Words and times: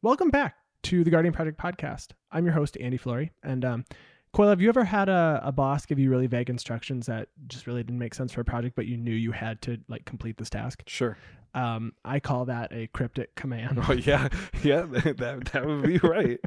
Welcome 0.00 0.30
back 0.30 0.54
to 0.84 1.02
the 1.02 1.10
Guardian 1.10 1.34
Project 1.34 1.58
podcast. 1.58 2.12
I'm 2.30 2.44
your 2.44 2.54
host, 2.54 2.76
Andy 2.80 2.96
Flory. 2.96 3.32
And 3.42 3.64
um, 3.64 3.84
Coyle, 4.32 4.48
have 4.50 4.60
you 4.60 4.68
ever 4.68 4.84
had 4.84 5.08
a, 5.08 5.40
a 5.42 5.50
boss 5.50 5.86
give 5.86 5.98
you 5.98 6.08
really 6.08 6.28
vague 6.28 6.48
instructions 6.48 7.06
that 7.06 7.30
just 7.48 7.66
really 7.66 7.82
didn't 7.82 7.98
make 7.98 8.14
sense 8.14 8.32
for 8.32 8.40
a 8.42 8.44
project, 8.44 8.76
but 8.76 8.86
you 8.86 8.96
knew 8.96 9.10
you 9.10 9.32
had 9.32 9.60
to 9.62 9.78
like 9.88 10.04
complete 10.04 10.38
this 10.38 10.50
task? 10.50 10.84
Sure. 10.86 11.18
Um, 11.52 11.94
I 12.04 12.20
call 12.20 12.44
that 12.44 12.72
a 12.72 12.86
cryptic 12.86 13.34
command. 13.34 13.80
Oh 13.88 13.92
yeah, 13.92 14.28
yeah, 14.62 14.82
that 14.82 15.48
that 15.52 15.66
would 15.66 15.82
be 15.82 15.98
right. 15.98 16.38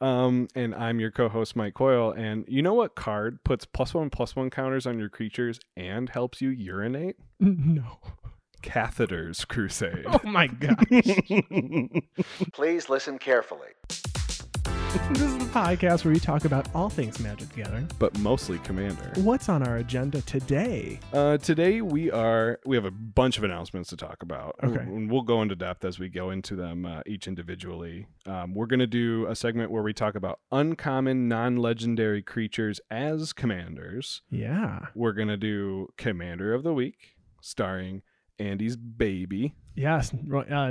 Um, 0.00 0.48
and 0.56 0.74
I'm 0.74 0.98
your 0.98 1.12
co-host 1.12 1.54
Mike 1.54 1.74
Coyle, 1.74 2.10
and 2.10 2.44
you 2.48 2.62
know 2.62 2.74
what 2.74 2.96
card 2.96 3.44
puts 3.44 3.64
plus 3.64 3.94
one 3.94 4.10
plus 4.10 4.34
one 4.34 4.50
counters 4.50 4.88
on 4.88 4.98
your 4.98 5.08
creatures 5.08 5.60
and 5.76 6.10
helps 6.10 6.40
you 6.40 6.50
urinate? 6.50 7.14
no. 7.38 8.00
Catheters 8.66 9.46
Crusade. 9.46 10.04
Oh 10.16 10.20
my 10.24 10.46
gosh. 10.48 10.74
Please 12.52 12.88
listen 12.88 13.18
carefully. 13.18 13.68
this 15.10 15.22
is 15.22 15.38
the 15.38 15.44
podcast 15.52 16.04
where 16.04 16.12
we 16.12 16.18
talk 16.18 16.44
about 16.44 16.68
all 16.74 16.88
things 16.88 17.20
Magic 17.20 17.48
the 17.50 17.62
Gathering. 17.62 17.88
But 17.98 18.18
mostly 18.18 18.58
Commander. 18.60 19.12
What's 19.16 19.48
on 19.48 19.62
our 19.62 19.76
agenda 19.76 20.22
today? 20.22 20.98
Uh, 21.12 21.36
today 21.38 21.80
we 21.80 22.10
are 22.10 22.58
we 22.66 22.76
have 22.76 22.84
a 22.86 22.90
bunch 22.90 23.38
of 23.38 23.44
announcements 23.44 23.90
to 23.90 23.96
talk 23.96 24.22
about. 24.22 24.56
Okay. 24.64 24.80
and 24.80 25.10
we'll 25.10 25.22
go 25.22 25.42
into 25.42 25.54
depth 25.54 25.84
as 25.84 25.98
we 25.98 26.08
go 26.08 26.30
into 26.30 26.56
them 26.56 26.86
uh, 26.86 27.02
each 27.06 27.28
individually. 27.28 28.06
Um, 28.26 28.54
we're 28.54 28.66
gonna 28.66 28.86
do 28.86 29.26
a 29.26 29.36
segment 29.36 29.70
where 29.70 29.82
we 29.82 29.92
talk 29.92 30.14
about 30.14 30.40
uncommon, 30.50 31.28
non-legendary 31.28 32.22
creatures 32.22 32.80
as 32.90 33.32
commanders. 33.32 34.22
Yeah. 34.30 34.86
We're 34.94 35.12
gonna 35.12 35.36
do 35.36 35.88
Commander 35.96 36.52
of 36.54 36.62
the 36.64 36.72
Week, 36.72 37.16
starring 37.40 38.02
Andy's 38.38 38.76
baby. 38.76 39.54
Yes. 39.74 40.12
Uh, 40.12 40.16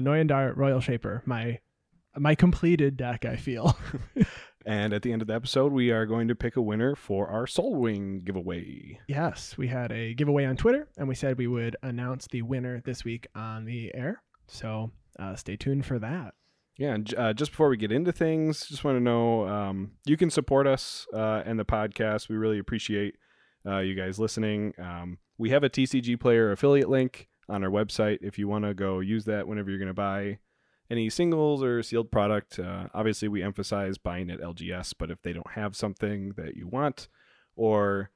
Noyan 0.02 0.28
Dar 0.28 0.54
Roil 0.54 0.80
Shaper. 0.80 1.24
My 1.26 1.60
my 2.18 2.36
completed 2.36 2.98
deck, 2.98 3.26
I 3.26 3.36
feel. 3.36 3.78
And 4.66 4.94
at 4.94 5.04
the 5.04 5.14
end 5.14 5.22
of 5.22 5.28
the 5.28 5.36
episode, 5.36 5.72
we 5.72 5.92
are 5.92 6.08
going 6.08 6.28
to 6.28 6.36
pick 6.36 6.56
a 6.56 6.62
winner 6.62 6.96
for 6.96 7.28
our 7.28 7.46
Soul 7.46 7.76
Wing 7.76 8.22
giveaway. 8.26 9.00
yes. 9.08 9.56
We 9.58 9.68
had 9.68 9.92
a 9.92 10.16
giveaway 10.16 10.46
on 10.46 10.58
Twitter 10.58 10.88
and 10.98 11.08
we 11.08 11.14
said 11.14 11.38
we 11.38 11.46
would 11.46 11.76
announce 11.84 12.28
the 12.28 12.42
winner 12.42 12.82
this 12.84 13.04
week 13.06 13.28
on 13.36 13.66
the 13.66 13.94
air. 13.94 14.24
So 14.48 14.92
uh, 15.20 15.36
stay 15.36 15.56
tuned 15.56 15.86
for 15.86 16.00
that. 16.00 16.34
Yeah, 16.78 16.94
and 16.96 17.14
uh, 17.16 17.34
just 17.34 17.52
before 17.52 17.70
we 17.70 17.78
get 17.78 17.92
into 17.92 18.12
things, 18.12 18.68
just 18.68 18.84
want 18.84 18.98
to 18.98 19.04
know 19.04 19.48
um, 19.48 19.92
you 20.06 20.18
can 20.18 20.30
support 20.30 20.68
us 20.68 21.06
uh, 21.14 21.42
and 21.46 21.58
the 21.60 21.64
podcast. 21.64 22.28
We 22.28 22.36
really 22.36 22.60
appreciate 22.60 23.16
uh, 23.66 23.78
you 23.80 23.96
guys 23.96 24.20
listening. 24.20 24.74
Um, 24.78 25.20
we 25.38 25.52
have 25.52 25.64
a 25.64 25.70
TCG 25.70 26.20
player 26.20 26.52
affiliate 26.52 26.90
link 26.90 27.30
on 27.48 27.64
our 27.64 27.70
website 27.70 28.20
if 28.22 28.38
you 28.38 28.48
want 28.48 28.66
to 28.66 28.74
go 28.74 29.00
use 29.00 29.26
that 29.26 29.48
whenever 29.48 29.70
you're 29.70 29.80
going 29.80 29.88
to 29.88 29.94
buy 29.94 30.40
any 30.90 31.10
singles 31.10 31.64
or 31.64 31.82
sealed 31.82 32.12
product. 32.12 32.60
Uh, 32.60 32.88
obviously, 32.94 33.28
we 33.28 33.44
emphasize 33.44 33.98
buying 33.98 34.30
at 34.30 34.40
LGS, 34.40 34.94
but 34.98 35.12
if 35.12 35.22
they 35.22 35.34
don't 35.34 35.52
have 35.52 35.76
something 35.76 36.34
that 36.38 36.56
you 36.56 36.68
want, 36.68 37.08
or 37.56 38.12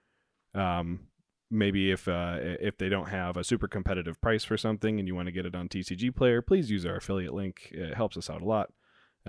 um, 0.54 1.08
maybe 1.50 1.92
if 1.92 2.08
uh, 2.08 2.38
if 2.40 2.78
they 2.78 2.90
don't 2.90 3.10
have 3.10 3.38
a 3.38 3.44
super 3.44 3.68
competitive 3.68 4.20
price 4.22 4.44
for 4.44 4.58
something 4.58 5.00
and 5.00 5.08
you 5.08 5.16
want 5.16 5.28
to 5.28 5.32
get 5.32 5.46
it 5.46 5.56
on 5.56 5.70
TCG 5.70 6.16
Player, 6.16 6.42
please 6.42 6.70
use 6.70 6.86
our 6.86 6.98
affiliate 6.98 7.34
link. 7.34 7.70
It 7.72 7.96
helps 7.96 8.18
us 8.18 8.30
out 8.30 8.42
a 8.42 8.46
lot. 8.46 8.72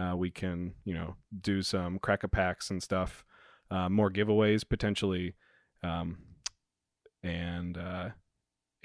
Uh, 0.00 0.16
we 0.16 0.30
can 0.30 0.74
you 0.84 0.94
know 0.94 1.16
do 1.40 1.62
some 1.62 1.98
crack 1.98 2.22
a 2.22 2.28
packs 2.28 2.70
and 2.70 2.82
stuff, 2.82 3.24
uh, 3.70 3.88
more 3.88 4.10
giveaways 4.10 4.68
potentially, 4.68 5.34
um, 5.82 6.18
and 7.22 7.76
uh, 7.76 8.10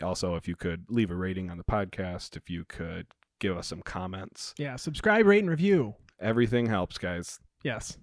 also 0.04 0.36
if 0.36 0.48
you 0.48 0.56
could 0.56 0.86
leave 0.90 1.12
a 1.12 1.16
rating 1.16 1.50
on 1.50 1.58
the 1.58 1.64
podcast, 1.64 2.36
if 2.36 2.50
you 2.50 2.66
could 2.66 3.08
give 3.40 3.58
us 3.58 3.68
some 3.68 3.82
comments, 3.82 4.54
Yeah. 4.58 4.76
Subscribe, 4.78 5.26
rate, 5.26 5.40
and 5.40 5.50
review. 5.50 5.96
everything 6.20 6.66
helps, 6.68 6.98
guys. 6.98 7.40
Yes. 7.64 7.98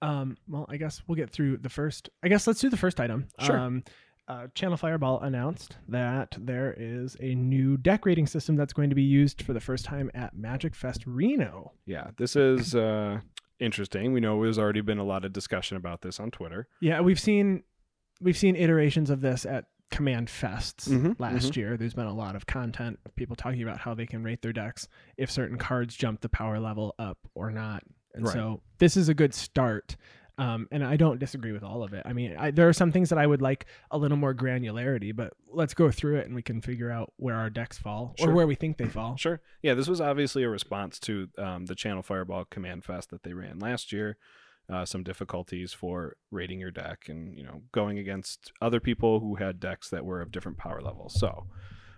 Um, 0.00 0.36
well, 0.46 0.66
I 0.68 0.76
guess 0.76 1.02
we'll 1.06 1.16
get 1.16 1.30
through 1.30 1.58
the 1.58 1.68
first. 1.68 2.08
I 2.22 2.28
guess 2.28 2.46
let's 2.46 2.60
do 2.60 2.70
the 2.70 2.76
first 2.76 3.00
item. 3.00 3.26
Sure. 3.40 3.58
Um, 3.58 3.84
uh, 4.28 4.46
Channel 4.54 4.76
Fireball 4.76 5.20
announced 5.20 5.76
that 5.88 6.36
there 6.38 6.74
is 6.78 7.16
a 7.20 7.34
new 7.34 7.76
deck 7.78 8.04
rating 8.06 8.26
system 8.26 8.56
that's 8.56 8.72
going 8.74 8.90
to 8.90 8.94
be 8.94 9.02
used 9.02 9.42
for 9.42 9.54
the 9.54 9.60
first 9.60 9.84
time 9.86 10.10
at 10.14 10.36
Magic 10.36 10.74
Fest 10.74 11.02
Reno. 11.06 11.72
Yeah, 11.86 12.10
this 12.18 12.36
is 12.36 12.74
uh, 12.74 13.20
interesting. 13.58 14.12
We 14.12 14.20
know 14.20 14.40
there's 14.42 14.58
already 14.58 14.82
been 14.82 14.98
a 14.98 15.04
lot 15.04 15.24
of 15.24 15.32
discussion 15.32 15.76
about 15.78 16.02
this 16.02 16.20
on 16.20 16.30
Twitter. 16.30 16.68
Yeah, 16.80 17.00
we've 17.00 17.18
seen 17.18 17.62
we've 18.20 18.36
seen 18.36 18.54
iterations 18.54 19.08
of 19.10 19.20
this 19.22 19.46
at 19.46 19.64
Command 19.90 20.28
Fests 20.28 20.88
Mhm, 20.88 21.18
last 21.18 21.56
year. 21.56 21.76
There's 21.76 21.94
been 21.94 22.06
a 22.06 22.14
lot 22.14 22.36
of 22.36 22.46
content 22.46 22.98
of 23.06 23.14
people 23.16 23.36
talking 23.36 23.62
about 23.62 23.78
how 23.78 23.94
they 23.94 24.06
can 24.06 24.22
rate 24.22 24.42
their 24.42 24.52
decks 24.52 24.88
if 25.16 25.30
certain 25.30 25.58
cards 25.58 25.96
jump 25.96 26.20
the 26.20 26.28
power 26.28 26.58
level 26.60 26.94
up 26.98 27.18
or 27.34 27.50
not. 27.50 27.82
And 28.14 28.24
Right. 28.24 28.32
so 28.32 28.62
this 28.78 28.96
is 28.96 29.08
a 29.08 29.14
good 29.14 29.34
start. 29.34 29.96
Um, 30.36 30.68
and 30.70 30.84
I 30.84 30.96
don't 30.96 31.18
disagree 31.18 31.50
with 31.50 31.64
all 31.64 31.82
of 31.82 31.92
it. 31.94 32.02
I 32.06 32.12
mean, 32.12 32.36
I, 32.38 32.52
there 32.52 32.68
are 32.68 32.72
some 32.72 32.92
things 32.92 33.08
that 33.08 33.18
I 33.18 33.26
would 33.26 33.42
like 33.42 33.66
a 33.90 33.98
little 33.98 34.16
more 34.16 34.32
granularity, 34.32 35.14
but 35.14 35.32
let's 35.50 35.74
go 35.74 35.90
through 35.90 36.18
it 36.18 36.26
and 36.26 36.34
we 36.36 36.42
can 36.42 36.60
figure 36.60 36.92
out 36.92 37.12
where 37.16 37.34
our 37.34 37.50
decks 37.50 37.76
fall 37.76 38.14
Sure. 38.16 38.30
or 38.30 38.34
where 38.34 38.46
we 38.46 38.54
think 38.54 38.76
they 38.76 38.86
fall. 38.86 39.16
Sure. 39.16 39.40
Yeah, 39.62 39.74
this 39.74 39.88
was 39.88 40.00
obviously 40.00 40.44
a 40.44 40.48
response 40.48 41.00
to 41.00 41.28
um, 41.38 41.66
the 41.66 41.74
Channel 41.74 42.04
Fireball 42.04 42.44
Command 42.44 42.84
Fest 42.84 43.10
that 43.10 43.24
they 43.24 43.32
ran 43.32 43.58
last 43.58 43.92
year. 43.92 44.16
Uh, 44.70 44.84
some 44.84 45.02
difficulties 45.02 45.72
for 45.72 46.14
rating 46.30 46.60
your 46.60 46.70
deck 46.70 47.08
and 47.08 47.34
you 47.34 47.42
know 47.42 47.62
going 47.72 47.98
against 47.98 48.52
other 48.60 48.80
people 48.80 49.18
who 49.20 49.36
had 49.36 49.58
decks 49.58 49.88
that 49.88 50.04
were 50.04 50.20
of 50.20 50.30
different 50.30 50.58
power 50.58 50.82
levels. 50.82 51.18
So 51.18 51.46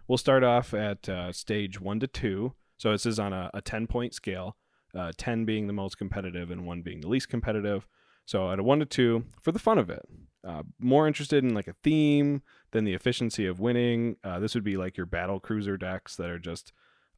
we'll 0.06 0.19
start 0.19 0.44
off 0.44 0.72
at 0.72 1.08
uh, 1.08 1.32
stage 1.32 1.81
one 1.81 1.98
to 1.98 2.06
two. 2.06 2.54
So 2.78 2.92
this 2.92 3.06
is 3.06 3.19
on 3.19 3.32
a, 3.32 3.50
a 3.54 3.60
ten 3.60 3.88
point 3.88 4.14
scale, 4.14 4.56
uh, 4.97 5.10
ten 5.16 5.44
being 5.44 5.66
the 5.66 5.72
most 5.72 5.98
competitive 5.98 6.53
and 6.53 6.64
one 6.64 6.82
being 6.82 7.00
the 7.00 7.08
least 7.08 7.28
competitive. 7.28 7.88
So 8.25 8.53
at 8.53 8.60
a 8.60 8.62
one 8.62 8.78
to 8.78 8.87
two, 8.87 9.25
for 9.42 9.50
the 9.50 9.58
fun 9.58 9.78
of 9.78 9.91
it, 9.91 10.02
uh, 10.47 10.62
more 10.78 11.08
interested 11.08 11.42
in 11.42 11.52
like 11.54 11.66
a 11.66 11.75
theme 11.82 12.42
than 12.70 12.84
the 12.84 12.94
efficiency 12.94 13.47
of 13.47 13.58
winning. 13.58 14.16
Uh, 14.22 14.38
this 14.38 14.54
would 14.54 14.62
be 14.62 14.76
like 14.76 14.97
your 14.97 15.06
battle 15.06 15.41
cruiser 15.41 15.76
decks 15.76 16.14
that 16.16 16.31
are 16.31 16.38
just 16.38 16.72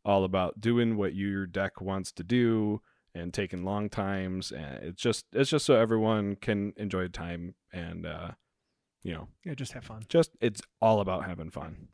all 0.05 0.25
about 0.25 0.61
doing 0.61 0.97
what 0.97 1.15
your 1.15 1.47
deck 1.47 1.81
wants 1.83 2.11
to 2.13 2.25
do 2.25 2.81
and 3.15 3.33
taking 3.35 3.65
long 3.65 3.89
times 3.91 4.51
and 4.53 4.83
it's 4.83 5.03
just 5.03 5.27
it's 5.33 5.51
just 5.51 5.67
so 5.67 5.75
everyone 5.77 6.35
can 6.37 6.73
enjoy 6.77 7.07
time 7.09 7.55
and 7.73 8.07
uh 8.07 8.31
you 9.03 9.13
know 9.13 9.29
Yeah, 9.45 9.55
just 9.55 9.73
have 9.73 9.85
fun. 9.85 10.05
just 10.09 10.31
it's 10.41 10.63
all 10.81 11.01
about 11.01 11.25
having 11.27 11.51
fun. 11.51 11.89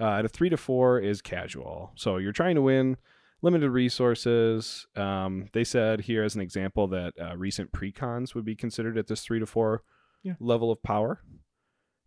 Uh, 0.00 0.18
at 0.18 0.24
a 0.24 0.28
three 0.28 0.48
to 0.48 0.56
four 0.56 1.00
is 1.00 1.20
casual. 1.20 1.90
So 1.96 2.18
you're 2.18 2.32
trying 2.32 2.54
to 2.54 2.62
win 2.62 2.98
limited 3.42 3.70
resources. 3.70 4.86
Um, 4.94 5.46
they 5.52 5.64
said 5.64 6.02
here 6.02 6.22
as 6.22 6.36
an 6.36 6.40
example 6.40 6.86
that 6.88 7.14
uh, 7.20 7.36
recent 7.36 7.72
precons 7.72 8.32
would 8.34 8.44
be 8.44 8.54
considered 8.54 8.96
at 8.96 9.08
this 9.08 9.22
three 9.24 9.40
to 9.40 9.46
four 9.46 9.82
Yeah. 10.22 10.34
level 10.38 10.70
of 10.70 10.82
power. 10.84 11.20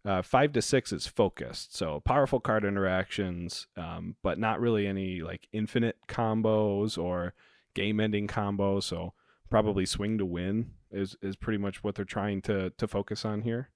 Uh, 0.06 0.22
five 0.22 0.54
to 0.54 0.62
six 0.62 0.92
is 0.94 1.06
focused. 1.06 1.76
So 1.76 2.00
powerful 2.00 2.40
card 2.40 2.64
interactions 2.64 3.68
um, 3.76 4.16
but 4.24 4.40
not 4.40 4.60
really 4.62 4.88
any 4.88 5.22
like 5.22 5.48
infinite 5.52 5.98
combos 6.08 6.98
or 6.98 7.34
game 7.74 8.00
ending 8.00 8.28
combo. 8.28 8.80
so 8.80 9.14
probably 9.50 9.86
swing 9.86 10.18
to 10.18 10.26
win 10.26 10.72
is 10.92 11.16
is 11.22 11.36
pretty 11.36 11.58
much 11.58 11.84
what 11.84 11.96
they're 11.96 12.06
trying 12.06 12.42
to 12.42 12.70
to 12.78 12.88
focus 12.88 13.26
on 13.26 13.42
here 13.42 13.70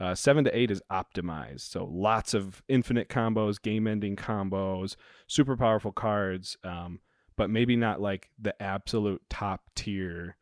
uh, 0.00 0.14
seven 0.14 0.44
to 0.44 0.58
eight 0.58 0.70
is 0.70 0.82
optimized, 0.90 1.60
so 1.60 1.84
lots 1.84 2.32
of 2.32 2.62
infinite 2.68 3.10
combos, 3.10 3.60
game-ending 3.60 4.16
combos, 4.16 4.96
super 5.26 5.58
powerful 5.58 5.92
cards, 5.92 6.56
um, 6.64 7.00
but 7.36 7.50
maybe 7.50 7.76
not 7.76 8.00
like 8.00 8.30
the 8.40 8.60
absolute 8.62 9.20
top 9.28 9.60
tier 9.74 10.38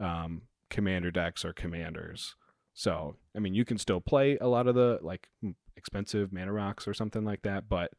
um, 0.00 0.42
commander 0.70 1.12
decks 1.12 1.44
or 1.44 1.52
commanders. 1.52 2.34
So, 2.74 3.14
I 3.36 3.38
mean, 3.38 3.54
you 3.54 3.64
can 3.64 3.78
still 3.78 4.00
play 4.00 4.38
a 4.40 4.48
lot 4.48 4.66
of 4.66 4.74
the 4.74 4.98
like 5.02 5.28
expensive 5.76 6.32
mana 6.32 6.52
rocks 6.52 6.88
or 6.88 6.92
something 6.92 7.24
like 7.24 7.42
that, 7.42 7.68
but 7.68 7.92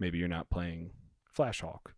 maybe 0.00 0.16
you're 0.16 0.28
not 0.28 0.48
playing 0.48 0.92
Flash 1.30 1.60
Hulk. 1.60 1.94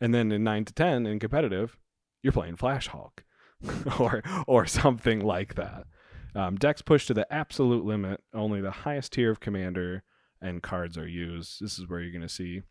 And 0.00 0.14
then 0.14 0.30
in 0.32 0.44
nine 0.44 0.64
to 0.66 0.72
ten 0.72 1.06
in 1.06 1.18
competitive, 1.18 1.76
you're 2.22 2.32
playing 2.32 2.56
Flash 2.56 2.88
Hulk, 2.88 3.24
or 3.98 4.22
or 4.46 4.66
something 4.66 5.20
like 5.20 5.54
that. 5.54 5.86
Um, 6.34 6.56
decks 6.56 6.82
push 6.82 7.06
to 7.06 7.14
the 7.14 7.30
absolute 7.32 7.84
limit. 7.84 8.22
Only 8.34 8.60
the 8.60 8.70
highest 8.70 9.12
tier 9.14 9.30
of 9.30 9.40
commander 9.40 10.02
and 10.40 10.62
cards 10.62 10.98
are 10.98 11.08
used. 11.08 11.60
This 11.62 11.78
is 11.78 11.88
where 11.88 12.00
you're 12.00 12.12
going 12.12 12.20
to 12.20 12.28
see 12.28 12.62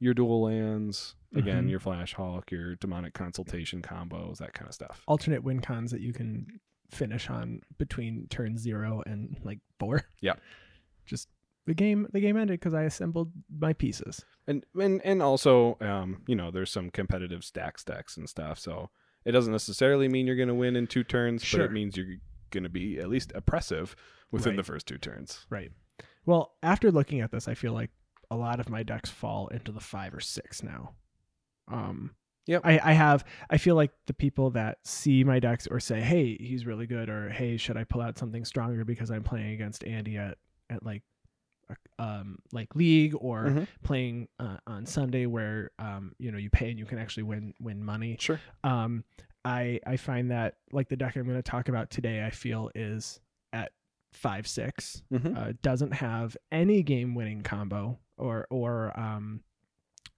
your 0.00 0.12
dual 0.14 0.42
lands, 0.42 1.14
again, 1.32 1.66
Mhm. 1.66 1.70
your 1.70 1.78
Flash 1.78 2.14
Hulk, 2.14 2.50
your 2.50 2.74
demonic 2.74 3.14
consultation 3.14 3.80
combos, 3.80 4.38
that 4.38 4.52
kind 4.54 4.66
of 4.68 4.74
stuff. 4.74 5.04
Alternate 5.06 5.44
win 5.44 5.60
cons 5.60 5.92
that 5.92 6.00
you 6.00 6.12
can 6.12 6.58
finish 6.90 7.30
on 7.30 7.60
between 7.78 8.26
turn 8.28 8.58
zero 8.58 9.02
and 9.06 9.38
like 9.44 9.60
four. 9.78 10.02
Yeah. 10.20 10.34
Just 11.06 11.28
the 11.66 11.74
game 11.74 12.06
the 12.12 12.20
game 12.20 12.36
ended 12.36 12.58
because 12.60 12.74
I 12.74 12.82
assembled 12.82 13.30
my 13.56 13.72
pieces. 13.72 14.24
And 14.46 14.64
and 14.74 15.00
and 15.04 15.22
also, 15.22 15.76
um, 15.80 16.22
you 16.26 16.34
know, 16.34 16.50
there's 16.50 16.70
some 16.70 16.90
competitive 16.90 17.44
stack 17.44 17.78
stacks 17.78 18.16
and 18.16 18.28
stuff. 18.28 18.58
So 18.58 18.90
it 19.24 19.32
doesn't 19.32 19.52
necessarily 19.52 20.08
mean 20.08 20.26
you're 20.26 20.36
going 20.36 20.48
to 20.48 20.54
win 20.54 20.74
in 20.76 20.86
two 20.86 21.04
turns, 21.04 21.48
but 21.50 21.60
it 21.60 21.72
means 21.72 21.96
you're 21.96 22.16
going 22.50 22.64
to 22.64 22.68
be 22.68 22.98
at 22.98 23.08
least 23.08 23.32
oppressive 23.34 23.94
within 24.32 24.50
Right. 24.52 24.56
the 24.56 24.64
first 24.64 24.86
two 24.88 24.98
turns. 24.98 25.46
Right. 25.48 25.70
Well, 26.26 26.54
after 26.62 26.90
looking 26.90 27.20
at 27.20 27.30
this, 27.30 27.46
I 27.48 27.54
feel 27.54 27.72
like 27.72 27.90
a 28.30 28.36
lot 28.36 28.58
of 28.60 28.68
my 28.68 28.82
decks 28.82 29.10
fall 29.10 29.48
into 29.48 29.70
the 29.72 29.80
five 29.80 30.12
or 30.14 30.20
six 30.20 30.62
now. 30.62 30.94
Um, 31.68 32.12
Yep. 32.46 32.62
I, 32.64 32.80
I 32.82 32.92
have 32.94 33.24
I 33.50 33.56
feel 33.56 33.76
like 33.76 33.92
the 34.08 34.14
people 34.14 34.50
that 34.50 34.78
see 34.84 35.22
my 35.22 35.38
decks 35.38 35.68
or 35.68 35.78
say, 35.78 36.00
Hey, 36.00 36.36
he's 36.40 36.66
really 36.66 36.88
good 36.88 37.08
or 37.08 37.28
hey, 37.30 37.56
should 37.56 37.76
I 37.76 37.84
pull 37.84 38.00
out 38.00 38.18
something 38.18 38.44
stronger 38.44 38.84
because 38.84 39.12
I'm 39.12 39.22
playing 39.22 39.52
against 39.52 39.84
Andy 39.84 40.16
at, 40.16 40.38
at 40.68 40.84
like 40.84 41.02
um 41.98 42.38
like 42.52 42.74
league 42.74 43.14
or 43.18 43.44
Mhm. 43.46 43.66
playing 43.82 44.28
uh, 44.38 44.56
on 44.66 44.86
Sunday 44.86 45.26
where 45.26 45.70
um 45.78 46.14
you 46.18 46.30
know 46.32 46.38
you 46.38 46.50
pay 46.50 46.70
and 46.70 46.78
you 46.78 46.84
can 46.86 46.98
actually 46.98 47.22
win 47.24 47.54
win 47.60 47.82
money. 47.84 48.16
Sure. 48.20 48.40
Um 48.64 49.04
I 49.44 49.80
I 49.86 49.96
find 49.96 50.30
that 50.30 50.56
like 50.72 50.88
the 50.88 50.96
deck 50.96 51.16
I'm 51.16 51.24
going 51.24 51.36
to 51.36 51.42
talk 51.42 51.68
about 51.68 51.90
today 51.90 52.24
I 52.24 52.30
feel 52.30 52.70
is 52.74 53.20
at 53.52 53.72
5 54.12 54.46
6 54.46 55.02
Mhm. 55.12 55.36
uh, 55.36 55.52
doesn't 55.62 55.92
have 55.94 56.36
any 56.52 56.82
game 56.82 57.14
winning 57.14 57.42
combo 57.42 57.98
or 58.16 58.46
or 58.50 58.98
um, 58.98 59.42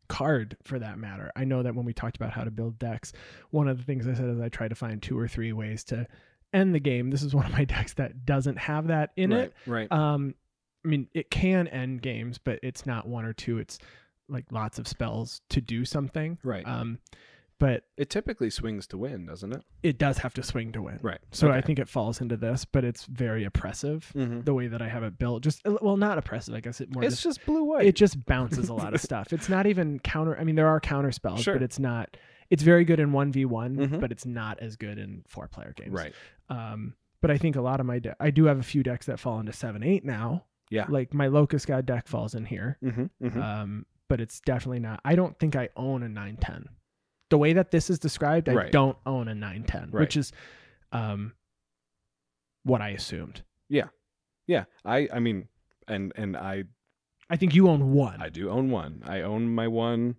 card 0.08 0.56
for 0.62 0.78
that 0.78 0.98
matter. 0.98 1.30
I 1.34 1.44
know 1.44 1.62
that 1.62 1.74
when 1.74 1.84
we 1.86 1.94
talked 1.94 2.16
about 2.16 2.32
how 2.32 2.44
to 2.44 2.50
build 2.50 2.78
decks, 2.78 3.12
one 3.50 3.68
of 3.68 3.78
the 3.78 3.84
things 3.84 4.06
I 4.06 4.14
said 4.14 4.28
is 4.28 4.40
I 4.40 4.48
try 4.48 4.68
to 4.68 4.74
find 4.74 5.02
two 5.02 5.18
or 5.18 5.26
three 5.26 5.52
ways 5.52 5.82
to 5.84 6.06
end 6.52 6.74
the 6.74 6.80
game. 6.80 7.10
This 7.10 7.22
is 7.22 7.34
one 7.34 7.46
of 7.46 7.52
my 7.52 7.64
decks 7.64 7.94
that 7.94 8.26
doesn't 8.26 8.58
have 8.58 8.88
that 8.88 9.12
in 9.16 9.30
right. 9.30 9.44
it. 9.44 9.54
Right. 9.66 9.90
Um, 9.90 10.34
I 10.84 10.88
mean, 10.88 11.08
it 11.14 11.30
can 11.30 11.66
end 11.68 12.02
games, 12.02 12.38
but 12.38 12.58
it's 12.62 12.84
not 12.86 13.06
one 13.08 13.24
or 13.24 13.32
two. 13.32 13.58
It's 13.58 13.78
like 14.28 14.46
lots 14.50 14.78
of 14.78 14.86
spells 14.88 15.40
to 15.50 15.60
do 15.60 15.84
something. 15.84 16.38
right. 16.42 16.66
Um, 16.66 16.98
but 17.60 17.84
it 17.96 18.10
typically 18.10 18.50
swings 18.50 18.86
to 18.88 18.98
win, 18.98 19.26
doesn't 19.26 19.52
it? 19.54 19.62
it 19.82 19.96
does 19.96 20.18
have 20.18 20.34
to 20.34 20.42
swing 20.42 20.72
to 20.72 20.82
win. 20.82 20.98
Right. 21.02 21.20
So 21.30 21.50
I 21.52 21.60
think 21.60 21.78
it 21.78 21.88
falls 21.88 22.20
into 22.20 22.36
this, 22.36 22.64
but 22.64 22.84
it's 22.84 23.04
very 23.04 23.44
oppressive 23.44 24.10
Mhm. 24.14 24.44
the 24.44 24.52
way 24.52 24.66
that 24.66 24.82
I 24.82 24.88
have 24.88 25.04
it 25.04 25.18
built. 25.18 25.44
Just 25.44 25.62
well, 25.64 25.96
not 25.96 26.18
oppressive. 26.18 26.52
I 26.54 26.60
guess 26.60 26.80
it 26.80 26.92
more 26.92 27.04
It's 27.04 27.22
just 27.22 27.38
just 27.38 27.46
blue 27.46 27.62
white. 27.62 27.86
it 27.86 27.94
just 27.94 28.22
bounces 28.26 28.68
a 28.68 28.74
lot 28.74 28.92
of 28.92 29.00
stuff. 29.08 29.32
It's 29.32 29.48
not 29.48 29.66
even 29.66 30.00
counter. 30.00 30.36
I 30.38 30.42
mean, 30.44 30.56
there 30.56 30.66
are 30.68 30.80
counter 30.80 31.12
spells, 31.12 31.42
Sure. 31.42 31.54
but 31.54 31.62
it's 31.62 31.78
not. 31.78 32.16
It's 32.50 32.62
very 32.64 32.84
good 32.84 32.98
in 33.00 33.12
one 33.12 33.30
v 33.30 33.44
one, 33.44 33.76
Mhm. 33.76 34.00
but 34.00 34.10
it's 34.10 34.26
not 34.26 34.58
as 34.60 34.76
good 34.76 34.98
in 34.98 35.22
four 35.28 35.46
player 35.48 35.72
games. 35.76 35.92
right. 35.92 36.12
Um, 36.50 36.94
but 37.20 37.30
I 37.30 37.38
think 37.38 37.54
a 37.56 37.62
lot 37.62 37.78
of 37.80 37.86
my 37.86 38.00
de- 38.00 38.16
I 38.20 38.30
do 38.30 38.44
have 38.46 38.58
a 38.58 38.62
few 38.64 38.82
decks 38.82 39.06
that 39.06 39.20
fall 39.20 39.38
into 39.38 39.52
seven 39.52 39.82
eight 39.84 40.04
now. 40.04 40.44
Yeah. 40.70 40.86
Like 40.88 41.12
my 41.14 41.26
Locust 41.28 41.66
God 41.66 41.86
deck 41.86 42.06
falls 42.08 42.34
in 42.34 42.44
here. 42.46 42.78
Mm-hmm. 42.82 43.26
Mm-hmm. 43.26 43.40
Um, 43.42 43.86
but 44.08 44.20
it's 44.20 44.40
definitely 44.40 44.80
not. 44.80 45.00
I 45.04 45.14
don't 45.14 45.38
think 45.38 45.56
I 45.56 45.68
own 45.76 46.02
a 46.02 46.08
nine 46.08 46.36
ten. 46.36 46.68
The 47.30 47.38
way 47.38 47.52
that 47.54 47.70
this 47.70 47.90
is 47.90 47.98
described, 47.98 48.48
I 48.48 48.54
Right. 48.54 48.72
don't 48.72 48.96
own 49.06 49.28
a 49.28 49.34
nine 49.34 49.64
ten, 49.64 49.90
Right. 49.90 50.00
which 50.00 50.16
is, 50.16 50.32
um, 50.92 51.32
what 52.64 52.80
I 52.80 52.90
assumed. 52.90 53.42
yeah. 53.68 53.88
Yeah. 54.46 54.64
I. 54.84 55.08
I 55.12 55.18
mean, 55.20 55.48
and 55.88 56.12
and 56.16 56.36
I 56.36 56.64
I 57.30 57.36
think 57.36 57.54
you 57.54 57.68
own 57.68 57.92
one. 57.92 58.20
I 58.20 58.28
do 58.28 58.50
own 58.50 58.70
one. 58.70 59.02
I 59.06 59.22
own 59.22 59.54
my 59.54 59.68
one. 59.68 60.16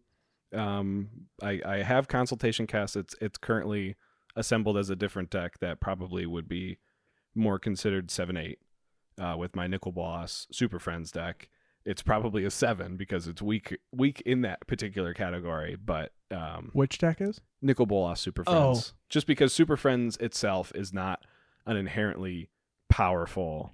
Um, 0.53 1.09
I 1.43 1.61
I 1.65 1.77
have 1.83 2.07
consultation 2.07 2.65
Kess. 2.65 2.95
It's 2.95 3.15
it's 3.21 3.37
currently 3.37 3.95
assembled 4.35 4.77
as 4.77 4.89
a 4.89 4.95
different 4.95 5.29
deck 5.29 5.59
that 5.59 5.79
probably 5.79 6.25
would 6.25 6.47
be 6.47 6.79
more 7.35 7.59
considered 7.59 8.09
seven 8.09 8.35
eight. 8.35 8.57
Uh, 9.19 9.35
with 9.37 9.55
my 9.55 9.65
Nicol 9.67 9.91
Bolas 9.93 10.45
Super 10.51 10.77
Friends 10.79 11.11
deck, 11.11 11.49
it's 11.85 12.01
probably 12.01 12.43
a 12.43 12.51
seven 12.51 12.97
because 12.97 13.27
it's 13.27 13.41
weak 13.41 13.77
weak 13.91 14.21
in 14.25 14.41
that 14.41 14.65
particular 14.67 15.13
category. 15.13 15.75
But 15.75 16.11
um, 16.31 16.71
Which 16.73 16.97
deck 16.97 17.21
is? 17.21 17.39
Nicol 17.61 17.85
Bolas 17.85 18.19
Super 18.19 18.43
Oh. 18.47 18.73
Friends, 18.73 18.93
just 19.09 19.25
because 19.27 19.53
Super 19.53 19.77
Friends 19.77 20.17
itself 20.17 20.71
is 20.75 20.91
not 20.91 21.21
an 21.65 21.77
inherently 21.77 22.49
powerful 22.89 23.73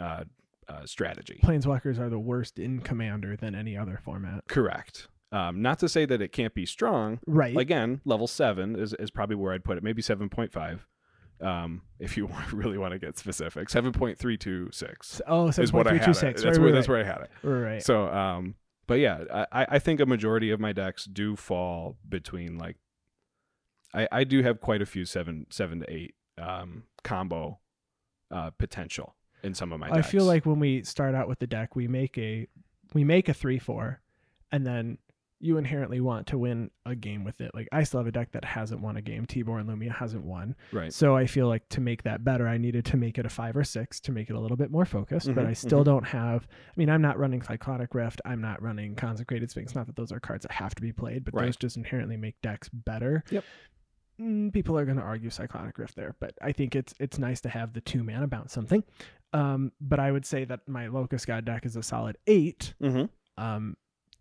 uh, 0.00 0.24
uh, 0.68 0.86
strategy. 0.86 1.40
Planeswalkers 1.42 1.98
are 1.98 2.08
the 2.08 2.18
worst 2.18 2.58
in 2.58 2.80
Commander 2.80 3.36
than 3.36 3.54
any 3.54 3.76
other 3.76 4.00
format. 4.04 4.44
Correct. 4.48 5.08
Um, 5.32 5.62
not 5.62 5.78
to 5.80 5.88
say 5.88 6.06
that 6.06 6.20
it 6.20 6.32
can't 6.32 6.54
be 6.54 6.66
strong. 6.66 7.20
Right. 7.26 7.56
Again, 7.56 8.00
level 8.04 8.26
seven 8.26 8.76
is, 8.76 8.94
is 8.94 9.10
probably 9.10 9.36
where 9.36 9.52
I'd 9.52 9.64
put 9.64 9.76
it. 9.76 9.82
Maybe 9.84 10.02
seven 10.02 10.28
point 10.28 10.52
five, 10.52 10.86
um, 11.42 11.82
if 11.98 12.16
you 12.16 12.28
really 12.52 12.78
want 12.78 12.92
to 12.92 12.98
get 12.98 13.18
specific. 13.18 13.68
Seven 13.68 13.92
point 13.92 14.18
three 14.18 14.36
two 14.36 14.68
six 14.72 15.20
oh, 15.26 15.48
is 15.48 15.72
what 15.72 15.86
I 15.86 15.94
had. 15.94 16.08
It. 16.08 16.10
7.326. 16.10 16.20
That's 16.20 16.44
right, 16.44 16.58
where 16.58 16.66
right, 16.66 16.74
that's 16.74 16.88
where 16.88 17.00
I 17.00 17.04
had 17.04 17.20
it. 17.22 17.46
Right. 17.46 17.82
So, 17.82 18.06
um, 18.08 18.54
but 18.86 18.98
yeah, 18.98 19.46
I, 19.52 19.66
I 19.70 19.78
think 19.78 20.00
a 20.00 20.06
majority 20.06 20.50
of 20.50 20.58
my 20.58 20.72
decks 20.72 21.04
do 21.04 21.36
fall 21.36 21.96
between 22.08 22.58
like, 22.58 22.76
I, 23.94 24.08
I 24.10 24.24
do 24.24 24.42
have 24.42 24.60
quite 24.60 24.82
a 24.82 24.86
few 24.86 25.04
seven 25.04 25.46
seven 25.50 25.80
to 25.80 25.92
eight 25.92 26.14
um, 26.38 26.84
combo 27.02 27.60
uh, 28.30 28.50
potential 28.50 29.14
in 29.42 29.54
some 29.54 29.72
of 29.72 29.80
my. 29.80 29.88
Decks. 29.88 29.98
I 29.98 30.10
feel 30.10 30.24
like 30.24 30.46
when 30.46 30.60
we 30.60 30.82
start 30.82 31.14
out 31.14 31.28
with 31.28 31.38
the 31.38 31.46
deck, 31.46 31.76
we 31.76 31.88
make 31.88 32.16
a 32.18 32.46
we 32.94 33.04
make 33.04 33.28
a 33.28 33.34
three 33.34 33.58
four, 33.58 34.00
and 34.52 34.66
then 34.66 34.98
you 35.42 35.56
inherently 35.56 36.00
want 36.00 36.26
to 36.26 36.36
win 36.36 36.70
a 36.84 36.94
game 36.94 37.24
with 37.24 37.40
it. 37.40 37.50
Like 37.54 37.66
I 37.72 37.82
still 37.84 37.98
have 38.00 38.06
a 38.06 38.12
deck 38.12 38.32
that 38.32 38.44
hasn't 38.44 38.82
won 38.82 38.96
a 38.98 39.00
game. 39.02 39.24
Tibor 39.26 39.58
and 39.58 39.68
Lumia 39.68 39.90
hasn't 39.94 40.24
won. 40.24 40.54
right. 40.70 40.92
So 40.92 41.16
I 41.16 41.26
feel 41.26 41.48
like 41.48 41.66
to 41.70 41.80
make 41.80 42.02
that 42.02 42.22
better, 42.24 42.46
I 42.46 42.58
needed 42.58 42.84
to 42.86 42.96
make 42.98 43.16
it 43.18 43.24
a 43.24 43.30
five 43.30 43.56
or 43.56 43.64
six 43.64 44.00
to 44.00 44.12
make 44.12 44.28
it 44.28 44.36
a 44.36 44.38
little 44.40 44.56
bit 44.58 44.70
more 44.70 44.84
focused. 44.84 45.34
but 45.34 45.44
Mhm, 45.46 45.48
I 45.48 45.52
still 45.54 45.80
mhm. 45.80 45.86
don't 45.86 46.06
have. 46.08 46.46
I 46.50 46.72
mean, 46.76 46.90
I'm 46.90 47.00
not 47.00 47.18
running 47.18 47.40
Cyclonic 47.42 47.94
Rift. 47.94 48.20
I'm 48.26 48.42
not 48.42 48.60
running 48.62 48.94
Consecrated 48.96 49.50
Sphinx. 49.50 49.74
Not 49.74 49.86
that 49.86 49.96
those 49.96 50.12
are 50.12 50.20
cards 50.20 50.42
that 50.42 50.52
have 50.52 50.74
to 50.74 50.82
be 50.82 50.92
played, 50.92 51.24
but 51.24 51.32
Right. 51.34 51.46
those 51.46 51.56
just 51.56 51.76
inherently 51.78 52.18
make 52.18 52.40
decks 52.42 52.68
better. 52.68 53.24
Yep. 53.30 53.44
Mm, 54.20 54.52
people 54.52 54.76
are 54.78 54.84
going 54.84 54.98
to 54.98 55.02
argue 55.02 55.30
Cyclonic 55.30 55.78
Rift 55.78 55.96
there, 55.96 56.14
but 56.20 56.34
I 56.42 56.52
think 56.52 56.76
it's 56.76 56.92
it's 57.00 57.18
nice 57.18 57.40
to 57.40 57.48
have 57.48 57.72
the 57.72 57.80
two 57.80 58.04
mana 58.04 58.26
bounce 58.26 58.52
something. 58.52 58.84
Um, 59.32 59.72
but 59.80 59.98
I 59.98 60.12
would 60.12 60.26
say 60.26 60.44
that 60.44 60.68
my 60.68 60.88
Locust 60.88 61.26
God 61.26 61.46
deck 61.46 61.64
is 61.64 61.76
a 61.76 61.82
solid 61.82 62.18
eight. 62.26 62.74
Mm-hmm. 62.82 63.06
Um, 63.42 63.76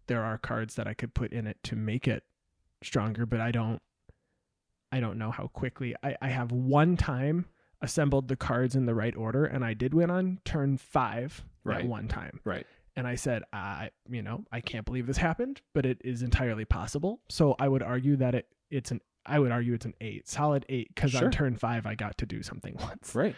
there 0.10 0.24
are 0.26 0.38
cards 0.38 0.76
that 0.76 0.86
I 0.88 0.94
could 0.94 1.14
put 1.14 1.32
in 1.32 1.48
it 1.48 1.58
to 1.64 1.78
make 1.78 2.06
it 2.08 2.24
stronger, 2.84 3.26
but 3.26 3.40
I 3.40 3.52
don't 3.52 3.82
I 4.92 5.00
don't 5.00 5.18
know 5.18 5.32
how 5.32 5.48
quickly. 5.48 5.96
I, 6.04 6.16
I 6.22 6.28
have 6.30 6.52
one 6.52 6.98
time 6.98 7.46
assembled 7.82 8.28
the 8.28 8.36
cards 8.36 8.76
in 8.76 8.86
the 8.86 8.94
right 8.96 9.16
order 9.16 9.46
and 9.46 9.64
I 9.64 9.74
did 9.74 9.94
win 9.94 10.10
on 10.12 10.40
turn 10.44 10.78
five 10.78 11.46
Right. 11.64 11.82
at 11.82 11.88
one 11.88 12.08
time. 12.08 12.40
Right. 12.44 12.66
And 12.96 13.06
I 13.08 13.16
said, 13.16 13.44
I 13.54 13.92
you 14.10 14.22
know, 14.22 14.44
I 14.52 14.60
can't 14.62 14.86
believe 14.86 15.08
this 15.08 15.18
happened, 15.18 15.62
but 15.74 15.86
it 15.86 16.02
is 16.04 16.22
entirely 16.24 16.66
possible. 16.66 17.22
So 17.30 17.56
I 17.60 17.68
would 17.70 17.84
argue 17.84 18.16
that 18.18 18.36
it 18.36 18.48
it's 18.70 18.92
an 18.92 19.00
I 19.26 19.38
would 19.40 19.52
argue 19.52 19.74
it's 19.76 19.86
an 19.86 19.94
eight, 20.02 20.28
solid 20.28 20.66
eight, 20.70 20.90
because 20.96 21.12
Sure. 21.12 21.26
on 21.26 21.32
turn 21.32 21.56
five 21.56 21.86
I 21.86 21.94
got 21.96 22.18
to 22.18 22.26
do 22.26 22.42
something 22.42 22.76
once. 22.80 23.14
Right. 23.14 23.36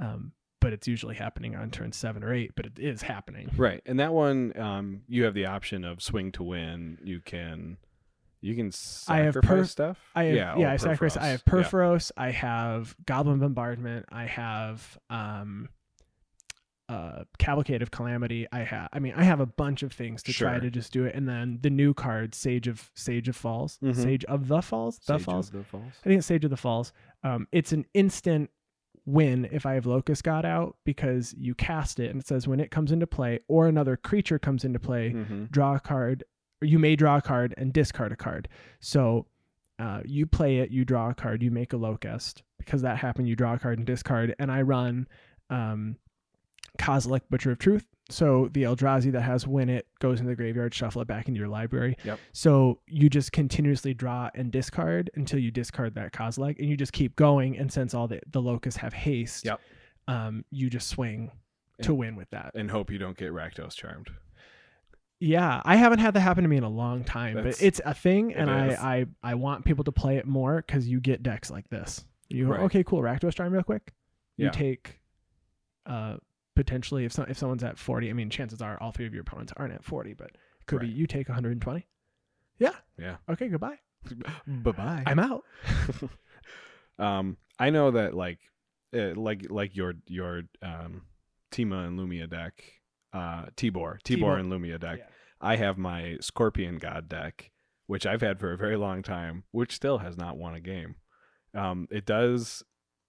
Um, 0.00 0.32
but 0.64 0.72
it's 0.72 0.88
usually 0.88 1.14
happening 1.14 1.54
on 1.54 1.70
turn 1.70 1.92
seven 1.92 2.24
or 2.24 2.32
eight, 2.32 2.52
but 2.56 2.64
it 2.64 2.78
is 2.78 3.02
happening. 3.02 3.50
Right. 3.56 3.82
And 3.84 4.00
that 4.00 4.12
one, 4.14 4.58
um, 4.58 5.02
you 5.06 5.24
have 5.24 5.34
the 5.34 5.44
option 5.46 5.84
of 5.84 6.02
swing 6.02 6.32
to 6.32 6.42
win. 6.42 6.98
You 7.04 7.20
can, 7.20 7.76
you 8.40 8.54
can 8.54 8.72
I 9.08 9.18
have 9.18 9.34
sacrifice 9.34 9.48
per- 9.58 9.64
stuff. 9.64 9.98
I 10.14 10.24
have, 10.24 10.34
yeah, 10.36 10.56
yeah, 10.58 10.72
I 10.72 10.76
sacrifice. 10.76 11.16
I 11.16 11.20
Purphoros. 11.20 11.30
have 11.30 11.42
Yeah. 11.46 11.52
Purphoros. 11.70 12.10
I 12.16 12.30
have 12.30 12.96
Goblin 13.06 13.38
Bombardment. 13.40 14.06
I 14.10 14.24
have 14.24 14.98
um, 15.10 15.68
uh, 16.88 17.24
Cavalcade 17.38 17.80
of 17.82 17.90
Calamity. 17.90 18.46
I 18.52 18.58
have. 18.60 18.88
I 18.92 18.98
mean, 18.98 19.14
I 19.16 19.24
have 19.24 19.40
a 19.40 19.46
bunch 19.46 19.82
of 19.82 19.92
things 19.92 20.22
to 20.24 20.32
try 20.34 20.58
to 20.58 20.70
just 20.70 20.92
do 20.92 21.04
it. 21.06 21.14
And 21.14 21.26
then 21.28 21.58
the 21.62 21.70
new 21.70 21.94
card, 21.94 22.34
Sage 22.34 22.68
of 22.68 22.90
Sage 22.94 23.28
of 23.28 23.36
Falls, 23.36 23.78
Mhm. 23.82 23.94
Sage 23.96 24.24
of 24.26 24.48
the 24.48 24.60
Falls, 24.60 24.98
the 24.98 25.04
Sage 25.04 25.16
of 25.16 25.24
Falls. 25.24 25.50
the 25.50 25.64
Falls. 25.64 25.92
I 26.04 26.08
think 26.08 26.18
it's 26.18 26.26
Sage 26.26 26.44
of 26.44 26.50
the 26.50 26.56
Falls. 26.58 26.92
Um, 27.22 27.48
it's 27.52 27.72
an 27.72 27.86
instant 27.94 28.50
win 29.06 29.48
if 29.52 29.66
I 29.66 29.74
have 29.74 29.86
Locust 29.86 30.24
God 30.24 30.44
out 30.46 30.76
because 30.84 31.34
you 31.36 31.54
cast 31.54 32.00
it 32.00 32.10
and 32.10 32.20
it 32.20 32.26
says 32.26 32.48
when 32.48 32.60
it 32.60 32.70
comes 32.70 32.90
into 32.90 33.06
play 33.06 33.40
or 33.48 33.66
another 33.66 33.96
creature 33.96 34.38
comes 34.38 34.64
into 34.64 34.78
play, 34.78 35.10
Mm-hmm. 35.10 35.44
draw 35.46 35.74
a 35.76 35.80
card, 35.80 36.24
or 36.62 36.66
you 36.66 36.78
may 36.78 36.96
draw 36.96 37.16
a 37.18 37.22
card 37.22 37.54
and 37.58 37.72
discard 37.72 38.12
a 38.12 38.16
card. 38.16 38.48
So 38.80 39.26
uh, 39.78 40.00
you 40.04 40.24
play 40.26 40.58
it, 40.58 40.70
you 40.70 40.84
draw 40.84 41.10
a 41.10 41.14
card, 41.14 41.42
you 41.42 41.50
make 41.50 41.72
a 41.72 41.76
locust. 41.76 42.42
Because 42.58 42.80
that 42.82 42.96
happened, 42.96 43.28
you 43.28 43.36
draw 43.36 43.54
a 43.54 43.58
card 43.58 43.76
and 43.78 43.86
discard. 43.86 44.34
And 44.38 44.50
I 44.50 44.62
run 44.62 45.06
um, 45.50 45.96
Kozilek, 46.78 47.22
Butcher 47.30 47.52
of 47.52 47.58
Truth. 47.58 47.86
So 48.10 48.50
the 48.52 48.64
Eldrazi 48.64 49.10
that 49.12 49.22
has 49.22 49.46
win 49.46 49.70
it 49.70 49.86
goes 49.98 50.20
in 50.20 50.26
the 50.26 50.34
graveyard, 50.36 50.74
shuffle 50.74 51.00
it 51.00 51.08
back 51.08 51.26
into 51.28 51.38
your 51.38 51.48
library. 51.48 51.96
Yep. 52.04 52.18
So 52.32 52.80
you 52.86 53.08
just 53.08 53.32
continuously 53.32 53.94
draw 53.94 54.28
and 54.34 54.52
discard 54.52 55.10
until 55.14 55.38
you 55.38 55.50
discard 55.50 55.94
that 55.94 56.12
Kozilek, 56.12 56.58
and 56.58 56.68
you 56.68 56.76
just 56.76 56.92
keep 56.92 57.16
going. 57.16 57.56
And 57.56 57.72
since 57.72 57.94
all 57.94 58.06
the 58.06 58.20
the 58.30 58.42
locusts 58.42 58.78
have 58.80 58.92
haste, 58.92 59.44
Yep. 59.46 59.60
um, 60.08 60.44
you 60.50 60.68
just 60.68 60.88
swing 60.88 61.30
to 61.82 61.90
And- 61.92 61.98
win 61.98 62.16
with 62.16 62.28
that. 62.30 62.52
And 62.54 62.70
hope 62.70 62.90
you 62.90 62.98
don't 62.98 63.16
get 63.16 63.32
Rakdos 63.32 63.74
charmed. 63.74 64.08
Yeah, 65.20 65.62
I 65.64 65.76
haven't 65.76 66.00
had 66.00 66.12
that 66.14 66.20
happen 66.20 66.42
to 66.42 66.48
me 66.48 66.58
in 66.58 66.64
a 66.64 66.68
long 66.68 67.04
time, 67.04 67.36
That's- 67.36 67.58
but 67.58 67.66
it's 67.66 67.80
a 67.86 67.94
thing, 67.94 68.34
and. 68.34 68.50
I, 68.50 68.66
I 68.74 69.06
I 69.22 69.34
want 69.36 69.64
people 69.64 69.84
to 69.84 69.92
play 69.92 70.18
it 70.18 70.26
more 70.26 70.56
because 70.56 70.86
you 70.86 71.00
get 71.00 71.22
decks 71.22 71.50
like 71.50 71.68
this. 71.70 72.04
You 72.28 72.46
go, 72.46 72.50
Right. 72.50 72.60
okay, 72.62 72.84
cool, 72.84 73.00
Rakdos 73.00 73.34
Charm 73.34 73.52
real 73.52 73.62
quick. 73.62 73.92
Yeah. 74.36 74.46
You 74.46 74.50
take, 74.52 75.00
uh, 75.86 76.16
potentially 76.54 77.04
if 77.04 77.12
some 77.12 77.26
if 77.28 77.38
someone's 77.38 77.64
at 77.64 77.78
forty, 77.78 78.10
I 78.10 78.12
mean, 78.12 78.30
chances 78.30 78.60
are 78.62 78.78
all 78.80 78.92
three 78.92 79.06
of 79.06 79.14
your 79.14 79.22
opponents 79.22 79.52
aren't 79.56 79.74
at 79.74 79.84
forty, 79.84 80.14
but 80.14 80.28
it 80.28 80.66
could 80.66 80.80
be 80.80 80.88
you 80.88 81.06
take 81.06 81.28
one 81.28 81.34
hundred 81.34 81.52
and 81.52 81.62
twenty. 81.62 81.86
Yeah. 82.58 82.74
Yeah. 82.98 83.16
Okay. 83.28 83.48
Goodbye. 83.48 83.78
bye 84.46 84.72
bye. 84.72 85.02
I'm 85.06 85.18
out. 85.18 85.44
um, 86.98 87.36
I 87.58 87.70
know 87.70 87.90
that 87.92 88.14
like, 88.14 88.38
uh, 88.96 89.14
like 89.14 89.46
like 89.50 89.76
your 89.76 89.94
your 90.06 90.42
um, 90.62 91.02
Tima 91.50 91.86
and 91.86 91.98
Lumia 91.98 92.28
deck, 92.28 92.62
uh, 93.12 93.46
Tibor, 93.56 93.98
Tibor 94.02 94.18
Tibor. 94.18 94.40
and 94.40 94.52
Lumia 94.52 94.78
deck. 94.78 94.98
Yeah. 94.98 95.04
I 95.40 95.56
have 95.56 95.76
my 95.76 96.16
Scorpion 96.20 96.78
God 96.78 97.08
deck 97.08 97.50
which 97.86 98.06
I've 98.06 98.22
had 98.22 98.40
for 98.40 98.52
a 98.52 98.56
very 98.56 98.76
long 98.76 99.02
time, 99.02 99.44
which 99.50 99.74
still 99.74 99.98
has 99.98 100.16
not 100.16 100.36
won 100.36 100.54
a 100.54 100.60
game. 100.60 100.96
Um, 101.54 101.86
it 101.90 102.06
does 102.06 102.62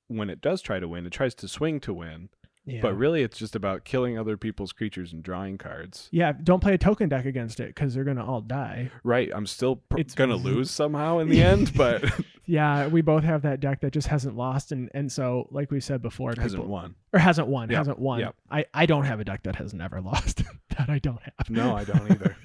when 0.07 0.29
it 0.29 0.41
does 0.41 0.61
try 0.61 0.79
to 0.79 0.87
win, 0.87 1.05
it 1.05 1.11
tries 1.11 1.33
to 1.35 1.47
swing 1.47 1.79
to 1.81 1.93
win, 1.93 2.29
Yeah. 2.67 2.81
but 2.81 2.97
really 2.97 3.21
it's 3.21 3.37
just 3.37 3.55
about 3.55 3.85
killing 3.85 4.17
other 4.17 4.37
people's 4.37 4.71
creatures 4.73 5.13
and 5.13 5.21
drawing 5.21 5.57
cards. 5.59 6.09
yeah, 6.11 6.31
don't 6.31 6.59
play 6.61 6.73
a 6.73 6.77
token 6.79 7.09
deck 7.09 7.25
against 7.25 7.59
it 7.59 7.67
because 7.67 7.93
they're 7.93 8.03
gonna 8.03 8.25
all 8.25 8.41
die. 8.41 8.89
Right, 9.03 9.29
I'm 9.33 9.45
still 9.45 9.75
pr- 9.75 9.99
It's 9.99 10.15
gonna 10.15 10.35
lose 10.35 10.71
somehow 10.71 11.19
in 11.19 11.29
the 11.29 11.41
end, 11.51 11.73
but 11.75 12.03
Yeah, 12.47 12.87
we 12.87 13.01
both 13.01 13.23
have 13.23 13.41
that 13.43 13.59
deck 13.59 13.81
that 13.81 13.91
just 13.91 14.07
hasn't 14.07 14.35
lost, 14.35 14.71
and 14.71 14.89
and 14.93 15.11
so 15.11 15.47
like 15.51 15.71
we 15.71 15.79
said 15.79 16.01
before, 16.01 16.31
it 16.31 16.37
hasn't 16.37 16.65
won. 16.65 16.95
or 17.13 17.19
hasn't 17.19 17.47
won, 17.47 17.69
Yep, 17.69 17.77
hasn't 17.77 17.99
won. 17.99 18.19
yep. 18.19 18.35
I 18.51 18.65
I 18.73 18.85
don't 18.85 19.05
have 19.05 19.19
a 19.19 19.23
deck 19.25 19.43
that 19.43 19.55
has 19.57 19.73
never 19.73 20.01
lost. 20.11 20.43
that 20.77 20.89
I 20.89 20.99
don't 20.99 21.21
have. 21.21 21.49
No, 21.49 21.75
I 21.75 21.83
don't 21.83 22.11
either. 22.11 22.35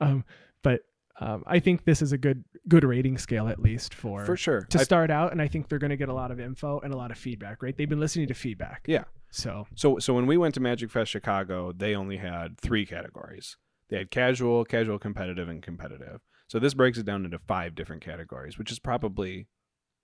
um, 0.00 0.24
but 0.62 0.82
um, 1.20 1.42
I 1.46 1.58
think 1.60 1.84
this 1.84 2.02
is 2.02 2.12
a 2.12 2.18
good 2.18 2.44
good 2.68 2.84
rating 2.84 3.18
scale 3.18 3.48
at 3.48 3.60
least 3.60 3.94
for 3.94 4.24
For 4.24 4.36
sure. 4.36 4.62
to 4.70 4.78
I- 4.80 4.82
start 4.82 5.10
out, 5.10 5.32
and 5.32 5.40
I 5.40 5.48
think 5.48 5.68
they're 5.68 5.78
going 5.78 5.90
to 5.90 5.96
get 5.96 6.08
a 6.08 6.14
lot 6.14 6.30
of 6.30 6.40
info 6.40 6.80
and 6.80 6.92
a 6.92 6.96
lot 6.96 7.10
of 7.10 7.18
feedback. 7.18 7.62
Right? 7.62 7.76
They've 7.76 7.88
been 7.88 8.00
listening 8.00 8.28
to 8.28 8.34
feedback. 8.34 8.82
Yeah. 8.86 9.04
So 9.34 9.66
So 9.74 9.98
so 9.98 10.14
when 10.14 10.26
we 10.26 10.36
went 10.36 10.54
to 10.54 10.60
Magic 10.60 10.90
Fest 10.90 11.10
Chicago, 11.10 11.72
they 11.72 11.94
only 11.94 12.18
had 12.18 12.58
three 12.58 12.86
categories. 12.86 13.56
They 13.88 13.98
had 13.98 14.10
casual, 14.10 14.64
casual 14.64 14.98
competitive, 14.98 15.48
and 15.48 15.62
competitive. 15.62 16.20
So 16.46 16.58
this 16.58 16.74
breaks 16.74 16.98
it 16.98 17.06
down 17.06 17.24
into 17.24 17.38
five 17.38 17.74
different 17.74 18.02
categories, 18.02 18.58
which 18.58 18.70
is 18.70 18.78
probably 18.78 19.48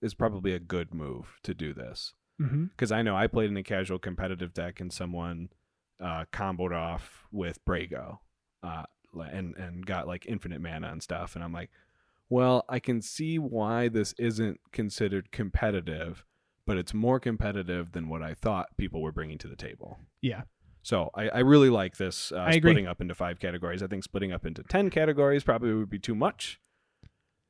is 0.01 0.13
probably 0.13 0.53
a 0.53 0.59
good 0.59 0.93
move 0.93 1.37
to 1.43 1.53
do 1.53 1.73
this. 1.73 2.13
Because 2.67 2.91
I 2.91 3.03
know 3.03 3.15
I 3.15 3.27
played 3.27 3.51
in 3.51 3.57
a 3.57 3.63
casual 3.63 3.99
competitive 3.99 4.53
deck 4.53 4.79
and 4.79 4.91
someone 4.91 5.49
uh, 5.99 6.25
comboed 6.33 6.75
off 6.75 7.25
with 7.31 7.63
Brago, 7.65 8.17
uh, 8.63 8.83
and 9.13 9.55
and 9.55 9.85
got 9.85 10.07
like 10.07 10.25
infinite 10.25 10.59
mana 10.59 10.91
and 10.91 11.01
stuff, 11.03 11.35
and 11.35 11.43
I'm 11.43 11.53
like, 11.53 11.69
well, 12.29 12.65
I 12.67 12.79
can 12.79 13.01
see 13.01 13.37
why 13.37 13.87
this 13.89 14.13
isn't 14.17 14.59
considered 14.71 15.31
competitive, 15.31 16.25
but 16.65 16.77
it's 16.77 16.93
more 16.93 17.19
competitive 17.19 17.91
than 17.91 18.07
what 18.09 18.21
I 18.21 18.33
thought 18.33 18.67
people 18.77 19.01
were 19.01 19.11
bringing 19.11 19.37
to 19.39 19.47
the 19.47 19.55
table. 19.55 19.99
yeah, 20.21 20.43
So 20.83 21.09
I, 21.15 21.29
I 21.29 21.39
really 21.39 21.69
like 21.69 21.97
this 21.97 22.31
uh, 22.31 22.37
I 22.37 22.49
agree. 22.49 22.59
splitting 22.71 22.87
up 22.87 23.01
into 23.01 23.15
five 23.15 23.39
categories. 23.39 23.81
I 23.83 23.87
think 23.87 24.03
splitting 24.03 24.31
up 24.31 24.45
into 24.45 24.63
ten 24.63 24.89
categories 24.89 25.43
probably 25.43 25.73
would 25.73 25.89
be 25.89 25.99
too 25.99 26.15
much. 26.15 26.59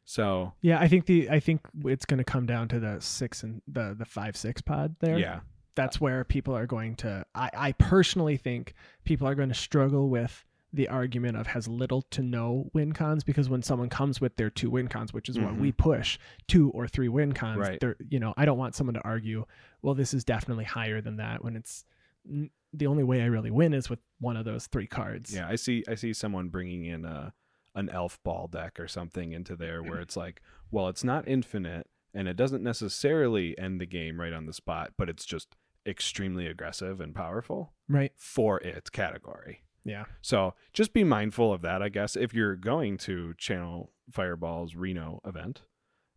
So 0.06 0.53
yeah. 0.62 0.80
I 0.80 0.88
think 0.88 1.06
the 1.06 1.30
I 1.30 1.39
think 1.39 1.62
it's 1.86 2.06
going 2.06 2.18
to 2.18 2.24
come 2.24 2.46
down 2.46 2.68
to 2.70 2.80
the 2.80 3.00
six 3.00 3.44
and 3.44 3.62
the 3.68 3.96
the 3.98 4.06
five 4.06 4.36
six 4.36 4.62
pod 4.62 4.96
there. 5.00 5.18
yeah, 5.18 5.41
that's 5.75 6.01
where 6.01 6.24
people 6.24 6.56
are 6.56 6.65
going 6.65 6.96
to 6.98 7.25
I, 7.36 7.50
I 7.53 7.72
personally 7.74 8.38
think 8.38 8.74
people 9.06 9.27
are 9.27 9.36
going 9.36 9.50
to 9.50 9.56
struggle 9.56 10.10
with 10.10 10.44
the 10.73 10.87
argument 10.87 11.35
of 11.37 11.47
has 11.47 11.67
little 11.67 12.01
to 12.03 12.21
no 12.21 12.69
win 12.73 12.93
cons 12.93 13.23
because 13.23 13.49
when 13.49 13.61
someone 13.61 13.89
comes 13.89 14.21
with 14.21 14.35
their 14.37 14.49
two 14.49 14.69
win 14.69 14.87
cons 14.87 15.11
which 15.13 15.27
is 15.27 15.37
what 15.37 15.53
Mhm. 15.55 15.59
we 15.59 15.71
push 15.71 16.17
two 16.47 16.69
or 16.71 16.87
three 16.87 17.09
win 17.09 17.33
cons 17.33 17.59
Right. 17.59 17.79
they're 17.79 17.97
you 18.09 18.19
know 18.19 18.33
i 18.37 18.45
don't 18.45 18.57
want 18.57 18.73
someone 18.75 18.93
to 18.93 19.01
argue 19.03 19.45
well 19.81 19.93
this 19.95 20.13
is 20.13 20.23
definitely 20.23 20.63
higher 20.63 21.01
than 21.01 21.17
that 21.17 21.43
when 21.43 21.55
it's 21.57 21.83
n- 22.25 22.49
the 22.73 22.87
only 22.87 23.03
way 23.03 23.21
i 23.21 23.25
really 23.25 23.51
win 23.51 23.73
is 23.73 23.89
with 23.89 23.99
one 24.19 24.37
of 24.37 24.45
those 24.45 24.67
three 24.67 24.87
cards 24.87 25.35
yeah. 25.35 25.47
I 25.47 25.55
see 25.55 25.83
I 25.89 25.95
see 25.95 26.13
someone 26.13 26.47
bringing 26.49 26.85
in 26.85 27.03
a 27.05 27.33
an 27.75 27.89
elf 27.89 28.21
ball 28.23 28.47
deck 28.47 28.79
or 28.79 28.87
something 28.87 29.31
into 29.33 29.55
there 29.55 29.81
where 29.81 30.01
it's 30.01 30.17
like, 30.17 30.41
well, 30.71 30.89
it's 30.89 31.05
not 31.05 31.25
infinite 31.27 31.87
and 32.13 32.27
it 32.27 32.35
doesn't 32.35 32.61
necessarily 32.61 33.57
end 33.57 33.79
the 33.79 33.85
game 33.85 34.19
right 34.19 34.33
on 34.33 34.45
the 34.45 34.51
spot, 34.51 34.91
but 34.97 35.07
it's 35.09 35.23
just 35.25 35.55
extremely 35.85 36.47
aggressive 36.47 36.99
and 37.01 37.15
powerful 37.15 37.73
right 37.87 38.11
for 38.17 38.59
its 38.59 38.89
category. 38.89 39.63
Yeah 39.83 40.05
So 40.21 40.53
just 40.73 40.93
be 40.93 41.03
mindful 41.03 41.51
of 41.53 41.61
that, 41.63 41.81
I 41.81 41.89
guess, 41.89 42.15
if 42.15 42.33
you're 42.33 42.55
going 42.55 42.97
to 43.00 43.33
Channel 43.38 43.91
Fireball's 44.11 44.75
Reno 44.75 45.21
event. 45.25 45.61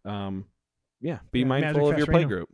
Um, 0.04 0.46
yeah, 1.00 1.18
be 1.32 1.40
Yeah, 1.40 1.46
mindful 1.46 1.72
Magic 1.82 1.92
of 1.92 1.98
your 1.98 2.06
Fest 2.06 2.10
play 2.12 2.24
Reno. 2.24 2.28
group. 2.28 2.48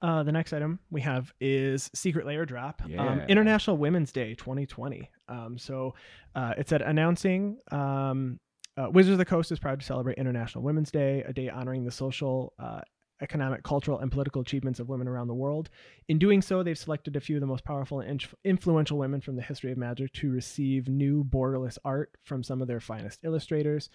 Uh, 0.00 0.22
the 0.22 0.30
next 0.32 0.52
item 0.52 0.78
we 0.90 1.00
have 1.00 1.32
is 1.40 1.90
Secret 1.92 2.24
Lair 2.24 2.46
Drop, 2.46 2.80
um, 2.98 3.20
International 3.28 3.76
Women's 3.76 4.12
Day 4.12 4.34
2020. 4.34 5.10
Um, 5.28 5.58
so 5.58 5.94
uh, 6.36 6.54
it 6.56 6.68
said 6.68 6.82
announcing 6.82 7.58
um, 7.72 8.38
uh, 8.76 8.88
Wizards 8.90 9.12
of 9.14 9.18
the 9.18 9.24
Coast 9.24 9.50
is 9.50 9.58
proud 9.58 9.80
to 9.80 9.84
celebrate 9.86 10.16
International 10.18 10.62
Women's 10.62 10.92
Day, 10.92 11.24
a 11.26 11.32
day 11.32 11.48
honoring 11.48 11.84
the 11.84 11.90
social, 11.90 12.52
uh, 12.60 12.80
economic, 13.20 13.62
cultural, 13.62 13.98
and 13.98 14.10
political 14.10 14.42
achievements 14.42 14.80
of 14.80 14.88
women 14.88 15.08
around 15.08 15.28
the 15.28 15.34
world. 15.34 15.70
In 16.08 16.18
doing 16.18 16.42
so, 16.42 16.62
they've 16.62 16.78
selected 16.78 17.16
a 17.16 17.20
few 17.20 17.36
of 17.36 17.40
the 17.40 17.46
most 17.46 17.64
powerful 17.64 18.00
and 18.00 18.24
influential 18.44 18.98
women 18.98 19.20
from 19.20 19.36
the 19.36 19.42
history 19.42 19.72
of 19.72 19.78
magic 19.78 20.12
to 20.14 20.30
receive 20.30 20.88
new 20.88 21.24
borderless 21.24 21.78
art 21.84 22.16
from 22.22 22.42
some 22.42 22.60
of 22.62 22.68
their 22.68 22.80
finest 22.80 23.20
illustrators. 23.24 23.90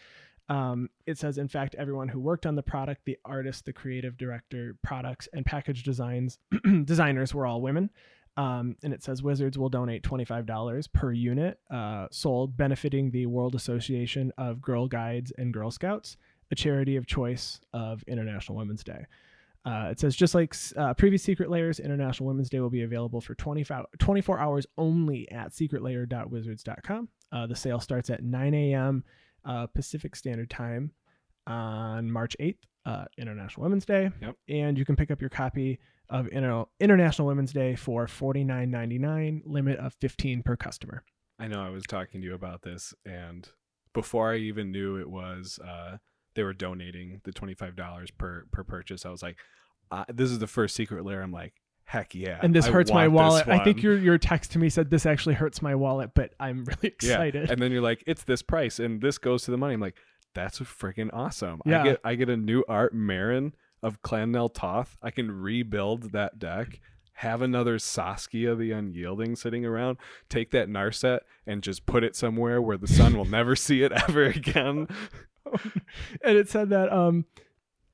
Um, 0.50 0.90
it 1.06 1.18
says, 1.18 1.38
in 1.38 1.48
fact, 1.48 1.76
everyone 1.76 2.10
who 2.10 2.20
worked 2.20 2.46
on 2.46 2.56
the 2.56 2.64
product, 2.64 3.06
the 3.06 3.18
artist, 3.24 3.66
the 3.66 3.74
creative 3.74 4.18
director, 4.18 4.76
products, 4.84 5.30
and 5.34 5.46
package 5.46 5.84
designs 5.84 6.38
designers 6.86 7.34
were 7.34 7.46
all 7.46 7.62
women. 7.62 7.90
Um, 8.36 8.76
and 8.84 8.94
it 8.94 9.04
says 9.04 9.22
Wizards 9.22 9.58
will 9.58 9.70
donate 9.70 10.04
$25 10.04 10.92
per 10.92 11.12
unit 11.12 11.60
uh, 11.70 12.08
sold, 12.12 12.58
benefiting 12.58 13.12
the 13.12 13.28
World 13.28 13.54
Association 13.54 14.32
of 14.38 14.62
Girl 14.62 14.88
Guides 14.88 15.32
and 15.38 15.54
Girl 15.54 15.70
Scouts, 15.70 16.18
a 16.52 16.56
charity 16.56 16.96
of 16.96 17.06
choice 17.06 17.60
of 17.74 18.04
International 18.08 18.58
Women's 18.58 18.84
Day. 18.84 19.06
Uh, 19.66 19.88
it 19.92 20.00
says 20.00 20.16
just 20.16 20.36
like 20.36 20.54
uh, 20.76 20.94
previous 20.94 21.24
Secret 21.24 21.50
Lairs, 21.50 21.80
International 21.80 22.28
Women's 22.28 22.50
Day 22.50 22.60
will 22.60 22.70
be 22.70 22.84
available 22.84 23.22
for 23.22 23.34
20, 23.34 23.66
24 23.98 24.40
hours 24.40 24.68
only 24.78 25.30
at 25.32 25.52
secretlair.wizards.com. 25.54 27.08
Uh, 27.32 27.48
the 27.48 27.56
sale 27.56 27.80
starts 27.80 28.10
at 28.10 28.24
9 28.24 28.54
a.m. 28.54 29.04
Uh, 29.46 29.68
Pacific 29.68 30.16
Standard 30.16 30.50
Time 30.50 30.92
on 31.48 32.12
March 32.12 32.36
8th, 32.40 32.58
uh, 32.86 33.06
International 33.18 33.64
Women's 33.64 33.86
Day. 33.86 34.10
Yep. 34.22 34.36
And 34.50 34.78
you 34.78 34.86
can 34.86 34.96
pick 34.96 35.12
up 35.12 35.22
your 35.22 35.30
copy 35.30 35.80
of 36.10 36.28
Inter- 36.32 36.66
International 36.80 37.28
Women's 37.28 37.54
Day 37.54 37.76
for 37.76 38.06
$49.99, 38.06 39.44
limit 39.46 39.80
of 39.80 39.94
15 39.96 40.44
per 40.44 40.56
customer. 40.58 41.04
I 41.40 41.48
know 41.48 41.62
I 41.62 41.70
was 41.70 41.84
talking 41.84 42.22
to 42.22 42.28
you 42.28 42.36
about 42.36 42.62
this, 42.62 42.94
and 43.06 43.48
before 43.94 44.32
I 44.34 44.38
even 44.38 44.72
knew 44.72 44.98
it 44.98 45.10
was, 45.10 45.60
uh, 45.66 45.98
they 46.36 46.44
were 46.44 46.54
donating 46.54 47.22
the 47.24 47.32
twenty 47.32 47.54
five 47.54 47.76
dollars 47.76 48.12
per 48.12 48.46
per 48.52 48.64
purchase. 48.64 49.06
I 49.06 49.10
was 49.10 49.24
like, 49.24 49.38
uh, 49.92 50.06
this 50.08 50.32
is 50.32 50.40
the 50.40 50.48
first 50.48 50.76
secret 50.76 51.06
lair. 51.06 51.22
I'm 51.22 51.32
like, 51.32 51.54
heck 51.86 52.16
yeah! 52.16 52.40
and 52.42 52.56
this 52.56 52.66
I 52.66 52.72
hurts 52.72 52.92
my 52.92 53.08
wallet. 53.08 53.48
I 53.48 53.64
think 53.64 53.84
your 53.84 53.98
your 53.98 54.18
text 54.18 54.52
to 54.54 54.60
me 54.60 54.70
said 54.70 54.90
this 54.90 55.06
actually 55.06 55.36
hurts 55.36 55.62
my 55.62 55.76
wallet, 55.76 56.12
but 56.14 56.34
I'm 56.40 56.64
really 56.66 56.88
excited. 56.88 57.48
Yeah. 57.48 57.54
And 57.54 57.62
then 57.62 57.72
you're 57.72 57.82
like, 57.82 58.04
it's 58.08 58.24
this 58.24 58.42
price, 58.42 58.80
and 58.80 59.02
this 59.02 59.18
goes 59.18 59.44
to 59.44 59.52
the 59.52 59.58
money. 59.58 59.74
I'm 59.74 59.82
like, 59.82 59.96
that's 60.34 60.60
freaking 60.60 61.10
awesome. 61.14 61.62
Yeah. 61.66 61.82
I 61.82 61.84
get 61.84 62.00
I 62.04 62.16
get 62.16 62.30
a 62.30 62.38
new 62.38 62.64
art 62.68 62.94
Marin 62.94 63.54
of 63.82 64.02
Clannel 64.02 64.54
Toth. 64.54 64.98
I 65.02 65.12
can 65.12 65.32
rebuild 65.32 66.14
that 66.14 66.40
deck. 66.40 66.80
Have 67.18 67.42
another 67.44 67.78
Saskia 67.78 68.56
the 68.56 68.72
Unyielding 68.72 69.36
sitting 69.36 69.66
around. 69.66 69.98
Take 70.30 70.52
that 70.52 70.68
Narset 70.68 71.20
and 71.46 71.62
just 71.62 71.86
put 71.86 72.04
it 72.04 72.16
somewhere 72.16 72.62
where 72.62 72.78
the 72.78 72.88
sun 72.88 73.16
will 73.16 73.26
never 73.26 73.56
see 73.56 73.84
it 73.84 73.92
ever 74.10 74.26
again. 74.26 74.88
and 76.24 76.38
it 76.38 76.50
said 76.50 76.70
that 76.70 76.92
um 76.92 77.26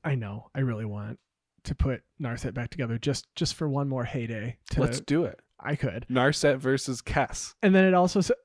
I 0.04 0.16
know 0.16 0.50
I 0.56 0.62
really 0.62 0.86
want 0.86 1.20
to 1.66 1.76
put 1.76 2.04
Narset 2.22 2.54
back 2.54 2.70
together 2.70 2.98
just 2.98 3.28
just 3.36 3.56
for 3.56 3.68
one 3.70 3.90
more 3.90 4.06
heyday. 4.06 4.58
To, 4.72 4.82
Let's 4.82 5.00
do 5.02 5.26
it. 5.26 5.40
I 5.60 5.76
could. 5.76 6.06
Narset 6.10 6.58
versus 6.60 7.02
Kess. 7.02 7.54
And 7.62 7.76
then 7.76 7.84
it 7.86 7.94
also 7.94 8.22
said 8.22 8.38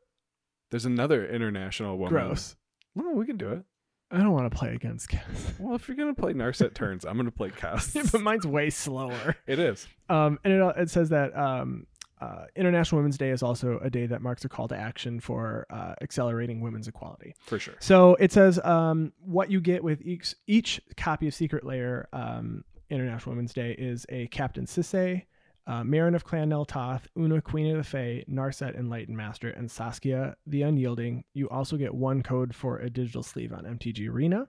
There's 0.70 0.84
another 0.84 1.26
international 1.26 1.96
woman. 1.96 2.12
gross. 2.12 2.56
Well, 2.94 3.14
we 3.14 3.25
can 3.26 3.37
do 3.37 3.50
it. 3.50 3.62
I 4.11 4.18
don't 4.18 4.32
want 4.32 4.50
to 4.50 4.56
play 4.56 4.75
against 4.75 5.11
Kess. 5.11 5.20
Well, 5.58 5.75
if 5.76 5.88
you're 5.88 5.96
gonna 5.96 6.14
play 6.14 6.32
Narset 6.32 6.75
turns, 6.75 7.04
I'm 7.04 7.16
gonna 7.16 7.30
play 7.30 7.50
Kess. 7.61 8.11
but 8.12 8.20
mine's 8.20 8.46
way 8.46 8.70
slower. 8.70 9.37
it 9.46 9.58
is. 9.58 9.87
Um, 10.08 10.38
and 10.44 10.52
it, 10.52 10.76
it 10.76 10.90
says 10.90 11.08
that 11.11 11.37
um, 11.37 11.87
uh, 12.25 12.47
International 12.57 12.99
Women's 13.00 13.19
Day 13.19 13.31
is 13.31 13.43
also 13.43 13.78
a 13.83 13.90
day 13.90 14.07
that 14.07 14.23
marks 14.23 14.45
a 14.45 14.49
call 14.49 14.66
to 14.69 14.76
action 14.76 15.21
for 15.21 15.66
uh, 15.69 15.95
accelerating 16.00 16.61
women's 16.61 16.88
equality. 16.88 17.35
For 17.45 17.59
sure. 17.59 17.75
So 17.81 18.14
it 18.14 18.33
says 18.33 18.59
um, 18.64 19.12
what 19.21 19.50
you 19.50 19.61
get 19.61 19.85
with 19.85 20.00
each 20.02 20.35
each 20.47 20.81
copy 20.97 21.28
of 21.28 21.35
Secret 21.35 21.64
Lair 21.64 22.09
um, 22.12 22.64
International 22.88 23.35
Women's 23.35 23.52
Day 23.52 23.73
is 23.73 24.07
a 24.09 24.26
Captain 24.28 24.64
Sisay, 24.64 25.25
uh, 25.66 25.83
Meren 25.83 26.14
of 26.14 26.25
Clan 26.25 26.49
Nel 26.49 26.64
Toth, 26.64 27.07
Oona 27.19 27.43
Queen 27.43 27.71
of 27.71 27.76
the 27.76 27.85
Fae, 27.85 28.25
Narset 28.31 28.78
Enlightened 28.78 29.16
Master, 29.16 29.50
and 29.50 29.71
Saskia 29.71 30.35
the 30.47 30.62
Unyielding. 30.62 31.25
You 31.35 31.50
also 31.50 31.76
get 31.76 31.95
one 31.95 32.23
code 32.23 32.54
for 32.54 32.78
a 32.78 32.88
digital 32.88 33.23
sleeve 33.23 33.52
on 33.52 33.64
MTG 33.64 34.09
Arena. 34.09 34.49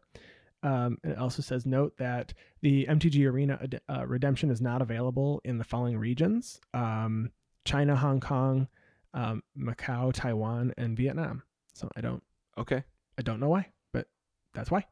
Um, 0.63 0.97
it 1.03 1.17
also 1.17 1.41
says 1.41 1.65
note 1.65 1.97
that 1.97 2.33
the 2.61 2.85
MTG 2.85 3.29
Arena 3.29 3.59
uh, 3.89 4.07
redemption 4.07 4.49
is 4.49 4.61
not 4.61 4.81
available 4.81 5.41
in 5.43 5.57
the 5.57 5.65
following 5.65 5.97
regions: 5.97 6.61
um, 6.73 7.31
China, 7.65 7.95
Hong 7.95 8.19
Kong, 8.19 8.67
um, 9.13 9.43
Macau, 9.57 10.13
Taiwan, 10.13 10.73
and 10.77 10.95
Vietnam. 10.95 11.43
So 11.73 11.89
I 11.95 12.01
don't 12.01 12.23
Okay. 12.57 12.83
I 13.17 13.21
don't 13.21 13.39
know 13.39 13.49
why, 13.49 13.67
but 13.91 14.07
that's 14.53 14.71
why. 14.71 14.85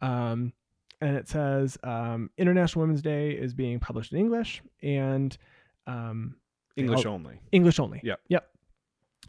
Um, 0.00 0.52
and 1.00 1.16
it 1.16 1.28
says 1.28 1.78
um, 1.84 2.30
International 2.38 2.82
Women's 2.82 3.02
Day 3.02 3.30
is 3.32 3.54
being 3.54 3.78
published 3.78 4.12
in 4.12 4.18
English 4.18 4.62
and 4.82 5.36
um, 5.86 6.36
English 6.76 7.06
Oh. 7.06 7.10
only. 7.10 7.40
English 7.52 7.78
only. 7.78 8.00
Yep. 8.02 8.20
Yep. 8.28 8.48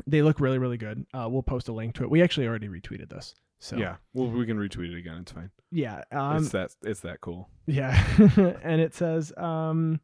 They 0.07 0.21
look 0.21 0.39
really, 0.39 0.57
really 0.57 0.77
good. 0.77 1.05
Uh, 1.13 1.27
we'll 1.29 1.43
post 1.43 1.67
a 1.67 1.73
link 1.73 1.93
to 1.95 2.03
it. 2.03 2.09
We 2.09 2.21
actually 2.23 2.47
already 2.47 2.67
retweeted 2.69 3.09
this. 3.09 3.35
So 3.59 3.75
yeah. 3.77 3.97
Well, 4.13 4.29
we 4.29 4.45
can 4.45 4.57
retweet 4.57 4.93
it 4.93 4.97
again. 4.97 5.17
It's 5.21 5.31
fine. 5.33 5.51
yeah, 5.69 6.03
um, 6.11 6.37
it's 6.37 6.49
that 6.49 6.71
it's 6.83 7.01
that 7.01 7.19
cool. 7.21 7.49
Yeah. 7.65 8.01
and 8.63 8.79
it 8.79 8.93
says 8.95 9.33
um, 9.37 9.99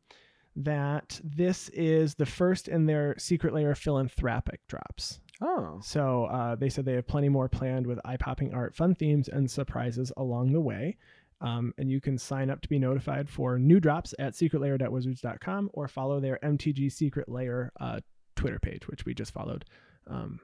that 0.56 1.20
this 1.24 1.70
is 1.70 2.16
the 2.16 2.26
first 2.26 2.68
in 2.68 2.86
their 2.86 3.16
secret 3.18 3.54
lair 3.54 3.76
philanthropic 3.76 4.62
drops. 4.68 5.20
Oh. 5.42 5.80
So 5.84 6.26
uh, 6.26 6.56
they 6.56 6.70
said 6.70 6.86
they 6.86 6.94
have 6.94 7.08
plenty 7.08 7.30
more 7.30 7.50
planned 7.50 7.86
with 7.86 8.00
eye 8.06 8.18
popping 8.18 8.54
art, 8.54 8.76
fun 8.76 8.96
themes, 8.96 9.28
and 9.28 9.50
surprises 9.50 10.12
along 10.18 10.54
the 10.54 10.62
way. 10.62 10.98
Um, 11.42 11.74
and 11.78 11.92
you 11.92 12.00
can 12.00 12.18
sign 12.18 12.50
up 12.50 12.62
to 12.62 12.70
be 12.70 12.80
notified 12.80 13.30
for 13.30 13.60
new 13.60 13.80
drops 13.80 14.14
at 14.18 14.34
secretlair.wizards.com 14.34 15.70
or 15.74 15.88
follow 15.88 16.20
their 16.20 16.40
MTG 16.42 16.92
Secret 16.92 17.28
Lair 17.28 17.72
uh, 17.80 18.00
Twitter 18.36 18.60
page, 18.60 18.88
which 18.88 19.06
we 19.06 19.14
just 19.14 19.34
followed 19.34 19.66
um, 20.08 20.40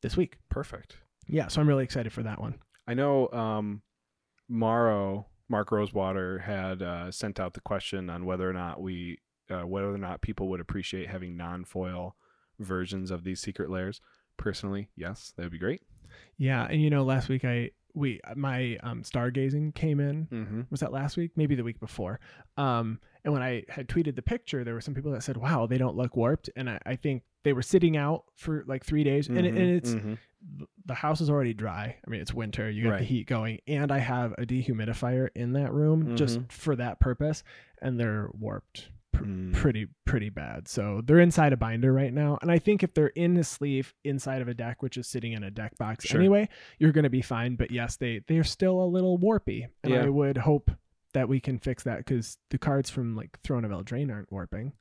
this 0.00 0.16
week. 0.16 0.38
Perfect. 0.48 0.96
Yeah, 1.28 1.48
so 1.48 1.60
I'm 1.60 1.68
really 1.68 1.84
excited 1.84 2.12
for 2.12 2.22
that 2.22 2.40
one. 2.40 2.58
I 2.86 2.94
know 2.94 3.28
um, 3.28 3.82
MaRo, 4.48 5.26
Mark 5.48 5.70
Rosewater 5.70 6.38
had 6.38 6.82
uh, 6.82 7.10
sent 7.12 7.38
out 7.38 7.54
the 7.54 7.60
question 7.60 8.08
on 8.08 8.24
whether 8.24 8.48
or 8.48 8.54
not 8.54 8.80
we, 8.80 9.18
uh, 9.52 9.66
whether 9.66 9.92
or 9.92 9.98
not 9.98 10.20
people 10.22 10.48
would 10.48 10.60
appreciate 10.60 11.08
having 11.08 11.36
non-foil 11.36 12.16
versions 12.58 13.10
of 13.10 13.24
these 13.24 13.40
secret 13.40 13.70
lairs. 13.70 14.00
Personally, 14.36 14.88
yes, 14.96 15.32
that 15.36 15.42
would 15.44 15.52
be 15.52 15.58
great. 15.58 15.82
Yeah, 16.38 16.66
and 16.68 16.80
you 16.82 16.90
know, 16.90 17.04
last 17.04 17.28
week 17.28 17.44
I 17.44 17.70
we 17.94 18.20
my 18.34 18.78
um, 18.82 19.02
stargazing 19.02 19.74
came 19.74 20.00
in 20.00 20.26
Mm-hmm. 20.32 20.60
was 20.70 20.80
that 20.80 20.92
last 20.92 21.16
week 21.18 21.32
maybe 21.36 21.54
the 21.54 21.62
week 21.62 21.78
before 21.78 22.20
um 22.56 22.98
and 23.22 23.34
when 23.34 23.42
i 23.42 23.64
had 23.68 23.86
tweeted 23.86 24.16
the 24.16 24.22
picture 24.22 24.64
there 24.64 24.72
were 24.72 24.80
some 24.80 24.94
people 24.94 25.12
that 25.12 25.22
said 25.22 25.36
wow 25.36 25.66
they 25.66 25.76
don't 25.76 25.94
look 25.94 26.16
warped 26.16 26.48
and 26.56 26.70
i, 26.70 26.78
I 26.86 26.96
think 26.96 27.22
they 27.44 27.52
were 27.52 27.60
sitting 27.60 27.98
out 27.98 28.24
for 28.34 28.64
like 28.66 28.82
three 28.82 29.04
days 29.04 29.28
and, 29.28 29.40
it, 29.40 29.48
and 29.54 29.58
it's 29.58 29.90
mm-hmm. 29.90 30.14
the 30.86 30.94
house 30.94 31.20
is 31.20 31.28
already 31.28 31.52
dry 31.52 31.94
i 32.06 32.10
mean 32.10 32.22
it's 32.22 32.32
winter 32.32 32.70
you 32.70 32.84
got 32.84 32.98
the 33.00 33.04
heat 33.04 33.26
going 33.26 33.58
and 33.66 33.92
i 33.92 33.98
have 33.98 34.32
a 34.38 34.46
dehumidifier 34.46 35.28
in 35.34 35.52
that 35.52 35.70
room 35.70 36.16
just 36.16 36.38
Mhm. 36.40 36.50
for 36.50 36.74
that 36.76 36.98
purpose 36.98 37.44
and 37.82 38.00
they're 38.00 38.30
warped 38.32 38.88
pr- 39.22 39.28
Mm. 39.28 39.52
pretty 39.54 39.86
pretty 40.04 40.28
bad 40.30 40.68
so 40.68 41.00
they're 41.04 41.20
inside 41.20 41.52
a 41.52 41.56
binder 41.56 41.92
right 41.92 42.12
now 42.12 42.38
and 42.42 42.50
i 42.50 42.58
think 42.58 42.82
if 42.82 42.92
they're 42.94 43.08
in 43.08 43.36
a 43.36 43.44
sleeve 43.44 43.94
inside 44.04 44.42
of 44.42 44.48
a 44.48 44.54
deck 44.54 44.82
which 44.82 44.96
is 44.96 45.06
sitting 45.06 45.32
in 45.32 45.42
a 45.44 45.50
deck 45.50 45.76
box 45.78 46.04
Sure. 46.06 46.20
anyway 46.20 46.48
you're 46.78 46.92
going 46.92 47.04
to 47.04 47.10
be 47.10 47.22
fine 47.22 47.56
but 47.56 47.70
yes 47.70 47.96
they 47.96 48.20
they're 48.28 48.44
still 48.44 48.82
a 48.82 48.86
little 48.86 49.18
warpy 49.18 49.66
and 49.84 49.92
Yeah. 49.92 50.04
i 50.04 50.08
would 50.08 50.38
hope 50.38 50.70
that 51.14 51.28
we 51.28 51.40
can 51.40 51.58
fix 51.58 51.82
that 51.84 51.98
because 51.98 52.38
the 52.50 52.58
cards 52.58 52.88
from 52.90 53.14
like 53.16 53.38
throne 53.42 53.64
of 53.64 53.70
eldraine 53.70 54.10
aren't 54.12 54.30
warping 54.32 54.72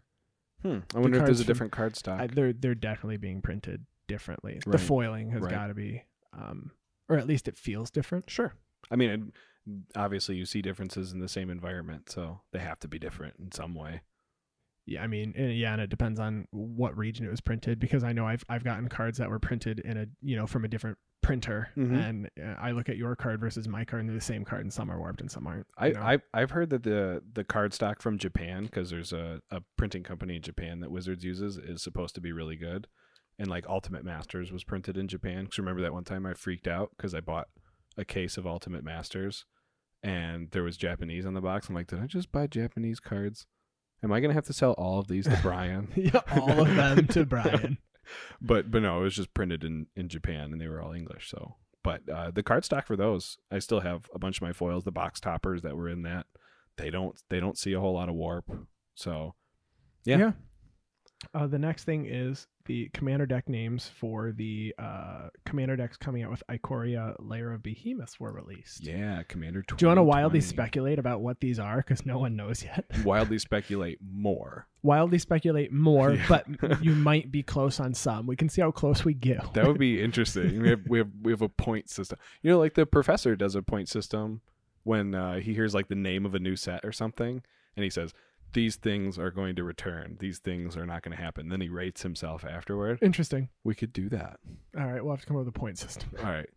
Hmm. 0.63 0.79
I 0.95 1.00
wonder 1.00 1.17
if 1.17 1.25
there's 1.25 1.39
a 1.39 1.43
from- 1.43 1.48
different 1.53 1.71
card 1.71 1.95
stock. 1.95 2.19
I, 2.21 2.27
they're 2.27 2.53
they're 2.53 2.75
definitely 2.75 3.17
being 3.17 3.41
printed 3.41 3.86
differently 4.07 4.60
the 4.67 4.77
foiling 4.77 5.31
has 5.31 5.41
Right. 5.41 5.51
got 5.51 5.67
to 5.67 5.74
be 5.74 6.03
um 6.33 6.69
or 7.10 7.17
at 7.17 7.25
least 7.25 7.48
it 7.48 7.57
feels 7.57 7.89
different 7.89 8.29
Sure. 8.29 8.53
I 8.91 8.95
mean, 8.95 9.10
it, 9.10 9.21
obviously, 9.95 10.36
you 10.36 10.45
see 10.45 10.62
differences 10.62 11.12
in 11.13 11.19
the 11.19 11.27
same 11.29 11.50
environment, 11.50 12.10
so 12.10 12.41
they 12.51 12.60
have 12.60 12.79
to 12.81 12.88
be 12.88 13.00
different 13.00 13.36
in 13.39 13.51
some 13.51 13.74
way. 13.75 14.01
Yeah, 14.85 15.03
I 15.03 15.07
mean, 15.07 15.33
and 15.38 15.55
yeah, 15.55 15.73
and 15.73 15.81
it 15.81 15.89
depends 15.89 16.19
on 16.19 16.47
what 16.51 16.97
region 16.97 17.25
it 17.25 17.29
was 17.29 17.41
printed 17.41 17.79
because 17.79 18.03
I 18.03 18.13
know 18.13 18.25
I've 18.25 18.43
I've 18.50 18.63
gotten 18.63 18.88
cards 18.89 19.17
that 19.19 19.29
were 19.29 19.39
printed 19.39 19.79
in 19.79 19.97
a 19.97 20.05
you 20.21 20.35
know 20.35 20.47
from 20.47 20.65
a 20.65 20.67
different 20.67 20.97
printer, 21.21 21.69
Mhm. 21.77 22.03
and 22.09 22.29
uh, 22.43 22.55
I 22.59 22.71
look 22.71 22.89
at 22.89 22.97
your 22.97 23.15
card 23.15 23.39
versus 23.39 23.67
my 23.67 23.85
card, 23.85 24.00
and 24.01 24.09
they're 24.09 24.15
the 24.17 24.21
same 24.21 24.43
card, 24.43 24.61
and 24.63 24.73
some 24.73 24.89
are 24.89 24.97
warped 25.00 25.21
and 25.21 25.29
some 25.29 25.45
aren't. 25.45 25.67
I, 25.77 25.89
know? 25.89 26.01
I 26.01 26.17
I've 26.33 26.51
heard 26.51 26.71
that 26.71 26.81
the 26.83 27.21
the 27.31 27.43
card 27.43 27.73
stock 27.73 28.01
from 28.01 28.17
Japan, 28.17 28.63
because 28.65 28.89
there's 28.89 29.13
a, 29.13 29.39
a 29.51 29.61
printing 29.77 30.01
company 30.03 30.35
in 30.38 30.41
Japan 30.41 30.79
that 30.79 30.89
Wizards 30.91 31.23
uses, 31.23 31.57
is 31.57 31.83
supposed 31.83 32.15
to 32.15 32.21
be 32.21 32.31
really 32.31 32.55
good. 32.55 32.88
And 33.38 33.47
like 33.50 33.67
Ultimate 33.67 34.03
Masters 34.03 34.51
was 34.51 34.63
printed 34.63 34.97
in 34.97 35.07
Japan. 35.07 35.45
Because 35.45 35.57
remember 35.59 35.81
that 35.83 35.93
one 35.93 36.03
time 36.03 36.25
I 36.25 36.33
freaked 36.33 36.67
out 36.67 36.91
because 36.97 37.15
I 37.15 37.21
bought 37.21 37.47
a 37.97 38.03
case 38.05 38.38
of 38.38 38.45
Ultimate 38.47 38.83
Masters, 38.83 39.45
and 40.03 40.50
there 40.51 40.63
was 40.63 40.75
Japanese 40.75 41.25
on 41.25 41.33
the 41.35 41.41
box. 41.41 41.69
I'm 41.69 41.75
like, 41.75 41.88
did 41.88 42.00
I 42.01 42.07
just 42.07 42.31
buy 42.31 42.47
Japanese 42.47 43.00
cards? 43.00 43.45
Am 44.03 44.12
I 44.12 44.20
gonna 44.20 44.33
have 44.33 44.46
to 44.48 44.53
sell 44.53 44.72
all 44.74 45.00
of 45.00 45.07
these 45.07 45.25
to 45.25 45.40
Brian? 45.42 45.90
yeah, 45.96 46.22
all 46.31 46.61
of 46.61 46.75
them 46.75 47.07
to 47.07 47.25
Brian. 47.27 47.77
but 48.42 48.72
but 48.72 48.81
no, 48.81 49.00
it 49.00 49.03
was 49.03 49.16
just 49.16 49.33
printed 49.33 49.64
in 49.64 49.87
in 49.96 50.09
Japan, 50.09 50.51
and 50.51 50.59
they 50.59 50.68
were 50.68 50.81
all 50.81 50.94
English. 50.94 51.29
So, 51.29 51.55
but 51.83 52.01
uh, 52.09 52.31
the 52.31 52.44
cardstock 52.44 52.85
for 52.85 52.96
those, 52.96 53.37
I 53.51 53.59
still 53.59 53.81
have 53.81 54.09
a 54.14 54.20
bunch 54.20 54.37
of 54.37 54.42
my 54.42 54.53
foils, 54.53 54.83
the 54.85 54.92
box 54.92 55.20
toppers 55.20 55.61
that 55.61 55.75
were 55.75 55.90
in 55.90 56.01
that. 56.03 56.25
They 56.77 56.90
don't 56.90 57.16
they 57.29 57.40
don't 57.40 57.57
see 57.57 57.74
a 57.74 57.79
whole 57.79 57.94
lot 57.94 58.09
of 58.09 58.16
warp. 58.16 58.46
So, 58.96 59.35
yeah. 60.03 60.18
Yeah. 60.18 60.31
Uh, 61.36 61.46
the 61.48 61.60
next 61.60 61.84
thing 61.84 62.05
is 62.07 62.48
the 62.66 62.90
commander 62.94 63.25
deck 63.25 63.48
names 63.48 63.88
for 64.00 64.31
the 64.31 64.74
uh, 64.79 65.29
commander 65.46 65.75
decks 65.75 65.96
coming 65.96 66.24
out 66.24 66.31
with 66.31 66.42
Ikoria 66.50 67.16
Lair 67.20 67.51
of 67.51 67.62
Behemoths 67.62 68.20
were 68.20 68.31
released. 68.34 68.84
yeah, 68.84 69.22
Commander. 69.27 69.62
Do 69.62 69.75
you 69.79 69.88
want 69.88 69.98
to 70.00 70.03
wildly 70.03 70.42
speculate 70.42 70.98
about 71.00 71.22
what 71.22 71.40
these 71.40 71.60
are? 71.60 71.77
Because 71.77 72.05
no 72.05 72.18
one 72.18 72.36
knows 72.36 72.64
yet. 72.64 72.86
Wildly 73.05 73.38
speculate 73.40 74.00
more. 74.01 74.68
wildly 74.84 75.20
speculate 75.20 75.72
more, 75.72 76.14
Yeah. 76.14 76.25
but 76.27 76.84
you 76.84 76.92
might 76.96 77.31
be 77.31 77.44
close 77.44 77.79
on 77.79 77.94
some. 77.94 78.25
We 78.27 78.36
can 78.36 78.50
see 78.50 78.62
how 78.62 78.72
close 78.72 79.05
we 79.05 79.14
get. 79.14 79.53
That 79.53 79.68
would 79.68 79.79
be 79.79 80.01
interesting. 80.03 80.62
we 80.62 80.70
have 80.70 80.81
we 80.88 80.98
have 80.98 81.10
we 81.22 81.31
have 81.31 81.42
a 81.44 81.50
point 81.50 81.90
system. 81.90 82.18
You 82.42 82.51
know, 82.51 82.60
like 82.60 82.74
the 82.74 82.86
professor 82.86 83.36
does 83.36 83.55
a 83.55 83.62
point 83.62 83.90
system 83.90 84.42
when 84.84 85.14
uh, 85.14 85.36
he 85.40 85.53
hears 85.53 85.75
like 85.75 85.88
the 85.88 85.96
name 85.96 86.25
of 86.25 86.34
a 86.36 86.40
new 86.40 86.55
set 86.55 86.84
or 86.84 86.92
something, 86.92 87.44
and 87.75 87.84
he 87.84 87.90
says 87.92 88.14
these 88.53 88.75
things 88.75 89.18
are 89.18 89.31
going 89.31 89.55
to 89.55 89.64
return. 89.64 90.18
These 90.20 90.40
things 90.40 90.75
are 90.77 90.85
not 90.85 91.03
going 91.03 91.16
to 91.16 91.22
happen. 91.22 91.50
Then 91.50 91.61
he 91.61 91.70
rates 91.70 92.01
himself 92.03 92.44
afterward. 92.46 93.00
Interesting. 93.01 93.50
We 93.64 93.75
could 93.75 93.94
do 93.94 94.09
that. 94.09 94.40
All 94.77 94.85
right, 94.85 95.03
we'll 95.03 95.14
have 95.14 95.22
to 95.22 95.27
come 95.27 95.37
up 95.37 95.46
with 95.46 95.55
a 95.55 95.59
point 95.59 95.77
system. 95.77 96.09
All 96.20 96.25
right. 96.31 96.50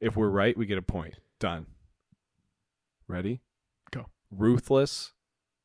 If 0.00 0.16
we're 0.16 0.28
right, 0.28 0.56
we 0.56 0.66
get 0.66 0.78
a 0.78 0.82
point. 0.82 1.14
Done. 1.38 1.66
Ready? 3.08 3.40
Go. 3.90 4.06
Ruthless 4.30 5.12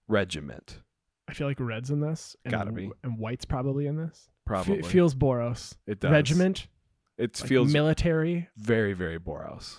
regiment. 0.08 0.82
I 1.28 1.34
feel 1.34 1.48
like 1.48 1.60
red's 1.60 1.90
in 1.92 2.00
this. 2.02 2.36
And, 2.44 2.52
Gotta 2.52 2.72
be. 2.72 2.92
And 3.04 3.18
white's 3.20 3.46
probably 3.46 3.86
in 3.88 3.96
this. 3.98 4.30
Probably. 4.46 4.82
feels 4.82 5.14
Boros. 5.14 5.76
it 5.86 6.00
does. 6.00 6.12
Regiment. 6.12 6.68
It 7.18 7.40
like 7.40 7.50
feels 7.50 7.72
military. 7.72 8.50
very, 8.58 8.94
very 8.94 9.20
Boros. 9.20 9.78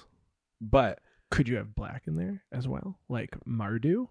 But 0.61 1.01
Could 1.31 1.49
you 1.49 1.57
have 1.57 1.75
black 1.75 2.03
in 2.07 2.15
there 2.15 2.43
as 2.53 2.69
well? 2.69 2.99
Like 3.09 3.31
Mardu? 3.49 4.09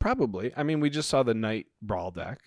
Probably. 0.00 0.52
I 0.56 0.64
mean, 0.64 0.80
we 0.80 0.90
just 0.90 1.08
saw 1.08 1.22
the 1.22 1.34
Knight 1.34 1.66
Brawl 1.80 2.10
deck. 2.10 2.40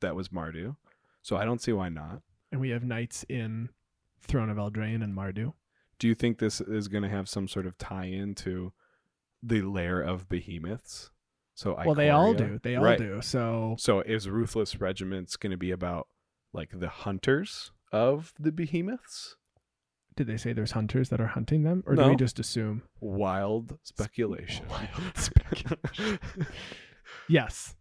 That 0.00 0.16
was 0.16 0.28
Mardu. 0.30 0.76
So 1.20 1.36
I 1.36 1.44
don't 1.44 1.60
see 1.60 1.72
why 1.72 1.90
not. 1.90 2.22
And 2.50 2.60
we 2.60 2.70
have 2.70 2.84
knights 2.84 3.24
in 3.28 3.68
Throne 4.20 4.48
of 4.48 4.56
Eldraine 4.56 5.02
and 5.02 5.14
Mardu. 5.14 5.52
Do 5.98 6.08
you 6.08 6.14
think 6.14 6.38
this 6.38 6.60
is 6.60 6.88
going 6.88 7.02
to 7.02 7.08
have 7.08 7.28
some 7.28 7.48
sort 7.48 7.66
of 7.66 7.76
tie 7.78 8.06
in 8.06 8.34
to 8.36 8.72
the 9.42 9.62
lair 9.62 10.00
of 10.00 10.28
behemoths? 10.28 11.10
So 11.54 11.76
Well, 11.84 11.94
they 11.94 12.10
all 12.10 12.34
do. 12.34 12.58
They 12.62 12.76
all 12.76 12.84
Right. 12.84 12.98
do. 12.98 13.20
So 13.22 13.76
So 13.78 14.00
is 14.00 14.28
Ruthless 14.28 14.80
Regiments 14.80 15.36
going 15.36 15.52
to 15.52 15.56
be 15.56 15.70
about 15.70 16.08
like 16.52 16.70
the 16.78 16.88
hunters 16.88 17.70
of 17.92 18.32
the 18.38 18.52
behemoths? 18.52 19.36
did 20.16 20.28
they 20.28 20.36
say 20.36 20.52
there's 20.52 20.70
hunters 20.70 21.08
that 21.08 21.20
are 21.20 21.26
hunting 21.26 21.64
them? 21.64 21.82
Or 21.86 21.96
do 21.96 22.06
we 22.08 22.14
just 22.14 22.38
assume? 22.38 22.82
Wild 23.00 23.76
speculation. 23.82 24.64
Wild 24.70 24.88
speculation. 25.16 26.18
Yes. 27.28 27.74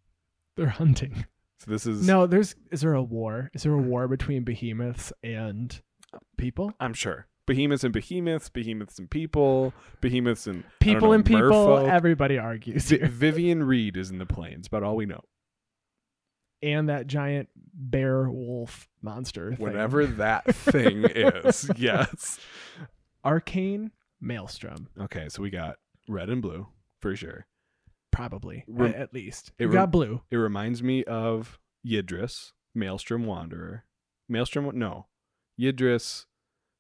They're 0.58 0.68
hunting. 0.68 1.26
so 1.60 1.72
this 1.72 1.86
is 1.88 2.06
No, 2.08 2.28
there's 2.28 2.56
is 2.72 2.82
there 2.82 2.94
a 2.94 3.02
war? 3.04 3.50
Is 3.54 3.64
there 3.64 3.74
a 3.74 3.78
war 3.78 4.08
between 4.08 4.44
behemoths 4.44 5.12
and 5.24 5.82
people? 6.38 6.74
I'm 6.80 6.94
sure. 6.94 7.28
Behemoths 7.46 7.84
and 7.84 7.92
behemoths, 7.94 8.48
behemoths 8.50 9.00
and 9.00 9.10
people, 9.10 9.74
behemoths 10.00 10.48
and 10.48 10.64
People 10.80 11.10
know, 11.10 11.14
and 11.14 11.26
people, 11.26 11.42
merfolk. 11.42 11.90
everybody 11.90 12.38
argues. 12.38 12.90
Vi-. 12.90 13.06
Vivien 13.06 13.64
Reid 13.64 13.98
is 13.98 14.12
in 14.12 14.18
the 14.18 14.26
plains, 14.26 14.68
about 14.68 14.84
all 14.84 14.96
we 14.96 15.06
know. 15.06 15.20
and 16.62 16.88
that 16.88 17.08
giant 17.08 17.50
bear 17.74 18.30
wolf 18.30 18.88
monster. 19.02 19.50
thing. 19.50 19.60
Whatever 19.60 20.06
that 20.06 20.46
thing 20.56 21.04
is. 21.04 21.70
Yes. 21.76 22.40
Arcane 23.26 23.92
Maelstrom, 24.22 24.88
Okay, 25.00 25.28
so 25.30 25.42
we 25.42 25.50
got 25.50 25.76
red 26.08 26.30
and 26.30 26.42
blue 26.42 26.68
for 27.02 27.14
sure. 27.16 27.46
Probably 28.14 28.64
Rem- 28.68 28.94
at 28.96 29.14
least. 29.14 29.52
it 29.60 29.66
rem- 29.66 29.74
got 29.74 29.92
blue. 29.92 30.22
It 30.32 30.38
reminds 30.38 30.82
me 30.82 31.04
of 31.04 31.60
Yidris, 31.86 32.52
Maelstrom 32.74 33.26
Wanderer. 33.26 33.84
Maelstrom, 34.30 34.70
no. 34.78 35.08
Yidris, 35.60 36.26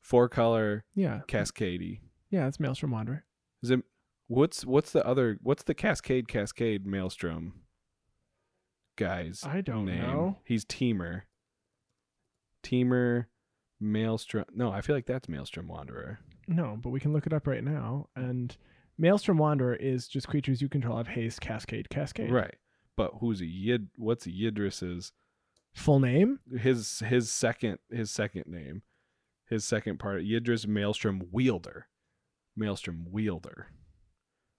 four 0.01 0.29
color, 0.29 0.85
Yeah, 0.95 1.21
Cascadey. 1.27 1.99
yeah, 2.29 2.47
it's 2.47 2.59
Maelstrom 2.59 2.91
Wanderer. 2.91 3.25
Is 3.61 3.69
it 3.71 3.81
what's 4.27 4.65
what's 4.65 4.91
the 4.91 5.05
other 5.05 5.37
what's 5.43 5.63
the 5.63 5.73
Cascade 5.73 6.27
Cascade 6.27 6.85
Maelstrom 6.85 7.61
guys? 8.97 9.43
I 9.45 9.61
don't 9.61 9.85
name? 9.85 10.01
know. 10.01 10.37
He's 10.45 10.65
Teamer. 10.65 11.23
Teamer 12.63 13.25
Maelstrom 13.79 14.45
No, 14.55 14.71
I 14.71 14.81
feel 14.81 14.95
like 14.95 15.05
that's 15.05 15.27
Maelstrom 15.27 15.67
Wanderer. 15.67 16.19
No, 16.47 16.77
but 16.81 16.89
we 16.89 16.99
can 16.99 17.13
look 17.13 17.25
it 17.27 17.33
up 17.33 17.47
right 17.47 17.63
now. 17.63 18.07
And 18.15 18.55
Maelstrom 18.97 19.37
Wanderer 19.37 19.75
is 19.75 20.07
just 20.07 20.27
creatures 20.27 20.61
you 20.61 20.69
control 20.69 20.97
have 20.97 21.07
haste, 21.07 21.41
cascade, 21.41 21.89
cascade. 21.89 22.31
Right. 22.31 22.55
But 22.95 23.13
who's 23.19 23.41
a 23.41 23.45
Yid 23.45 23.89
what's 23.97 24.27
Yidris's 24.27 25.11
Full 25.73 25.99
name? 25.99 26.39
his 26.57 26.99
his 26.99 27.31
second 27.31 27.79
his 27.89 28.11
second 28.11 28.45
name. 28.47 28.83
his 29.49 29.65
second 29.65 29.97
part, 29.99 30.21
Yidris 30.21 30.67
Maelstrom 30.67 31.23
Wielder. 31.31 31.87
Maelstrom 32.55 33.07
Wielder. 33.09 33.67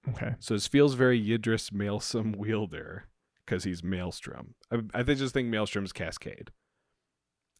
Okay. 0.09 0.35
So 0.40 0.55
this 0.55 0.66
feels 0.66 0.94
very 0.94 1.23
Yidris 1.23 1.73
Maelstrom 1.73 2.33
Wielder 2.33 3.05
because 3.44 3.64
he's 3.64 3.83
Maelstrom. 3.83 4.55
I, 4.73 4.81
I 4.92 5.03
just 5.03 5.33
think 5.35 5.49
Maelstrom's 5.49 5.92
Cascade. 5.92 6.51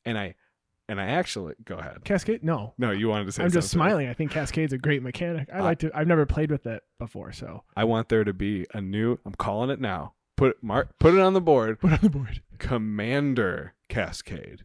And 0.05 0.19
I, 0.19 0.35
and 0.89 1.01
I 1.01 1.07
actually 1.07 1.55
go 1.65 1.77
ahead. 1.77 2.05
Cascade? 2.05 2.43
No. 2.45 2.75
No, 2.79 2.91
you 2.91 3.09
wanted 3.09 3.27
to 3.27 3.33
say. 3.33 3.43
I'm 3.43 3.51
just 3.51 3.71
something. 3.71 3.87
smiling. 3.89 4.09
I 4.09 4.15
think 4.15 4.31
Cascade's 4.33 4.73
a 4.73 4.79
great 4.79 5.03
mechanic. 5.03 5.49
I 5.53 5.59
I- 5.59 5.61
like 5.61 5.79
to. 5.81 5.91
I've 5.95 6.07
never 6.07 6.27
played 6.27 6.51
with 6.51 6.67
it 6.67 6.83
before, 6.99 7.33
so 7.33 7.65
I 7.77 7.85
want 7.85 8.09
there 8.09 8.25
to 8.25 8.33
be 8.33 8.67
a 8.75 8.81
new. 8.81 9.19
I'm 9.25 9.35
calling 9.35 9.71
it 9.71 9.81
now. 9.81 10.15
Put 10.37 10.63
mark. 10.63 10.91
Put 10.99 11.15
it 11.15 11.21
on 11.21 11.33
the 11.33 11.41
board. 11.41 11.79
put 11.81 11.93
it 11.93 11.95
on 11.95 12.01
the 12.03 12.11
board. 12.11 12.43
Commander 12.59 13.75
Cascade, 13.89 14.65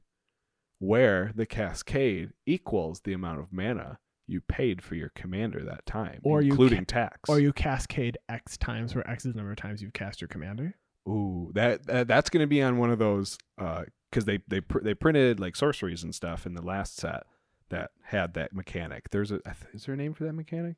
where 0.79 1.31
the 1.35 1.45
Cascade 1.45 2.31
equals 2.45 3.01
the 3.01 3.13
amount 3.13 3.39
of 3.39 3.47
mana 3.51 3.99
you 4.27 4.41
paid 4.41 4.81
for 4.83 4.95
your 4.95 5.09
commander 5.15 5.63
that 5.63 5.85
time, 5.85 6.19
Or 6.23 6.41
you 6.41 6.51
including 6.51 6.85
ca- 6.85 7.07
tax. 7.09 7.29
Or 7.29 7.39
you 7.39 7.51
cascade 7.51 8.17
X 8.29 8.57
times, 8.57 8.93
where 8.93 9.07
X 9.09 9.25
is 9.25 9.33
the 9.33 9.37
number 9.37 9.51
of 9.51 9.57
times 9.57 9.81
you've 9.81 9.93
cast 9.93 10.21
your 10.21 10.27
commander. 10.27 10.75
Ooh, 11.07 11.51
that, 11.55 11.85
that 11.87 12.07
that's 12.07 12.29
going 12.29 12.43
to 12.43 12.47
be 12.47 12.61
on 12.61 12.77
one 12.77 12.91
of 12.91 12.99
those 12.99 13.37
uh, 13.59 13.83
because 14.09 14.25
they 14.25 14.39
they 14.47 14.61
pr- 14.61 14.79
they 14.81 14.93
printed 14.93 15.39
like 15.39 15.55
sorceries 15.55 16.03
and 16.03 16.13
stuff 16.13 16.45
in 16.45 16.53
the 16.53 16.61
last 16.61 16.95
set 16.97 17.23
that 17.69 17.91
had 18.03 18.33
that 18.33 18.53
mechanic. 18.53 19.09
There's 19.11 19.31
a 19.31 19.39
is 19.73 19.85
there 19.85 19.93
a 19.93 19.97
name 19.97 20.13
for 20.13 20.23
that 20.23 20.33
mechanic? 20.33 20.75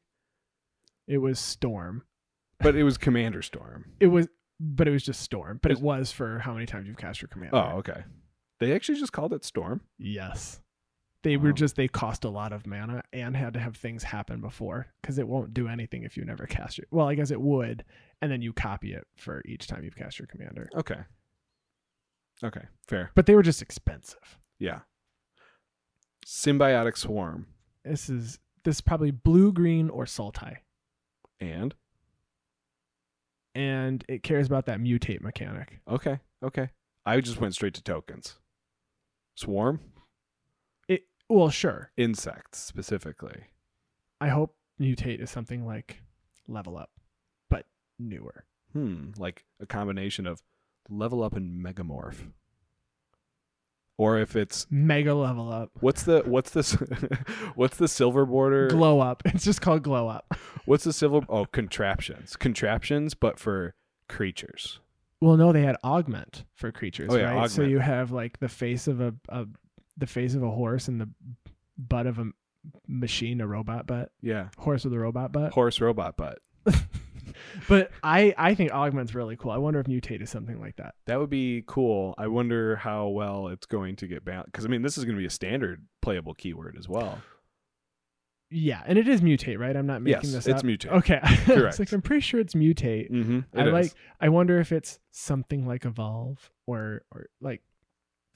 It 1.08 1.20
was 1.20 1.40
Storm. 1.40 2.04
But 2.60 2.76
it 2.76 2.84
was 2.84 2.98
Commander 2.98 3.42
Storm. 3.42 3.86
It 4.00 4.08
was, 4.08 4.28
but 4.60 4.88
it 4.88 4.92
was 4.92 5.04
just 5.04 5.22
Storm. 5.22 5.60
But 5.64 5.72
Is- 5.72 5.80
it 5.80 5.84
was 5.84 6.12
for 6.12 6.40
how 6.40 6.54
many 6.54 6.66
times 6.66 6.88
you've 6.88 6.98
cast 6.98 7.22
your 7.22 7.30
commander. 7.30 7.56
Oh, 7.58 7.78
okay. 7.80 8.04
They 8.60 8.74
actually 8.74 9.00
just 9.00 9.12
called 9.12 9.34
it 9.34 9.44
Storm. 9.44 9.82
Yes. 9.98 10.62
They 11.24 11.38
were 11.38 11.54
just 11.54 11.76
they 11.76 11.88
cost 11.88 12.24
a 12.24 12.30
lot 12.30 12.52
of 12.52 12.66
mana 12.66 13.04
and 13.14 13.36
had 13.36 13.54
to 13.54 13.60
have 13.60 13.76
things 13.78 14.02
happen 14.02 14.42
before 14.42 14.88
because 15.02 15.20
it 15.20 15.28
won't 15.28 15.54
do 15.54 15.68
anything 15.68 16.04
if 16.04 16.18
you 16.18 16.26
never 16.26 16.48
cast 16.48 16.80
it. 16.80 16.88
Well, 16.90 17.08
I 17.08 17.14
guess 17.14 17.30
it 17.30 17.40
would, 17.42 17.84
and 18.24 18.32
then 18.32 18.42
you 18.42 18.54
copy 18.54 18.94
it 18.94 19.06
for 19.18 19.44
each 19.46 19.68
time 19.68 19.84
you've 19.84 19.96
cast 19.96 20.18
your 20.18 20.26
commander. 20.28 20.68
Okay. 20.76 21.00
Okay, 22.44 22.64
fair. 22.88 23.12
But 23.16 23.26
they 23.28 23.36
were 23.36 23.44
just 23.44 23.62
expensive. 23.62 24.38
Yeah. 24.60 24.80
Symbiotic 26.26 26.98
Swarm 26.98 27.48
This 27.84 28.10
is 28.10 28.40
this 28.64 28.76
is 28.78 28.82
probably 28.82 29.12
blue, 29.12 29.52
green, 29.52 29.90
or 29.90 30.06
Sultai, 30.06 30.58
and 31.40 31.74
and 33.56 34.04
it 34.08 34.24
cares 34.24 34.48
about 34.48 34.66
that 34.68 34.80
mutate 34.80 35.22
mechanic. 35.22 35.80
okay, 35.90 36.20
okay. 36.44 36.70
I 37.06 37.20
just 37.22 37.42
went 37.42 37.56
straight 37.56 37.74
to 37.74 37.84
tokens. 37.84 38.38
Swarm, 39.36 39.80
It 40.88 41.02
well, 41.28 41.50
sure. 41.50 41.92
insects 41.98 42.60
specifically. 42.60 43.46
I 44.20 44.28
hope 44.30 44.56
mutate 44.80 45.20
is 45.22 45.32
something 45.32 45.66
like 45.66 46.02
level 46.48 46.78
up, 46.78 46.92
but 47.50 47.66
newer. 47.98 48.46
Hmm, 48.74 49.10
like 49.18 49.44
a 49.60 49.66
combination 49.66 50.28
of 50.28 50.42
level 50.90 51.24
up 51.24 51.36
and 51.36 51.64
megamorph. 51.64 52.32
Or 53.98 54.18
if 54.18 54.36
it's 54.36 54.66
Mega 54.72 55.14
level 55.14 55.52
up. 55.52 55.70
what's 55.80 56.04
the 56.04 56.24
what's 56.26 56.50
this 56.52 56.72
what's 57.56 57.78
the 57.78 57.88
silver 57.88 58.26
border? 58.26 58.68
Glow 58.68 59.00
up. 59.00 59.22
It's 59.26 59.44
just 59.44 59.62
called 59.62 59.84
glow 59.84 60.08
up. 60.08 60.26
What's 60.66 60.84
the 60.84 60.94
silver 60.94 61.26
oh 61.28 61.46
contraptions. 61.46 62.36
Contraptions 62.36 63.14
but 63.16 63.40
for 63.40 63.74
creatures. 64.08 64.80
Well, 65.20 65.38
no, 65.38 65.52
they 65.52 65.64
had 65.64 65.76
augment 65.84 66.46
for 66.54 66.72
creatures, 66.72 67.10
Oh, 67.12 67.18
yeah, 67.18 67.34
right? 67.34 67.50
So 67.50 67.64
you 67.64 67.80
have 67.80 68.12
like 68.12 68.40
the 68.40 68.48
face 68.48 68.88
of 68.88 69.02
a, 69.02 69.14
a 69.30 69.46
the 69.98 70.08
face 70.08 70.34
of 70.36 70.44
a 70.44 70.50
horse 70.50 70.88
and 70.88 71.02
the 71.02 71.10
butt 71.78 72.08
of 72.08 72.18
a 72.20 72.26
machine, 72.88 73.42
a 73.42 73.48
robot 73.48 73.86
butt. 73.88 74.12
Yeah. 74.22 74.48
Horse 74.58 74.84
with 74.84 74.94
a 74.94 75.00
robot 75.00 75.32
butt. 75.32 75.54
Horse 75.54 75.80
robot 75.82 76.18
butt. 76.18 76.40
But 77.68 77.92
I 78.04 78.34
I 78.38 78.56
think 78.56 78.74
augment's 78.74 79.14
really 79.16 79.36
cool. 79.36 79.52
I 79.52 79.58
wonder 79.58 79.80
if 79.80 79.88
mutate 79.88 80.22
is 80.22 80.30
something 80.30 80.60
like 80.60 80.76
that. 80.78 80.96
That 81.06 81.20
would 81.20 81.30
be 81.30 81.64
cool. 81.68 82.16
I 82.18 82.28
wonder 82.28 82.76
how 82.78 83.08
well 83.10 83.48
it's 83.48 83.66
going 83.66 83.96
to 83.98 84.08
get 84.08 84.24
balanced. 84.26 84.52
Because 84.52 84.66
I 84.66 84.68
mean, 84.68 84.82
this 84.82 84.98
is 84.98 85.06
going 85.06 85.16
to 85.16 85.20
be 85.20 85.26
a 85.26 85.30
standard 85.32 85.86
playable 86.02 86.34
keyword 86.34 86.76
as 86.78 86.88
well. 86.88 87.22
Yeah, 88.54 88.84
and 88.86 88.98
it 88.98 89.08
is 89.08 89.22
mutate, 89.22 89.58
right? 89.60 89.76
I'm 89.78 89.88
not 89.88 90.02
making 90.02 90.32
Yes, 90.32 90.44
this 90.44 90.48
it's 90.48 90.64
mutate. 90.64 90.92
Okay, 90.92 91.20
Correct. 91.46 91.68
it's 91.70 91.80
like 91.80 91.92
I'm 91.94 92.02
pretty 92.02 92.20
sure 92.22 92.40
it's 92.40 92.54
mutate. 92.54 93.10
Mm-hmm. 93.10 93.40
I 93.58 93.64
like. 93.66 93.94
I 94.20 94.28
wonder 94.30 94.60
if 94.60 94.74
it's 94.74 95.00
something 95.12 95.66
like 95.66 95.86
evolve 95.86 96.52
or 96.68 97.04
or 97.14 97.28
like 97.40 97.62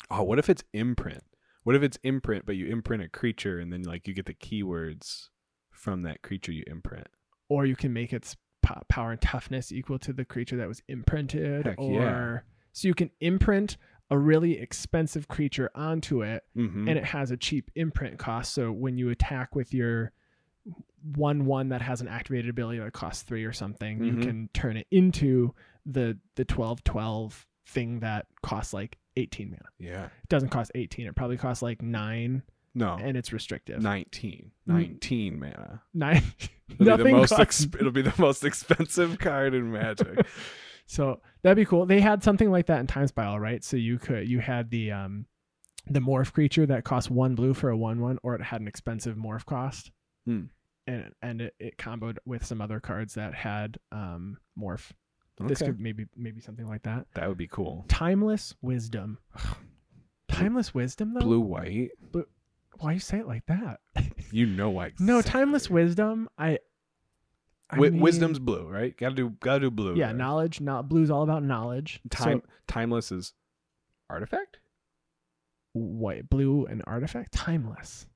Oh, 0.09 0.23
what 0.23 0.39
if 0.39 0.49
it's 0.49 0.63
imprint? 0.73 1.23
What 1.63 1.75
if 1.75 1.83
it's 1.83 1.97
imprint, 2.03 2.45
but 2.45 2.55
you 2.55 2.67
imprint 2.67 3.03
a 3.03 3.09
creature 3.09 3.59
and 3.59 3.73
then 3.73 3.83
like 3.83 4.07
you 4.07 4.13
get 4.13 4.25
the 4.27 4.33
keywords 4.35 5.29
from 5.71 6.03
that 6.03 6.21
creature 6.21 6.51
you 6.51 6.63
imprint? 6.67 7.07
or 7.47 7.63
you 7.67 7.75
can 7.75 7.93
make 7.93 8.11
its 8.11 8.35
po- 8.65 8.81
power 8.89 9.11
and 9.11 9.21
toughness 9.21 9.71
equal 9.71 9.99
to 9.99 10.11
the 10.13 10.25
creature 10.25 10.57
that 10.57 10.67
was 10.67 10.81
imprinted 10.87 11.65
Heck 11.65 11.79
or 11.79 11.91
yeah. 11.93 12.39
so 12.73 12.87
you 12.87 12.93
can 12.93 13.09
imprint 13.21 13.77
a 14.11 14.17
really 14.17 14.59
expensive 14.59 15.27
creature 15.27 15.69
onto 15.75 16.21
it 16.23 16.43
Mm-hmm. 16.57 16.87
and 16.89 16.97
it 16.97 17.05
has 17.05 17.31
a 17.31 17.37
cheap 17.37 17.71
imprint 17.75 18.17
cost 18.19 18.53
so 18.53 18.71
when 18.71 18.97
you 18.97 19.09
attack 19.09 19.55
with 19.55 19.73
your 19.73 20.11
one 21.15 21.45
one 21.45 21.69
that 21.69 21.81
has 21.81 22.01
an 22.01 22.07
activated 22.07 22.49
ability 22.49 22.79
that 22.79 22.93
costs 22.93 23.23
3 23.23 23.43
or 23.45 23.53
something 23.53 23.99
Mhm. 23.99 24.05
you 24.07 24.15
can 24.25 24.49
turn 24.53 24.77
it 24.77 24.87
into 24.91 25.53
the 25.85 26.17
the 26.35 26.45
12 26.45 26.83
12 26.83 27.45
thing 27.67 27.99
that 27.99 28.25
costs 28.41 28.73
like 28.73 28.97
18 29.17 29.49
mana 29.51 29.61
yeah. 29.79 30.05
it 30.05 30.29
doesn't 30.29 30.49
cost 30.49 30.71
18 30.75 31.05
it 31.07 31.15
probably 31.15 31.37
costs 31.37 31.61
like 31.61 31.81
9 31.81 32.41
No. 32.75 32.97
and 33.01 33.15
it's 33.17 33.31
restrictive 33.33 33.81
19. 33.81 34.51
Mm. 34.67 34.73
19 34.73 35.39
mana. 35.39 35.81
9 35.93 36.23
It'll 36.79 36.97
be 36.97 37.03
the 37.03 37.11
most 37.11 37.29
costs 37.35 37.65
exp- 37.65 37.79
it'll 37.79 37.91
be 37.91 38.01
the 38.01 38.13
most 38.17 38.43
expensive 38.43 39.17
card 39.19 39.53
in 39.53 39.71
Magic. 39.71 40.25
So 40.87 41.19
that'd 41.41 41.55
be 41.55 41.65
cool. 41.65 41.87
They 41.87 41.99
had 41.99 42.23
something 42.23 42.51
like 42.51 42.67
that 42.67 42.79
in 42.79 42.85
Time 42.85 43.07
Spiral, 43.07 43.39
right? 43.39 43.63
So 43.63 43.75
you 43.75 43.97
could 43.97 44.29
you 44.29 44.37
had 44.39 44.69
the 44.69 44.91
um 44.91 45.25
the 45.87 45.99
morph 45.99 46.31
creature 46.31 46.65
that 46.67 46.83
cost 46.83 47.09
one 47.09 47.33
blue 47.33 47.55
for 47.55 47.71
a 47.71 47.77
one 47.77 48.01
one, 48.01 48.19
or 48.21 48.35
it 48.35 48.41
had 48.43 48.61
an 48.61 48.67
expensive 48.67 49.15
morph 49.15 49.45
cost. 49.45 49.89
Hmm. 50.25 50.43
And 50.85 51.11
and 51.23 51.41
it, 51.41 51.55
it 51.59 51.77
comboed 51.77 52.17
with 52.25 52.45
some 52.45 52.61
other 52.61 52.79
cards 52.79 53.15
that 53.15 53.33
had 53.33 53.79
um 53.91 54.37
morph. 54.55 54.91
This 55.39 55.57
could 55.59 55.79
maybe 55.79 56.05
maybe 56.15 56.39
something 56.39 56.67
like 56.67 56.83
that. 56.83 57.07
that 57.15 57.27
would 57.27 57.37
be 57.39 57.47
cool. 57.47 57.85
Timeless 57.87 58.53
wisdom. 58.61 59.17
Timeless 60.27 60.73
wisdom 60.73 61.13
though? 61.13 61.21
Blue 61.21 61.39
white. 61.39 61.89
Why 62.79 62.93
you 62.93 62.99
say 62.99 63.19
it 63.19 63.27
like 63.27 63.45
that? 63.47 63.79
You 64.31 64.47
know 64.47 64.69
why. 64.71 64.91
no, 64.99 65.21
timeless 65.21 65.69
wisdom. 65.69 66.27
I, 66.37 66.57
I 67.69 67.75
Wi- 67.75 67.91
mean, 67.91 68.01
wisdom's 68.01 68.37
blue, 68.39 68.67
right? 68.67 68.97
Gotta 68.97 69.15
do 69.15 69.29
gotta 69.39 69.59
do 69.61 69.71
blue. 69.71 69.95
Yeah, 69.95 70.07
right? 70.07 70.15
knowledge. 70.15 70.59
Not 70.59 70.89
blue's 70.89 71.09
all 71.09 71.21
about 71.23 71.41
knowledge. 71.43 72.01
So- 72.17 72.23
Time 72.25 72.41
timeless 72.67 73.11
is 73.13 73.33
artifact? 74.09 74.57
white, 75.73 76.29
blue, 76.29 76.65
and 76.65 76.81
artifact. 76.87 77.31
Timeless. 77.33 78.07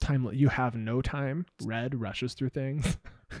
Timeless. 0.00 0.36
You 0.36 0.48
have 0.48 0.74
no 0.74 1.00
time. 1.00 1.46
Red 1.62 2.00
rushes 2.00 2.34
through 2.34 2.50
things. 2.50 2.96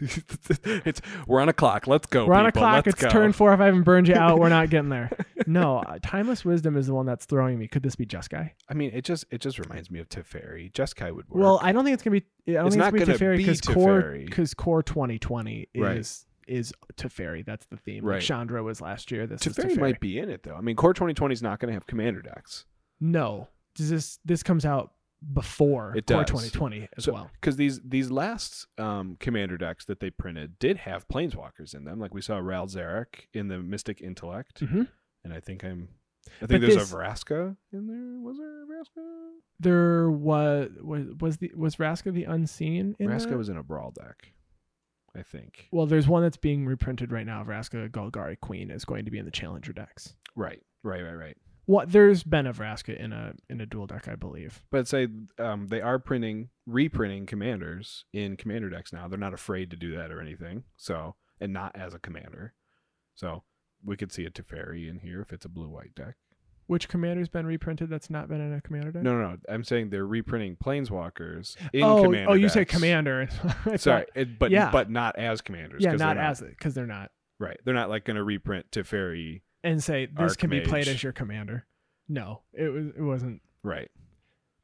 it's 0.64 1.00
we're 1.26 1.40
on 1.40 1.48
a 1.48 1.52
clock. 1.52 1.86
Let's 1.86 2.06
go. 2.06 2.26
We're 2.26 2.34
on 2.34 2.46
a 2.46 2.48
people. 2.48 2.62
clock. 2.62 2.86
Let's 2.86 2.96
it's 2.96 3.02
go. 3.02 3.08
turn 3.10 3.32
four. 3.32 3.52
If 3.52 3.60
I 3.60 3.66
haven't 3.66 3.82
burned 3.82 4.08
you 4.08 4.14
out, 4.14 4.38
we're 4.38 4.48
not 4.48 4.70
getting 4.70 4.88
there. 4.88 5.10
No, 5.46 5.78
uh, 5.78 5.98
timeless 6.02 6.44
wisdom 6.44 6.76
is 6.76 6.86
the 6.86 6.94
one 6.94 7.06
that's 7.06 7.24
throwing 7.24 7.58
me. 7.58 7.68
Could 7.68 7.82
this 7.82 7.96
be 7.96 8.06
Jeskai? 8.06 8.50
I 8.68 8.74
mean, 8.74 8.90
it 8.92 9.04
just 9.04 9.24
it 9.30 9.40
just 9.40 9.58
reminds 9.58 9.90
me 9.90 10.00
of 10.00 10.08
Teferi. 10.08 10.72
Jeskai 10.72 11.14
would 11.14 11.28
work. 11.28 11.42
Well, 11.42 11.58
I 11.62 11.72
don't 11.72 11.84
think 11.84 11.94
it's 11.94 12.02
gonna 12.02 12.20
be. 12.20 12.26
I 12.48 12.54
don't 12.54 12.66
It's 12.68 12.74
think 12.76 12.84
not 12.84 12.94
it's 12.94 13.04
gonna 13.06 13.18
be 13.18 13.24
Teferi 13.24 13.36
because 13.38 13.60
core 13.60 14.16
because 14.24 14.54
core 14.54 14.82
2020 14.82 15.68
is 15.74 15.80
Right. 15.82 16.06
is 16.48 16.72
Teferi. 16.96 17.44
That's 17.44 17.66
the 17.66 17.76
theme. 17.76 18.04
Right. 18.04 18.14
Like 18.16 18.22
Chandra 18.22 18.62
was 18.62 18.80
last 18.80 19.10
year. 19.10 19.26
This 19.26 19.46
is 19.46 19.56
Teferi 19.56 19.72
Teferi. 19.76 19.80
might 19.80 20.00
be 20.00 20.18
in 20.18 20.28
it 20.30 20.42
though. 20.42 20.54
I 20.56 20.60
mean, 20.60 20.76
Core 20.76 20.92
2020 20.94 21.32
is 21.32 21.42
not 21.42 21.58
going 21.60 21.68
to 21.68 21.74
have 21.74 21.86
commander 21.86 22.22
decks. 22.22 22.64
No, 23.00 23.48
does 23.74 23.90
this 23.90 24.18
this 24.24 24.42
comes 24.42 24.64
out 24.64 24.92
before 25.32 25.94
It 25.96 26.06
core 26.08 26.24
2020 26.24 26.88
as 26.96 27.04
So- 27.04 27.12
well. 27.12 27.30
Because 27.40 27.54
these 27.56 27.80
these 27.82 28.10
last 28.10 28.66
um, 28.78 29.16
commander 29.20 29.56
decks 29.56 29.84
that 29.84 30.00
they 30.00 30.10
printed 30.10 30.58
did 30.58 30.78
have 30.78 31.06
planeswalkers 31.06 31.74
in 31.76 31.84
them. 31.84 32.00
Like 32.00 32.12
we 32.12 32.20
saw 32.20 32.38
Ral 32.38 32.66
Zarek 32.66 33.26
in 33.32 33.46
the 33.48 33.58
Mystic 33.58 34.00
Intellect, 34.00 34.60
Mhm. 34.60 34.88
And 35.24 35.32
I 35.32 35.40
think 35.40 35.64
I'm. 35.64 35.88
I 36.26 36.30
But 36.40 36.48
think 36.50 36.60
there's 36.62 36.76
this- 36.76 36.92
a 36.92 36.96
Vraska 36.96 37.56
in 37.72 37.86
there. 37.86 38.20
Was 38.22 38.38
there 38.38 38.62
a 38.62 38.66
Vraska? 38.66 39.30
There 39.60 40.10
was 40.10 40.70
was 40.80 41.06
was 41.20 41.36
the 41.38 41.50
was 41.56 41.76
Vraska 41.76 42.12
the 42.12 42.24
unseen? 42.24 42.96
In 42.98 43.08
Vraska 43.08 43.30
that? 43.30 43.38
was 43.38 43.48
in 43.48 43.56
a 43.56 43.62
brawl 43.62 43.90
deck. 43.92 44.32
I 45.16 45.22
think. 45.22 45.68
Well, 45.72 45.86
there's 45.86 46.08
one 46.08 46.22
that's 46.22 46.38
being 46.38 46.64
reprinted 46.64 47.12
right 47.12 47.26
now. 47.26 47.44
Vraska 47.44 47.90
Golgari 47.90 48.38
Queen 48.40 48.70
is 48.70 48.84
going 48.86 49.04
to 49.04 49.10
be 49.10 49.18
in 49.18 49.24
the 49.26 49.30
Challenger 49.30 49.72
decks. 49.72 50.14
Right. 50.34 50.62
Right. 50.82 51.02
Right. 51.02 51.12
Right. 51.14 51.36
What 51.66 51.92
there's 51.92 52.22
been 52.24 52.46
a 52.46 52.52
Vraska 52.52 52.96
in 52.98 53.12
a 53.12 53.34
in 53.50 53.60
a 53.60 53.66
dual 53.66 53.86
deck, 53.86 54.08
I 54.08 54.14
believe. 54.16 54.64
But 54.70 54.88
say 54.88 55.08
um, 55.38 55.68
they 55.68 55.80
are 55.80 55.98
printing, 55.98 56.48
reprinting 56.66 57.26
commanders 57.26 58.04
in 58.12 58.36
commander 58.36 58.70
decks 58.70 58.92
now. 58.92 59.06
They're 59.06 59.18
not 59.18 59.34
afraid 59.34 59.70
to 59.70 59.76
do 59.76 59.94
that 59.96 60.10
or 60.10 60.20
anything. 60.20 60.64
So, 60.76 61.14
and 61.40 61.52
not 61.52 61.76
as 61.76 61.94
a 61.94 61.98
commander. 61.98 62.54
So 63.14 63.42
we 63.84 63.96
could 63.96 64.12
see 64.12 64.24
a 64.24 64.30
Teferi 64.30 64.88
in 64.88 64.98
here 64.98 65.20
if 65.20 65.32
it's 65.32 65.44
a 65.44 65.48
blue 65.48 65.68
white 65.68 65.94
deck. 65.94 66.14
Which 66.68 66.88
commander's 66.88 67.28
been 67.28 67.44
reprinted 67.44 67.90
that's 67.90 68.08
not 68.08 68.28
been 68.28 68.40
in 68.40 68.54
a 68.54 68.60
commander 68.60 68.92
deck? 68.92 69.02
No, 69.02 69.18
no, 69.18 69.30
no. 69.30 69.36
I'm 69.48 69.64
saying 69.64 69.90
they're 69.90 70.06
reprinting 70.06 70.56
planeswalkers 70.56 71.56
in 71.72 71.82
oh, 71.82 72.04
commander. 72.04 72.30
oh, 72.30 72.34
you 72.34 72.48
say 72.48 72.64
commander. 72.64 73.28
Sorry, 73.76 74.06
it, 74.14 74.38
but 74.38 74.50
Yeah. 74.50 74.70
but 74.70 74.88
not 74.90 75.18
as 75.18 75.40
commanders. 75.40 75.82
yeah, 75.82 75.90
they're 75.90 75.98
not 75.98 76.18
as 76.18 76.40
because 76.40 76.74
they're 76.74 76.86
not. 76.86 77.10
right. 77.38 77.58
They're 77.64 77.74
not 77.74 77.90
like 77.90 78.04
going 78.04 78.16
to 78.16 78.22
reprint 78.24 78.70
Teferi. 78.70 79.42
And 79.64 79.82
say 79.82 80.06
this 80.06 80.36
can 80.36 80.50
be 80.50 80.60
played 80.60 80.88
as 80.88 81.02
your 81.02 81.12
commander. 81.12 81.66
No, 82.08 82.42
it 82.52 82.68
was 82.68 82.86
it 82.96 83.02
wasn't 83.02 83.42
Right. 83.62 83.90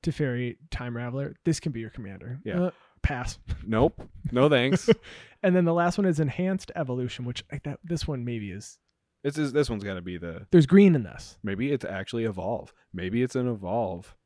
Teferi 0.02 0.56
Time 0.70 0.94
Raveler. 0.94 1.34
This 1.44 1.60
can 1.60 1.72
be 1.72 1.80
your 1.80 1.90
commander. 1.90 2.40
Yeah. 2.44 2.60
Uh, 2.60 2.70
pass. 3.02 3.38
Nope. 3.66 4.00
No 4.32 4.48
thanks. 4.48 4.88
And 5.40 5.54
then 5.54 5.64
the 5.64 5.72
last 5.72 5.98
one 5.98 6.04
is 6.04 6.18
Enhanced 6.18 6.72
Evolution, 6.74 7.24
which 7.24 7.44
like 7.52 7.62
that 7.62 7.78
this 7.84 8.08
one 8.08 8.24
maybe 8.24 8.50
is. 8.50 8.76
This 9.22 9.38
is 9.38 9.52
this 9.52 9.68
one's 9.68 9.84
got 9.84 9.94
to 9.94 10.02
be 10.02 10.18
the 10.18 10.46
There's 10.50 10.66
green 10.66 10.94
in 10.94 11.02
this. 11.02 11.38
maybe 11.42 11.72
it's 11.72 11.84
actually 11.84 12.24
evolve. 12.24 12.72
Maybe 12.92 13.22
it's 13.22 13.36
an 13.36 13.48
evolve 13.48 14.16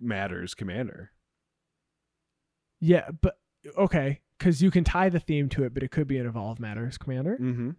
matters 0.00 0.54
commander. 0.54 1.12
Yeah, 2.80 3.10
but 3.20 3.38
okay, 3.78 4.20
because 4.42 4.60
you 4.60 4.72
can 4.72 4.82
tie 4.82 5.08
the 5.08 5.20
theme 5.20 5.48
to 5.50 5.62
it, 5.62 5.72
but 5.72 5.84
it 5.84 5.92
could 5.92 6.08
be 6.08 6.18
an 6.18 6.26
Evolve 6.26 6.58
Matters 6.58 6.98
commander. 6.98 7.38
Mm-hmm. 7.40 7.70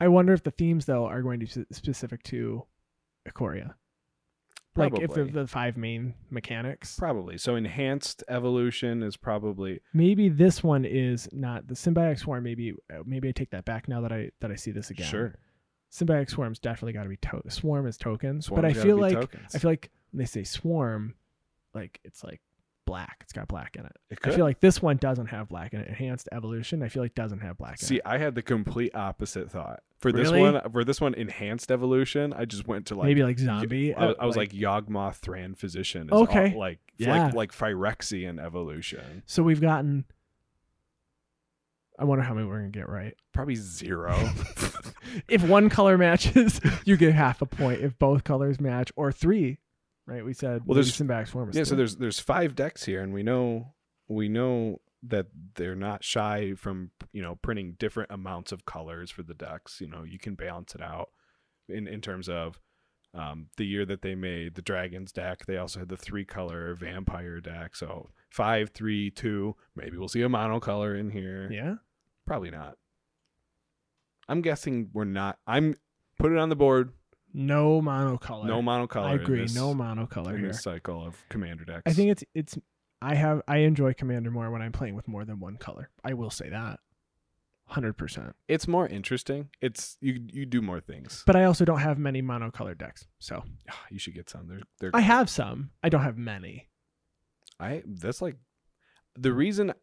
I 0.00 0.08
wonder 0.08 0.32
if 0.32 0.42
the 0.42 0.50
themes 0.50 0.84
though 0.84 1.06
are 1.06 1.22
going 1.22 1.38
to 1.38 1.46
be 1.46 1.64
specific 1.70 2.24
to 2.24 2.66
Ikoria. 3.28 3.74
Like 4.74 4.98
if 4.98 5.12
the, 5.12 5.24
the 5.24 5.46
five 5.46 5.76
main 5.76 6.14
mechanics. 6.30 6.96
Probably. 6.98 7.38
So 7.38 7.56
enhanced 7.56 8.24
evolution 8.28 9.02
is 9.02 9.16
probably 9.16 9.80
Maybe 9.92 10.28
this 10.30 10.64
one 10.64 10.84
is 10.84 11.28
not 11.30 11.68
the 11.68 11.74
symbiotic 11.74 12.18
swarm. 12.18 12.42
Maybe 12.42 12.72
uh, 12.92 13.02
maybe 13.04 13.28
I 13.28 13.32
take 13.32 13.50
that 13.50 13.64
back 13.64 13.86
now 13.86 14.00
that 14.00 14.12
I 14.12 14.30
that 14.40 14.50
I 14.50 14.56
see 14.56 14.70
this 14.72 14.90
again. 14.90 15.06
sure. 15.06 15.38
Symbiotic 15.92 16.30
swarm's 16.30 16.58
definitely 16.58 16.92
got 16.94 17.02
to 17.04 17.08
be 17.08 17.16
to- 17.18 17.42
swarm 17.50 17.86
is 17.86 17.96
tokens, 17.96 18.46
Swarm's 18.46 18.62
but 18.62 18.70
I 18.70 18.72
feel 18.82 18.96
like 18.96 19.14
tokens. 19.14 19.54
I 19.54 19.58
feel 19.58 19.70
like 19.70 19.90
when 20.10 20.18
they 20.18 20.24
say 20.26 20.44
swarm, 20.44 21.14
like 21.74 22.00
it's 22.04 22.24
like 22.24 22.40
black. 22.86 23.18
It's 23.20 23.32
got 23.32 23.46
black 23.48 23.76
in 23.76 23.84
it. 23.86 23.92
It 24.10 24.18
I 24.24 24.30
feel 24.32 24.44
like 24.44 24.60
this 24.60 24.82
one 24.82 24.96
doesn't 24.96 25.26
have 25.26 25.48
black 25.48 25.72
in 25.74 25.80
it. 25.80 25.88
Enhanced 25.88 26.28
evolution, 26.32 26.82
I 26.82 26.88
feel 26.88 27.02
like 27.02 27.14
doesn't 27.14 27.40
have 27.40 27.56
black 27.58 27.80
in 27.80 27.86
See. 27.86 28.00
I 28.04 28.18
had 28.18 28.34
the 28.34 28.42
complete 28.42 28.94
opposite 28.94 29.50
thought 29.50 29.80
for 30.00 30.10
this 30.12 30.30
Really? 30.30 30.40
one. 30.40 30.60
For 30.72 30.82
this 30.84 31.00
one, 31.00 31.14
enhanced 31.14 31.70
evolution, 31.70 32.32
I 32.32 32.44
just 32.44 32.66
went 32.66 32.86
to 32.86 32.94
like 32.94 33.06
Maybe 33.06 33.22
like 33.22 33.38
zombie. 33.38 33.94
I, 33.94 34.06
uh, 34.08 34.14
I 34.20 34.26
was 34.26 34.36
like, 34.36 34.50
Yawgmoth 34.52 35.16
Thran 35.16 35.54
Physician. 35.54 36.08
Okay. 36.10 36.52
all, 36.54 36.58
like 36.58 36.78
Yeah. 36.98 37.26
like 37.26 37.34
like 37.34 37.52
Phyrexian 37.52 38.42
evolution. 38.44 39.22
so 39.26 39.42
we've 39.42 39.60
gotten. 39.60 40.04
I 42.02 42.04
wonder 42.04 42.24
how 42.24 42.34
many 42.34 42.48
we're 42.48 42.58
gonna 42.58 42.70
get 42.70 42.88
right. 42.88 43.14
Probably 43.32 43.54
zero. 43.54 44.12
if 45.28 45.42
one 45.44 45.68
color 45.68 45.96
matches, 45.96 46.60
you 46.84 46.96
get 46.96 47.14
half 47.14 47.40
a 47.42 47.46
point. 47.46 47.80
If 47.80 47.96
both 47.98 48.24
colors 48.24 48.60
match, 48.60 48.90
or 48.96 49.12
three, 49.12 49.58
right? 50.06 50.24
We 50.24 50.32
said 50.32 50.62
Well, 50.66 50.74
there's- 50.74 50.90
symbiotic 50.90 51.28
swarm. 51.28 51.50
is 51.50 51.56
yeah. 51.56 51.64
So 51.64 51.76
there's 51.76 51.96
there's 51.96 52.18
five 52.18 52.54
decks 52.56 52.84
here, 52.84 53.02
and 53.02 53.12
we 53.12 53.22
know 53.22 53.74
we 54.08 54.28
know 54.28 54.80
that 55.04 55.26
they're 55.54 55.76
not 55.76 56.02
shy 56.02 56.54
from 56.54 56.90
you 57.12 57.22
know 57.22 57.36
printing 57.36 57.76
different 57.78 58.10
amounts 58.10 58.50
of 58.52 58.64
colors 58.64 59.10
for 59.12 59.22
the 59.22 59.34
decks. 59.34 59.80
You 59.80 59.86
know, 59.88 60.02
you 60.02 60.18
can 60.18 60.34
balance 60.34 60.74
it 60.74 60.82
out 60.82 61.10
in 61.68 61.86
in 61.86 62.00
terms 62.00 62.28
of. 62.28 62.58
Um, 63.14 63.48
the 63.58 63.66
year 63.66 63.84
that 63.84 64.00
they 64.00 64.14
made 64.14 64.54
the 64.54 64.62
dragons 64.62 65.12
deck, 65.12 65.44
they 65.44 65.58
also 65.58 65.80
had 65.80 65.90
the 65.90 65.98
three 65.98 66.24
color 66.24 66.74
vampire 66.74 67.42
deck. 67.42 67.76
So 67.76 68.08
five, 68.30 68.70
three, 68.70 69.10
two. 69.10 69.54
Maybe 69.76 69.98
we'll 69.98 70.08
see 70.08 70.22
a 70.22 70.30
monocolor 70.30 70.98
in 70.98 71.10
here. 71.10 71.50
yeah. 71.52 71.74
Probably 72.32 72.50
not. 72.50 72.78
I'm 74.26 74.40
guessing 74.40 74.88
we're 74.94 75.04
not. 75.04 75.38
I'm 75.46 75.74
put 76.18 76.32
it 76.32 76.38
on 76.38 76.48
the 76.48 76.56
board. 76.56 76.94
No 77.34 77.82
monocolor. 77.82 78.46
No 78.46 78.62
monocolor. 78.62 79.04
I 79.04 79.14
agree. 79.16 79.42
This, 79.42 79.54
no 79.54 79.74
monocolor 79.74 80.30
in 80.30 80.38
here. 80.38 80.46
this 80.48 80.62
cycle 80.62 81.06
of 81.06 81.14
commander 81.28 81.66
decks. 81.66 81.82
I 81.84 81.92
think 81.92 82.10
it's 82.10 82.24
it's 82.34 82.56
I 83.02 83.16
have 83.16 83.42
I 83.46 83.58
enjoy 83.58 83.92
commander 83.92 84.30
more 84.30 84.50
when 84.50 84.62
I'm 84.62 84.72
playing 84.72 84.94
with 84.94 85.08
more 85.08 85.26
than 85.26 85.40
one 85.40 85.58
color. 85.58 85.90
I 86.02 86.14
will 86.14 86.30
say 86.30 86.48
that. 86.48 86.80
100%. 87.70 88.32
it's 88.48 88.66
more 88.66 88.86
interesting. 88.86 89.50
It's 89.60 89.98
you. 90.00 90.18
You 90.32 90.46
do 90.46 90.62
more 90.62 90.80
things. 90.80 91.24
But 91.26 91.36
I 91.36 91.44
also 91.44 91.66
don't 91.66 91.80
have 91.80 91.98
many 91.98 92.22
monocolor 92.22 92.78
decks. 92.78 93.06
So, 93.18 93.42
Ah, 93.70 93.84
You 93.90 93.98
should 93.98 94.14
get 94.14 94.30
some. 94.30 94.48
They're 94.48 94.62
they're. 94.80 94.90
I 94.94 95.02
have 95.02 95.28
some. 95.28 95.72
I 95.82 95.90
don't 95.90 96.02
have 96.02 96.16
many. 96.16 96.70
I 97.60 97.82
that's 97.86 98.22
like 98.22 98.36
the 99.18 99.34
reason 99.34 99.74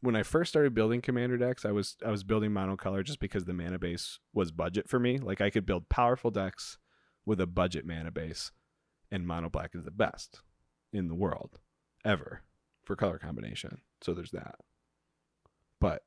when 0.00 0.16
I 0.16 0.22
first 0.22 0.50
started 0.50 0.74
building 0.74 1.00
commander 1.00 1.36
decks, 1.36 1.64
I 1.64 1.72
was 1.72 1.96
I 2.04 2.10
was 2.10 2.24
building 2.24 2.50
monocolor 2.50 3.04
just 3.04 3.20
because 3.20 3.44
the 3.44 3.52
mana 3.52 3.78
base 3.78 4.18
was 4.32 4.52
budget 4.52 4.88
for 4.88 4.98
me. 4.98 5.18
Like 5.18 5.40
I 5.40 5.50
could 5.50 5.66
build 5.66 5.88
powerful 5.88 6.30
decks 6.30 6.78
with 7.26 7.40
a 7.40 7.46
budget 7.46 7.86
mana 7.86 8.10
base, 8.10 8.52
and 9.10 9.26
mono 9.26 9.48
black 9.48 9.72
is 9.74 9.84
the 9.84 9.90
best 9.90 10.42
in 10.92 11.08
the 11.08 11.14
world 11.14 11.58
ever 12.04 12.42
for 12.84 12.96
color 12.96 13.18
combination. 13.18 13.80
So 14.00 14.14
there's 14.14 14.30
that. 14.30 14.56
But 15.80 16.02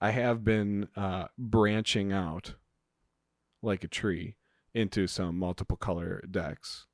I 0.00 0.10
have 0.10 0.44
been 0.44 0.88
uh, 0.96 1.26
branching 1.38 2.12
out 2.12 2.54
like 3.62 3.84
a 3.84 3.88
tree 3.88 4.36
into 4.74 5.06
some 5.06 5.38
multiple 5.38 5.76
color 5.76 6.22
decks. 6.30 6.86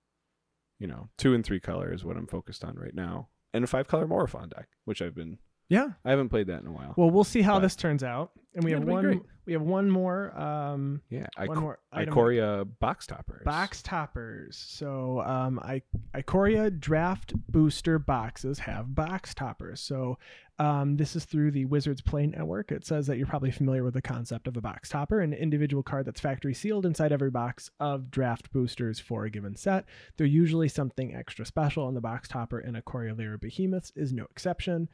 You 0.79 0.87
know, 0.87 1.09
two 1.19 1.35
and 1.35 1.45
three 1.45 1.61
color 1.61 1.93
is 1.93 2.05
what 2.05 2.17
I'm 2.17 2.27
focused 2.27 2.65
on 2.65 2.77
right 2.77 2.95
now, 2.95 3.29
and 3.53 3.65
a 3.65 3.67
five 3.67 3.87
color 3.87 4.07
Morophon 4.07 4.49
deck, 4.49 4.69
which 4.85 5.01
I've 5.01 5.15
been 5.15 5.39
Yeah. 5.71 5.89
I 6.05 6.11
haven't 6.11 6.29
played 6.29 6.49
that 6.49 6.61
in 6.61 6.67
a 6.67 6.73
while. 6.73 6.93
Well, 6.99 7.11
we'll 7.11 7.25
see 7.25 7.41
how 7.41 7.55
But- 7.55 7.61
this 7.63 7.77
turns 7.77 8.03
out. 8.05 8.33
And 8.55 8.65
we 8.65 8.73
Yeah, 8.73 8.79
have 8.79 8.89
one 8.89 9.21
we 9.47 9.53
have 9.55 9.63
one 9.63 9.89
more 9.89 10.37
um 10.39 11.01
yeah, 11.09 11.27
I 11.39 11.47
one 11.47 11.59
more 11.61 11.79
item. 11.93 12.13
Ikoria 12.13 12.69
box 12.81 13.07
toppers. 13.07 13.43
box 13.45 13.81
toppers. 13.81 14.57
So 14.57 15.21
um 15.23 15.61
I 15.63 15.83
Ikoria 16.17 16.77
draft 16.79 17.33
booster 17.49 18.01
boxes 18.01 18.59
have 18.59 18.93
box 18.93 19.35
toppers. 19.35 19.81
So 19.81 20.19
um 20.59 20.97
this 20.97 21.15
is 21.15 21.27
through 21.27 21.53
the 21.53 21.65
Wizards 21.67 22.01
Play 22.03 22.27
Network. 22.27 22.73
It 22.73 22.85
says 22.85 23.07
that 23.07 23.19
you're 23.19 23.27
probably 23.29 23.53
familiar 23.53 23.85
with 23.85 23.95
the 23.95 24.03
concept 24.03 24.49
of 24.49 24.57
a 24.57 24.61
box 24.61 24.89
topper, 24.89 25.21
an 25.21 25.33
individual 25.33 25.85
card 25.85 26.05
that's 26.07 26.21
factory 26.21 26.53
sealed 26.53 26.85
inside 26.85 27.13
every 27.13 27.31
box 27.31 27.71
of 27.79 28.11
draft 28.11 28.53
boosters 28.53 28.99
for 28.99 29.27
a 29.27 29.31
given 29.31 29.55
set. 29.55 29.85
They're 30.17 30.27
usually 30.27 30.69
something 30.69 31.15
extra 31.15 31.47
special, 31.47 31.87
and 31.87 31.97
the 31.97 32.01
box 32.01 32.27
topper 32.27 32.59
in 32.59 32.75
Ikoria 32.75 33.17
Lair 33.17 33.35
of 33.35 33.41
Behemoths 33.41 33.93
is 33.95 34.13
no 34.13 34.25
exception. 34.25 34.89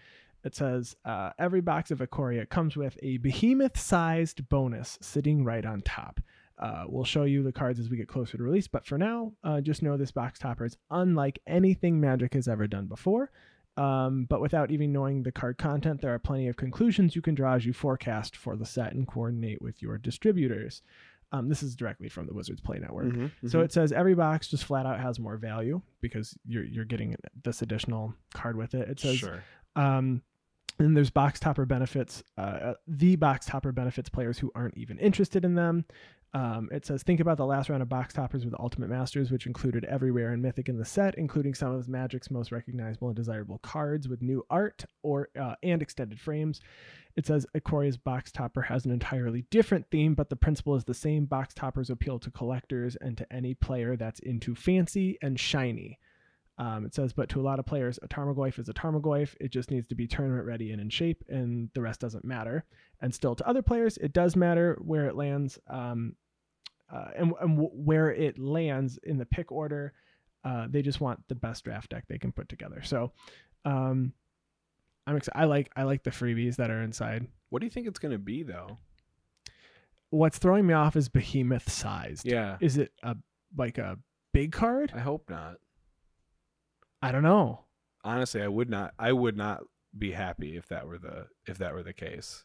It 0.47 0.55
says 0.55 0.95
uh, 1.05 1.31
every 1.39 1.61
box 1.61 1.91
of 1.91 1.99
Ikoria 1.99 2.49
comes 2.49 2.77
with 2.77 2.97
a 3.03 3.17
behemoth 3.19 3.79
sized 3.79 4.49
bonus 4.49 4.97
sitting 5.03 5.45
right 5.45 5.65
on 5.67 5.81
top. 5.83 6.21
Uh, 6.59 6.85
we'll 6.89 7.05
show 7.05 7.25
you 7.25 7.43
the 7.43 7.53
cards 7.53 7.79
as 7.79 7.91
we 7.91 7.97
get 7.99 8.09
closer 8.09 8.39
to 8.39 8.43
release, 8.43 8.69
but 8.69 8.87
for 8.87 8.97
now, 8.97 9.33
uh, 9.45 9.61
just 9.61 9.83
know 9.83 9.97
this 9.97 10.13
box 10.13 10.39
topper 10.39 10.65
is 10.65 10.77
unlike 10.91 11.39
anything 11.47 12.01
Magic 12.01 12.33
has 12.35 12.49
ever 12.49 12.67
done 12.67 12.87
before. 12.87 13.31
Um, 13.77 14.25
but 14.31 14.41
without 14.41 14.71
even 14.71 14.91
knowing 14.93 15.23
the 15.23 15.33
card 15.33 15.59
content, 15.59 16.01
there 16.01 16.15
are 16.15 16.19
plenty 16.19 16.49
of 16.49 16.57
conclusions 16.57 17.15
you 17.15 17.21
can 17.21 17.35
draw 17.35 17.55
as 17.57 17.67
you 17.67 17.75
forecast 17.75 18.35
for 18.35 18.57
the 18.57 18.65
set 18.65 18.95
and 18.95 19.07
coordinate 19.07 19.61
with 19.61 19.83
your 19.83 19.99
distributors. 19.99 20.81
Um, 21.33 21.49
this 21.51 21.63
is 21.63 21.77
directly 21.77 22.09
from 22.09 22.27
the 22.27 22.33
Wizards 22.33 22.61
Play 22.63 22.79
Network. 22.79 23.07
Mhm, 23.07 23.31
So 23.51 23.59
mhm. 23.59 23.65
it 23.65 23.73
says 23.73 23.93
every 23.93 24.15
box 24.15 24.49
just 24.49 24.65
flat 24.65 24.87
out 24.87 25.01
has 25.01 25.19
more 25.19 25.37
value 25.37 25.83
because 26.01 26.39
you're 26.47 26.65
you're 26.65 26.85
getting 26.87 27.17
this 27.45 27.61
additional 27.61 28.15
card 28.33 28.57
with 28.57 28.75
it. 28.75 28.89
It 28.89 29.01
says 29.01 29.17
sure. 29.19 29.43
um, 29.75 30.23
and 30.79 30.97
there's 30.97 31.11
box 31.11 31.41
topper 31.41 31.65
benefits. 31.65 32.23
Uh, 32.37 32.75
the 32.87 33.17
box 33.17 33.47
topper 33.47 33.73
benefits 33.73 34.09
players 34.09 34.39
who 34.39 34.53
aren't 34.55 34.77
even 34.77 34.99
interested 34.99 35.45
in 35.45 35.55
them. 35.55 35.85
Um, 36.35 36.69
it 36.71 36.85
says 36.85 37.03
think 37.03 37.21
about 37.21 37.39
the 37.39 37.47
last 37.47 37.71
round 37.71 37.83
of 37.83 37.89
box 37.89 38.13
toppers 38.13 38.45
with 38.45 38.55
Ultimate 38.61 38.91
Masters, 38.91 39.31
which 39.31 39.47
included 39.47 39.87
every 39.87 40.11
rare 40.11 40.33
and 40.33 40.43
mythic 40.43 40.69
in 40.69 40.77
the 40.77 40.85
set, 40.85 41.15
including 41.15 41.55
some 41.55 41.73
of 41.73 41.89
Magic's 41.89 42.31
most 42.31 42.53
recognizable 42.53 43.09
and 43.09 43.17
desirable 43.17 43.59
cards 43.59 44.07
with 44.07 44.21
new 44.21 44.45
art 44.51 44.85
or 45.03 45.31
uh, 45.41 45.55
and 45.63 45.81
extended 45.81 46.21
frames. 46.21 46.61
It 47.17 47.27
says 47.27 47.47
Ikoria's 47.55 47.97
box 47.97 48.31
topper 48.31 48.61
has 48.61 48.85
an 48.85 48.91
entirely 48.91 49.47
different 49.51 49.87
theme, 49.91 50.15
but 50.15 50.29
the 50.29 50.37
principle 50.37 50.75
is 50.75 50.85
the 50.85 50.93
same. 50.93 51.25
Box 51.25 51.55
toppers 51.55 51.89
appeal 51.89 52.19
to 52.19 52.31
collectors 52.31 52.97
and 52.97 53.17
to 53.17 53.33
any 53.33 53.55
player 53.55 53.97
that's 53.97 54.21
into 54.21 54.55
fancy 54.55 55.17
and 55.23 55.41
shiny. 55.41 55.99
Um, 56.59 56.87
it 56.87 56.95
says, 56.95 57.13
but 57.13 57.29
to 57.31 57.41
a 57.41 57.43
lot 57.43 57.59
of 57.59 57.67
players, 57.67 57.99
a 58.03 58.09
Tarmogoyf 58.09 58.59
is 58.59 58.69
a 58.69 58.73
Tarmogoyf. 58.73 59.35
It 59.41 59.51
just 59.51 59.71
needs 59.71 59.87
to 59.89 59.95
be 59.95 60.07
tournament 60.07 60.47
ready 60.47 60.73
and 60.73 60.81
in 60.81 60.89
shape, 60.89 61.23
and 61.29 61.69
the 61.75 61.83
rest 61.83 62.01
doesn't 62.01 62.25
matter. 62.25 62.65
And 63.03 63.15
still, 63.15 63.35
to 63.35 63.47
other 63.47 63.61
players, 63.61 63.99
it 63.99 64.15
does 64.15 64.37
matter 64.37 64.79
where 64.81 65.07
it 65.07 65.17
lands, 65.17 65.59
um, 65.69 66.17
uh, 66.91 67.09
and, 67.15 67.35
and 67.41 67.57
w- 67.57 67.71
where 67.75 68.11
it 68.11 68.39
lands 68.39 68.99
in 69.03 69.19
the 69.19 69.27
pick 69.27 69.53
order. 69.53 69.93
Uh, 70.45 70.67
they 70.71 70.81
just 70.81 71.01
want 71.01 71.21
the 71.29 71.35
best 71.35 71.65
draft 71.65 71.91
deck 71.91 72.05
they 72.09 72.19
can 72.19 72.33
put 72.33 72.49
together. 72.49 72.81
So, 72.83 73.13
um, 73.67 74.13
I'm 75.07 75.17
excited. 75.17 75.39
I 75.39 75.45
like 75.45 75.71
I 75.77 75.83
like 75.83 76.05
the 76.05 76.11
freebies 76.11 76.57
that 76.57 76.71
are 76.71 76.83
inside. 76.83 77.27
What 77.51 77.61
do 77.61 77.67
you 77.67 77.71
think 77.71 77.87
it's 77.87 77.99
going 77.99 78.13
to 78.13 78.19
be 78.19 78.43
though? 78.43 78.79
What's 80.11 80.39
throwing 80.39 80.67
me 80.67 80.73
off 80.73 80.97
is 80.97 81.09
behemoth 81.09 81.71
sized. 81.71 82.27
Yeah, 82.27 82.57
Is 82.61 82.79
it 82.79 82.93
a 83.03 83.17
like 83.57 83.79
a 83.79 83.99
big 84.33 84.53
card? 84.53 84.93
I 84.95 85.01
hope 85.01 85.29
not. 85.29 85.57
I 87.03 87.13
don't 87.13 87.23
know. 87.23 87.65
Honestly, 88.05 88.43
I 88.43 88.49
would 88.49 88.71
not. 88.71 88.95
I 88.99 89.13
would 89.13 89.37
not 89.37 89.63
be 89.97 90.13
happy 90.13 90.57
if 90.57 90.69
that 90.69 90.87
were 90.87 90.99
the 90.99 91.27
if 91.47 91.59
that 91.59 91.73
were 91.75 91.83
the 91.83 91.93
case. 91.93 92.45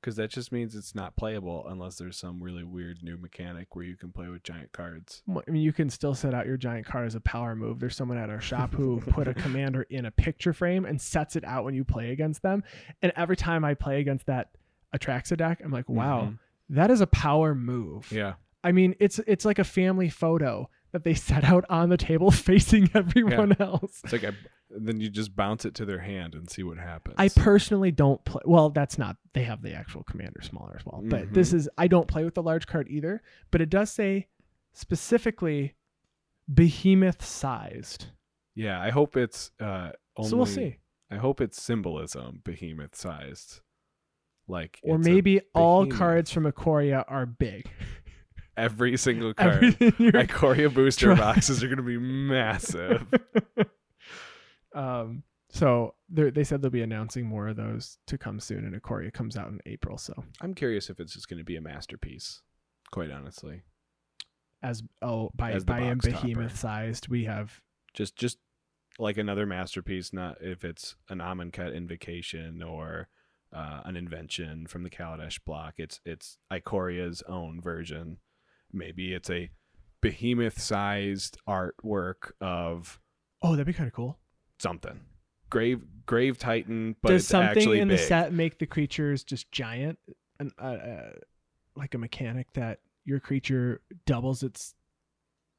because 0.00 0.16
that 0.16 0.30
just 0.30 0.50
means 0.50 0.74
it's 0.74 0.94
not 0.96 1.14
playable 1.16 1.64
unless 1.68 1.94
there's 1.96 2.16
some 2.16 2.42
really 2.42 2.64
weird 2.64 2.98
new 3.04 3.16
mechanic 3.16 3.76
where 3.76 3.84
you 3.84 3.96
can 3.96 4.10
play 4.10 4.26
with 4.28 4.42
giant 4.42 4.72
cards. 4.72 5.22
I 5.28 5.48
mean, 5.50 5.62
you 5.62 5.72
can 5.72 5.88
still 5.90 6.14
set 6.14 6.34
out 6.34 6.44
your 6.46 6.56
giant 6.56 6.86
card 6.86 7.06
as 7.06 7.14
a 7.14 7.20
power 7.20 7.54
move. 7.54 7.78
There's 7.78 7.94
someone 7.94 8.18
at 8.18 8.28
our 8.28 8.40
shop 8.40 8.74
who 8.74 9.00
put 9.00 9.28
a 9.28 9.34
commander 9.44 9.82
in 9.90 10.06
a 10.06 10.10
picture 10.10 10.52
frame 10.52 10.84
and 10.86 11.00
sets 11.00 11.36
it 11.36 11.44
out 11.44 11.64
when 11.64 11.74
you 11.74 11.84
play 11.84 12.10
against 12.10 12.42
them. 12.42 12.64
And 13.02 13.12
every 13.14 13.36
time 13.36 13.64
I 13.64 13.74
play 13.74 14.00
against 14.00 14.26
that 14.26 14.48
Atraxa 14.92 15.36
deck, 15.36 15.60
I'm 15.64 15.70
like, 15.70 15.88
wow, 15.88 16.22
Mhm. 16.32 16.38
that 16.70 16.90
is 16.90 17.00
a 17.00 17.06
power 17.06 17.54
move. 17.54 18.10
Yeah, 18.10 18.34
I 18.64 18.72
mean, 18.72 18.96
it's 18.98 19.20
it's 19.20 19.44
like 19.44 19.60
a 19.60 19.64
family 19.64 20.08
photo 20.08 20.68
that 20.92 21.04
they 21.04 21.14
set 21.14 21.44
out 21.44 21.64
on 21.70 21.88
the 21.88 21.96
table 21.96 22.30
facing 22.30 22.90
everyone 22.94 23.56
else. 23.60 24.00
it's 24.04 24.12
like 24.12 24.24
I, 24.24 24.32
then 24.70 25.00
you 25.00 25.08
just 25.10 25.34
bounce 25.34 25.64
it 25.64 25.74
to 25.76 25.84
their 25.84 25.98
hand 26.00 26.34
and 26.34 26.48
see 26.48 26.62
what 26.62 26.78
happens. 26.78 27.16
I 27.18 27.28
personally 27.28 27.90
don't 27.90 28.22
play. 28.24 28.42
Well, 28.44 28.70
that's 28.70 28.98
not. 28.98 29.16
They 29.34 29.42
have 29.44 29.62
the 29.62 29.74
actual 29.74 30.02
commander 30.04 30.40
smaller 30.42 30.76
as 30.78 30.84
well. 30.86 31.02
But 31.04 31.32
this 31.34 31.52
is. 31.52 31.68
I 31.76 31.88
don't 31.88 32.06
play 32.08 32.24
with 32.24 32.34
the 32.34 32.42
large 32.42 32.66
card 32.66 32.88
either. 32.88 33.22
But 33.50 33.60
it 33.60 33.70
does 33.70 33.90
say 33.90 34.28
specifically 34.72 35.74
behemoth 36.52 37.24
sized. 37.24 38.06
yeah, 38.54 38.80
I 38.80 38.90
hope 38.90 39.16
it's 39.16 39.50
uh 39.60 39.90
only. 40.16 40.30
so 40.30 40.36
we'll 40.36 40.46
see. 40.46 40.76
I 41.10 41.16
hope 41.16 41.40
it's 41.40 41.60
symbolism, 41.62 42.40
behemoth 42.42 42.94
sized, 42.96 43.60
like 44.48 44.80
Or 44.82 44.98
maybe 44.98 45.42
all 45.54 45.86
cards 45.86 46.30
from 46.30 46.44
Ikoria 46.44 47.04
are 47.06 47.26
big. 47.26 47.70
every 48.56 48.96
single 48.96 49.34
card. 49.34 49.64
Everything 49.64 49.92
Ikoria 50.12 50.72
booster 50.72 51.14
boxes 51.14 51.62
are 51.62 51.66
going 51.68 51.78
to 51.78 51.82
be 51.82 51.98
massive. 52.00 53.06
um. 54.74 55.22
So 55.54 55.94
they 56.08 56.44
said 56.44 56.62
they'll 56.62 56.70
be 56.70 56.80
announcing 56.80 57.26
more 57.26 57.48
of 57.48 57.56
those 57.56 57.98
to 58.06 58.16
come 58.16 58.40
soon, 58.40 58.64
and 58.64 58.74
Ikoria 58.80 59.12
comes 59.12 59.36
out 59.36 59.48
in 59.48 59.60
April. 59.66 59.98
So 59.98 60.14
I'm 60.40 60.54
curious 60.54 60.88
if 60.88 60.98
it's 60.98 61.12
just 61.12 61.28
going 61.28 61.38
to 61.38 61.44
be 61.44 61.56
a 61.56 61.60
masterpiece. 61.60 62.40
Quite 62.90 63.10
honestly, 63.10 63.60
as 64.62 64.82
oh 65.02 65.30
by 65.34 65.52
As 65.52 65.64
by 65.64 65.80
topper. 65.80 65.96
behemoth 65.96 66.58
sized, 66.58 67.08
we 67.08 67.24
have 67.24 67.60
just 67.92 68.16
just 68.16 68.38
like 68.98 69.18
another 69.18 69.44
masterpiece. 69.44 70.10
Not 70.14 70.38
if 70.40 70.64
it's 70.64 70.96
an 71.10 71.18
Amonkhet 71.18 71.74
invocation 71.74 72.62
or 72.62 73.08
uh, 73.52 73.80
an 73.84 73.96
invention 73.96 74.66
from 74.66 74.84
the 74.84 74.90
Kaladesh 74.90 75.38
block. 75.44 75.74
It's 75.76 76.00
it's 76.06 76.38
Ikoria's 76.50 77.22
own 77.28 77.60
version. 77.60 78.18
Maybe 78.72 79.12
it's 79.12 79.30
a 79.30 79.50
behemoth-sized 80.00 81.38
artwork 81.48 82.32
of 82.40 83.00
oh 83.42 83.52
that'd 83.52 83.66
be 83.66 83.72
kind 83.72 83.86
of 83.86 83.94
cool. 83.94 84.18
something. 84.58 85.00
Grave 85.50 85.82
Grave 86.06 86.38
Titan, 86.38 86.96
but 87.02 87.10
Does 87.10 87.22
it's 87.22 87.28
something 87.28 87.58
actually 87.58 87.80
in 87.80 87.88
big. 87.88 87.98
the 87.98 88.04
set 88.04 88.32
make 88.32 88.58
the 88.58 88.66
creatures 88.66 89.22
just 89.22 89.52
giant, 89.52 89.98
and 90.40 90.50
uh, 90.60 90.64
uh, 90.64 91.10
like 91.76 91.94
a 91.94 91.98
mechanic 91.98 92.52
that 92.54 92.80
your 93.04 93.20
creature 93.20 93.80
doubles 94.06 94.42
its 94.42 94.74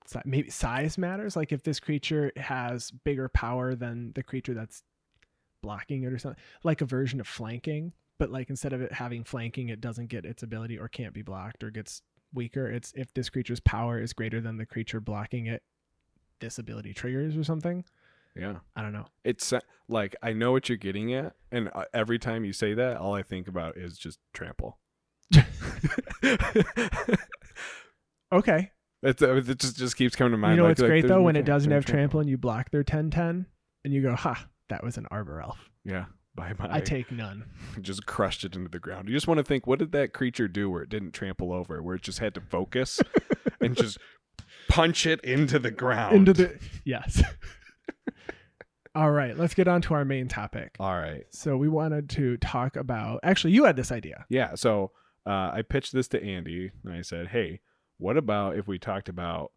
si- 0.07 0.19
maybe 0.25 0.49
size 0.49 0.97
matters? 0.97 1.35
Like 1.35 1.51
if 1.51 1.63
this 1.63 1.79
creature 1.79 2.31
has 2.37 2.91
bigger 2.91 3.29
power 3.29 3.75
than 3.75 4.13
the 4.15 4.23
creature 4.23 4.53
that's 4.53 4.83
blocking 5.61 6.03
it 6.03 6.11
or 6.11 6.17
something, 6.17 6.41
like 6.63 6.81
a 6.81 6.85
version 6.85 7.19
of 7.19 7.27
flanking, 7.27 7.93
but 8.17 8.31
like 8.31 8.49
instead 8.49 8.73
of 8.73 8.81
it 8.81 8.91
having 8.91 9.23
flanking, 9.23 9.69
it 9.69 9.79
doesn't 9.79 10.07
get 10.07 10.25
its 10.25 10.41
ability 10.43 10.77
or 10.77 10.87
can't 10.87 11.13
be 11.13 11.21
blocked 11.21 11.63
or 11.63 11.69
gets 11.69 12.01
weaker. 12.33 12.67
It's 12.67 12.93
if 12.95 13.13
this 13.13 13.29
creature's 13.29 13.59
power 13.59 13.99
is 13.99 14.13
greater 14.13 14.41
than 14.41 14.57
the 14.57 14.65
creature 14.65 14.99
blocking 14.99 15.45
it, 15.47 15.63
this 16.39 16.57
ability 16.57 16.93
triggers 16.93 17.37
or 17.37 17.43
something. 17.43 17.85
Yeah. 18.35 18.55
I 18.75 18.81
don't 18.81 18.93
know. 18.93 19.05
It's 19.23 19.53
like 19.87 20.15
I 20.23 20.33
know 20.33 20.51
what 20.51 20.69
you're 20.69 20.77
getting 20.77 21.13
at, 21.13 21.35
and 21.51 21.69
uh, 21.73 21.85
every 21.93 22.19
time 22.19 22.43
you 22.45 22.53
say 22.53 22.73
that, 22.73 22.97
all 22.97 23.13
I 23.13 23.23
think 23.23 23.47
about 23.47 23.77
is 23.77 23.97
just 23.97 24.19
trample. 24.33 24.79
Okay. 28.33 28.71
It's, 29.03 29.21
uh, 29.21 29.35
it 29.35 29.59
just 29.59 29.77
just 29.77 29.95
keeps 29.95 30.15
coming 30.15 30.31
to 30.31 30.37
mind. 30.37 30.53
you 30.53 30.57
know 30.57 30.63
like, 30.63 30.71
what's 30.71 30.81
like, 30.81 30.89
great 30.89 31.07
though 31.07 31.21
when 31.21 31.35
it 31.35 31.45
doesn't 31.45 31.71
have 31.71 31.85
trample 31.85 32.19
and 32.19 32.29
you 32.29 32.37
block 32.37 32.71
their 32.71 32.83
10-10 32.83 33.45
and 33.83 33.93
you 33.93 34.01
go, 34.01 34.15
ha, 34.15 34.47
that 34.69 34.83
was 34.83 34.97
an 34.97 35.05
arbor 35.11 35.41
elf. 35.41 35.69
Yeah, 35.85 36.05
bye 36.35 36.53
bye. 36.53 36.69
I 36.69 36.79
take 36.79 37.11
none. 37.11 37.45
just 37.81 38.05
crushed 38.05 38.43
it 38.43 38.55
into 38.55 38.69
the 38.69 38.79
ground. 38.79 39.07
You 39.07 39.15
just 39.15 39.27
want 39.27 39.39
to 39.39 39.43
think, 39.43 39.67
what 39.67 39.79
did 39.79 39.91
that 39.91 40.13
creature 40.13 40.47
do 40.47 40.69
where 40.69 40.83
it 40.83 40.89
didn't 40.89 41.11
trample 41.11 41.51
over, 41.51 41.81
where 41.81 41.95
it 41.95 42.01
just 42.01 42.19
had 42.19 42.33
to 42.35 42.41
focus 42.41 42.99
and 43.61 43.75
just 43.75 43.97
punch 44.67 45.05
it 45.05 45.21
into 45.23 45.59
the 45.59 45.71
ground? 45.71 46.15
Into 46.15 46.33
the 46.33 46.59
yes. 46.85 47.21
All 48.95 49.11
right, 49.11 49.35
let's 49.35 49.55
get 49.55 49.67
on 49.67 49.81
to 49.83 49.95
our 49.95 50.05
main 50.05 50.27
topic. 50.27 50.75
All 50.79 50.99
right. 50.99 51.23
So 51.31 51.57
we 51.57 51.67
wanted 51.67 52.09
to 52.11 52.37
talk 52.37 52.75
about. 52.75 53.19
Actually, 53.23 53.53
you 53.53 53.65
had 53.65 53.75
this 53.75 53.91
idea. 53.91 54.25
Yeah. 54.29 54.53
So 54.53 54.91
uh, 55.25 55.49
I 55.53 55.63
pitched 55.67 55.93
this 55.93 56.07
to 56.09 56.23
Andy, 56.23 56.71
and 56.83 56.93
I 56.93 57.01
said, 57.01 57.29
"Hey, 57.29 57.61
what 57.97 58.17
about 58.17 58.55
if 58.55 58.67
we 58.67 58.77
talked 58.77 59.09
about 59.09 59.51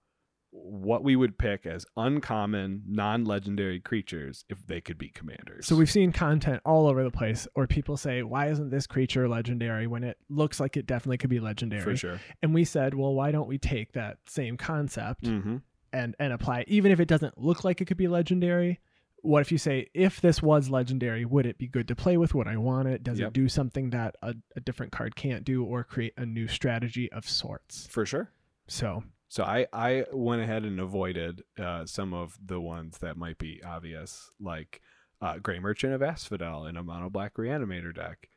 what 0.59 1.05
we 1.05 1.14
would 1.16 1.38
pick 1.38 1.66
as 1.66 1.85
uncommon, 1.97 2.83
non-legendary 2.87 3.81
creatures 3.81 4.45
if 4.49 4.66
they 4.66 4.81
could 4.81 4.99
be 4.99 5.09
commanders?" 5.09 5.66
So 5.66 5.77
we've 5.77 5.90
seen 5.90 6.12
content 6.12 6.61
all 6.64 6.87
over 6.87 7.05
the 7.05 7.11
place, 7.11 7.47
where 7.55 7.66
people 7.66 7.97
say, 7.97 8.23
"Why 8.23 8.49
isn't 8.49 8.71
this 8.71 8.87
creature 8.87 9.29
legendary?" 9.29 9.87
When 9.87 10.03
it 10.05 10.19
looks 10.29 10.59
like 10.61 10.77
it 10.77 10.87
definitely 10.87 11.19
could 11.19 11.31
be 11.31 11.40
legendary. 11.40 11.83
for 11.83 11.97
sure. 11.97 12.21
And 12.42 12.55
we 12.55 12.64
said, 12.64 12.95
"Well, 12.95 13.14
why 13.14 13.31
don't 13.33 13.49
we 13.49 13.59
take 13.59 13.92
that 13.92 14.19
same 14.27 14.57
concept 14.57 15.25
Mm-hmm. 15.25 15.57
and 15.92 16.16
and 16.19 16.33
apply 16.33 16.61
it, 16.61 16.69
even 16.69 16.90
if 16.92 17.01
it 17.01 17.07
doesn't 17.09 17.38
look 17.38 17.62
like 17.64 17.81
it 17.81 17.85
could 17.87 17.97
be 17.97 18.09
legendary?" 18.09 18.81
What 19.23 19.40
if 19.40 19.51
you 19.51 19.59
say, 19.59 19.88
if 19.92 20.21
this 20.21 20.40
was 20.40 20.71
legendary, 20.71 21.25
would 21.25 21.47
it 21.47 21.59
be 21.59 21.66
good 21.66 21.88
to 21.88 21.97
play 21.97 22.16
with? 22.16 22.33
Would 22.35 22.47
I 22.47 22.59
want 22.59 22.87
it? 22.87 23.03
Does 23.03 23.19
Yep. 23.19 23.29
it 23.29 23.33
do 23.33 23.49
something 23.49 23.90
that 23.90 24.14
a, 24.23 24.37
a 24.55 24.61
different 24.61 24.92
card 24.92 25.16
can't 25.16 25.42
do, 25.45 25.64
or 25.64 25.83
create 25.83 26.12
a 26.16 26.25
new 26.25 26.47
strategy 26.47 27.11
of 27.11 27.29
sorts? 27.29 27.88
For 27.88 28.07
sure. 28.07 28.31
So 28.69 29.03
So 29.29 29.43
I 29.45 29.67
I 29.73 30.05
went 30.12 30.43
ahead 30.43 30.65
and 30.65 30.79
avoided 30.81 31.43
uh, 31.59 31.85
some 31.87 32.15
of 32.15 32.39
the 32.45 32.61
ones 32.61 32.99
that 32.99 33.17
might 33.17 33.39
be 33.39 33.61
obvious, 33.65 34.31
like 34.41 34.81
uh, 35.21 35.39
Gray 35.39 35.59
Merchant 35.59 35.93
of 35.95 36.03
Asphodel 36.03 36.67
in 36.67 36.77
a 36.77 36.83
mono 36.83 37.11
black 37.11 37.35
reanimator 37.35 37.95
deck. 37.95 38.29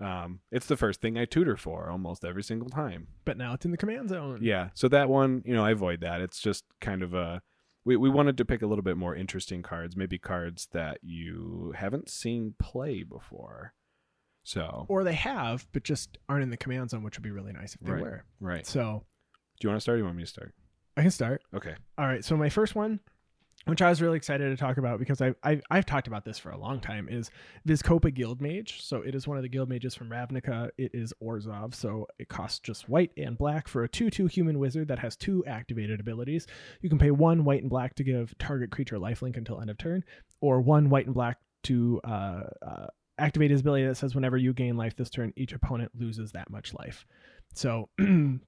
Um, 0.00 0.40
it's 0.50 0.66
the 0.66 0.76
first 0.76 1.00
thing 1.00 1.16
I 1.16 1.26
tutor 1.26 1.56
for 1.56 1.88
almost 1.88 2.24
every 2.24 2.42
single 2.42 2.68
time. 2.68 3.06
but 3.24 3.36
now 3.36 3.52
it's 3.54 3.64
in 3.64 3.70
the 3.70 3.76
command 3.76 4.08
zone. 4.08 4.40
Yeah, 4.42 4.70
so 4.74 4.88
that 4.88 5.08
one, 5.08 5.42
you 5.44 5.54
know, 5.54 5.64
I 5.64 5.70
avoid 5.70 6.00
that. 6.00 6.20
It's 6.20 6.40
just 6.40 6.64
kind 6.80 7.02
of 7.04 7.14
a 7.14 7.40
we 7.84 7.96
we 7.96 8.10
wanted 8.10 8.36
to 8.38 8.44
pick 8.44 8.62
a 8.62 8.66
little 8.66 8.82
bit 8.82 8.96
more 8.96 9.14
interesting 9.14 9.62
cards, 9.62 9.96
maybe 9.96 10.18
cards 10.18 10.66
that 10.72 10.98
you 11.02 11.72
haven't 11.76 12.08
seen 12.08 12.54
play 12.58 13.04
before. 13.04 13.74
So 14.42 14.86
Or 14.88 15.04
they 15.04 15.14
have, 15.14 15.68
but 15.72 15.84
just 15.84 16.18
aren't 16.28 16.42
in 16.42 16.50
the 16.50 16.56
command 16.56 16.90
zone, 16.90 17.04
which 17.04 17.16
would 17.16 17.22
be 17.22 17.30
really 17.30 17.52
nice 17.52 17.74
if 17.76 17.80
they 17.80 17.92
Right. 17.92 18.02
were. 18.02 18.24
right. 18.40 18.66
So 18.66 19.04
Do 19.60 19.66
you 19.66 19.70
want 19.70 19.78
to 19.78 19.82
start? 19.82 19.96
Or 19.96 19.98
you 19.98 20.04
want 20.04 20.16
me 20.16 20.24
to 20.24 20.28
start? 20.28 20.54
I 20.96 21.02
can 21.02 21.10
start. 21.10 21.42
Okay. 21.54 21.74
All 21.98 22.06
right. 22.06 22.24
So 22.24 22.36
my 22.36 22.48
first 22.48 22.74
one, 22.74 23.00
which 23.66 23.80
I 23.80 23.88
was 23.88 24.02
really 24.02 24.16
excited 24.16 24.50
to 24.50 24.56
talk 24.56 24.76
about 24.76 24.98
because 24.98 25.20
I've, 25.20 25.36
I've, 25.42 25.62
I've 25.70 25.86
talked 25.86 26.08
about 26.08 26.24
this 26.24 26.38
for 26.38 26.50
a 26.50 26.58
long 26.58 26.80
time, 26.80 27.08
is 27.08 27.30
Vizkopa 27.66 28.12
Guild 28.12 28.40
Mage. 28.40 28.82
So 28.82 28.98
it 28.98 29.14
is 29.14 29.28
one 29.28 29.36
of 29.36 29.42
the 29.42 29.48
guild 29.48 29.68
mages 29.68 29.94
from 29.94 30.10
Ravnica. 30.10 30.70
It 30.76 30.90
is 30.92 31.14
Orzhov. 31.22 31.74
So 31.74 32.06
it 32.18 32.28
costs 32.28 32.58
just 32.58 32.88
white 32.88 33.12
and 33.16 33.38
black 33.38 33.68
for 33.68 33.84
a 33.84 33.88
2 33.88 34.10
2 34.10 34.26
human 34.26 34.58
wizard 34.58 34.88
that 34.88 34.98
has 34.98 35.16
two 35.16 35.44
activated 35.46 36.00
abilities. 36.00 36.46
You 36.80 36.88
can 36.88 36.98
pay 36.98 37.12
one 37.12 37.44
white 37.44 37.62
and 37.62 37.70
black 37.70 37.94
to 37.96 38.04
give 38.04 38.36
target 38.38 38.70
creature 38.70 38.96
lifelink 38.96 39.36
until 39.36 39.60
end 39.60 39.70
of 39.70 39.78
turn, 39.78 40.04
or 40.40 40.60
one 40.60 40.90
white 40.90 41.06
and 41.06 41.14
black 41.14 41.38
to 41.64 42.00
uh, 42.02 42.42
uh, 42.66 42.86
activate 43.18 43.52
his 43.52 43.60
ability 43.60 43.86
that 43.86 43.94
says 43.94 44.14
whenever 44.14 44.36
you 44.36 44.52
gain 44.52 44.76
life 44.76 44.96
this 44.96 45.10
turn, 45.10 45.32
each 45.36 45.52
opponent 45.52 45.92
loses 45.94 46.32
that 46.32 46.50
much 46.50 46.74
life. 46.74 47.06
So. 47.54 47.88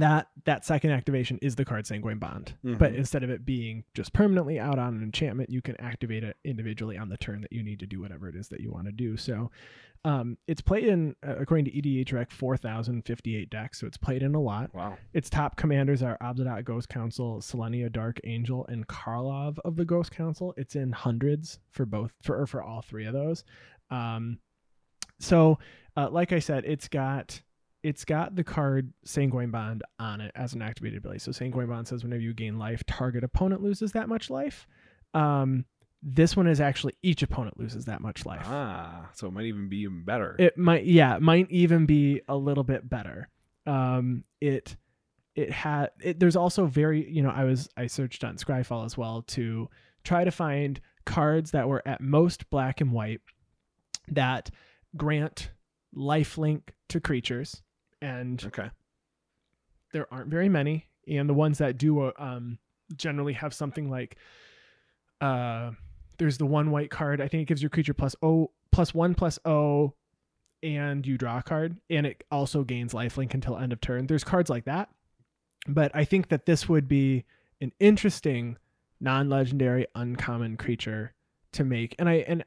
That 0.00 0.28
that 0.44 0.64
second 0.64 0.90
activation 0.90 1.38
is 1.42 1.56
the 1.56 1.64
card 1.64 1.86
Sanguine 1.86 2.18
Bond, 2.18 2.54
but 2.62 2.92
Mhm. 2.92 2.96
instead 2.96 3.22
of 3.22 3.30
it 3.30 3.44
being 3.44 3.84
just 3.94 4.12
permanently 4.12 4.58
out 4.60 4.78
on 4.78 4.94
an 4.96 5.02
enchantment, 5.02 5.50
you 5.50 5.62
can 5.62 5.80
activate 5.80 6.22
it 6.24 6.36
individually 6.44 6.96
on 6.98 7.08
the 7.08 7.16
turn 7.16 7.40
that 7.42 7.52
you 7.52 7.62
need 7.62 7.80
to 7.80 7.86
do 7.86 8.00
whatever 8.00 8.28
it 8.28 8.36
is 8.36 8.48
that 8.48 8.60
you 8.60 8.70
want 8.70 8.86
to 8.86 8.92
do. 8.92 9.16
So, 9.16 9.50
um, 10.04 10.36
it's 10.46 10.60
played 10.60 10.84
in 10.84 11.16
uh, 11.26 11.36
according 11.38 11.64
to 11.66 11.70
EDH 11.72 12.12
Rec 12.12 12.30
4058 12.30 13.48
decks, 13.50 13.80
so 13.80 13.86
it's 13.86 13.96
played 13.96 14.22
in 14.22 14.34
a 14.34 14.40
lot. 14.40 14.74
Wow. 14.74 14.98
Its 15.14 15.30
top 15.30 15.56
commanders 15.56 16.02
are 16.02 16.18
Obzedat 16.20 16.64
Ghost 16.64 16.88
Council, 16.88 17.38
Selenia 17.40 17.90
Dark 17.90 18.20
Angel, 18.24 18.66
and 18.66 18.86
Karlov 18.86 19.58
of 19.64 19.76
the 19.76 19.84
Ghost 19.84 20.10
Council. 20.10 20.52
It's 20.58 20.76
in 20.76 20.92
hundreds 20.92 21.58
for 21.70 21.86
both 21.86 22.12
for 22.22 22.38
or 22.38 22.46
for 22.46 22.62
all 22.62 22.82
three 22.82 23.06
of 23.06 23.14
those. 23.14 23.44
Um, 23.90 24.40
so, 25.18 25.58
uh, 25.96 26.10
like 26.10 26.32
I 26.32 26.38
said, 26.40 26.64
it's 26.66 26.88
got 26.88 27.40
it's 27.84 28.06
got 28.06 28.34
the 28.34 28.42
card 28.42 28.94
Sanguine 29.04 29.50
Bond 29.50 29.82
on 29.98 30.22
it 30.22 30.32
as 30.34 30.54
an 30.54 30.62
activated 30.62 30.98
ability. 30.98 31.18
So 31.18 31.32
Sanguine 31.32 31.68
Bond 31.68 31.86
says 31.86 32.02
whenever 32.02 32.22
you 32.22 32.32
gain 32.32 32.58
life, 32.58 32.82
target 32.86 33.22
opponent 33.22 33.62
loses 33.62 33.92
that 33.92 34.08
much 34.08 34.30
life. 34.30 34.66
Um, 35.12 35.66
this 36.02 36.34
one 36.34 36.46
is 36.46 36.62
actually 36.62 36.94
each 37.02 37.22
opponent 37.22 37.60
loses 37.60 37.84
that 37.84 38.00
much 38.00 38.24
life. 38.24 38.46
Ah, 38.46 39.10
so 39.12 39.28
it 39.28 39.32
might 39.32 39.44
even 39.44 39.68
be 39.68 39.80
even 39.80 40.02
better. 40.02 40.34
It 40.38 40.56
might, 40.56 40.86
yeah, 40.86 41.14
it 41.16 41.22
might 41.22 41.50
even 41.50 41.84
be 41.84 42.22
a 42.26 42.36
little 42.36 42.64
bit 42.64 42.88
better. 42.88 43.28
Um, 43.66 44.24
it 44.40 44.76
it 45.34 45.50
had 45.50 45.90
it, 46.00 46.18
there's 46.18 46.36
also 46.36 46.64
very 46.66 47.10
you 47.10 47.22
know 47.22 47.30
I 47.30 47.44
was 47.44 47.68
I 47.76 47.86
searched 47.86 48.24
on 48.24 48.36
Scryfall 48.36 48.86
as 48.86 48.96
well 48.96 49.22
to 49.28 49.68
try 50.04 50.24
to 50.24 50.30
find 50.30 50.80
cards 51.04 51.50
that 51.50 51.68
were 51.68 51.82
at 51.86 52.00
most 52.00 52.48
black 52.48 52.80
and 52.80 52.92
white 52.92 53.20
that 54.08 54.50
grant 54.96 55.50
lifelink 55.94 56.62
to 56.88 57.00
creatures, 57.00 57.62
and 58.04 58.44
Okay. 58.44 58.70
there 59.92 60.06
aren't 60.12 60.28
very 60.28 60.48
many, 60.48 60.86
and 61.08 61.28
the 61.28 61.34
ones 61.34 61.58
that 61.58 61.78
do 61.78 62.00
uh, 62.00 62.12
um, 62.18 62.58
generally 62.96 63.32
have 63.32 63.54
something 63.54 63.90
like 63.90 64.16
uh, 65.20 65.70
there's 66.18 66.38
the 66.38 66.46
one 66.46 66.70
white 66.70 66.90
card. 66.90 67.20
I 67.20 67.28
think 67.28 67.42
it 67.42 67.46
gives 67.46 67.62
your 67.62 67.70
creature 67.70 67.94
plus 67.94 68.14
O 68.22 68.50
plus 68.70 68.92
one 68.92 69.14
plus 69.14 69.38
O, 69.44 69.94
and 70.62 71.06
you 71.06 71.16
draw 71.16 71.38
a 71.38 71.42
card, 71.42 71.78
and 71.88 72.06
it 72.06 72.24
also 72.30 72.64
gains 72.64 72.92
lifelink 72.92 73.34
until 73.34 73.56
end 73.56 73.72
of 73.72 73.80
turn. 73.80 74.06
There's 74.06 74.24
cards 74.24 74.50
like 74.50 74.64
that, 74.64 74.90
but 75.66 75.90
I 75.94 76.04
think 76.04 76.28
that 76.28 76.46
this 76.46 76.68
would 76.68 76.88
be 76.88 77.24
an 77.60 77.72
interesting 77.80 78.58
non-legendary 79.00 79.86
uncommon 79.94 80.56
creature 80.56 81.14
to 81.52 81.64
make, 81.64 81.94
and 81.98 82.08
I 82.08 82.14
and. 82.26 82.44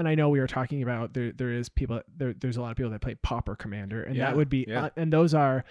And 0.00 0.08
I 0.08 0.14
know 0.14 0.28
we 0.30 0.40
were 0.40 0.46
talking 0.46 0.82
about 0.82 1.12
there. 1.14 1.30
There 1.32 1.52
is 1.52 1.68
people. 1.68 2.00
There, 2.16 2.32
there's 2.32 2.56
a 2.56 2.62
lot 2.62 2.70
of 2.70 2.76
people 2.76 2.90
that 2.92 3.00
play 3.02 3.14
Pauper 3.22 3.54
Commander, 3.54 4.02
and 4.02 4.16
Yeah, 4.16 4.26
that 4.26 4.36
would 4.36 4.48
be. 4.48 4.64
yeah. 4.66 4.84
Uh, 4.86 4.90
and 4.96 5.12
those 5.12 5.34
are 5.34 5.62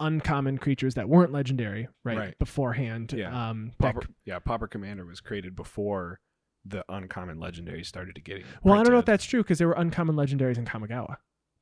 uncommon 0.00 0.58
creatures 0.58 0.94
that 0.94 1.08
weren't 1.08 1.32
legendary 1.32 1.88
right, 2.04 2.18
Right. 2.18 2.38
beforehand. 2.38 3.12
Yeah. 3.16 3.48
Um, 3.50 3.72
that 3.78 3.94
Pauper, 3.94 4.06
yeah, 4.24 4.38
Pauper 4.40 4.66
Commander 4.66 5.06
was 5.06 5.20
created 5.20 5.56
before 5.56 6.20
the 6.64 6.84
uncommon 6.88 7.38
legendary 7.40 7.84
started 7.84 8.14
to 8.16 8.20
get. 8.20 8.42
Well, 8.62 8.74
I 8.78 8.82
don't 8.82 8.92
know 8.92 8.98
if 8.98 9.04
that's 9.06 9.24
true 9.24 9.42
because 9.42 9.58
there 9.58 9.68
were 9.68 9.74
uncommon 9.74 10.16
legendaries 10.16 10.58
in 10.58 10.64
Kamigawa, 10.66 11.16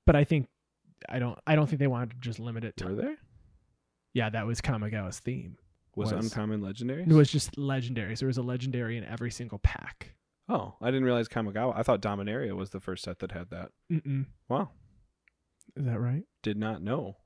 but 0.07 0.17
I 0.17 0.25
think 0.25 0.49
I 1.09 1.19
don't. 1.19 1.39
I 1.47 1.55
don't 1.57 1.67
think 1.69 1.79
they 1.79 1.87
wanted 1.87 2.11
to 2.13 2.17
just 2.17 2.41
limit 2.41 2.65
it 2.65 2.77
to. 2.79 2.87
were 2.87 2.95
there. 2.95 3.17
Yeah, 4.15 4.31
that 4.31 4.47
was 4.47 4.61
Kamigawa's 4.61 5.19
theme. 5.21 5.59
Was, 5.95 6.13
Was- 6.13 6.25
uncommon 6.25 6.61
legendaries? 6.63 7.09
It 7.09 7.15
was 7.15 7.31
just 7.31 7.57
legendaries. 7.57 8.19
There 8.21 8.27
was 8.29 8.39
a 8.39 8.43
legendary 8.43 8.97
in 8.97 9.05
every 9.05 9.31
single 9.31 9.59
pack. 9.59 10.15
Oh, 10.49 10.75
I 10.81 10.87
didn't 10.87 11.05
realize 11.05 11.29
Kamigawa. 11.29 11.75
I 11.77 11.83
thought 11.83 12.03
Dominaria 12.03 12.55
was 12.55 12.71
the 12.71 12.81
first 12.81 13.05
set 13.05 13.19
that 13.21 13.33
had 13.33 13.51
that. 13.51 13.71
Mm-mm. 13.91 14.27
Wow, 14.49 14.71
Is 15.77 15.87
that 15.87 15.99
right? 15.99 16.23
did 16.43 16.59
not 16.59 16.83
know. 16.83 17.17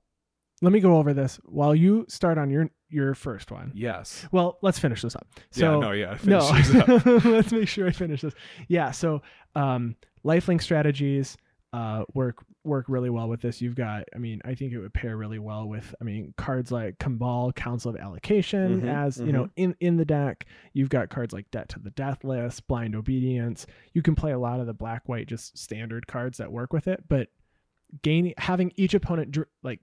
Let 0.60 0.72
me 0.72 0.80
go 0.80 0.96
over 0.96 1.14
this 1.14 1.38
while 1.44 1.74
you 1.74 2.04
start 2.08 2.36
on 2.38 2.50
your 2.50 2.70
your 2.88 3.14
first 3.14 3.50
one. 3.50 3.70
Yes. 3.74 4.26
Well, 4.32 4.58
let's 4.62 4.78
finish 4.78 5.02
this 5.02 5.14
up. 5.14 5.26
So 5.50 5.74
yeah. 5.74 5.78
No. 5.80 5.92
Yeah. 5.92 6.18
no, 6.24 6.52
this 6.52 6.74
up. 6.74 7.24
let's 7.24 7.52
make 7.52 7.68
sure 7.68 7.86
I 7.86 7.92
finish 7.92 8.22
this. 8.22 8.34
Yeah. 8.68 8.90
So, 8.90 9.22
um, 9.54 9.96
lifelink 10.24 10.62
strategies 10.62 11.36
uh, 11.72 12.04
work 12.14 12.36
work 12.64 12.86
really 12.88 13.10
well 13.10 13.28
with 13.28 13.42
this. 13.42 13.60
You've 13.60 13.74
got, 13.74 14.04
I 14.14 14.18
mean, 14.18 14.40
I 14.44 14.54
think 14.54 14.72
it 14.72 14.78
would 14.78 14.94
pair 14.94 15.16
really 15.16 15.38
well 15.38 15.66
with, 15.68 15.94
I 16.00 16.04
mean, 16.04 16.32
cards 16.36 16.72
like 16.72 16.98
Kambal, 16.98 17.54
Consul 17.54 17.94
of 17.94 18.00
Allocation, 18.00 18.80
Mhm, 18.82 18.88
as 18.88 19.18
you 19.18 19.32
know, 19.32 19.48
in 19.56 19.76
in 19.80 19.96
the 19.96 20.04
deck. 20.04 20.46
You've 20.72 20.88
got 20.88 21.10
cards 21.10 21.32
like 21.34 21.50
Debt 21.50 21.68
to 21.70 21.78
the 21.78 21.90
Deathless, 21.90 22.60
Blind 22.60 22.94
Obedience. 22.96 23.66
You 23.92 24.02
can 24.02 24.14
play 24.14 24.32
a 24.32 24.38
lot 24.38 24.60
of 24.60 24.66
the 24.66 24.72
black 24.74 25.08
white 25.08 25.26
just 25.28 25.58
standard 25.58 26.06
cards 26.06 26.38
that 26.38 26.50
work 26.52 26.72
with 26.72 26.88
it, 26.88 27.04
but 27.08 27.28
gaining 28.02 28.34
having 28.38 28.72
each 28.76 28.92
opponent 28.94 29.30
dr- 29.30 29.48
like 29.62 29.80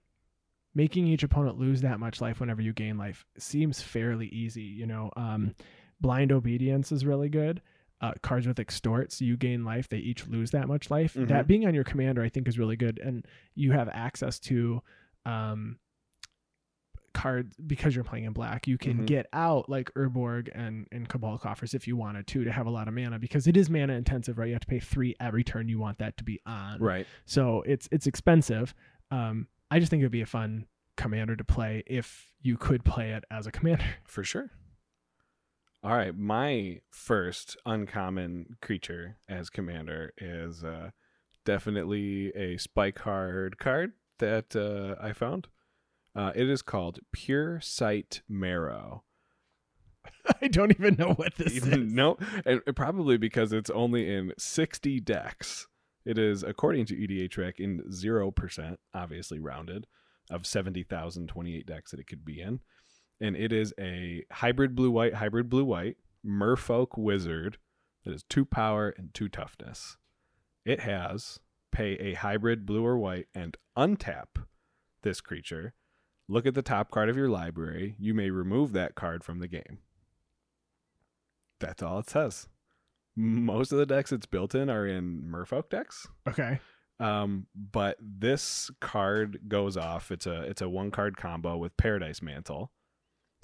making 0.74 1.06
each 1.06 1.22
opponent 1.22 1.58
lose 1.58 1.80
that 1.80 1.98
much 1.98 2.20
life 2.20 2.38
whenever 2.38 2.62
you 2.62 2.72
gain 2.72 2.96
life 2.96 3.24
seems 3.36 3.82
fairly 3.82 4.28
easy 4.28 4.62
you 4.62 4.86
know 4.86 5.10
um 5.16 5.52
blind 6.00 6.30
obedience 6.30 6.92
is 6.92 7.04
really 7.04 7.28
good 7.28 7.60
uh, 8.00 8.12
cards 8.22 8.46
with 8.46 8.58
extorts, 8.58 9.20
you 9.22 9.36
gain 9.36 9.64
life 9.64 9.88
they 9.88 9.96
each 9.98 10.26
lose 10.28 10.50
that 10.50 10.68
much 10.68 10.90
life 10.90 11.14
Mhm. 11.14 11.28
that 11.28 11.46
being 11.46 11.66
on 11.66 11.74
your 11.74 11.84
commander 11.84 12.22
i 12.22 12.28
think 12.28 12.46
is 12.46 12.58
really 12.58 12.76
good 12.76 12.98
and 13.02 13.26
you 13.54 13.72
have 13.72 13.88
access 13.88 14.38
to 14.40 14.82
um 15.24 15.78
cards 17.14 17.56
because 17.66 17.94
you're 17.94 18.04
playing 18.04 18.24
in 18.24 18.32
black 18.34 18.66
you 18.66 18.76
can 18.76 18.98
Mhm. 18.98 19.06
get 19.06 19.26
out 19.32 19.70
like 19.70 19.90
urborg 19.94 20.50
and 20.54 20.86
and 20.92 21.08
cabal 21.08 21.38
coffers 21.38 21.72
if 21.72 21.88
you 21.88 21.96
wanted 21.96 22.26
to 22.26 22.44
to 22.44 22.52
have 22.52 22.66
a 22.66 22.70
lot 22.70 22.88
of 22.88 22.94
mana 22.94 23.18
because 23.18 23.46
it 23.46 23.56
is 23.56 23.70
mana 23.70 23.94
intensive 23.94 24.36
right 24.36 24.48
you 24.48 24.52
have 24.52 24.60
to 24.60 24.66
pay 24.66 24.78
three 24.78 25.14
every 25.18 25.42
turn 25.42 25.66
you 25.66 25.78
want 25.78 25.96
that 25.98 26.18
to 26.18 26.24
be 26.24 26.38
on 26.44 26.78
Right. 26.78 27.06
so 27.24 27.62
it's 27.62 27.88
it's 27.90 28.06
expensive. 28.06 28.74
Um, 29.10 29.46
I 29.70 29.78
just 29.78 29.88
think 29.88 30.00
it 30.02 30.04
would 30.04 30.12
be 30.12 30.20
a 30.20 30.26
fun 30.26 30.66
commander 30.98 31.36
to 31.36 31.44
play 31.44 31.82
if 31.86 32.30
you 32.42 32.56
could 32.58 32.84
play 32.84 33.12
it 33.12 33.24
as 33.30 33.46
a 33.46 33.52
commander. 33.52 33.84
For 34.04 34.22
sure. 34.22 34.50
All 35.86 35.96
right, 35.96 36.18
my 36.18 36.80
first 36.90 37.56
uncommon 37.64 38.56
creature 38.60 39.18
as 39.28 39.50
commander 39.50 40.12
is 40.18 40.64
uh, 40.64 40.90
definitely 41.44 42.34
a 42.34 42.56
spike 42.56 42.98
hard 42.98 43.60
card 43.60 43.92
that 44.18 44.56
uh, 44.56 45.00
I 45.00 45.12
found. 45.12 45.46
Uh, 46.12 46.32
it 46.34 46.50
is 46.50 46.60
called 46.60 46.98
Puresight 47.12 48.22
Merrow. 48.28 49.04
I 50.42 50.48
don't 50.48 50.72
even 50.72 50.96
know 50.96 51.12
what 51.12 51.36
this 51.36 51.54
Even- 51.54 51.94
no, 51.94 52.18
and 52.44 52.62
probably 52.74 53.16
because 53.16 53.52
it's 53.52 53.70
only 53.70 54.12
in 54.12 54.32
60 54.36 54.98
decks. 54.98 55.68
It 56.04 56.18
is, 56.18 56.42
according 56.42 56.86
to 56.86 56.96
E 56.96 57.06
EDH 57.06 57.38
Rec, 57.38 57.60
in 57.60 57.84
0%, 57.92 58.76
obviously 58.92 59.38
rounded, 59.38 59.86
of 60.30 60.48
70,028 60.48 61.64
decks 61.64 61.92
that 61.92 62.00
it 62.00 62.08
could 62.08 62.24
be 62.24 62.40
in. 62.40 62.58
And 63.20 63.36
it 63.36 63.52
is 63.52 63.72
a 63.78 64.24
hybrid 64.30 64.74
blue 64.74 64.90
white, 64.90 65.14
hybrid 65.14 65.48
blue 65.48 65.64
white, 65.64 65.96
merfolk 66.24 66.98
wizard 66.98 67.58
that 68.04 68.12
is 68.12 68.24
two 68.24 68.44
power 68.44 68.94
and 68.96 69.12
two 69.14 69.28
toughness. 69.28 69.96
It 70.64 70.80
has 70.80 71.40
pay 71.72 71.92
a 71.94 72.14
hybrid 72.14 72.66
blue 72.66 72.84
or 72.84 72.98
white 72.98 73.28
and 73.34 73.56
untap 73.76 74.44
this 75.02 75.20
creature. 75.20 75.74
Look 76.28 76.46
at 76.46 76.54
the 76.54 76.62
top 76.62 76.90
card 76.90 77.08
of 77.08 77.16
your 77.16 77.28
library. 77.28 77.94
You 77.98 78.14
may 78.14 78.30
remove 78.30 78.72
that 78.72 78.94
card 78.94 79.22
from 79.22 79.38
the 79.38 79.48
game. 79.48 79.78
That's 81.60 81.82
all 81.82 82.00
it 82.00 82.10
says. 82.10 82.48
Most 83.14 83.72
of 83.72 83.78
the 83.78 83.86
decks 83.86 84.12
it's 84.12 84.26
built 84.26 84.54
in 84.54 84.68
are 84.68 84.86
in 84.86 85.22
Merfolk 85.22 85.70
decks. 85.70 86.06
Okay. 86.28 86.58
Um, 86.98 87.46
but 87.54 87.96
this 88.00 88.70
card 88.80 89.40
goes 89.48 89.76
off. 89.76 90.10
It's 90.10 90.26
a 90.26 90.42
it's 90.42 90.62
a 90.62 90.68
one 90.68 90.90
card 90.90 91.16
combo 91.16 91.56
with 91.56 91.76
Paradise 91.76 92.22
Mantle. 92.22 92.72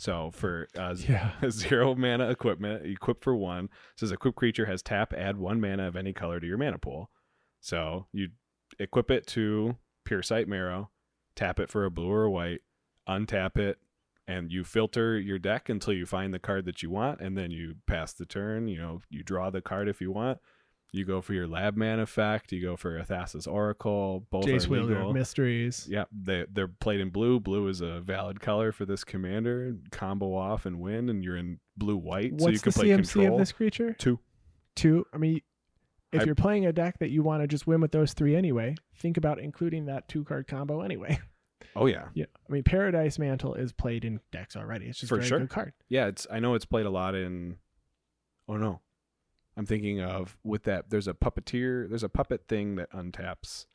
So 0.03 0.33
for 0.33 0.67
uh, 0.77 0.97
Yeah. 0.99 1.31
zero 1.49 1.95
mana 1.95 2.29
equipment, 2.29 2.85
equip 2.85 3.23
for 3.23 3.37
one. 3.37 3.69
Says 3.97 4.11
equip 4.11 4.35
creature 4.35 4.67
has 4.67 4.83
tap, 4.83 5.13
add 5.17 5.37
one 5.37 5.61
mana 5.61 5.87
of 5.87 5.95
any 5.95 6.13
color 6.13 6.41
to 6.41 6.47
your 6.47 6.59
mana 6.59 6.79
pool. 6.79 7.09
So 7.61 8.09
you 8.13 8.31
equip 8.81 9.13
it 9.13 9.29
to 9.29 9.77
Puresight 10.05 10.49
Merrow, 10.49 10.91
tap 11.37 11.61
it 11.61 11.71
for 11.71 11.85
a 11.85 11.91
blue 11.91 12.11
or 12.11 12.25
a 12.25 12.31
white, 12.33 12.63
untap 13.09 13.57
it, 13.57 13.79
and 14.27 14.51
you 14.51 14.65
filter 14.65 15.21
your 15.21 15.39
deck 15.39 15.69
until 15.69 15.95
you 15.95 16.05
find 16.05 16.35
the 16.35 16.41
card 16.41 16.65
that 16.65 16.83
you 16.83 16.91
want, 16.91 17.21
and 17.21 17.39
then 17.39 17.53
you 17.53 17.77
pass 17.87 18.13
the 18.13 18.27
turn. 18.27 18.67
You 18.67 18.79
know, 18.79 19.01
you 19.09 19.23
draw 19.23 19.51
the 19.51 19.63
card 19.63 19.89
if 19.89 20.01
you 20.01 20.11
want. 20.11 20.39
You 20.95 21.07
go 21.07 21.22
for 21.22 21.32
your 21.32 21.47
lab 21.49 21.74
man 21.76 22.01
effect. 22.01 22.53
You 22.53 22.61
go 22.61 22.76
for 22.76 22.99
Thassa's 23.03 23.47
Oracle. 23.47 24.26
Both 24.30 24.45
Jace 24.45 24.66
are 24.66 24.70
Wielder 24.70 24.95
legal. 24.97 25.09
of 25.09 25.14
Mysteries. 25.14 25.86
Yeah, 25.90 26.05
they 26.12 26.45
they're 26.53 26.68
played 26.68 27.01
in 27.01 27.09
blue. 27.09 27.40
Blue 27.40 27.68
is 27.68 27.80
a 27.80 28.01
valid 28.01 28.40
color 28.40 28.72
for 28.72 28.84
this 28.84 29.03
commander. 29.03 29.74
Combo 29.90 30.34
off 30.34 30.66
and 30.66 30.80
win, 30.80 31.09
and 31.09 31.24
you're 31.24 31.36
in 31.38 31.61
blue 31.78 31.97
white, 31.97 32.38
so 32.38 32.49
you 32.49 32.53
What's 32.53 32.62
can 32.62 32.72
the 32.72 32.78
play 32.78 32.88
CMC 32.88 33.12
control. 33.14 33.34
of 33.34 33.38
this 33.40 33.53
creature? 33.53 33.95
Two. 33.99 34.18
Two. 34.76 35.07
I 35.14 35.16
mean, 35.16 35.40
if 36.12 36.20
I- 36.22 36.24
you're 36.24 36.34
playing 36.34 36.66
a 36.66 36.72
deck 36.74 36.99
that 36.99 37.09
you 37.09 37.22
want 37.22 37.43
to 37.43 37.47
just 37.47 37.66
win 37.66 37.80
with 37.80 37.93
those 37.93 38.12
three 38.12 38.36
anyway, 38.36 38.74
think 38.97 39.16
about 39.16 39.38
including 39.40 39.86
that 39.86 40.09
two 40.09 40.24
card 40.24 40.47
combo 40.47 40.80
anyway. 40.82 41.18
Oh 41.74 41.86
yeah, 41.86 42.09
yeah. 42.12 42.26
I 42.47 42.53
mean, 42.53 42.64
Paradise 42.64 43.18
Mantle 43.18 43.55
is 43.55 43.72
played 43.72 44.05
in 44.05 44.20
decks 44.30 44.57
already. 44.57 44.86
It's 44.88 44.99
just 44.99 45.09
For 45.09 45.14
a 45.14 45.18
very 45.20 45.28
sure. 45.28 45.38
good 45.38 45.49
card. 45.49 45.72
yeah. 45.88 46.07
It's 46.07 46.26
I 46.30 46.38
know 46.38 46.53
it's 46.55 46.66
played 46.66 46.84
a 46.84 46.90
lot 46.90 47.14
in. 47.14 47.57
Oh 48.47 48.57
no, 48.59 48.80
I'm 49.57 49.67
thinking 49.67 50.01
of 50.01 50.37
with 50.43 50.65
that. 50.65 50.91
There's 50.91 51.09
a 51.09 51.15
puppeteer. 51.15 51.89
There's 51.89 52.03
a 52.03 52.09
puppet 52.09 52.49
thing 52.49 52.77
that 52.77 52.93
untaps 52.93 53.67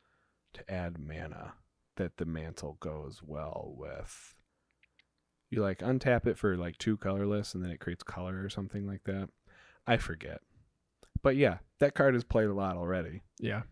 to 0.54 0.70
add 0.70 0.98
mana 0.98 1.54
that 1.96 2.16
the 2.16 2.26
mantle 2.26 2.76
goes 2.80 3.22
well 3.24 3.74
with. 3.76 4.34
You 5.50 5.62
like 5.62 5.78
untap 5.78 6.26
it 6.26 6.36
for 6.36 6.56
like 6.56 6.78
two 6.78 6.96
colorless, 6.96 7.54
and 7.54 7.62
then 7.62 7.70
it 7.70 7.80
creates 7.80 8.02
color 8.02 8.42
or 8.42 8.48
something 8.48 8.86
like 8.86 9.04
that. 9.04 9.28
I 9.86 9.96
forget, 9.96 10.40
but 11.22 11.36
yeah, 11.36 11.58
that 11.80 11.94
card 11.94 12.14
is 12.14 12.24
played 12.24 12.48
a 12.48 12.54
lot 12.54 12.76
already. 12.76 13.22
Yeah. 13.38 13.62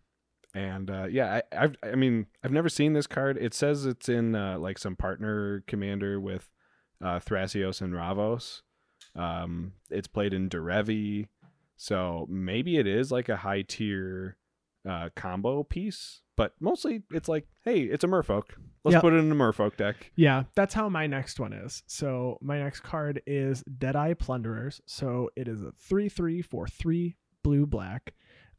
And 0.54 0.90
uh, 0.90 1.06
yeah, 1.10 1.40
I, 1.52 1.64
I've 1.64 1.76
I 1.82 1.94
mean 1.96 2.26
I've 2.42 2.52
never 2.52 2.70
seen 2.70 2.94
this 2.94 3.06
card. 3.06 3.36
It 3.38 3.52
says 3.52 3.84
it's 3.84 4.08
in 4.08 4.34
uh, 4.34 4.58
like 4.58 4.78
some 4.78 4.96
partner 4.96 5.62
commander 5.66 6.18
with 6.18 6.48
uh, 7.02 7.20
Thrasios 7.20 7.82
and 7.82 7.92
Ravos. 7.92 8.62
Um, 9.14 9.72
it's 9.90 10.08
played 10.08 10.32
in 10.32 10.48
Derevi, 10.48 11.28
so 11.76 12.26
maybe 12.28 12.76
it 12.78 12.86
is 12.86 13.10
like 13.12 13.28
a 13.28 13.36
high 13.36 13.62
tier 13.62 14.36
uh, 14.88 15.10
combo 15.14 15.62
piece. 15.62 16.22
But 16.36 16.52
mostly 16.60 17.02
it's 17.10 17.28
like, 17.30 17.48
hey, 17.64 17.80
it's 17.80 18.04
a 18.04 18.06
Merfolk. 18.06 18.44
Let's 18.84 18.94
Yeah. 18.94 19.00
put 19.00 19.14
it 19.14 19.16
in 19.18 19.32
a 19.32 19.34
Merfolk 19.34 19.76
deck. 19.78 20.12
Yeah, 20.16 20.44
that's 20.54 20.74
how 20.74 20.88
my 20.90 21.06
next 21.06 21.40
one 21.40 21.54
is. 21.54 21.82
So 21.86 22.36
my 22.42 22.58
next 22.58 22.80
card 22.80 23.22
is 23.26 23.62
Deadeye 23.62 24.12
Plunderers. 24.14 24.82
So 24.84 25.30
it 25.34 25.48
is 25.48 25.62
a 25.62 25.72
three 25.78 26.10
three 26.10 26.42
for 26.42 26.66
three 26.66 27.16
blue 27.42 27.64
black. 27.66 28.12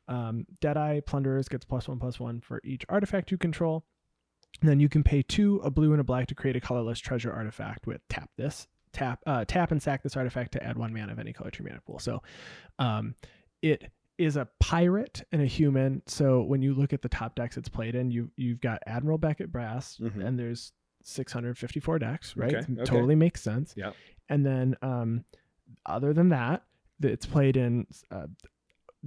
Um, 0.07 0.47
Deadeye 0.59 1.01
Plunderers 1.01 1.47
gets 1.49 1.65
plus 1.65 1.87
one 1.87 1.99
plus 1.99 2.19
one 2.19 2.41
for 2.41 2.61
each 2.63 2.83
artifact 2.89 3.29
you 3.29 3.37
control. 3.37 3.85
And 4.61 4.69
then 4.69 4.79
you 4.79 4.89
can 4.89 5.03
pay 5.03 5.21
two, 5.21 5.57
a 5.63 5.69
blue 5.69 5.91
and 5.91 6.01
a 6.01 6.03
black, 6.03 6.25
to 6.27 6.35
create 6.35 6.55
a 6.55 6.61
colorless 6.61 6.97
treasure 6.99 7.31
artifact 7.31 7.85
with 7.85 8.01
tap 8.09 8.31
this, 8.37 8.67
tap, 8.97 9.19
uh, 9.25 9.45
tap 9.45 9.71
and 9.71 9.81
sack 9.81 10.01
this 10.03 10.17
artifact 10.17 10.51
to 10.53 10.63
add 10.63 10.77
one 10.77 10.93
mana 10.93 11.11
of 11.11 11.19
any 11.19 11.31
color 11.33 11.51
to 11.51 11.63
your 11.63 11.69
mana 11.69 11.81
pool. 11.81 11.99
So, 11.99 12.21
um, 12.79 13.15
it 13.61 13.91
is 14.17 14.35
a 14.35 14.47
pirate 14.59 15.23
and 15.31 15.41
a 15.41 15.45
human. 15.45 16.01
So 16.07 16.41
when 16.41 16.61
you 16.63 16.73
look 16.73 16.91
at 16.93 17.01
the 17.03 17.09
top 17.09 17.35
decks 17.35 17.55
it's 17.57 17.69
played 17.69 17.93
in, 17.95 18.09
you 18.09 18.31
you've 18.35 18.59
got 18.61 18.81
Admiral 18.87 19.17
Beckett 19.19 19.51
Brass, 19.51 19.97
Mhm. 19.97 20.25
and 20.25 20.39
there's 20.39 20.73
654 21.03 21.99
decks, 21.99 22.35
right? 22.35 22.55
Okay, 22.55 22.73
okay. 22.73 22.83
Totally 22.83 23.15
makes 23.15 23.41
sense. 23.41 23.73
Yeah. 23.77 23.91
And 24.29 24.45
then, 24.45 24.75
um, 24.81 25.23
other 25.85 26.13
than 26.13 26.29
that, 26.29 26.63
it's 27.01 27.25
played 27.25 27.57
in 27.57 27.85
uh, 28.11 28.27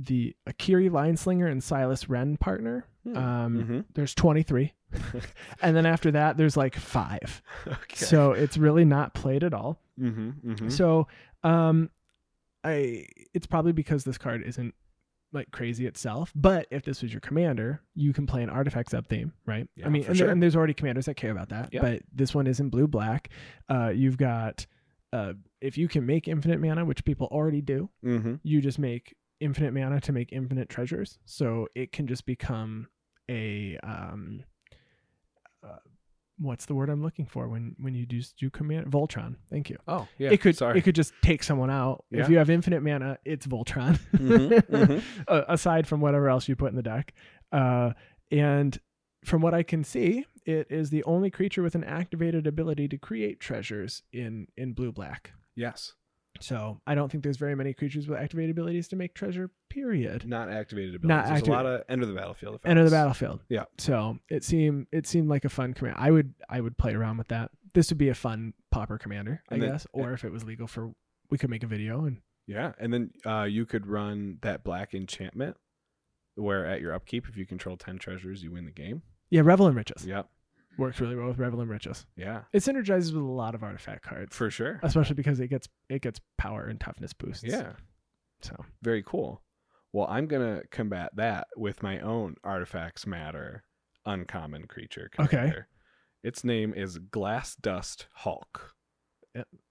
the 0.06 0.34
Akiri 0.48 0.88
Lineslinger 0.90 1.50
and 1.50 1.62
Silas 1.62 2.06
Renn 2.06 2.38
partner. 2.38 2.86
Hmm. 3.04 3.16
Um, 3.16 3.64
Mhm. 3.64 3.84
There's 3.94 4.14
23, 4.14 4.72
and 5.62 5.74
then 5.76 5.86
after 5.86 6.10
that, 6.12 6.36
there's 6.36 6.56
like 6.56 6.76
five. 6.76 7.42
okay. 7.66 7.96
So 8.04 8.32
it's 8.32 8.56
really 8.58 8.84
not 8.84 9.14
played 9.14 9.42
at 9.44 9.54
all. 9.54 9.80
mm-hmm, 9.98 10.50
mm-hmm. 10.52 10.68
So, 10.68 11.06
um, 11.42 11.90
I 12.62 13.06
it's 13.32 13.46
probably 13.46 13.72
because 13.72 14.04
this 14.04 14.18
card 14.18 14.42
isn't 14.42 14.74
like 15.32 15.50
crazy 15.50 15.86
itself. 15.86 16.32
But 16.34 16.66
if 16.70 16.82
this 16.84 17.02
was 17.02 17.12
your 17.12 17.20
commander, 17.20 17.80
you 17.94 18.12
can 18.12 18.26
play 18.26 18.42
an 18.42 18.50
artifact 18.50 18.90
sub 18.90 19.06
theme, 19.06 19.32
right? 19.46 19.66
Yeah, 19.76 19.86
I 19.86 19.88
mean, 19.88 20.04
and, 20.04 20.16
there- 20.18 20.28
and 20.30 20.42
there's 20.42 20.56
already 20.56 20.74
commanders 20.74 21.06
that 21.06 21.14
care 21.14 21.30
about 21.30 21.48
that. 21.50 21.70
Yeah. 21.72 21.80
But 21.82 22.02
this 22.12 22.34
one 22.34 22.46
is 22.46 22.60
in 22.60 22.68
blue 22.68 22.86
black. 22.88 23.30
Uh, 23.68 23.92
you've 23.94 24.18
got 24.18 24.66
uh, 25.12 25.32
if 25.60 25.78
you 25.78 25.88
can 25.88 26.04
make 26.04 26.28
infinite 26.28 26.60
mana, 26.60 26.84
which 26.84 27.04
people 27.04 27.28
already 27.30 27.60
do, 27.62 27.88
mm-hmm. 28.04 28.34
you 28.42 28.60
just 28.60 28.78
make 28.78 29.14
infinite 29.40 29.72
mana 29.74 30.00
to 30.02 30.12
make 30.12 30.32
infinite 30.32 30.68
treasures. 30.68 31.18
So 31.24 31.66
it 31.74 31.92
can 31.92 32.06
just 32.06 32.26
become 32.26 32.88
a 33.30 33.78
um, 33.82 34.44
uh, 35.62 35.76
what's 36.38 36.66
the 36.66 36.74
word 36.74 36.88
I'm 36.88 37.02
looking 37.02 37.26
for 37.26 37.48
when 37.48 37.76
when 37.78 37.94
you 37.94 38.06
do 38.06 38.20
do 38.38 38.50
command 38.50 38.86
Voltron. 38.86 39.36
Thank 39.50 39.70
you 39.70 39.76
Oh, 39.86 40.08
yeah. 40.18 40.30
it 40.30 40.40
could 40.40 40.56
Sorry. 40.56 40.78
it 40.78 40.82
could 40.82 40.94
just 40.94 41.12
take 41.22 41.42
someone 41.42 41.70
out. 41.70 42.04
Yeah. 42.10 42.22
If 42.22 42.28
you 42.30 42.38
have 42.38 42.50
infinite 42.50 42.82
mana, 42.82 43.18
it's 43.24 43.46
Voltron. 43.46 43.98
Mhm, 44.12 44.50
mhm. 44.68 45.02
A- 45.28 45.44
aside 45.52 45.86
from 45.86 46.00
whatever 46.00 46.28
else 46.28 46.48
you 46.48 46.56
put 46.56 46.70
in 46.70 46.76
the 46.76 46.82
deck, 46.82 47.12
uh, 47.52 47.92
and 48.30 48.78
from 49.24 49.42
what 49.42 49.52
I 49.52 49.62
can 49.62 49.84
see, 49.84 50.24
it 50.46 50.66
is 50.70 50.88
the 50.88 51.04
only 51.04 51.30
creature 51.30 51.62
with 51.62 51.74
an 51.74 51.84
activated 51.84 52.46
ability 52.46 52.88
to 52.88 52.96
create 52.98 53.38
treasures 53.38 54.02
in 54.12 54.46
in 54.56 54.72
blue 54.72 54.92
black. 54.92 55.32
yes. 55.54 55.94
So 56.40 56.80
I 56.86 56.94
don't 56.94 57.10
think 57.10 57.22
there's 57.22 57.36
very 57.36 57.54
many 57.54 57.72
creatures 57.74 58.08
with 58.08 58.18
activated 58.18 58.50
abilities 58.52 58.88
to 58.88 58.96
make 58.96 59.14
treasure. 59.14 59.50
Period. 59.68 60.26
Not 60.26 60.50
activated 60.50 60.94
abilities. 60.96 61.08
Not 61.08 61.26
There's 61.34 61.48
a 61.48 61.50
lot 61.50 61.66
of 61.66 61.82
end 61.88 62.02
of 62.02 62.08
the 62.08 62.14
battlefield 62.14 62.54
effects. 62.56 62.70
Enter 62.70 62.84
the 62.84 62.90
battlefield. 62.90 63.40
Yeah. 63.48 63.64
So 63.78 64.18
it 64.30 64.42
seemed 64.44 64.86
it 64.92 65.06
seemed 65.06 65.28
like 65.28 65.44
a 65.44 65.48
fun 65.50 65.74
command. 65.74 65.96
I 65.98 66.10
would 66.10 66.34
I 66.48 66.60
would 66.60 66.76
play 66.78 66.94
around 66.94 67.18
with 67.18 67.28
that. 67.28 67.50
This 67.74 67.90
would 67.90 67.98
be 67.98 68.08
a 68.08 68.14
fun 68.14 68.54
pauper 68.72 68.98
commander, 68.98 69.42
I 69.48 69.54
And 69.54 69.62
then- 69.62 69.70
guess. 69.72 69.86
Or 69.92 70.12
if 70.12 70.24
it 70.24 70.32
was 70.32 70.44
legal 70.44 70.66
for, 70.66 70.92
we 71.30 71.38
could 71.38 71.50
make 71.50 71.62
a 71.62 71.66
video 71.68 72.04
and 72.04 72.20
Yeah, 72.46 72.72
and 72.80 72.92
then 72.92 73.10
uh, 73.24 73.44
you 73.44 73.64
could 73.66 73.86
run 73.86 74.38
that 74.42 74.64
black 74.64 74.92
enchantment, 74.94 75.56
where 76.34 76.66
at 76.66 76.80
your 76.80 76.92
upkeep, 76.94 77.28
if 77.28 77.36
you 77.36 77.46
control 77.46 77.76
ten 77.76 77.98
treasures, 77.98 78.42
you 78.42 78.50
win 78.50 78.64
the 78.64 78.72
game. 78.72 79.02
yeah, 79.30 79.42
Revel 79.44 79.68
in 79.68 79.74
Riches. 79.74 80.04
Yep. 80.06 80.28
Works 80.80 81.00
really 81.00 81.14
well 81.14 81.28
with 81.28 81.38
Revel 81.38 81.60
in 81.60 81.68
Riches. 81.68 82.06
Yeah, 82.16 82.42
It 82.52 82.58
synergizes 82.64 83.12
with 83.12 83.22
a 83.22 83.26
lot 83.26 83.54
of 83.54 83.62
artifact 83.62 84.02
cards, 84.02 84.34
for 84.34 84.50
sure. 84.50 84.80
especially 84.82 85.14
because 85.14 85.38
it 85.40 85.48
gets 85.48 85.68
it 85.88 86.02
gets 86.02 86.20
power 86.38 86.64
and 86.64 86.80
toughness 86.80 87.12
boosts. 87.12 87.44
Yeah, 87.44 87.72
So 88.42 88.56
very 88.82 89.02
cool. 89.06 89.42
Well, 89.92 90.06
I'm 90.08 90.26
gonna 90.26 90.62
combat 90.70 91.10
that 91.16 91.46
with 91.56 91.82
my 91.82 92.00
own 92.00 92.36
artifacts 92.42 93.06
matter 93.06 93.64
uncommon 94.06 94.66
creature. 94.66 95.10
Okay. 95.18 95.52
Its 96.22 96.44
name 96.44 96.72
is 96.74 96.98
Glass 96.98 97.54
Dust 97.56 98.06
Hulk. 98.12 98.74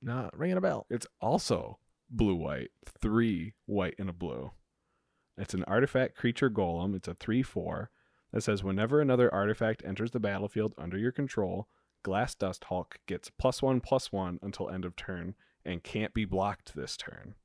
not 0.01 0.37
ringing 0.37 0.57
a 0.57 0.61
bell. 0.61 0.85
It's 0.89 1.07
also 1.19 1.79
blue 2.09 2.35
white, 2.35 2.71
three 3.01 3.53
white 3.65 3.95
and 3.99 4.09
a 4.09 4.13
blue. 4.13 4.51
It's 5.37 5.53
an 5.53 5.63
artifact 5.65 6.15
creature 6.15 6.49
golem. 6.49 6.95
It's 6.95 7.07
a 7.07 7.13
3 7.13 7.41
4 7.43 7.89
that 8.31 8.41
says 8.41 8.63
whenever 8.63 9.01
another 9.01 9.33
artifact 9.33 9.83
enters 9.85 10.11
the 10.11 10.19
battlefield 10.19 10.73
under 10.77 10.97
your 10.97 11.11
control, 11.11 11.67
Glass 12.03 12.35
Dust 12.35 12.65
Hulk 12.65 12.99
gets 13.07 13.29
plus 13.29 13.61
one 13.61 13.81
plus 13.81 14.11
one 14.11 14.39
until 14.41 14.69
end 14.69 14.85
of 14.85 14.95
turn 14.95 15.35
and 15.65 15.83
can't 15.83 16.13
be 16.13 16.25
blocked 16.25 16.75
this 16.75 16.95
turn. 16.95 17.35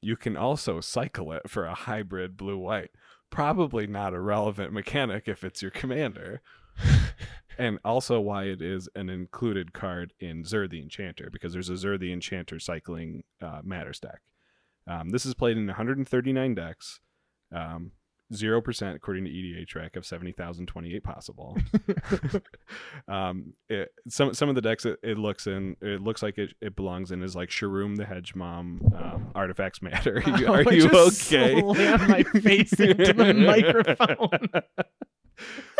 You 0.00 0.16
can 0.16 0.36
also 0.36 0.80
cycle 0.80 1.32
it 1.32 1.48
for 1.48 1.64
a 1.64 1.74
hybrid 1.74 2.36
blue 2.36 2.58
white. 2.58 2.90
Probably 3.30 3.86
not 3.86 4.14
a 4.14 4.20
relevant 4.20 4.72
mechanic 4.72 5.28
if 5.28 5.44
it's 5.44 5.62
your 5.62 5.70
commander. 5.70 6.42
and 7.58 7.78
also 7.84 8.20
why 8.20 8.44
it 8.44 8.60
is 8.60 8.88
an 8.94 9.08
included 9.08 9.72
card 9.72 10.12
in 10.20 10.44
Zur 10.44 10.66
the 10.66 10.80
Enchanter 10.80 11.30
because 11.30 11.52
there's 11.52 11.68
a 11.68 11.76
Zur 11.76 11.98
the 11.98 12.12
Enchanter 12.12 12.58
cycling 12.58 13.24
uh, 13.40 13.60
matter 13.62 13.92
stack. 13.92 14.20
Um, 14.86 15.10
this 15.10 15.24
is 15.24 15.34
played 15.34 15.56
in 15.56 15.66
139 15.66 16.54
decks, 16.54 17.00
um, 17.52 17.92
0% 18.34 18.94
according 18.94 19.24
to 19.24 19.30
EDH 19.30 19.74
Rec 19.74 19.96
of 19.96 20.04
70,028 20.06 21.02
possible. 21.02 21.56
um, 23.08 23.54
it, 23.68 23.90
some 24.08 24.34
some 24.34 24.48
of 24.48 24.54
the 24.54 24.60
decks 24.60 24.84
it, 24.84 24.98
it 25.02 25.18
looks 25.18 25.46
in 25.46 25.76
it 25.80 26.02
looks 26.02 26.22
like 26.22 26.38
it, 26.38 26.54
it 26.60 26.76
belongs 26.76 27.10
in 27.10 27.22
is 27.22 27.34
like 27.36 27.48
Sharuum 27.48 27.96
the 27.96 28.04
Hegemon, 28.04 28.94
um, 29.00 29.30
Artifacts 29.34 29.82
Matter. 29.82 30.22
Are 30.26 30.38
you, 30.38 30.46
are 30.46 30.68
I 30.68 30.72
you 30.72 30.90
okay? 30.90 31.62
my 31.62 32.22
face 32.40 32.72
into 32.74 33.12
the 33.12 33.34
microphone. 33.34 34.62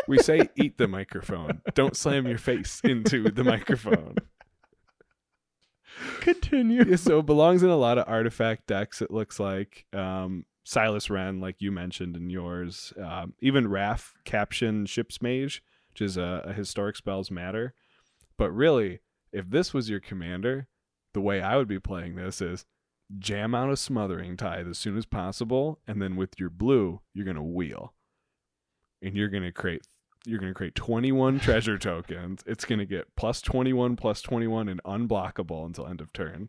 we 0.09 0.19
say 0.19 0.49
eat 0.57 0.79
the 0.79 0.89
microphone. 0.89 1.61
Don't 1.75 1.97
slam 1.97 2.27
your 2.27 2.39
face 2.39 2.81
into 2.85 3.31
the 3.31 3.45
microphone. 3.45 4.17
Continue. 6.21 6.85
Yeah, 6.85 6.97
so 6.97 7.21
it 7.21 7.27
belongs 7.27 7.63
in 7.63 7.71
a 7.71 7.77
lot 7.77 7.99
of 7.99 8.09
artifact 8.09 8.67
decks. 8.67 9.01
It 9.03 9.11
looks 9.11 9.39
like 9.39 9.87
um, 9.93 10.45
Silas 10.65 11.09
Renn, 11.09 11.41
like 11.41 11.61
you 11.61 11.71
mentioned 11.71 12.17
in 12.17 12.31
yours. 12.31 12.93
Um, 13.01 13.35
even 13.41 13.69
Raff 13.69 14.15
Capashen 14.25 14.89
Ship's 14.89 15.21
Mage, 15.21 15.63
which 15.91 16.01
is 16.01 16.17
a, 16.17 16.43
a 16.47 16.53
historic 16.53 16.97
spells 16.97 17.31
matter. 17.31 17.75
But 18.37 18.51
really, 18.51 19.01
if 19.31 19.51
this 19.51 19.75
was 19.75 19.91
your 19.91 20.01
commander, 20.01 20.67
the 21.13 21.21
way 21.21 21.41
I 21.41 21.57
would 21.57 21.69
be 21.69 21.79
playing 21.79 22.17
this 22.17 22.41
is 22.41 22.65
jam 23.19 23.55
out 23.55 23.71
a 23.71 23.77
smothering 23.77 24.37
tithe 24.37 24.67
as 24.69 24.79
soon 24.79 24.97
as 24.97 25.07
possible, 25.07 25.81
and 25.87 26.01
then 26.01 26.17
with 26.17 26.41
your 26.41 26.51
blue, 26.51 27.01
you're 27.13 27.27
gonna 27.27 27.43
wheel, 27.43 27.95
and 29.03 29.17
you're 29.17 29.29
gonna 29.29 29.53
create. 29.53 29.83
You're 30.27 30.39
gonna 30.39 30.55
create 30.55 30.75
21 30.75 31.39
treasure 31.39 31.77
tokens. 31.79 32.43
It's 32.47 32.65
gonna 32.65 32.87
get 32.87 33.15
plus 33.15 33.43
21, 33.43 33.97
plus 33.97 34.23
21, 34.23 34.71
and 34.71 34.83
unblockable 34.85 35.67
until 35.67 35.87
end 35.87 36.01
of 36.01 36.15
turn, 36.15 36.49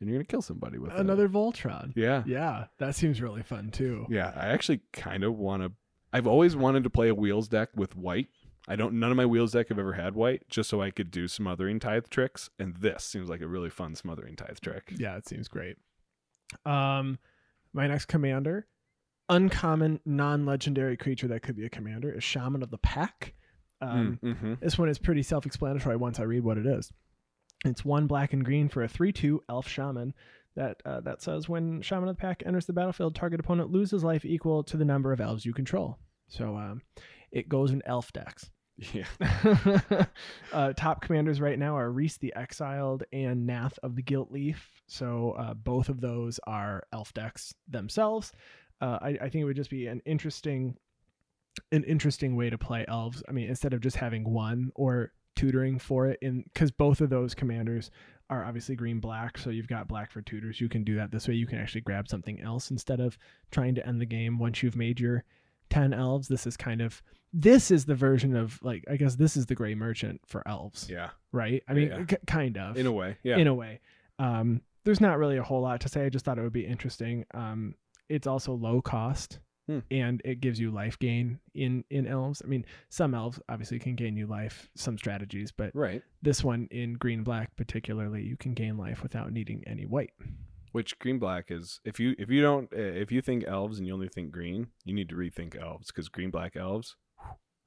and 0.00 0.08
you're 0.08 0.18
gonna 0.18 0.24
kill 0.26 0.42
somebody 0.42 0.78
with 0.78 0.92
it. 0.92 0.98
Another 0.98 1.28
Voltron. 1.28 1.92
Yeah, 1.96 2.22
Yeah, 2.26 2.66
that 2.78 2.94
seems 2.94 3.20
really 3.20 3.42
fun 3.42 3.70
too. 3.70 4.06
yeah. 4.08 4.32
I 4.36 4.46
actually 4.48 4.80
kind 4.92 5.24
of 5.24 5.36
want 5.38 5.62
to. 5.62 5.72
I've 6.12 6.26
always 6.26 6.56
wanted 6.56 6.84
to 6.84 6.90
play 6.90 7.08
a 7.08 7.14
wheels 7.14 7.48
deck 7.48 7.68
with 7.74 7.94
white. 7.96 8.28
I 8.66 8.76
don't. 8.76 8.94
None 8.98 9.10
of 9.10 9.16
my 9.16 9.26
wheels 9.26 9.52
deck 9.52 9.68
have 9.68 9.78
ever 9.78 9.94
had 9.94 10.14
white, 10.14 10.48
just 10.48 10.68
so 10.68 10.80
I 10.82 10.90
could 10.90 11.10
do 11.10 11.26
smothering 11.28 11.78
tithe 11.80 12.08
tricks. 12.10 12.50
And 12.58 12.76
this 12.76 13.04
seems 13.04 13.28
like 13.28 13.40
a 13.40 13.48
really 13.48 13.70
fun 13.70 13.94
smothering 13.94 14.36
tithe 14.36 14.58
trick. 14.60 14.92
Yeah, 14.96 15.16
it 15.16 15.26
seems 15.26 15.48
great. 15.48 15.76
Um, 16.66 17.18
my 17.72 17.86
next 17.86 18.06
commander, 18.06 18.66
uncommon, 19.28 20.00
non-legendary 20.04 20.96
creature 20.96 21.28
that 21.28 21.42
could 21.42 21.56
be 21.56 21.64
a 21.66 21.70
commander 21.70 22.12
is 22.12 22.24
Shaman 22.24 22.62
of 22.62 22.70
the 22.70 22.78
Pack. 22.78 23.34
Um, 23.80 24.18
mm-hmm. 24.22 24.54
This 24.60 24.78
one 24.78 24.88
is 24.88 24.98
pretty 24.98 25.22
self-explanatory 25.22 25.96
once 25.96 26.18
I 26.18 26.24
read 26.24 26.42
what 26.44 26.58
it 26.58 26.66
is. 26.66 26.90
It's 27.64 27.84
one 27.84 28.06
black 28.06 28.32
and 28.32 28.44
green 28.44 28.68
for 28.68 28.82
a 28.82 28.88
three-two 28.88 29.42
elf 29.48 29.68
shaman. 29.68 30.14
That 30.56 30.80
uh, 30.84 31.00
that 31.02 31.22
says 31.22 31.48
when 31.48 31.82
Shaman 31.82 32.08
of 32.08 32.16
the 32.16 32.20
Pack 32.20 32.42
enters 32.44 32.66
the 32.66 32.72
battlefield, 32.72 33.14
target 33.14 33.38
opponent 33.38 33.70
loses 33.70 34.02
life 34.02 34.24
equal 34.24 34.64
to 34.64 34.76
the 34.76 34.84
number 34.84 35.12
of 35.12 35.20
elves 35.20 35.46
you 35.46 35.52
control. 35.52 35.98
So 36.26 36.56
um, 36.56 36.82
it 37.30 37.48
goes 37.48 37.70
in 37.70 37.82
elf 37.86 38.12
decks. 38.12 38.50
Yeah. 38.92 39.06
uh, 40.52 40.72
top 40.74 41.02
commanders 41.02 41.40
right 41.40 41.58
now 41.58 41.76
are 41.76 41.90
Rhys 41.90 42.16
the 42.18 42.32
Exiled 42.36 43.04
and 43.12 43.46
Nath 43.46 43.78
of 43.82 43.96
the 43.96 44.02
Gilt 44.02 44.30
Leaf. 44.30 44.70
So 44.86 45.32
uh, 45.32 45.54
both 45.54 45.88
of 45.88 46.00
those 46.00 46.38
are 46.46 46.84
elf 46.92 47.12
decks 47.12 47.54
themselves. 47.68 48.32
Uh, 48.80 48.98
I, 49.02 49.08
I 49.08 49.28
think 49.28 49.42
it 49.42 49.44
would 49.44 49.56
just 49.56 49.70
be 49.70 49.88
an 49.88 50.00
interesting, 50.06 50.76
an 51.72 51.82
interesting 51.84 52.36
way 52.36 52.50
to 52.50 52.58
play 52.58 52.84
elves. 52.86 53.22
I 53.28 53.32
mean, 53.32 53.48
instead 53.48 53.74
of 53.74 53.80
just 53.80 53.96
having 53.96 54.32
one 54.32 54.70
or 54.76 55.12
tutoring 55.38 55.78
for 55.78 56.06
it, 56.08 56.18
in 56.20 56.42
because 56.52 56.70
both 56.70 57.00
of 57.00 57.08
those 57.10 57.34
commanders 57.34 57.90
are 58.30 58.44
obviously 58.44 58.76
green 58.76 59.00
black. 59.00 59.38
So 59.38 59.48
you've 59.50 59.68
got 59.68 59.88
black 59.88 60.10
for 60.10 60.20
tutors. 60.20 60.60
You 60.60 60.68
can 60.68 60.84
do 60.84 60.96
that 60.96 61.10
this 61.10 61.26
way. 61.28 61.34
You 61.34 61.46
can 61.46 61.58
actually 61.58 61.80
grab 61.82 62.08
something 62.08 62.40
else 62.40 62.70
instead 62.70 63.00
of 63.00 63.16
trying 63.50 63.74
to 63.76 63.86
end 63.86 64.00
the 64.00 64.06
game 64.06 64.38
once 64.38 64.62
you've 64.62 64.76
made 64.76 65.00
your 65.00 65.24
10 65.70 65.94
elves. 65.94 66.28
This 66.28 66.46
is 66.46 66.56
kind 66.56 66.82
of 66.82 67.02
this 67.32 67.70
is 67.70 67.84
the 67.84 67.94
version 67.94 68.34
of 68.36 68.58
like 68.62 68.84
I 68.90 68.96
guess 68.96 69.14
this 69.16 69.36
is 69.36 69.46
the 69.46 69.54
gray 69.54 69.74
merchant 69.74 70.20
for 70.26 70.46
elves, 70.46 70.88
Yeah. 70.90 71.10
right? 71.32 71.62
I 71.68 71.72
mean, 71.74 71.88
Yeah. 71.88 72.04
k- 72.04 72.16
kind 72.26 72.58
of 72.58 72.76
In 72.76 72.86
a 72.86 72.92
way. 72.92 73.16
Yeah. 73.22 73.36
in 73.38 73.46
a 73.46 73.54
way. 73.54 73.80
Um, 74.18 74.60
there's 74.84 75.00
not 75.00 75.18
really 75.18 75.36
a 75.36 75.42
whole 75.42 75.60
lot 75.62 75.80
to 75.82 75.88
say. 75.88 76.04
I 76.04 76.08
just 76.08 76.24
thought 76.24 76.38
it 76.38 76.42
would 76.42 76.52
be 76.52 76.66
interesting. 76.66 77.24
Um, 77.34 77.74
it's 78.08 78.26
also 78.26 78.54
low 78.54 78.80
cost, 78.80 79.38
Hmm. 79.68 79.80
and 79.90 80.22
it 80.24 80.40
gives 80.40 80.58
you 80.58 80.70
life 80.70 80.98
gain 80.98 81.38
in 81.54 81.84
in 81.90 82.06
elves. 82.06 82.40
I 82.42 82.48
mean, 82.48 82.64
some 82.88 83.14
elves 83.14 83.38
obviously 83.50 83.78
can 83.78 83.96
gain 83.96 84.16
you 84.16 84.26
life, 84.26 84.70
some 84.74 84.96
strategies, 84.96 85.52
but 85.52 85.70
right. 85.74 86.02
this 86.22 86.42
one 86.42 86.68
in 86.70 86.94
green 86.94 87.22
black 87.22 87.54
particularly, 87.54 88.22
you 88.22 88.38
can 88.38 88.54
gain 88.54 88.78
life 88.78 89.02
without 89.02 89.30
needing 89.30 89.62
any 89.66 89.84
white. 89.84 90.12
Which 90.72 90.98
green 90.98 91.18
black 91.18 91.50
is 91.50 91.80
if 91.84 92.00
you 92.00 92.14
if 92.18 92.30
you 92.30 92.40
don't 92.40 92.72
if 92.72 93.12
you 93.12 93.20
think 93.20 93.44
elves 93.46 93.76
and 93.78 93.86
you 93.86 93.92
only 93.92 94.08
think 94.08 94.30
green, 94.30 94.68
you 94.86 94.94
need 94.94 95.10
to 95.10 95.16
rethink 95.16 95.60
elves 95.60 95.88
because 95.88 96.08
green 96.08 96.30
black 96.30 96.56
elves, 96.56 96.96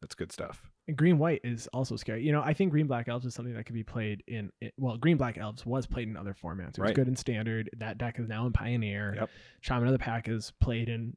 that's 0.01 0.15
good 0.15 0.31
stuff. 0.31 0.71
And 0.87 0.97
green 0.97 1.19
white 1.19 1.41
is 1.43 1.67
also 1.67 1.95
scary. 1.95 2.23
You 2.25 2.31
know, 2.31 2.41
I 2.41 2.53
think 2.53 2.71
green 2.71 2.87
black 2.87 3.07
elves 3.07 3.25
is 3.27 3.35
something 3.35 3.53
that 3.53 3.65
could 3.67 3.75
be 3.75 3.83
played 3.83 4.23
in. 4.27 4.51
in- 4.59 4.71
well, 4.77 4.97
green 4.97 5.17
black 5.17 5.37
elves 5.37 5.63
was 5.67 5.85
played 5.85 6.07
in 6.07 6.17
other 6.17 6.33
formats. 6.33 6.69
It 6.69 6.79
was 6.79 6.87
Right. 6.87 6.95
good 6.95 7.07
in 7.07 7.15
standard. 7.15 7.69
That 7.77 7.99
deck 7.99 8.17
is 8.17 8.27
now 8.27 8.47
in 8.47 8.53
pioneer. 8.53 9.13
Yep. 9.15 9.29
Shaman 9.61 9.87
of 9.87 9.93
the 9.93 9.99
Pack 9.99 10.27
is 10.27 10.51
played 10.59 10.89
in 10.89 11.15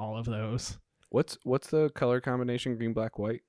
all 0.00 0.16
of 0.16 0.24
those. 0.26 0.78
What's 1.10 1.36
what's 1.44 1.68
the 1.68 1.90
color 1.90 2.20
combination 2.20 2.76
green 2.76 2.92
black 2.92 3.18
white? 3.18 3.42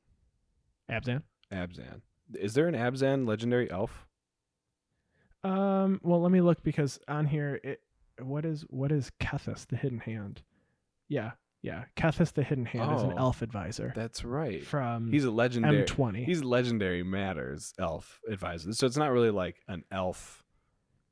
Abzan. 0.92 1.22
Abzan. 1.54 2.02
Is 2.34 2.54
there 2.54 2.68
an 2.68 2.76
Abzan 2.76 3.28
legendary 3.28 3.70
elf? 3.72 4.06
Um. 5.44 6.00
Well, 6.04 6.22
let 6.22 6.32
me 6.32 6.42
look 6.42 6.62
because 6.64 7.00
on 7.08 7.26
here 7.26 7.60
it. 7.64 7.82
What 8.22 8.46
is 8.46 8.62
what 8.70 8.92
is 8.92 9.12
Kethis 9.20 9.66
the 9.68 9.76
Hidden 9.76 10.00
Hand? 10.00 10.44
Yeah, 11.10 11.32
yeah. 11.64 11.86
Kethis 11.98 12.34
the 12.34 12.44
Hidden 12.44 12.66
Hand 12.66 12.96
is 12.96 13.02
an 13.04 13.14
Oh, 13.14 13.18
elf 13.18 13.42
advisor 13.42 13.92
That's 13.96 14.24
right. 14.24 14.64
from 14.64 15.12
He's 15.12 15.24
a 15.26 15.32
legendary. 15.32 15.84
M20. 15.84 16.24
He's 16.26 16.44
legendary 16.44 17.02
matters 17.04 17.74
elf 17.80 18.20
advisor. 18.30 18.74
So 18.74 18.86
it's 18.86 18.98
not 18.98 19.12
really 19.12 19.32
like 19.32 19.58
an 19.68 19.84
elf 19.92 20.44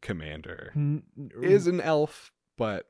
commander. 0.01 0.71
N- 0.75 1.03
Is 1.41 1.65
an 1.67 1.81
elf, 1.81 2.31
but 2.57 2.85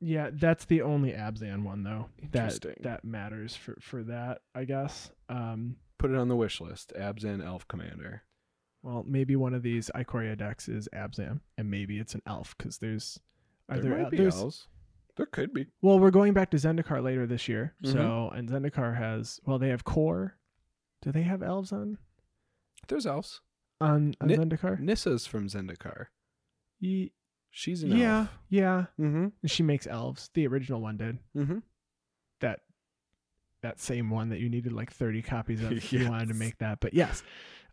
Yeah, 0.00 0.30
that's 0.32 0.66
the 0.66 0.82
only 0.82 1.12
Abzan 1.12 1.62
one 1.62 1.82
though. 1.82 2.06
That 2.32 2.52
Interesting. 2.54 2.76
that 2.82 3.04
matters 3.04 3.56
for 3.56 3.76
for 3.80 4.02
that, 4.04 4.42
I 4.54 4.64
guess. 4.64 5.10
Um 5.28 5.76
put 5.98 6.10
it 6.10 6.16
on 6.16 6.28
the 6.28 6.36
wish 6.36 6.60
list. 6.60 6.92
Abzan 6.98 7.44
elf 7.44 7.66
commander. 7.68 8.22
well, 8.82 9.04
maybe 9.08 9.34
one 9.36 9.54
of 9.54 9.62
these 9.62 9.90
Ikoria 9.94 10.36
decks 10.36 10.68
is 10.68 10.88
Abzan 10.94 11.40
and 11.56 11.70
maybe 11.70 11.98
it's 11.98 12.14
an 12.14 12.22
elf 12.26 12.56
cuz 12.58 12.78
there's 12.78 13.18
are 13.68 13.78
there 13.80 13.90
there, 13.94 14.02
might 14.02 14.10
be 14.10 14.16
there's 14.18 14.36
elves. 14.36 14.68
There 15.16 15.26
could 15.26 15.54
be. 15.54 15.66
Well, 15.80 15.98
we're 15.98 16.10
going 16.10 16.34
back 16.34 16.50
to 16.50 16.58
Zendikar 16.58 17.02
later 17.02 17.26
this 17.26 17.48
year. 17.48 17.74
Mhm. 17.82 17.92
So, 17.92 18.28
and 18.34 18.48
Zendikar 18.50 18.96
has 18.98 19.40
well, 19.46 19.58
they 19.58 19.70
have 19.70 19.82
core. 19.84 20.36
Do 21.00 21.10
they 21.10 21.22
have 21.22 21.42
elves 21.42 21.72
on 21.72 21.96
There's 22.88 23.06
elves. 23.06 23.40
on, 23.80 24.14
on 24.20 24.28
Ni- 24.28 24.36
Zendikar? 24.36 24.78
Nissa's 24.78 25.26
from 25.26 25.48
Zendikar. 25.48 26.08
Ye- 26.78 27.12
She's 27.58 27.82
an 27.82 27.96
yeah, 27.96 28.18
elf. 28.18 28.28
yeah. 28.50 28.84
Mm-hmm. 29.00 29.28
And 29.40 29.50
she 29.50 29.62
makes 29.62 29.86
elves. 29.86 30.28
The 30.34 30.46
original 30.46 30.82
one 30.82 30.98
did. 30.98 31.18
Mm-hmm. 31.34 31.58
that 32.40 32.60
that 33.62 33.80
same 33.80 34.10
one 34.10 34.28
that 34.28 34.40
you 34.40 34.50
needed 34.50 34.72
like 34.72 34.92
30 34.92 35.22
copies 35.22 35.62
of 35.62 35.72
if 35.80 35.90
you 35.92 36.06
wanted 36.08 36.28
to 36.28 36.34
make 36.34 36.58
that 36.58 36.78
but 36.80 36.92
yes 36.92 37.22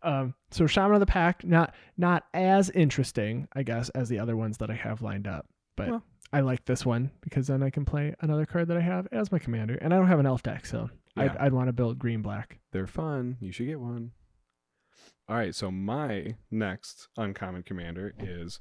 um 0.02 0.34
so 0.50 0.66
shaman 0.66 0.94
of 0.94 1.00
the 1.00 1.06
pack 1.06 1.44
not 1.44 1.74
not 1.98 2.24
as 2.32 2.70
interesting 2.70 3.46
i 3.52 3.62
guess 3.62 3.90
as 3.90 4.08
the 4.08 4.18
other 4.18 4.36
ones 4.36 4.56
that 4.58 4.70
i 4.70 4.74
have 4.74 5.02
lined 5.02 5.28
up 5.28 5.46
but 5.76 5.88
Well. 5.90 6.02
i 6.32 6.40
like 6.40 6.64
this 6.64 6.84
one 6.86 7.10
because 7.20 7.46
then 7.46 7.62
i 7.62 7.68
can 7.70 7.84
play 7.84 8.14
another 8.22 8.46
card 8.46 8.68
that 8.68 8.76
i 8.78 8.80
have 8.80 9.06
as 9.12 9.30
my 9.30 9.38
commander 9.38 9.74
and 9.76 9.92
i 9.92 9.98
don't 9.98 10.08
have 10.08 10.18
an 10.18 10.26
elf 10.26 10.42
deck 10.42 10.64
so 10.66 10.88
I'd, 11.16 11.36
I'd 11.36 11.52
want 11.52 11.68
to 11.68 11.72
build 11.74 11.98
green 11.98 12.22
black 12.22 12.58
They're 12.72 12.88
fun. 12.88 13.36
You 13.40 13.52
should 13.52 13.66
get 13.66 13.78
one. 13.78 14.12
All 15.28 15.36
right, 15.36 15.54
so 15.54 15.70
my 15.70 16.34
next 16.50 17.08
uncommon 17.16 17.62
commander 17.62 18.14
is 18.18 18.58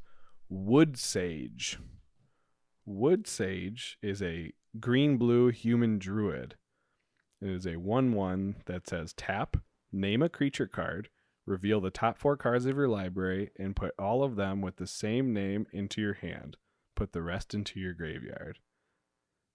Wood 0.50 0.98
Sage. 0.98 1.80
Wood 2.86 3.28
Sage 3.28 3.98
is 4.02 4.22
a 4.22 4.52
green 4.80 5.18
blue 5.18 5.50
human 5.50 5.98
druid. 5.98 6.56
It 7.42 7.50
is 7.50 7.66
a 7.66 7.78
1 7.78 8.14
1 8.14 8.56
that 8.66 8.88
says 8.88 9.14
tap, 9.14 9.58
name 9.92 10.22
a 10.22 10.30
creature 10.30 10.68
card, 10.68 11.10
reveal 11.46 11.82
the 11.82 11.90
top 11.90 12.18
four 12.18 12.38
cards 12.38 12.66
of 12.66 12.76
your 12.76 12.88
library, 12.88 13.52
and 13.58 13.76
put 13.76 13.94
all 13.98 14.24
of 14.24 14.36
them 14.36 14.62
with 14.62 14.78
the 14.78 14.88
same 14.88 15.34
name 15.34 15.66
into 15.72 16.02
your 16.02 16.16
hand. 16.16 16.58
Put 16.96 17.14
the 17.14 17.24
rest 17.24 17.54
into 17.54 17.80
your 17.80 17.94
graveyard. 17.94 18.60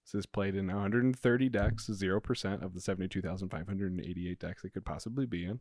This 0.04 0.20
is 0.20 0.26
played 0.26 0.54
in 0.54 0.66
130 0.68 1.48
decks, 1.50 1.88
0% 1.88 2.62
of 2.62 2.74
the 2.74 2.80
72,588 2.80 4.38
decks 4.38 4.64
it 4.64 4.70
could 4.70 4.84
possibly 4.84 5.26
be 5.26 5.44
in. 5.44 5.60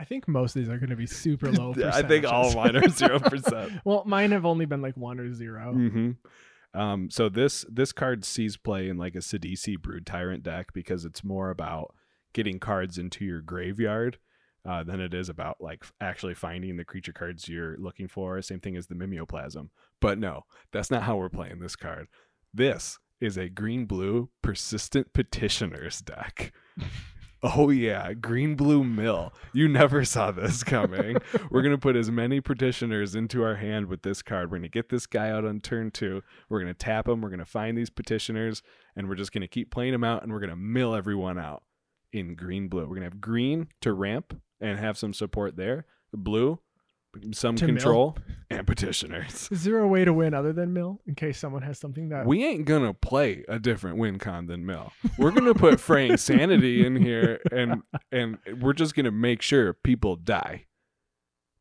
I 0.00 0.04
think 0.04 0.26
most 0.26 0.56
of 0.56 0.62
these 0.62 0.68
are 0.68 0.78
going 0.78 0.90
to 0.90 0.96
be 0.96 1.06
super 1.06 1.52
low 1.58 1.74
I 1.84 2.02
think 2.02 2.24
all 2.24 2.48
of 2.48 2.56
mine 2.56 2.74
are 2.76 2.82
0%. 2.82 3.80
well 3.84 4.02
mine 4.06 4.30
have 4.32 4.46
only 4.46 4.64
been 4.64 4.82
like 4.82 4.96
one 4.96 5.20
or 5.20 5.32
0 5.32 5.72
hmm 5.74 6.10
Um, 6.72 7.10
so 7.10 7.28
this 7.28 7.64
this 7.68 7.92
card 7.92 8.24
sees 8.24 8.56
play 8.56 8.88
in 8.88 8.96
like 8.96 9.14
a 9.14 9.18
Sidisi 9.18 9.80
Brood 9.80 10.06
Tyrant 10.06 10.42
deck 10.42 10.72
because 10.72 11.04
it's 11.04 11.22
more 11.24 11.50
about 11.50 11.94
getting 12.32 12.58
cards 12.60 12.96
into 12.96 13.24
your 13.24 13.40
graveyard 13.40 14.18
uh, 14.64 14.84
than 14.84 15.00
it 15.00 15.12
is 15.12 15.28
about 15.28 15.56
like 15.60 15.84
actually 16.00 16.34
finding 16.34 16.76
the 16.76 16.84
creature 16.84 17.12
cards 17.12 17.48
you're 17.48 17.76
looking 17.78 18.06
for. 18.08 18.40
Same 18.40 18.60
thing 18.60 18.76
as 18.76 18.86
the 18.86 18.94
Mimeoplasm. 18.94 19.70
But 20.00 20.18
no, 20.18 20.44
that's 20.72 20.90
not 20.90 21.02
how 21.02 21.16
we're 21.16 21.28
playing 21.28 21.58
this 21.60 21.76
card. 21.76 22.06
This 22.54 22.98
is 23.20 23.36
a 23.36 23.48
green 23.48 23.84
blue 23.86 24.30
persistent 24.42 25.12
petitioners 25.12 26.00
deck. 26.00 26.52
Oh 27.42 27.70
yeah, 27.70 28.12
green 28.12 28.54
blue 28.54 28.84
mill. 28.84 29.32
You 29.52 29.66
never 29.66 30.04
saw 30.04 30.30
this 30.30 30.62
coming. 30.64 31.16
We're 31.50 31.62
gonna 31.62 31.78
put 31.78 31.96
as 31.96 32.10
many 32.10 32.40
petitioners 32.40 33.14
into 33.14 33.42
our 33.42 33.56
hand 33.56 33.86
with 33.86 34.02
this 34.02 34.20
card. 34.20 34.50
We're 34.50 34.58
gonna 34.58 34.68
get 34.68 34.90
this 34.90 35.06
guy 35.06 35.30
out 35.30 35.46
on 35.46 35.60
turn 35.60 35.90
two. 35.90 36.22
We're 36.48 36.60
gonna 36.60 36.74
tap 36.74 37.08
him. 37.08 37.22
We're 37.22 37.30
gonna 37.30 37.46
find 37.46 37.78
these 37.78 37.88
petitioners, 37.90 38.62
and 38.94 39.08
we're 39.08 39.14
just 39.14 39.32
gonna 39.32 39.48
keep 39.48 39.70
playing 39.70 39.92
them 39.92 40.04
out, 40.04 40.22
and 40.22 40.32
we're 40.32 40.40
gonna 40.40 40.56
mill 40.56 40.94
everyone 40.94 41.38
out 41.38 41.62
in 42.12 42.34
green 42.34 42.68
blue. 42.68 42.82
We're 42.86 42.96
gonna 42.96 43.06
have 43.06 43.20
green 43.20 43.68
to 43.80 43.94
ramp 43.94 44.38
and 44.60 44.78
have 44.78 44.98
some 44.98 45.14
support 45.14 45.56
there. 45.56 45.86
Blue, 46.12 46.58
some 47.32 47.56
To 47.56 47.66
mill. 47.66 47.74
control 47.74 48.18
and 48.50 48.66
petitioners. 48.66 49.48
is 49.52 49.64
there 49.64 49.78
a 49.78 49.88
way 49.88 50.04
to 50.04 50.12
win 50.12 50.34
other 50.34 50.52
than 50.52 50.72
mill 50.72 51.00
in 51.06 51.14
case 51.14 51.38
someone 51.38 51.62
has 51.62 51.78
something 51.78 52.08
that 52.10 52.26
We 52.26 52.44
ain't 52.44 52.64
gonna 52.64 52.94
play 52.94 53.44
a 53.48 53.58
different 53.58 53.96
win 53.98 54.18
con 54.18 54.46
than 54.46 54.64
Mill. 54.66 54.92
We're 55.18 55.30
gonna 55.32 55.54
put 55.54 55.80
fraying 55.90 56.16
sanity 56.16 56.84
in 56.84 56.96
here, 56.96 57.40
and 57.52 57.82
and 58.12 58.38
we're 58.60 58.72
just 58.72 58.94
gonna 58.94 59.10
make 59.10 59.42
sure 59.42 59.72
people 59.72 60.16
die. 60.16 60.66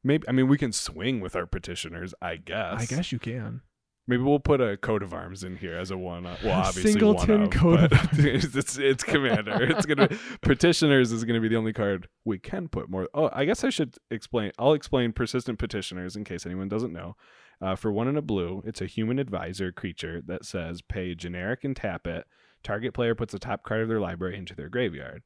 Maybe 0.04 0.28
I 0.28 0.32
mean 0.32 0.48
we 0.48 0.58
can 0.58 0.72
swing 0.72 1.20
with 1.20 1.36
our 1.36 1.46
petitioners. 1.46 2.14
I 2.22 2.38
guess. 2.38 2.82
i 2.82 2.86
guess 2.86 3.12
you 3.12 3.20
can 3.20 3.62
maybe 4.10 4.24
we'll 4.24 4.40
put 4.40 4.60
a 4.60 4.76
coat 4.76 5.04
of 5.04 5.14
arms 5.14 5.44
in 5.44 5.56
here 5.56 5.78
as 5.78 5.92
a 5.92 5.98
one. 5.98 6.24
Well, 6.24 6.36
obviously 6.52 6.94
singleton 6.94 7.42
one 7.42 7.44
of, 7.44 7.50
coat 7.52 7.80
of 7.84 7.90
but 7.92 8.10
it's, 8.20 8.56
it's 8.56 8.78
it's 8.78 9.04
commander. 9.04 9.64
It's 9.64 9.86
gonna 9.86 10.10
petitioners 10.42 11.12
is 11.12 11.24
gonna 11.24 11.40
be 11.40 11.48
the 11.48 11.56
only 11.56 11.72
card 11.72 12.10
we 12.26 12.40
can 12.40 12.68
put 12.68 12.90
more. 12.90 13.08
Oh, 13.14 13.30
I 13.32 13.46
guess 13.46 13.64
I 13.64 13.70
should 13.70 13.96
explain. 14.10 14.52
I'll 14.58 14.74
explain 14.74 15.14
persistent 15.14 15.60
petitioners 15.60 16.16
in 16.16 16.24
case 16.24 16.46
anyone 16.46 16.68
doesn't 16.68 16.92
know. 16.92 17.16
Uh, 17.62 17.76
for 17.76 17.92
one 17.92 18.08
in 18.08 18.18
a 18.18 18.22
blue, 18.22 18.64
it's 18.66 18.82
a 18.82 18.86
human 18.86 19.20
advisor 19.20 19.72
creature 19.72 20.22
that 20.26 20.46
says 20.46 20.82
pay 20.82 21.14
generic 21.14 21.64
and 21.64 21.76
tap 21.76 22.08
it. 22.08 22.26
Target 22.64 22.94
player 22.94 23.16
puts 23.16 23.32
the 23.32 23.40
top 23.40 23.64
card 23.64 23.82
of 23.82 23.90
their 23.90 24.00
library 24.00 24.38
into 24.38 24.56
their 24.56 24.70
graveyard. 24.70 25.24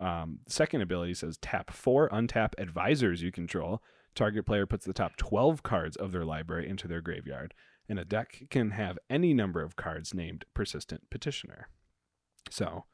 Um, 0.00 0.40
second 0.48 0.80
ability 0.80 1.14
says 1.14 1.38
tap 1.38 1.72
four 1.72 2.08
untap 2.10 2.52
advisors 2.58 3.22
you 3.22 3.30
control. 3.30 3.82
Target 4.14 4.46
player 4.46 4.66
puts 4.66 4.84
the 4.84 4.92
top 4.92 5.16
12 5.16 5.62
cards 5.62 5.96
of 5.96 6.12
their 6.12 6.24
library 6.24 6.68
into 6.68 6.86
their 6.86 7.00
graveyard. 7.00 7.54
And 7.88 7.98
a 7.98 8.04
deck 8.04 8.44
can 8.50 8.70
have 8.70 8.98
any 9.10 9.34
number 9.34 9.62
of 9.62 9.76
cards 9.76 10.14
named 10.14 10.44
Persistent 10.54 11.10
Petitioner. 11.10 11.68
So, 12.50 12.84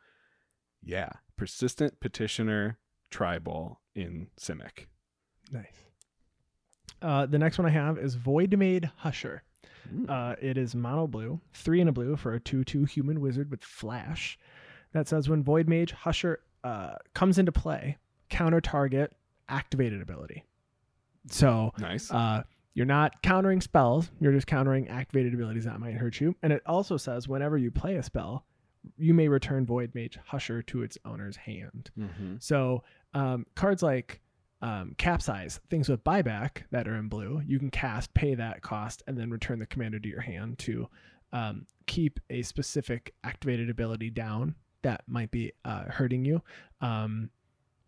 yeah, 0.83 1.11
Persistent 1.37 2.01
Petitioner 2.01 2.79
Tribal 3.11 3.81
in 3.95 4.29
Simic. 4.41 4.87
Nice. 5.53 5.67
Uh, 7.01 7.27
the 7.27 7.39
next 7.39 7.59
one 7.59 7.67
I 7.67 7.71
have 7.71 7.99
is 7.99 8.17
Voidmage 8.17 8.91
Husher. 8.97 9.43
Uh, 10.09 10.35
it 10.41 10.59
is 10.59 10.75
mono 10.75 11.07
blue, 11.07 11.41
three 11.55 11.81
and 11.81 11.89
a 11.89 11.93
blue 11.93 12.17
for 12.17 12.35
a 12.35 12.41
2 12.41 12.65
2 12.65 12.85
human 12.85 13.21
wizard 13.21 13.51
with 13.51 13.65
flash. 13.65 14.39
That 14.93 15.09
says 15.09 15.29
when 15.29 15.43
Void 15.43 15.69
Mage 15.69 15.93
Husher 15.93 16.41
uh, 16.65 16.97
comes 17.15 17.39
into 17.39 17.53
play, 17.53 17.97
counter 18.29 18.61
target 18.61 19.15
activated 19.49 20.03
ability. 20.03 20.45
So 21.31 21.73
nice. 21.79 22.11
uh, 22.11 22.43
you're 22.79 22.87
not 22.87 23.21
countering 23.23 23.61
spells, 23.61 24.13
you're 24.21 24.31
just 24.31 24.47
countering 24.47 24.87
activated 24.87 25.35
abilities 25.35 25.65
that 25.65 25.81
might 25.81 25.95
hurt 25.95 26.21
you. 26.21 26.37
And 26.45 26.53
it 26.53 26.63
also 26.65 26.97
says 26.97 27.27
whenever 27.27 27.59
you 27.59 27.73
play 27.73 27.97
a 27.97 28.05
spell, 28.05 28.47
you 28.97 29.13
may 29.15 29.27
return 29.27 29.67
Void 29.67 29.97
Mage 29.97 30.17
Husher 30.25 30.63
to 30.63 30.85
its 30.85 30.97
owner's 31.05 31.35
hand. 31.35 31.91
mm-hmm. 31.99 32.37
So 32.39 32.85
um, 33.15 33.47
cards 33.57 33.83
like 33.83 34.21
um, 34.63 34.95
capsize, 34.97 35.59
things 35.69 35.89
with 35.89 36.05
buyback 36.05 36.63
that 36.71 36.87
are 36.87 36.95
in 36.95 37.09
blue, 37.09 37.43
you 37.45 37.59
can 37.59 37.69
cast, 37.69 38.15
pay 38.15 38.37
that 38.37 38.63
cost, 38.63 39.03
and 39.09 39.19
then 39.19 39.29
return 39.29 39.59
the 39.59 39.67
commander 39.67 39.99
to 39.99 40.09
your 40.09 40.21
hand 40.21 40.61
to 40.61 40.89
um, 41.33 41.67
keep 41.87 42.21
a 42.31 42.43
specific 42.43 43.13
activated 43.25 43.71
ability 43.71 44.11
down 44.11 44.55
that 44.83 45.03
might 45.09 45.33
be 45.33 45.51
uh, 45.65 45.87
hurting 45.87 46.25
you. 46.25 46.41
Um, 46.81 47.31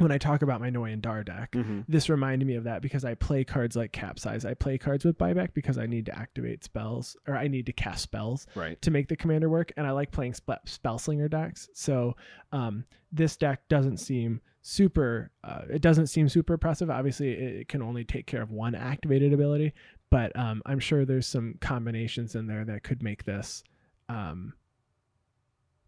when 0.00 0.12
I 0.12 0.18
talk 0.18 0.42
about 0.42 0.60
my 0.60 0.70
Noyan 0.70 1.00
Dar 1.00 1.22
deck, 1.22 1.52
Mm-hmm. 1.52 1.80
this 1.88 2.08
reminded 2.08 2.46
me 2.48 2.54
of 2.56 2.64
that 2.64 2.82
because 2.82 3.04
I 3.04 3.14
play 3.14 3.44
cards 3.44 3.76
like 3.76 3.92
Capsize. 3.92 4.44
I 4.44 4.54
play 4.54 4.78
cards 4.78 5.04
with 5.04 5.18
buyback 5.18 5.54
because 5.54 5.78
I 5.78 5.86
need 5.86 6.06
to 6.06 6.18
activate 6.18 6.64
spells 6.64 7.16
or 7.28 7.36
I 7.36 7.48
need 7.48 7.66
to 7.66 7.72
cast 7.72 8.02
spells 8.02 8.46
Right. 8.54 8.80
to 8.82 8.90
make 8.90 9.08
the 9.08 9.16
commander 9.16 9.48
work, 9.48 9.72
and 9.76 9.86
I 9.86 9.90
like 9.92 10.10
playing 10.10 10.34
spe- 10.34 10.66
spell 10.66 10.98
slinger 10.98 11.28
decks. 11.28 11.68
So 11.74 12.16
um, 12.52 12.84
this 13.12 13.36
deck 13.36 13.68
doesn't 13.68 13.98
seem 13.98 14.40
super. 14.62 15.30
Uh, 15.44 15.62
it 15.70 15.82
doesn't 15.82 16.08
seem 16.08 16.28
super 16.28 16.54
oppressive. 16.54 16.90
Obviously, 16.90 17.30
it, 17.32 17.54
it 17.62 17.68
can 17.68 17.82
only 17.82 18.04
take 18.04 18.26
care 18.26 18.42
of 18.42 18.50
one 18.50 18.74
activated 18.74 19.32
ability, 19.32 19.72
but 20.10 20.36
um, 20.38 20.62
I'm 20.66 20.78
sure 20.80 21.04
there's 21.04 21.26
some 21.26 21.54
combinations 21.60 22.34
in 22.34 22.46
there 22.46 22.64
that 22.64 22.82
could 22.82 23.02
make 23.02 23.24
this. 23.24 23.62
Um, 24.08 24.54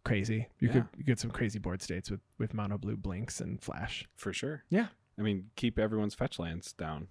crazy 0.04 0.48
you 0.58 0.68
Yeah. 0.68 0.72
could 0.74 0.86
you 0.96 1.04
get 1.04 1.18
some 1.20 1.30
crazy 1.30 1.58
board 1.58 1.80
states 1.82 2.10
with 2.10 2.20
with 2.38 2.54
mono 2.54 2.76
blue 2.78 2.96
blinks 2.96 3.40
and 3.40 3.62
flash 3.62 4.08
For 4.16 4.32
sure. 4.32 4.64
Yeah. 4.68 4.88
I 5.18 5.22
mean, 5.22 5.50
keep 5.56 5.78
everyone's 5.78 6.14
fetch 6.14 6.38
lands 6.38 6.72
down. 6.72 7.08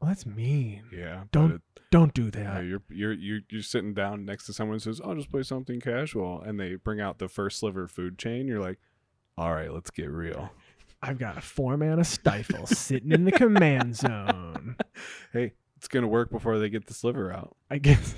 well 0.00 0.08
that's 0.08 0.26
mean 0.26 0.84
Yeah. 0.92 1.24
Don't 1.32 1.52
it- 1.52 1.62
don't 1.90 2.12
do 2.14 2.24
Yeah, 2.24 2.30
that 2.54 2.64
you're 2.64 2.82
you're 2.90 3.12
you're 3.12 3.40
you're 3.48 3.62
sitting 3.62 3.94
down 3.94 4.24
next 4.24 4.46
to 4.46 4.52
someone 4.52 4.74
who 4.74 4.80
says, 4.80 5.00
"I'll 5.04 5.14
just 5.14 5.30
play 5.30 5.44
something 5.44 5.78
casual," 5.80 6.42
and 6.42 6.58
they 6.58 6.74
bring 6.74 7.00
out 7.00 7.18
the 7.18 7.28
first 7.28 7.60
sliver 7.60 7.86
food 7.86 8.18
chain. 8.18 8.48
You're 8.48 8.60
like, 8.60 8.78
"All 9.38 9.54
right, 9.54 9.72
let's 9.72 9.90
get 9.90 10.10
real." 10.10 10.50
I've 11.00 11.18
got 11.18 11.38
a 11.38 11.40
four 11.40 11.76
mana 11.76 12.02
stifle 12.02 12.66
sitting 12.66 13.12
in 13.12 13.24
the 13.24 13.30
command 13.32 13.94
zone. 13.96 14.76
Hey, 15.32 15.52
it's 15.76 15.86
gonna 15.86 16.08
work 16.08 16.30
before 16.30 16.58
they 16.58 16.68
get 16.70 16.86
the 16.86 16.94
sliver 16.94 17.32
out. 17.32 17.56
I 17.70 17.78
guess. 17.78 18.14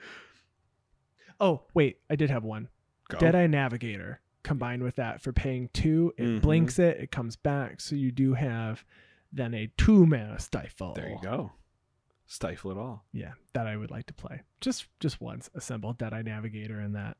oh 1.40 1.62
wait, 1.74 1.98
I 2.10 2.16
did 2.16 2.30
have 2.30 2.44
one. 2.44 2.68
Go. 3.08 3.18
Deadeye 3.18 3.46
Navigator 3.46 4.20
combined 4.42 4.82
with 4.82 4.96
that 4.96 5.20
for 5.22 5.32
paying 5.32 5.68
two, 5.72 6.12
it 6.16 6.24
Mhm. 6.24 6.40
blinks 6.42 6.78
it, 6.78 6.96
it 6.98 7.10
comes 7.10 7.36
back, 7.36 7.80
so 7.80 7.94
you 7.96 8.10
do 8.12 8.34
have 8.34 8.84
then 9.32 9.54
a 9.54 9.66
two 9.76 10.06
mana 10.06 10.38
stifle. 10.38 10.94
There 10.94 11.08
you 11.10 11.18
go. 11.22 11.52
Stifle 12.26 12.72
it 12.72 12.76
all, 12.78 13.04
Yeah, 13.12 13.34
that 13.52 13.66
I 13.68 13.76
would 13.76 13.90
like 13.90 14.06
to 14.06 14.14
play 14.14 14.42
just 14.60 14.88
just 14.98 15.20
once. 15.20 15.48
Assemble 15.54 15.92
Deadeye 15.92 16.22
Navigator 16.22 16.80
and 16.80 16.94
that. 16.96 17.16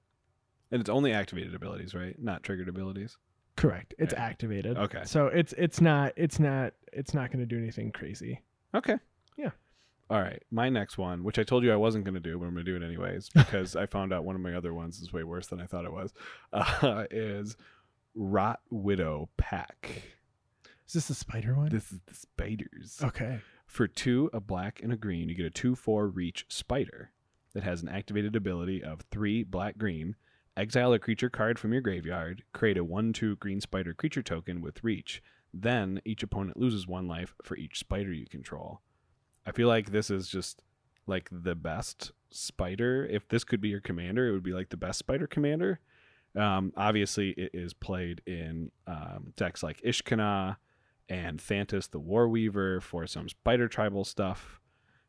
and 0.73 0.81
it's 0.81 0.91
only 0.91 1.13
activated 1.13 1.55
abilities, 1.55 1.95
right? 1.95 2.19
Not 2.21 2.43
triggered 2.43 2.69
abilities. 2.69 3.17
Correct. 3.57 3.95
It's 3.99 4.13
Yeah. 4.13 4.25
activated. 4.25 4.77
Okay. 4.77 5.05
So 5.05 5.29
it's 5.29 5.53
it's 5.55 5.81
not 5.81 6.13
it's 6.17 6.41
not 6.41 6.75
it's 6.93 7.15
not 7.15 7.31
going 7.31 7.39
to 7.41 7.47
do 7.47 7.57
anything 7.59 7.93
crazy. 7.93 8.43
Okay. 8.75 8.99
All 10.09 10.21
right. 10.21 10.43
My 10.51 10.69
next 10.69 10.99
one, 10.99 11.25
which 11.25 11.39
I 11.39 11.43
told 11.43 11.65
you 11.65 11.73
I 11.73 11.77
wasn't 11.77 12.05
going 12.05 12.15
to 12.15 12.21
do, 12.21 12.39
but 12.39 12.47
I'm 12.47 12.55
going 12.55 12.65
to 12.65 12.71
do 12.71 12.77
it 12.77 12.87
anyways 12.87 13.29
because 13.31 13.75
I 13.75 13.87
found 13.87 14.13
out 14.13 14.25
one 14.25 14.37
of 14.37 14.41
my 14.41 14.55
other 14.55 14.73
ones 14.73 15.01
is 15.01 15.13
way 15.13 15.25
worse 15.25 15.49
than 15.49 15.61
I 15.61 15.67
thought 15.67 15.85
it 15.85 15.93
was, 15.93 16.15
uh, 16.53 17.05
is 17.11 17.57
Rot 18.15 18.61
Widow 18.71 19.29
Pack. 19.37 20.03
Is 20.87 20.93
this 20.93 21.09
the 21.09 21.15
spider 21.15 21.55
one? 21.55 21.71
This 21.71 21.91
is 21.91 22.01
the 22.07 22.15
spiders. 22.15 23.01
okay. 23.03 23.41
For 23.67 23.89
two, 23.89 24.31
a 24.33 24.41
black 24.41 24.81
and 24.81 24.93
a 24.93 24.97
green, 24.97 25.29
you 25.29 25.35
get 25.35 25.45
a 25.47 25.51
2 25.51 25.75
4 25.75 26.07
reach 26.07 26.47
spider 26.49 27.11
that 27.53 27.65
has 27.65 27.83
an 27.83 27.89
activated 27.89 28.37
ability 28.37 28.83
of 28.85 29.01
three 29.11 29.43
black 29.43 29.77
green. 29.77 30.15
Exile 30.57 30.93
a 30.93 30.99
creature 30.99 31.29
card 31.29 31.59
from 31.59 31.73
your 31.73 31.83
graveyard, 31.83 32.45
create 32.53 32.79
a 32.79 32.85
1 32.85 33.13
2 33.13 33.37
green 33.37 33.61
spider 33.61 33.93
creature 33.93 34.23
token 34.23 34.63
with 34.63 34.85
reach. 34.85 35.21
Then 35.53 36.01
each 36.05 36.23
opponent 36.23 36.57
loses 36.57 36.87
one 36.87 37.09
life 37.09 37.35
for 37.43 37.57
each 37.57 37.79
spider 37.79 38.13
you 38.13 38.27
control. 38.27 38.81
I 39.47 39.53
feel 39.53 39.69
like 39.69 39.91
this 39.91 40.11
is 40.11 40.29
just 40.29 40.63
like 41.07 41.29
the 41.31 41.55
best 41.55 42.13
spider. 42.31 43.07
If 43.07 43.29
this 43.29 43.45
could 43.45 43.61
be 43.61 43.69
your 43.69 43.81
commander, 43.81 44.29
it 44.29 44.33
would 44.33 44.43
be 44.43 44.53
like 44.53 44.71
the 44.71 44.77
best 44.77 44.99
spider 44.99 45.27
commander. 45.27 45.81
Um, 46.37 46.73
obviously, 46.77 47.31
it 47.31 47.51
is 47.55 47.73
played 47.73 48.21
in 48.27 48.71
um, 48.87 49.33
decks 49.37 49.63
like 49.63 49.81
Ishkanah 49.83 50.57
and 51.09 51.41
Thantis 51.41 51.91
the 51.91 52.01
Warweaver 52.01 52.83
for 52.83 53.07
some 53.07 53.29
spider 53.29 53.69
tribal 53.69 54.05
stuff. 54.05 54.61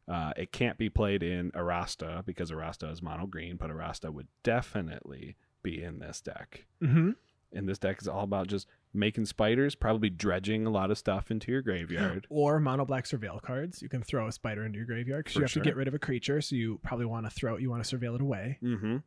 Uh, 0.08 0.32
it 0.38 0.54
can't 0.54 0.78
be 0.78 0.90
played 0.90 1.22
in 1.22 1.52
Arasta 1.52 2.26
because 2.26 2.50
Arasta 2.50 2.90
is 2.92 3.02
mono 3.02 3.26
green, 3.26 3.58
but 3.58 3.70
Arasta 3.70 4.14
would 4.14 4.28
definitely 4.44 5.36
be 5.64 5.84
in 5.84 6.00
this 6.00 6.22
deck. 6.22 6.66
Mm-hmm. 6.82 7.12
And 7.52 7.68
this 7.68 7.80
deck 7.80 7.98
is 8.02 8.08
all 8.08 8.24
about 8.24 8.48
just 8.48 8.68
making 8.98 9.26
spiders, 9.26 9.76
probably 9.76 10.10
dredging 10.10 10.66
a 10.66 10.70
lot 10.70 10.92
of 10.92 10.98
stuff 10.98 11.32
into 11.32 11.52
your 11.52 11.62
graveyard. 11.62 12.26
Or 12.30 12.60
mono 12.60 12.84
black 12.86 13.06
surveil 13.06 13.42
cards. 13.42 13.82
You 13.82 13.90
can 13.90 14.02
throw 14.04 14.28
a 14.28 14.32
spider 14.32 14.66
into 14.66 14.78
your 14.78 14.86
graveyard 14.86 15.24
because 15.26 15.36
you 15.36 15.42
have 15.42 15.52
sure. 15.52 15.64
to 15.64 15.70
get 15.70 15.76
rid 15.76 15.88
of 15.88 15.94
a 15.94 16.00
creature, 16.00 16.42
so 16.42 16.56
you 16.56 16.80
probably 16.84 17.06
want 17.06 17.26
to 17.26 17.30
throw 17.30 17.56
it. 17.56 17.62
You 17.62 17.70
want 17.70 17.84
to 17.84 17.98
surveil 17.98 18.16
it 18.16 18.22
away. 18.22 18.58
mm-hmm. 18.62 18.98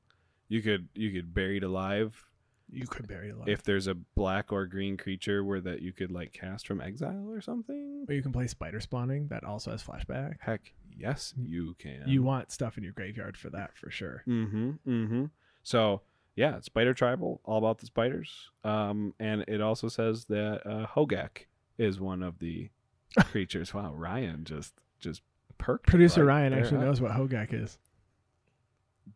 You 0.49 0.63
could 0.63 0.89
you 0.95 1.13
could 1.13 1.33
bury 1.33 1.59
it 1.59 1.63
alive 1.63 2.25
You 2.73 2.87
could 2.87 3.07
bury 3.07 3.29
it 3.29 3.37
alive. 3.37 3.49
if 3.49 3.63
there's 3.63 3.87
a 3.87 3.95
black 3.95 4.53
or 4.53 4.67
green 4.67 4.97
creature 4.97 5.45
where 5.45 5.61
that 5.61 5.81
you 5.81 5.93
could 5.93 6.11
like 6.11 6.33
cast 6.33 6.67
from 6.67 6.81
exile 6.81 7.29
or 7.31 7.41
something. 7.41 8.05
or 8.09 8.15
you 8.15 8.23
can 8.23 8.33
play 8.33 8.47
spider 8.49 8.81
spawning. 8.81 9.29
That 9.29 9.45
also 9.45 9.71
has 9.71 9.83
flashback. 9.83 10.35
Heck, 10.41 10.73
yes, 10.97 11.35
you 11.41 11.77
can. 11.79 12.03
You 12.07 12.23
want 12.25 12.51
stuff 12.51 12.77
in 12.79 12.83
your 12.85 12.93
graveyard 12.93 13.37
for 13.37 13.51
that 13.51 13.77
for 13.79 13.91
sure. 13.91 14.25
Mm-hmm. 14.27 14.71
Mm-hmm. 14.89 15.25
So 15.63 16.03
yeah, 16.41 16.59
Spider 16.63 16.95
Tribal, 16.95 17.39
all 17.45 17.59
about 17.59 17.81
the 17.81 17.87
spiders. 17.87 18.49
Um, 18.65 19.13
and 19.21 19.45
it 19.47 19.61
also 19.61 19.89
says 19.89 20.25
that 20.31 20.67
uh, 20.67 20.87
Hogaak 20.87 21.45
is 21.77 22.01
one 22.01 22.23
of 22.23 22.39
the 22.39 22.71
creatures. 23.25 23.75
Wow, 23.75 23.93
Ryan 23.93 24.45
just 24.45 24.73
just 25.01 25.21
perked. 25.59 25.87
Producer 25.87 26.25
right 26.25 26.41
Ryan 26.41 26.55
actually 26.55 26.81
knows 26.81 26.99
what 26.99 27.13
Hogaak 27.13 27.53
is. 27.53 27.77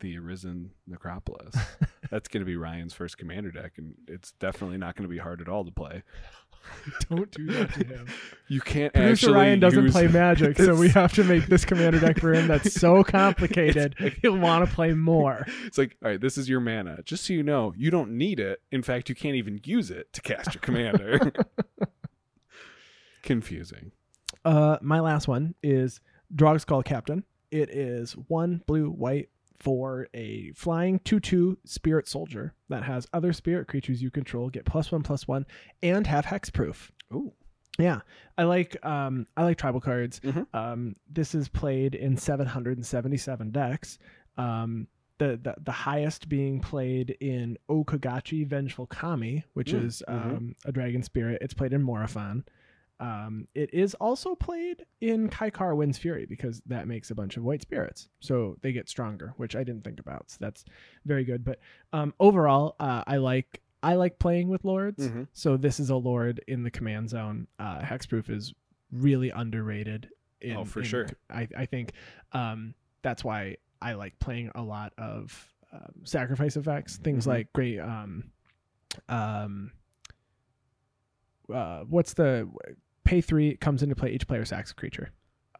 The 0.01 0.19
Arisen 0.19 0.71
Necropolis. 0.87 1.55
That's 2.11 2.29
going 2.29 2.41
to 2.41 2.47
be 2.47 2.57
Ryan's 2.57 2.93
first 2.93 3.19
commander 3.19 3.51
deck, 3.51 3.73
and 3.77 3.95
it's 4.07 4.33
definitely 4.33 4.79
not 4.79 4.97
going 4.97 5.09
to 5.09 5.13
be 5.13 5.19
hard 5.19 5.41
at 5.41 5.49
all 5.49 5.65
to 5.65 5.71
play. 5.71 6.03
Don't 7.11 7.31
do 7.31 7.47
that 7.47 7.75
to 7.75 7.85
him. 7.85 8.07
You 8.49 8.61
can't. 8.61 8.93
Producer 8.95 9.13
actually 9.13 9.35
Ryan 9.35 9.61
doesn't 9.61 9.83
use- 9.85 9.93
play 9.93 10.07
Magic, 10.09 10.57
so 10.57 10.75
we 10.75 10.89
have 10.91 11.13
to 11.15 11.25
make 11.25 11.47
this 11.47 11.65
commander 11.65 12.01
deck 12.01 12.19
for 12.19 12.33
him 12.33 12.49
that's 12.49 12.73
so 12.73 13.03
complicated. 13.05 13.95
He'll 14.23 14.39
want 14.39 14.67
to 14.69 14.75
play 14.75 14.93
more. 14.95 15.47
It's 15.67 15.77
like, 15.77 15.97
all 16.03 16.11
right, 16.11 16.21
this 16.21 16.39
is 16.39 16.49
your 16.49 16.61
mana. 16.61 17.03
Just 17.05 17.27
so 17.27 17.33
you 17.35 17.43
know, 17.43 17.75
you 17.77 17.91
don't 17.91 18.13
need 18.13 18.41
it. 18.41 18.63
In 18.73 18.83
fact, 18.83 19.09
you 19.09 19.15
can't 19.15 19.37
even 19.37 19.61
use 19.65 19.91
it 19.91 20.13
to 20.15 20.23
cast 20.23 20.55
your 20.55 20.61
commander. 20.61 21.33
Confusing. 23.23 23.93
Uh, 24.45 24.79
my 24.83 25.01
last 25.01 25.29
one 25.29 25.55
is 25.63 26.01
Drogskol 26.35 26.85
Captain. 26.85 27.25
It 27.51 27.71
is 27.71 28.13
one 28.29 28.63
blue, 28.67 28.91
white 28.91 29.29
for 29.59 30.09
a 30.15 30.51
flying 30.55 30.99
2 31.01 31.21
2 31.21 31.59
spirit 31.65 32.07
soldier 32.09 32.55
that 32.69 32.83
has 32.85 33.07
other 33.13 33.33
spirit 33.33 33.69
creatures 33.69 34.03
you 34.03 34.11
control 34.11 34.51
get 34.51 34.65
plus 34.65 34.91
one, 34.93 35.03
plus 35.03 35.27
one, 35.29 35.47
and 35.83 36.07
have 36.07 36.27
hexproof. 36.27 36.91
Ooh. 37.13 37.33
Yeah, 37.79 38.01
I 38.39 38.45
like 38.45 38.77
um 38.87 39.27
I 39.37 39.43
like 39.45 39.59
tribal 39.59 39.81
cards. 39.81 40.21
Mhm. 40.21 40.47
Um, 40.55 40.95
this 41.11 41.35
is 41.35 41.49
played 41.49 41.95
in 41.97 42.17
777 42.17 43.51
decks. 43.51 43.99
Um, 44.37 44.87
the, 45.19 45.39
the 45.43 45.55
the 45.63 45.73
highest 45.73 46.29
being 46.29 46.61
played 46.61 47.17
in 47.21 47.57
Okagachi 47.69 48.47
Vengeful 48.47 48.87
Kami, 48.89 49.45
which 49.55 49.73
Mm, 49.73 49.85
is 49.85 50.03
mhm. 50.09 50.15
um, 50.37 50.57
a 50.65 50.73
dragon 50.73 51.03
spirit. 51.03 51.39
It's 51.41 51.55
played 51.55 51.73
in 51.73 51.83
Morophon. 51.83 52.45
Um, 53.01 53.49
it 53.55 53.75
is 53.75 53.95
also 53.95 54.35
played 54.35 54.87
in 55.01 55.29
Kykar 55.29 55.77
Wind's 55.77 55.99
Fury 55.99 56.27
because 56.27 56.63
that 56.67 56.87
makes 56.87 57.11
a 57.11 57.15
bunch 57.15 57.37
of 57.37 57.43
white 57.43 57.61
spirits, 57.63 58.09
so 58.21 58.57
they 58.63 58.73
get 58.73 58.89
stronger, 58.89 59.35
which 59.37 59.57
I 59.57 59.65
didn't 59.65 59.83
think 59.85 59.99
about. 60.01 60.31
So 60.31 60.37
that's 60.41 60.65
very 61.05 61.25
good. 61.25 61.45
But 61.45 61.59
um, 61.93 62.15
overall, 62.21 62.77
uh, 62.79 63.03
I 63.07 63.17
like 63.17 63.61
I 63.83 63.97
like 63.97 64.19
playing 64.19 64.49
with 64.49 64.65
lords. 64.65 65.09
Mhm. 65.09 65.27
So 65.33 65.57
this 65.57 65.79
is 65.81 65.91
a 65.91 65.97
lord 65.97 66.41
in 66.49 66.63
the 66.63 66.71
command 66.71 67.11
zone. 67.11 67.49
Uh, 67.59 67.81
Hexproof 67.81 68.31
is 68.31 68.55
really 68.93 69.31
underrated. 69.31 70.09
In, 70.41 70.57
Oh, 70.59 70.65
for 70.65 70.81
in- 70.81 70.85
sure. 70.87 71.07
I 71.31 71.49
I 71.57 71.67
think 71.67 71.93
um, 72.33 72.75
that's 73.03 73.25
why 73.25 73.57
I 73.83 73.95
like 73.95 74.19
playing 74.21 74.51
a 74.55 74.63
lot 74.63 74.93
of 74.99 75.53
um, 75.73 76.05
sacrifice 76.05 76.57
effects. 76.57 76.97
Things 76.99 77.25
Mhm. 77.25 77.29
like 77.29 77.53
great. 77.53 77.81
Um, 77.81 78.31
um, 79.09 79.73
uh, 81.53 81.81
what's 81.89 82.15
the 82.15 82.49
pay 83.05 83.21
three 83.21 83.57
comes 83.57 83.83
into 83.83 83.95
play 83.95 84.11
each 84.11 84.27
player 84.27 84.45
sacks 84.45 84.71
a 84.71 84.75
creature. 84.75 85.11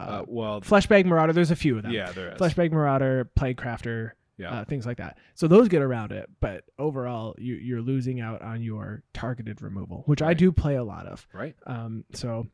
Uh, 0.01 0.03
Uh, 0.03 0.25
well, 0.27 0.61
Fleshbag 0.61 1.05
Marauder. 1.07 1.33
There's 1.33 1.51
a 1.53 1.57
few 1.57 1.77
of 1.77 1.83
them. 1.85 1.93
yeah, 1.93 2.11
there 2.13 2.33
is. 2.33 2.39
Fleshbag 2.39 2.73
Marauder, 2.73 3.31
Plague 3.37 3.57
Crafter, 3.57 4.13
yeah. 4.37 4.51
uh, 4.61 4.65
things 4.65 4.87
like 4.87 4.97
that. 4.97 5.19
So 5.35 5.47
those 5.47 5.69
get 5.69 5.83
around 5.83 6.11
it, 6.13 6.29
but 6.41 6.65
overall, 6.79 7.35
you, 7.39 7.55
you're 7.55 7.81
losing 7.83 8.21
out 8.21 8.43
on 8.43 8.61
your 8.63 9.03
targeted 9.13 9.63
removal, 9.63 10.03
which 10.07 10.21
I 10.23 10.35
do 10.35 10.51
play 10.51 10.75
a 10.77 10.83
lot 10.85 11.07
of. 11.07 11.27
right. 11.33 11.55
Um, 11.67 12.05
so, 12.13 12.49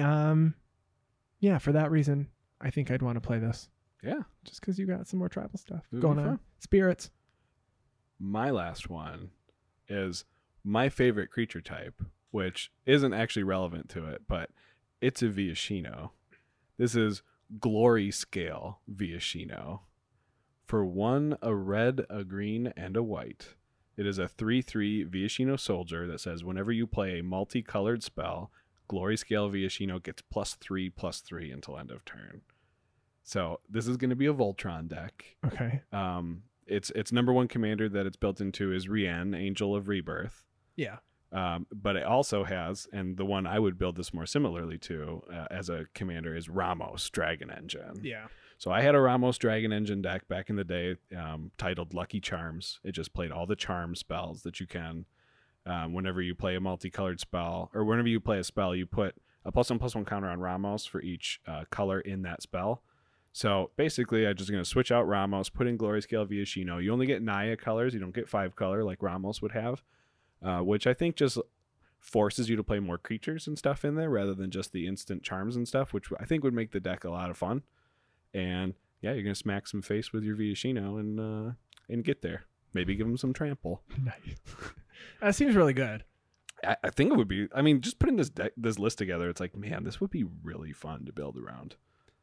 um, 0.00 0.54
yeah, 1.38 1.58
for 1.58 1.72
that 1.72 1.90
reason, 1.90 2.28
I 2.60 2.70
think 2.70 2.90
I'd 2.90 3.02
want 3.02 3.16
to 3.16 3.20
play 3.20 3.38
this 3.38 3.68
Yeah. 4.02 4.22
just 4.44 4.60
because 4.60 4.78
you 4.78 4.86
got 4.86 5.06
some 5.06 5.18
more 5.20 5.28
tribal 5.28 5.58
stuff 5.58 5.84
going 5.98 6.18
on. 6.18 6.24
fun. 6.24 6.40
Spirits, 6.58 7.10
my 8.18 8.50
last 8.50 8.90
one 8.90 9.30
is 9.88 10.24
my 10.64 10.88
favorite 10.88 11.30
creature 11.30 11.60
type, 11.60 12.02
which 12.30 12.70
isn't 12.86 13.12
actually 13.14 13.42
relevant 13.42 13.88
to 13.90 14.06
it, 14.06 14.22
but 14.28 14.50
it's 15.00 15.22
a 15.22 15.28
Viashino. 15.28 16.10
This 16.78 16.94
is 16.94 17.22
Glory 17.58 18.10
Scale 18.10 18.80
Viashino. 18.90 19.80
For 20.66 20.84
one, 20.84 21.36
a 21.42 21.54
red, 21.54 22.06
a 22.08 22.22
green, 22.22 22.72
and 22.76 22.96
a 22.96 23.02
white. 23.02 23.54
It 23.96 24.06
is 24.06 24.18
a 24.18 24.28
3 24.28 24.62
3 24.62 25.04
Viashino 25.04 25.58
soldier 25.58 26.06
that 26.06 26.20
says 26.20 26.44
whenever 26.44 26.72
you 26.72 26.86
play 26.86 27.18
a 27.18 27.22
multicolored 27.22 28.02
spell, 28.02 28.50
Glory 28.88 29.16
Scale 29.16 29.50
Viashino 29.50 30.02
gets 30.02 30.22
plus 30.22 30.54
3 30.54 30.90
plus 30.90 31.20
3 31.20 31.50
until 31.50 31.78
end 31.78 31.90
of 31.90 32.04
turn. 32.04 32.42
So 33.22 33.60
this 33.68 33.86
is 33.86 33.96
going 33.96 34.10
to 34.10 34.16
be 34.16 34.26
a 34.26 34.34
Voltron 34.34 34.88
deck. 34.88 35.36
Okay. 35.44 35.82
Um, 35.92 36.44
its 36.66 36.90
its 36.90 37.12
number 37.12 37.32
one 37.32 37.48
commander 37.48 37.88
that 37.88 38.06
it's 38.06 38.16
built 38.16 38.40
into 38.40 38.72
is 38.72 38.88
Rienne, 38.88 39.34
Angel 39.34 39.74
of 39.74 39.88
Rebirth. 39.88 40.44
Yeah. 40.76 40.98
Um, 41.32 41.66
but 41.70 41.94
it 41.94 42.04
also 42.04 42.42
has, 42.42 42.88
and 42.92 43.16
the 43.16 43.24
one 43.24 43.46
I 43.46 43.58
would 43.58 43.78
build 43.78 43.96
this 43.96 44.12
more 44.12 44.26
similarly 44.26 44.78
to 44.78 45.22
uh, 45.32 45.46
as 45.50 45.68
a 45.68 45.86
commander 45.94 46.36
is 46.36 46.48
Ramos 46.48 47.08
Dragon 47.10 47.50
Engine. 47.50 48.00
Yeah. 48.02 48.26
So 48.58 48.70
I 48.70 48.82
had 48.82 48.94
a 48.94 49.00
Ramos 49.00 49.38
Dragon 49.38 49.72
Engine 49.72 50.02
deck 50.02 50.28
back 50.28 50.50
in 50.50 50.56
the 50.56 50.64
day, 50.64 50.96
um, 51.16 51.52
titled 51.56 51.94
Lucky 51.94 52.20
Charms. 52.20 52.80
It 52.84 52.92
just 52.92 53.14
played 53.14 53.30
all 53.30 53.46
the 53.46 53.56
charm 53.56 53.94
spells 53.94 54.42
that 54.42 54.60
you 54.60 54.66
can. 54.66 55.06
Um, 55.66 55.92
whenever 55.92 56.20
you 56.20 56.34
play 56.34 56.56
a 56.56 56.60
multicolored 56.60 57.20
spell, 57.20 57.70
or 57.74 57.84
whenever 57.84 58.08
you 58.08 58.18
play 58.18 58.38
a 58.38 58.44
spell, 58.44 58.74
you 58.74 58.86
put 58.86 59.14
a 59.44 59.52
plus 59.52 59.70
one 59.70 59.78
plus 59.78 59.94
one 59.94 60.04
counter 60.04 60.28
on 60.28 60.40
Ramos 60.40 60.84
for 60.84 61.00
each 61.00 61.40
uh, 61.46 61.64
color 61.70 62.00
in 62.00 62.22
that 62.22 62.42
spell. 62.42 62.82
So 63.32 63.70
basically, 63.76 64.26
I'm 64.26 64.36
just 64.36 64.50
going 64.50 64.62
to 64.62 64.68
switch 64.68 64.90
out 64.90 65.06
Ramos, 65.06 65.48
put 65.48 65.66
in 65.66 65.76
Glory 65.76 66.02
Scale 66.02 66.26
Viashino. 66.26 66.82
You 66.82 66.92
only 66.92 67.06
get 67.06 67.22
Naya 67.22 67.56
colors, 67.56 67.94
you 67.94 68.00
don't 68.00 68.14
get 68.14 68.28
five 68.28 68.56
color 68.56 68.82
like 68.82 69.02
Ramos 69.02 69.40
would 69.40 69.52
have, 69.52 69.82
uh, 70.42 70.60
which 70.60 70.86
I 70.86 70.94
think 70.94 71.16
just 71.16 71.38
forces 71.98 72.48
you 72.48 72.56
to 72.56 72.62
play 72.64 72.80
more 72.80 72.96
creatures 72.98 73.46
and 73.46 73.58
stuff 73.58 73.84
in 73.84 73.94
there 73.94 74.08
rather 74.08 74.34
than 74.34 74.50
just 74.50 74.72
the 74.72 74.86
instant 74.86 75.22
charms 75.22 75.54
and 75.56 75.68
stuff, 75.68 75.92
which 75.92 76.06
I 76.18 76.24
think 76.24 76.42
would 76.44 76.54
make 76.54 76.72
the 76.72 76.80
deck 76.80 77.04
a 77.04 77.10
lot 77.10 77.30
of 77.30 77.36
fun. 77.36 77.62
And 78.32 78.74
yeah, 79.02 79.12
you're 79.12 79.22
gonna 79.22 79.34
smack 79.34 79.66
some 79.66 79.82
face 79.82 80.12
with 80.12 80.24
your 80.24 80.36
Viashino 80.36 80.98
and 80.98 81.20
uh, 81.20 81.52
and 81.88 82.04
get 82.04 82.22
there. 82.22 82.44
Maybe 82.72 82.94
give 82.94 83.06
him 83.06 83.16
some 83.16 83.32
trample. 83.32 83.82
Nice. 84.02 84.36
that 85.20 85.34
seems 85.34 85.56
really 85.56 85.72
good. 85.72 86.04
I, 86.64 86.76
I 86.84 86.90
think 86.90 87.10
it 87.12 87.16
would 87.16 87.28
be. 87.28 87.48
I 87.54 87.62
mean, 87.62 87.80
just 87.80 87.98
putting 87.98 88.16
this 88.16 88.30
deck, 88.30 88.52
this 88.56 88.78
list 88.78 88.98
together, 88.98 89.28
it's 89.28 89.40
like, 89.40 89.56
man, 89.56 89.84
this 89.84 90.00
would 90.00 90.10
be 90.10 90.24
really 90.42 90.72
fun 90.72 91.04
to 91.06 91.12
build 91.12 91.36
around. 91.36 91.76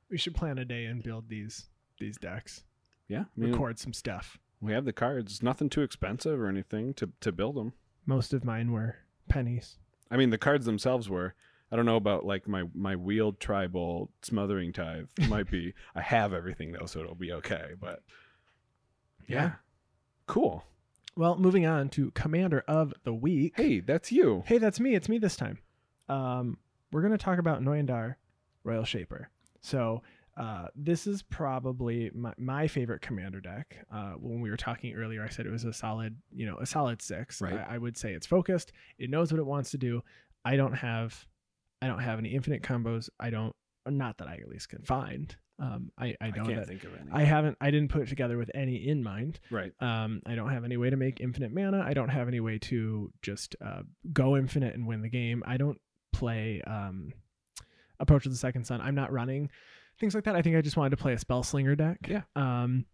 We 0.10 0.18
should 0.18 0.36
plan 0.36 0.58
a 0.58 0.66
day 0.66 0.86
and 0.86 1.04
build 1.04 1.28
these 1.30 1.66
these 2.00 2.18
decks. 2.18 2.64
Yeah, 3.08 3.22
I 3.22 3.40
mean, 3.40 3.52
Record 3.52 3.80
some 3.80 3.94
stuff. 3.94 4.38
we 4.62 4.74
have 4.74 4.86
the 4.86 4.94
cards. 4.94 5.42
Nothing 5.44 5.70
too 5.70 5.82
expensive 5.82 6.40
or 6.40 6.48
anything 6.48 6.94
to 6.96 7.10
to 7.22 7.32
build 7.32 7.56
them. 7.56 7.74
Most 8.08 8.34
of 8.34 8.44
mine 8.44 8.72
were 8.72 8.96
pennies. 9.30 9.78
I 10.10 10.18
mean, 10.18 10.32
the 10.32 10.38
cards 10.40 10.66
themselves 10.66 11.08
were. 11.10 11.36
I 11.72 11.76
don't 11.76 11.86
know 11.86 11.98
about 11.98 12.26
like 12.26 12.48
my 12.48 12.64
my 12.74 12.96
wheeled 12.96 13.40
tribal 13.40 14.10
smothering 14.24 14.74
tithe. 14.74 15.08
Might 15.28 15.52
be. 15.52 15.74
I 15.96 16.02
have 16.02 16.34
everything 16.34 16.72
though, 16.72 16.86
so 16.86 17.02
it'll 17.02 17.14
be 17.14 17.34
okay. 17.34 17.72
But 17.80 18.02
yeah, 19.28 19.52
cool. 20.26 20.64
Well, 21.18 21.36
moving 21.38 21.66
on 21.66 21.90
to 21.90 22.12
Commander 22.12 22.64
of 22.68 22.94
the 23.04 23.14
Week. 23.14 23.54
Hey, 23.58 23.80
that's 23.80 24.12
you. 24.12 24.44
Hey, 24.46 24.60
that's 24.60 24.80
me. 24.80 24.94
It's 24.96 25.10
me 25.10 25.18
this 25.18 25.36
time. 25.36 25.58
Um, 26.08 26.60
we're 26.92 27.02
going 27.02 27.12
to 27.12 27.18
talk 27.18 27.40
about 27.40 27.62
Noyandar 27.62 28.16
Royal 28.64 28.84
Shaper. 28.84 29.30
So, 29.60 30.04
uh, 30.38 30.68
this 30.76 31.08
is 31.08 31.24
probably 31.24 32.12
my, 32.14 32.34
my 32.38 32.68
favorite 32.68 33.02
commander 33.02 33.42
deck. 33.42 33.76
Uh, 33.92 34.12
when 34.20 34.40
we 34.40 34.50
were 34.52 34.58
talking 34.58 34.94
earlier, 34.94 35.24
I 35.24 35.30
said 35.30 35.46
it 35.46 35.52
was 35.52 35.64
a 35.64 35.74
solid, 35.74 36.16
you 36.32 36.46
know, 36.46 36.58
a 36.58 36.66
solid 36.66 37.02
six. 37.02 37.42
Right. 37.42 37.54
I, 37.54 37.76
I 37.76 37.78
would 37.80 37.98
say 37.98 38.14
it's 38.14 38.28
focused. 38.28 38.72
It 39.00 39.10
knows 39.10 39.32
what 39.32 39.40
it 39.40 39.46
wants 39.46 39.72
to 39.72 39.78
do. 39.78 40.04
I 40.46 40.56
don't 40.56 40.74
have, 40.74 41.26
I 41.82 41.88
don't 41.88 42.00
have 42.00 42.20
any 42.20 42.30
infinite 42.30 42.62
combos. 42.62 43.10
I 43.20 43.32
don't, 43.32 43.56
not 43.88 44.18
that 44.20 44.28
I 44.28 44.36
at 44.36 44.48
least 44.48 44.70
can 44.70 44.84
find. 44.84 45.36
Um, 45.60 45.92
I, 45.98 46.16
I 46.22 46.28
I 46.28 46.30
know 46.30 46.46
can't 46.46 46.68
think 46.68 46.84
of 46.84 46.92
any. 46.94 47.12
I 47.12 47.24
haven't, 47.24 47.58
I 47.60 47.72
didn't 47.72 47.90
put 47.90 48.04
it 48.04 48.10
together 48.10 48.38
with 48.38 48.52
any 48.54 48.88
in 48.88 49.02
mind. 49.02 49.40
right. 49.50 49.74
Um, 49.80 50.22
I 50.28 50.36
don't 50.36 50.52
have 50.52 50.66
any 50.66 50.78
way 50.78 50.92
to 50.92 50.98
make 50.98 51.20
infinite 51.20 51.52
mana. 51.52 51.84
I 51.84 51.96
don't 51.96 52.10
have 52.10 52.28
any 52.28 52.42
way 52.42 52.60
to 52.60 53.12
just 53.24 53.56
uh, 53.66 53.82
go 54.14 54.38
infinite 54.38 54.76
and 54.76 54.86
win 54.86 55.02
the 55.02 55.10
game. 55.10 55.42
I 55.48 55.58
don't 55.58 55.82
play 56.14 56.62
um, 56.68 57.12
Approach 58.00 58.28
of 58.28 58.32
the 58.32 58.38
Second 58.38 58.66
Sun. 58.68 58.82
I'm 58.82 58.94
not 58.94 59.12
running 59.12 59.50
things 60.00 60.16
like 60.16 60.24
that. 60.26 60.36
I 60.36 60.42
think 60.42 60.56
I 60.56 60.62
just 60.62 60.78
wanted 60.78 60.92
to 60.92 60.98
play 60.98 61.14
a 61.14 61.18
Spell 61.18 61.44
Slinger 61.44 61.76
deck. 61.76 62.00
Yeah. 62.08 62.22
Um, 62.36 62.86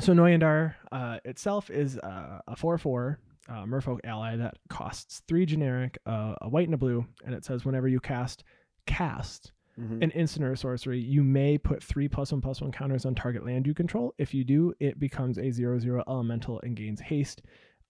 so 0.00 0.12
Noyandar 0.12 0.74
uh, 0.92 1.18
itself 1.24 1.70
is 1.70 1.98
uh, 1.98 2.40
a 2.46 2.56
4 2.56 2.78
4 2.78 3.18
uh, 3.48 3.52
Merfolk 3.64 4.00
ally 4.04 4.36
that 4.36 4.54
costs 4.68 5.22
three 5.28 5.44
generic, 5.46 5.98
uh, 6.06 6.34
a 6.40 6.48
white 6.48 6.66
and 6.66 6.74
a 6.74 6.78
blue. 6.78 7.06
And 7.26 7.34
it 7.34 7.44
says 7.44 7.64
whenever 7.64 7.88
you 7.88 8.00
cast, 8.00 8.42
cast 8.86 9.52
Mhm. 9.78 10.04
an 10.04 10.10
instant 10.12 10.44
or 10.44 10.54
sorcery, 10.54 11.00
you 11.00 11.24
may 11.24 11.58
put 11.58 11.82
three 11.82 12.06
plus 12.08 12.30
one 12.30 12.40
plus 12.40 12.60
one 12.60 12.70
counters 12.70 13.04
on 13.04 13.14
target 13.16 13.44
land 13.44 13.66
you 13.66 13.74
control. 13.74 14.14
If 14.18 14.32
you 14.32 14.44
do, 14.44 14.72
it 14.78 15.00
becomes 15.00 15.36
a 15.36 15.50
zero 15.50 15.78
zero 15.80 16.04
elemental 16.08 16.60
and 16.62 16.76
gains 16.76 17.00
haste. 17.00 17.42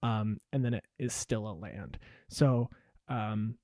Um, 0.02 0.38
and 0.52 0.64
then 0.64 0.72
it 0.74 0.84
is 0.98 1.12
still 1.12 1.46
a 1.46 1.52
land. 1.52 1.98
So 2.30 2.70
um, 3.08 3.56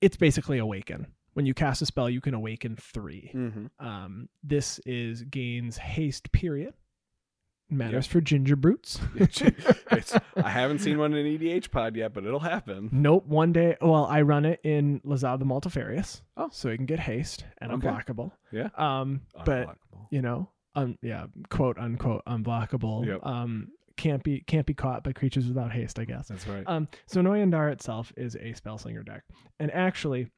it's 0.00 0.16
basically 0.16 0.58
awaken. 0.58 1.08
When 1.40 1.46
you 1.46 1.54
cast 1.54 1.80
a 1.80 1.86
spell, 1.86 2.10
you 2.10 2.20
can 2.20 2.34
awaken 2.34 2.76
three. 2.76 3.30
Mhm. 3.34 3.70
Um, 3.78 4.28
this 4.42 4.78
is 4.84 5.22
gains 5.22 5.78
haste. 5.78 6.30
Period. 6.32 6.74
Matters 7.70 8.06
for 8.06 8.20
ginger 8.20 8.56
brutes. 8.56 9.00
It's, 9.90 10.12
I 10.36 10.50
haven't 10.50 10.80
seen 10.80 10.98
one 10.98 11.14
in 11.14 11.24
EDH 11.24 11.70
pod 11.70 11.96
yet, 11.96 12.12
but 12.12 12.24
it'll 12.26 12.40
happen. 12.40 12.90
Nope. 12.92 13.24
One 13.26 13.52
day, 13.54 13.78
well, 13.80 14.04
I 14.04 14.20
run 14.20 14.44
it 14.44 14.60
in 14.64 15.00
Lazav 15.00 15.38
the 15.38 15.46
Multifarious, 15.46 16.20
Oh. 16.36 16.50
so 16.52 16.68
it 16.68 16.76
can 16.76 16.84
get 16.84 17.00
haste 17.00 17.46
and 17.58 17.72
Okay. 17.72 17.88
unblockable. 17.88 18.32
Yeah. 18.52 18.68
Um, 18.76 19.22
but 19.46 19.78
you 20.10 20.20
know, 20.20 20.50
um, 20.74 20.98
yeah, 21.00 21.24
quote 21.48 21.78
unquote 21.78 22.22
unblockable. 22.26 23.06
Yep. 23.06 23.24
Um, 23.24 23.68
can't 23.96 24.22
be 24.22 24.42
can't 24.42 24.66
be 24.66 24.74
caught 24.74 25.04
by 25.04 25.12
creatures 25.14 25.46
without 25.48 25.72
haste, 25.72 25.98
I 25.98 26.04
guess. 26.04 26.28
that's 26.28 26.46
right. 26.46 26.64
Um, 26.66 26.86
so 27.06 27.22
Noyandar 27.22 27.72
itself 27.72 28.12
is 28.18 28.34
a 28.34 28.52
spellslinger 28.52 29.06
deck, 29.06 29.22
and 29.58 29.70
actually, 29.70 30.28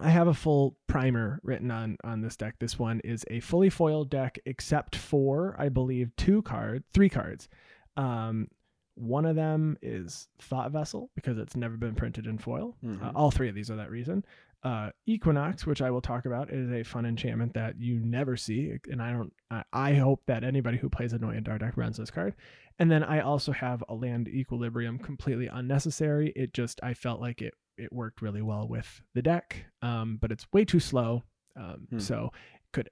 I 0.00 0.10
have 0.10 0.26
a 0.28 0.34
full 0.34 0.76
primer 0.86 1.40
written 1.42 1.70
on 1.70 1.96
on 2.04 2.20
this 2.20 2.36
deck. 2.36 2.56
This 2.58 2.78
one 2.78 3.00
is 3.00 3.24
a 3.30 3.40
fully 3.40 3.70
foiled 3.70 4.10
deck, 4.10 4.38
except 4.46 4.96
for 4.96 5.54
I 5.58 5.68
believe 5.68 6.10
two 6.16 6.42
cards, 6.42 6.84
three 6.92 7.08
cards. 7.08 7.48
Um, 7.96 8.48
one 8.96 9.24
of 9.26 9.34
them 9.36 9.76
is 9.82 10.28
Thought 10.40 10.70
Vessel 10.72 11.10
because 11.14 11.38
it's 11.38 11.56
never 11.56 11.76
been 11.76 11.94
printed 11.94 12.26
in 12.26 12.38
foil. 12.38 12.76
Uh, 12.82 12.86
Mhm. 12.86 13.12
all 13.14 13.30
three 13.30 13.48
of 13.48 13.54
these 13.54 13.70
are 13.70 13.76
that 13.76 13.90
reason. 13.90 14.24
Uh, 14.62 14.90
Equinox, 15.04 15.66
which 15.66 15.82
I 15.82 15.90
will 15.90 16.00
talk 16.00 16.24
about, 16.24 16.50
is 16.50 16.70
a 16.70 16.82
fun 16.84 17.04
enchantment 17.04 17.52
that 17.52 17.78
you 17.78 17.98
never 18.00 18.34
see, 18.36 18.78
and 18.90 19.02
I 19.02 19.12
don't. 19.12 19.32
I, 19.50 19.64
I 19.72 19.94
hope 19.94 20.22
that 20.26 20.42
anybody 20.42 20.78
who 20.78 20.88
plays 20.88 21.12
a 21.12 21.18
Noyandar 21.18 21.58
deck 21.58 21.76
runs 21.76 21.98
this 21.98 22.10
card. 22.10 22.34
And 22.78 22.90
then 22.90 23.04
I 23.04 23.20
also 23.20 23.52
have 23.52 23.84
a 23.88 23.94
land 23.94 24.26
equilibrium, 24.26 24.98
completely 24.98 25.48
unnecessary. 25.48 26.32
It 26.34 26.54
just 26.54 26.80
I 26.82 26.94
felt 26.94 27.20
like 27.20 27.42
it 27.42 27.54
it 27.76 27.92
worked 27.92 28.22
really 28.22 28.42
well 28.42 28.66
with 28.68 29.02
the 29.14 29.22
deck, 29.22 29.64
um, 29.82 30.18
but 30.20 30.30
it's 30.32 30.46
way 30.52 30.64
too 30.64 30.80
slow. 30.80 31.22
Um, 31.56 31.86
Hmm. 31.90 31.98
So 31.98 32.32
could 32.72 32.90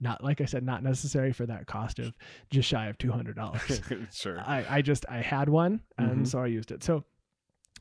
not 0.00 0.22
like 0.24 0.40
I 0.40 0.46
said, 0.46 0.64
not 0.64 0.82
necessary 0.82 1.32
for 1.32 1.46
that 1.46 1.66
cost 1.66 1.98
of 1.98 2.12
just 2.50 2.68
shy 2.68 2.86
of 2.88 2.98
two 2.98 3.12
hundred 3.12 3.36
dollars. 3.36 3.80
sure. 4.12 4.40
I, 4.40 4.64
I 4.68 4.82
just 4.82 5.04
I 5.08 5.18
had 5.18 5.48
one 5.48 5.80
and 5.96 6.24
Mhm. 6.24 6.26
so 6.26 6.40
I 6.40 6.46
used 6.46 6.72
it. 6.72 6.82
So 6.82 7.04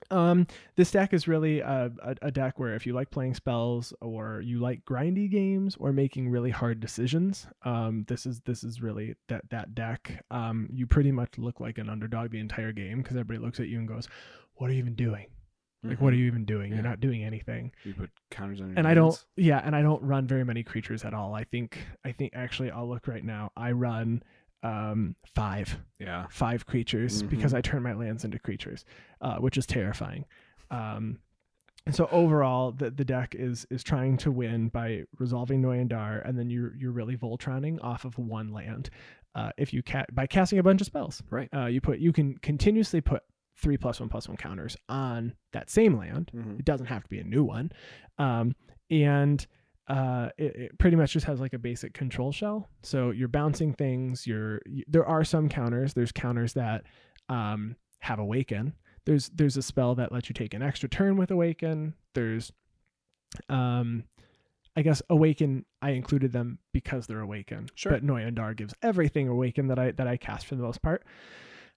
um 0.09 0.47
this 0.75 0.91
deck 0.91 1.13
is 1.13 1.27
really 1.27 1.59
a, 1.59 1.91
a, 2.03 2.15
a 2.23 2.31
deck 2.31 2.57
where 2.59 2.73
if 2.73 2.85
you 2.87 2.93
like 2.93 3.11
playing 3.11 3.35
spells 3.35 3.93
or 4.01 4.41
you 4.41 4.59
like 4.59 4.83
grindy 4.83 5.29
games 5.29 5.75
or 5.79 5.91
making 5.93 6.29
really 6.29 6.49
hard 6.51 6.79
decisions, 6.79 7.47
um 7.63 8.03
this 8.07 8.25
is 8.25 8.39
this 8.41 8.63
is 8.63 8.81
really 8.81 9.15
that 9.27 9.47
that 9.49 9.73
deck. 9.75 10.23
Um 10.31 10.69
you 10.71 10.87
pretty 10.87 11.11
much 11.11 11.37
look 11.37 11.59
like 11.59 11.77
an 11.77 11.89
underdog 11.89 12.31
the 12.31 12.39
entire 12.39 12.71
game 12.71 12.99
because 13.01 13.15
everybody 13.15 13.39
looks 13.39 13.59
at 13.59 13.67
you 13.67 13.79
and 13.79 13.87
goes, 13.87 14.07
What 14.55 14.69
are 14.69 14.73
you 14.73 14.79
even 14.79 14.95
doing? 14.95 15.25
Like 15.83 15.99
what 15.99 16.13
are 16.13 16.15
you 16.15 16.25
even 16.27 16.45
doing? 16.45 16.69
You're 16.69 16.79
Mm-hmm. 16.79 16.89
Not 16.89 16.99
doing 16.99 17.23
anything 17.23 17.71
You 17.83 17.93
put 17.93 18.09
counters 18.29 18.61
on 18.61 18.69
your 18.69 18.77
and 18.77 18.87
I 18.87 18.93
don't 18.93 19.23
yeah, 19.35 19.61
and 19.63 19.75
I 19.75 19.81
don't 19.81 20.01
run 20.03 20.27
very 20.27 20.43
many 20.45 20.63
creatures 20.63 21.03
at 21.03 21.13
all. 21.13 21.33
I 21.33 21.43
think 21.43 21.77
I 22.05 22.11
think 22.11 22.33
actually 22.35 22.69
I'll 22.71 22.87
look 22.87 23.07
right 23.07 23.23
now. 23.23 23.51
I 23.57 23.71
run 23.71 24.21
um 24.63 25.15
five 25.33 25.79
Yeah. 25.99 26.27
five 26.29 26.65
creatures 26.67 27.23
Mhm. 27.23 27.29
because 27.31 27.53
I 27.55 27.61
turn 27.61 27.81
my 27.81 27.93
lands 27.93 28.23
into 28.25 28.37
creatures, 28.37 28.85
uh, 29.21 29.37
which 29.37 29.57
is 29.57 29.65
terrifying. 29.65 30.25
Um, 30.69 31.19
and 31.87 31.95
so 31.95 32.07
overall, 32.11 32.71
the 32.71 32.91
the 32.91 33.03
deck 33.03 33.33
is 33.33 33.65
is 33.71 33.83
trying 33.83 34.17
to 34.17 34.31
win 34.31 34.67
by 34.69 35.05
resolving 35.17 35.63
Noyandar, 35.63 36.21
and 36.27 36.37
then 36.37 36.51
you're 36.51 36.75
you're 36.75 36.91
really 36.91 37.17
Voltroning 37.17 37.79
off 37.83 38.05
of 38.05 38.19
one 38.19 38.49
land. 38.53 38.91
Uh, 39.33 39.51
if 39.57 39.73
you 39.73 39.81
ca- 39.81 40.05
by 40.11 40.27
casting 40.27 40.59
a 40.59 40.63
bunch 40.63 40.81
of 40.81 40.85
spells, 40.87 41.23
Right. 41.31 41.49
uh, 41.55 41.65
you 41.65 41.81
put 41.81 41.97
you 41.97 42.13
can 42.13 42.37
continuously 42.37 43.01
put 43.01 43.23
three 43.61 43.77
plus 43.77 43.99
one 43.99 44.09
plus 44.09 44.27
one 44.27 44.37
counters 44.37 44.75
on 44.89 45.33
that 45.53 45.69
same 45.69 45.97
land. 45.97 46.31
Mhm. 46.35 46.59
It 46.59 46.65
doesn't 46.65 46.87
have 46.87 47.03
to 47.03 47.09
be 47.09 47.19
a 47.19 47.23
new 47.23 47.43
one, 47.43 47.71
um, 48.17 48.55
and 48.89 49.45
uh, 49.87 50.29
it, 50.37 50.55
it 50.55 50.79
pretty 50.79 50.95
much 50.95 51.11
just 51.13 51.25
has 51.25 51.39
like 51.41 51.53
a 51.53 51.59
basic 51.59 51.93
control 51.93 52.31
shell. 52.31 52.69
So 52.81 53.11
you're 53.11 53.27
bouncing 53.27 53.73
things. 53.73 54.25
You're 54.25 54.61
you, 54.65 54.83
there 54.87 55.05
are 55.05 55.23
some 55.23 55.49
counters. 55.49 55.93
There's 55.93 56.11
counters 56.11 56.53
that 56.53 56.83
um, 57.29 57.75
have 57.99 58.19
Awaken. 58.19 58.73
There's 59.05 59.29
there's 59.29 59.57
a 59.57 59.61
spell 59.61 59.95
that 59.95 60.11
lets 60.11 60.29
you 60.29 60.33
take 60.33 60.53
an 60.53 60.61
extra 60.61 60.87
turn 60.87 61.17
with 61.17 61.31
Awaken. 61.31 61.95
There's 62.13 62.51
um 63.49 64.03
I 64.75 64.83
guess 64.83 65.01
Awaken 65.09 65.65
I 65.81 65.91
included 65.91 66.31
them 66.31 66.59
because 66.71 67.07
they're 67.07 67.19
Awaken. 67.19 67.67
Sure. 67.75 67.91
But 67.91 68.05
Noyandar 68.05 68.55
gives 68.55 68.73
everything 68.81 69.27
Awaken 69.27 69.67
that 69.67 69.79
I 69.79 69.91
that 69.91 70.07
I 70.07 70.17
cast 70.17 70.45
for 70.45 70.55
the 70.55 70.63
most 70.63 70.81
part. 70.81 71.03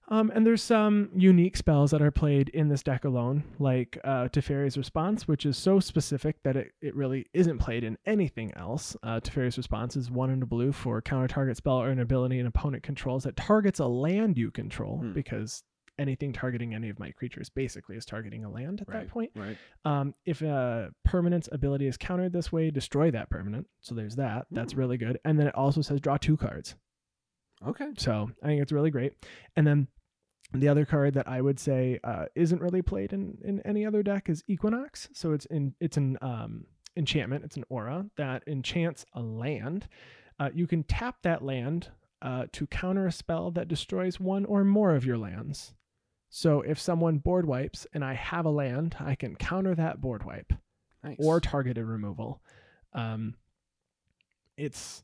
Um, 0.07 0.31
and 0.35 0.45
there's 0.45 0.61
some 0.61 1.09
unique 1.15 1.57
spells 1.57 1.89
that 1.91 2.01
are 2.01 2.11
played 2.11 2.49
in 2.49 2.67
this 2.67 2.83
deck 2.83 3.05
alone, 3.05 3.43
like 3.57 3.97
uh, 4.03 4.27
Teferi's 4.31 4.77
Response, 4.77 5.27
which 5.27 5.45
is 5.47 5.57
so 5.57 5.79
specific 5.79 6.35
that 6.43 6.55
it, 6.55 6.73
it 6.81 6.95
really 6.95 7.25
isn't 7.33 7.57
played 7.57 7.83
in 7.83 7.97
anything 8.05 8.53
else. 8.55 8.95
Uh, 9.01 9.19
Teferi's 9.19 9.57
Response 9.57 9.95
is 9.95 10.11
one 10.11 10.29
in 10.29 10.43
a 10.43 10.45
blue 10.45 10.71
for 10.71 11.01
counter 11.01 11.27
target 11.27 11.57
spell 11.57 11.81
or 11.81 11.89
an 11.89 11.99
ability 11.99 12.39
an 12.39 12.45
opponent 12.45 12.83
controls 12.83 13.23
that 13.23 13.35
targets 13.35 13.79
a 13.79 13.87
land 13.87 14.37
you 14.37 14.51
control, 14.51 14.97
Hmm. 14.97 15.13
because 15.13 15.63
anything 15.97 16.33
targeting 16.33 16.75
any 16.75 16.89
of 16.89 16.99
my 16.99 17.09
creatures 17.09 17.49
basically 17.49 17.95
is 17.95 18.05
targeting 18.05 18.43
a 18.43 18.49
land 18.49 18.81
at 18.81 18.87
that 18.87 19.07
point. 19.07 19.31
Right. 19.33 19.57
Um, 19.85 20.13
if 20.25 20.41
a 20.41 20.91
permanent's 21.05 21.47
ability 21.53 21.87
is 21.87 21.95
countered 21.95 22.33
this 22.33 22.51
way, 22.51 22.69
destroy 22.69 23.11
that 23.11 23.29
permanent. 23.29 23.65
So 23.79 23.95
there's 23.95 24.17
that. 24.17 24.45
That's 24.51 24.73
really 24.75 24.97
good. 24.97 25.19
And 25.23 25.39
then 25.39 25.47
it 25.47 25.55
also 25.55 25.81
says 25.81 26.01
draw 26.01 26.17
two 26.17 26.35
cards. 26.35 26.75
Okay. 27.67 27.89
So 27.97 28.29
I 28.43 28.47
think 28.47 28.61
it's 28.61 28.71
really 28.71 28.91
great. 28.91 29.13
And 29.55 29.65
then 29.65 29.87
the 30.53 30.67
other 30.67 30.85
card 30.85 31.13
that 31.15 31.27
I 31.27 31.41
would 31.41 31.59
say 31.59 31.99
uh, 32.03 32.25
isn't 32.35 32.61
really 32.61 32.81
played 32.81 33.13
in, 33.13 33.37
in 33.43 33.61
any 33.61 33.85
other 33.85 34.03
deck 34.03 34.29
is 34.29 34.43
Equinox. 34.47 35.09
So 35.13 35.33
it's 35.33 35.45
in 35.47 35.73
it's 35.79 35.97
an 35.97 36.17
um, 36.21 36.65
enchantment. 36.95 37.43
It's 37.43 37.57
an 37.57 37.65
aura 37.69 38.05
that 38.17 38.43
enchants 38.47 39.05
a 39.13 39.21
land. 39.21 39.87
Uh, 40.39 40.49
you 40.53 40.67
can 40.67 40.83
tap 40.83 41.17
that 41.23 41.43
land 41.43 41.89
uh, 42.21 42.45
to 42.53 42.67
counter 42.67 43.07
a 43.07 43.11
spell 43.11 43.51
that 43.51 43.67
destroys 43.67 44.19
one 44.19 44.45
or 44.45 44.63
more 44.63 44.95
of 44.95 45.05
your 45.05 45.17
lands. 45.17 45.73
So 46.29 46.61
if 46.61 46.79
someone 46.79 47.19
board 47.19 47.45
wipes 47.45 47.87
and 47.93 48.03
I 48.03 48.13
have 48.13 48.45
a 48.45 48.49
land, 48.49 48.95
I 48.99 49.15
can 49.15 49.35
counter 49.35 49.73
that 49.75 50.01
board 50.01 50.25
wipe 50.25 50.51
Nice. 51.03 51.15
or 51.19 51.39
targeted 51.39 51.85
removal. 51.85 52.41
Um, 52.93 53.35
it's 54.57 55.03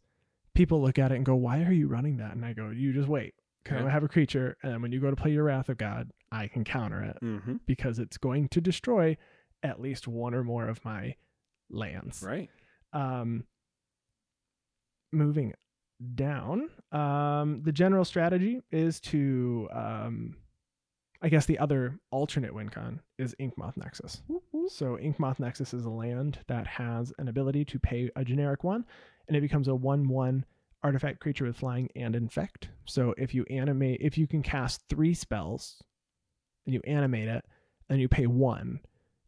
people 0.54 0.82
look 0.82 0.99
at 0.99 1.12
it 1.12 1.16
and 1.16 1.26
go, 1.26 1.36
"Why 1.36 1.64
are 1.64 1.72
you 1.72 1.88
running 1.88 2.18
that?" 2.18 2.34
And 2.36 2.45
I 2.45 2.54
go, 2.54 2.70
"You 2.70 2.93
just 2.93 3.08
wait. 3.08 3.36
Yeah. 3.70 3.86
I 3.86 3.89
have 3.89 4.04
a 4.04 4.08
creature, 4.08 4.58
and 4.64 4.74
then 4.74 4.82
when 4.82 4.91
you 4.91 4.99
go 4.99 5.10
to 5.10 5.16
play 5.16 5.32
your 5.32 5.43
Wrath 5.43 5.70
of 5.70 5.78
God, 5.78 6.12
I 6.32 6.47
can 6.47 6.64
counter 6.64 7.02
it 7.04 7.18
mm-hmm. 7.24 7.58
because 7.68 7.99
it's 7.99 8.18
going 8.18 8.47
to 8.49 8.62
destroy 8.62 9.18
at 9.62 9.80
least 9.80 10.08
one 10.08 10.34
or 10.34 10.43
more 10.43 10.68
of 10.68 10.84
my 10.84 11.16
lands." 11.70 12.24
Right. 12.24 12.49
Um, 12.93 13.45
moving 15.12 15.54
down, 16.16 16.70
um, 16.91 17.62
the 17.64 17.72
general 17.72 18.04
strategy 18.04 18.62
is 18.72 18.99
to, 19.02 19.70
um, 19.72 20.36
I 21.22 21.30
guess, 21.30 21.45
the 21.45 21.59
other 21.59 21.99
alternate 22.09 22.53
win 22.53 22.69
con 22.69 22.99
is 23.19 23.36
Inkmoth 23.39 23.78
Nexus. 23.78 24.22
So 24.67 24.97
Inkmoth 24.97 25.39
Nexus 25.39 25.74
is 25.74 25.86
a 25.86 25.89
land 25.89 26.39
that 26.47 26.65
has 26.65 27.13
an 27.19 27.28
ability 27.28 27.63
to 27.65 27.80
pay 27.80 28.09
a 28.15 28.24
generic 28.26 28.63
one, 28.63 28.86
and 29.28 29.38
it 29.38 29.41
becomes 29.41 29.67
a 29.67 29.76
one-one 29.76 30.45
artifact 30.84 31.19
creature 31.19 31.45
with 31.45 31.55
flying 31.57 31.89
and 31.95 32.15
infect. 32.15 32.69
So 32.86 33.13
if 33.17 33.36
you 33.36 33.45
animate, 33.51 34.01
if 34.01 34.17
you 34.17 34.26
can 34.26 34.41
cast 34.41 34.82
three 34.89 35.13
spells, 35.13 35.82
and 36.65 36.74
you 36.74 36.82
animate 36.86 37.28
it, 37.28 37.45
and 37.89 37.99
you 38.01 38.07
pay 38.07 38.26
one, 38.26 38.80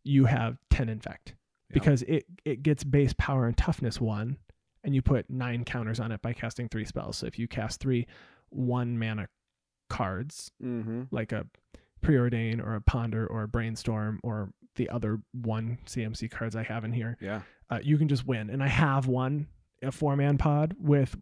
you 0.03 0.25
have 0.25 0.57
ten 0.71 0.89
infect 0.89 1.35
Yeah. 1.69 1.73
because 1.75 2.01
it 2.03 2.25
it 2.43 2.63
gets 2.63 2.83
base 2.83 3.13
power 3.17 3.45
and 3.45 3.55
toughness 3.55 4.01
one, 4.01 4.37
and 4.83 4.95
you 4.95 5.01
put 5.03 5.29
nine 5.29 5.63
counters 5.63 5.99
on 5.99 6.11
it 6.11 6.21
by 6.23 6.33
casting 6.33 6.69
three 6.69 6.85
spells. 6.85 7.17
So 7.17 7.27
if 7.27 7.37
you 7.37 7.47
cast 7.47 7.79
three 7.79 8.07
one 8.49 8.97
mana 8.97 9.27
cards, 9.89 10.51
Mm-hmm. 10.63 11.03
like 11.11 11.31
a 11.31 11.45
preordain 12.03 12.59
or 12.65 12.75
a 12.75 12.81
ponder 12.81 13.25
or 13.25 13.43
a 13.43 13.47
brainstorm 13.47 14.19
or 14.23 14.51
the 14.75 14.89
other 14.89 15.21
one 15.31 15.77
CMC 15.85 16.29
cards 16.31 16.55
I 16.55 16.63
have 16.63 16.83
in 16.83 16.91
here, 16.93 17.17
Yeah. 17.21 17.41
uh, 17.69 17.79
you 17.83 17.97
can 17.97 18.07
just 18.07 18.25
win. 18.27 18.49
And 18.49 18.61
I 18.63 18.67
have 18.67 19.07
one 19.07 19.47
a 19.81 19.91
four 19.91 20.15
man 20.15 20.37
pod 20.37 20.75
with 20.79 21.15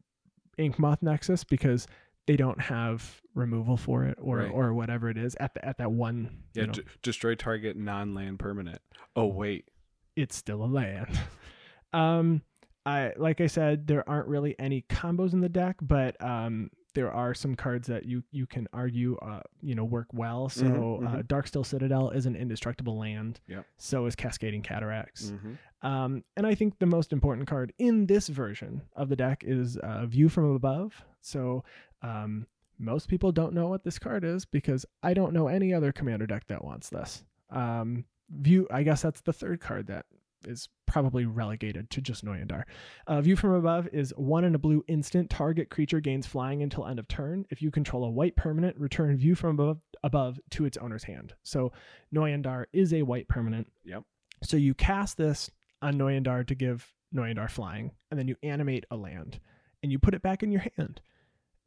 Inkmoth 0.60 1.02
Nexus 1.02 1.44
because 1.44 1.88
they 2.28 2.36
don't 2.36 2.62
have 2.62 3.22
removal 3.34 3.76
for 3.78 4.04
it 4.06 4.18
or 4.22 4.38
Right. 4.38 4.52
or 4.52 4.74
whatever 4.74 5.10
it 5.10 5.18
is 5.18 5.36
at 5.40 5.54
the, 5.56 5.66
at 5.66 5.78
that 5.80 5.92
one. 5.92 6.44
Yeah. 6.54 6.62
you 6.62 6.68
know, 6.68 6.74
d- 6.74 6.84
destroy 7.02 7.36
target 7.36 7.76
non-land 7.78 8.40
permanent. 8.40 8.82
Oh 9.16 9.26
wait. 9.28 9.70
it's 10.16 10.36
still 10.36 10.64
a 10.64 10.68
land. 10.68 11.20
um, 11.94 12.42
I 12.86 13.14
like 13.18 13.42
I 13.42 13.48
said, 13.48 13.88
there 13.88 14.08
aren't 14.10 14.28
really 14.28 14.56
any 14.60 14.84
combos 14.90 15.34
in 15.34 15.42
the 15.42 15.50
deck, 15.50 15.78
but 15.82 16.22
um, 16.24 16.70
there 16.94 17.12
are 17.12 17.34
some 17.34 17.56
cards 17.56 17.88
that 17.88 18.06
you 18.06 18.24
you 18.32 18.46
can 18.46 18.68
argue, 18.74 19.18
uh, 19.22 19.42
you 19.62 19.76
know, 19.76 19.84
work 19.86 20.08
well. 20.14 20.50
So 20.50 20.66
Mhm, 20.66 21.08
Uh, 21.08 21.22
Darksteel 21.24 21.66
Citadel 21.66 22.10
is 22.10 22.26
an 22.26 22.36
indestructible 22.36 22.98
land. 22.98 23.40
Yep. 23.48 23.66
So 23.78 24.06
is 24.06 24.16
Cascading 24.16 24.62
Cataracts. 24.62 25.32
Mm-hmm. 25.32 25.88
Um, 25.88 26.24
and 26.38 26.46
I 26.46 26.54
think 26.56 26.78
the 26.80 26.86
most 26.86 27.12
important 27.14 27.48
card 27.48 27.74
in 27.80 28.06
this 28.06 28.28
version 28.28 28.82
of 28.96 29.10
the 29.10 29.16
deck 29.16 29.44
is 29.46 29.78
uh, 29.78 30.06
View 30.06 30.30
from 30.30 30.54
Above. 30.54 31.04
So 31.22 31.64
um, 32.02 32.46
most 32.78 33.08
people 33.08 33.32
don't 33.32 33.54
know 33.54 33.68
what 33.68 33.84
this 33.84 33.98
card 34.00 34.24
is 34.24 34.46
because 34.46 34.86
I 35.02 35.14
don't 35.14 35.34
know 35.34 35.48
any 35.48 35.74
other 35.74 35.92
commander 35.92 36.28
deck 36.28 36.46
that 36.48 36.64
wants 36.64 36.90
this. 36.90 37.24
Um, 37.50 38.06
view, 38.30 38.68
I 38.72 38.84
guess 38.84 39.02
that's 39.02 39.22
the 39.22 39.34
third 39.34 39.60
card 39.60 39.88
that 39.88 40.06
is 40.48 40.68
probably 40.92 41.26
relegated 41.26 41.90
to 41.90 42.02
just 42.02 42.26
Noyan 42.26 42.50
Dar. 42.50 42.66
Uh, 43.08 43.22
View 43.22 43.38
from 43.38 43.54
Above 43.54 43.88
is 43.94 44.14
one 44.18 44.44
in 44.44 44.56
a 44.56 44.60
blue 44.60 44.84
instant. 44.90 45.30
Target 45.30 45.70
creature 45.70 46.02
gains 46.02 46.28
flying 46.28 46.62
until 46.62 46.86
end 46.86 47.00
of 47.00 47.08
turn. 47.08 47.46
If 47.50 47.62
you 47.62 47.72
control 47.72 48.04
a 48.04 48.10
white 48.10 48.36
permanent, 48.36 48.78
return 48.78 49.16
View 49.16 49.34
from 49.34 49.52
above, 49.52 49.80
above 50.04 50.38
to 50.50 50.66
its 50.66 50.76
owner's 50.76 51.06
hand. 51.06 51.34
So 51.44 51.72
Noyan 52.14 52.42
Dar 52.42 52.68
is 52.74 52.94
a 52.94 53.04
white 53.04 53.30
permanent. 53.30 53.72
Yep. 53.86 54.04
So 54.44 54.58
you 54.58 54.74
cast 54.74 55.16
this 55.16 55.50
on 55.82 55.96
Noyan 55.96 56.24
Dar 56.24 56.44
to 56.44 56.56
give 56.56 56.94
Noyan 57.16 57.38
Dar 57.38 57.48
flying, 57.48 57.92
and 58.10 58.20
then 58.20 58.28
you 58.28 58.36
animate 58.44 58.86
a 58.92 58.98
land, 58.98 59.40
and 59.82 59.94
you 59.94 59.98
put 59.98 60.14
it 60.14 60.22
back 60.22 60.44
in 60.44 60.52
your 60.52 60.66
hand, 60.76 61.00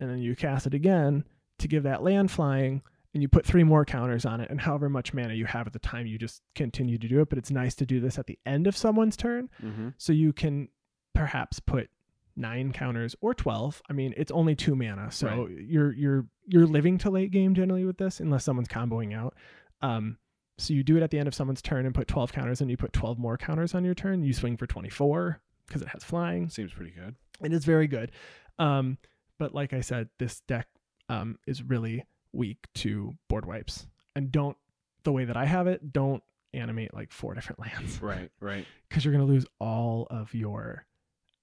and 0.01 0.11
then 0.11 0.19
you 0.19 0.37
cast 0.37 0.67
it 0.67 0.75
again 0.75 1.25
to 1.61 1.69
give 1.69 1.85
that 1.85 2.03
land 2.03 2.31
flying, 2.31 2.83
and 3.15 3.23
you 3.23 3.29
put 3.29 3.47
three 3.47 3.65
more 3.65 3.85
counters 3.85 4.27
on 4.27 4.41
it, 4.41 4.51
and 4.51 4.61
however 4.61 4.89
much 4.91 5.15
mana 5.15 5.33
you 5.35 5.47
have 5.47 5.67
at 5.67 5.73
the 5.73 5.79
time, 5.79 6.07
you 6.07 6.19
just 6.19 6.43
continue 6.55 6.99
to 6.99 7.09
do 7.09 7.21
it. 7.21 7.29
But 7.31 7.39
it's 7.39 7.51
nice 7.51 7.75
to 7.77 7.87
do 7.87 8.01
this 8.01 8.19
at 8.19 8.27
the 8.27 8.39
end 8.45 8.67
of 8.67 8.77
someone's 8.77 9.17
turn, 9.17 9.49
Mm-hmm. 9.65 9.89
so 9.97 10.13
you 10.13 10.33
can 10.33 10.69
perhaps 11.15 11.61
put 11.61 11.89
nine 12.37 12.73
counters 12.73 13.15
or 13.21 13.33
12 13.33 13.81
i 13.89 13.93
mean 13.93 14.13
it's 14.17 14.33
only 14.33 14.57
two 14.57 14.75
mana 14.75 15.09
so 15.13 15.29
Right. 15.29 15.51
you're 15.69 15.93
you're 15.93 16.27
you're 16.47 16.67
living 16.67 16.99
to 16.99 17.09
late 17.11 17.31
game 17.31 17.55
generally 17.55 17.85
with 17.85 17.97
this 17.99 18.19
unless 18.19 18.43
someone's 18.43 18.67
comboing 18.67 19.15
out 19.17 19.37
um 19.83 20.19
so 20.59 20.75
you 20.75 20.83
do 20.83 20.97
it 20.97 21.03
at 21.05 21.13
the 21.13 21.19
end 21.21 21.29
of 21.29 21.35
someone's 21.37 21.63
turn 21.63 21.87
and 21.87 21.95
put 21.95 22.09
12 22.09 22.33
counters 22.33 22.61
and 22.61 22.69
you 22.69 22.77
put 22.77 22.93
12 22.93 23.21
more 23.21 23.37
counters 23.39 23.73
on 23.73 23.85
your 23.85 23.95
turn 23.95 24.25
you 24.25 24.33
swing 24.33 24.57
for 24.57 24.67
24 24.67 25.41
because 25.69 25.81
it 25.81 25.87
has 25.89 26.03
flying 26.03 26.49
Seems 26.49 26.73
pretty 26.73 26.91
good. 26.91 27.15
And 27.41 27.53
it 27.53 27.57
is 27.57 27.65
very 27.65 27.87
good 27.87 28.11
um 28.59 28.99
but 29.39 29.55
like 29.55 29.73
i 29.73 29.81
said 29.81 30.09
this 30.19 30.41
deck 30.49 30.67
um 31.09 31.39
is 31.47 31.63
really 31.63 32.03
weak 32.35 32.67
to 32.75 33.15
board 33.29 33.47
wipes 33.47 33.87
and 34.17 34.31
don't 34.33 34.57
the 35.05 35.13
way 35.13 35.25
that 35.25 35.37
i 35.37 35.45
have 35.45 35.67
it 35.67 35.93
don't 35.93 36.23
animate 36.53 36.93
like 36.95 37.11
four 37.13 37.35
different 37.35 37.59
lands 37.67 38.01
Right. 38.03 38.31
Right. 38.41 38.67
because 38.89 39.05
you're 39.05 39.13
to 39.27 39.33
lose 39.33 39.47
all 39.59 40.07
of 40.11 40.35
your 40.35 40.85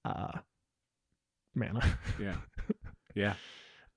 uh 0.04 0.38
mana 1.54 1.98
Yeah. 2.20 2.36
Yeah. 3.14 3.34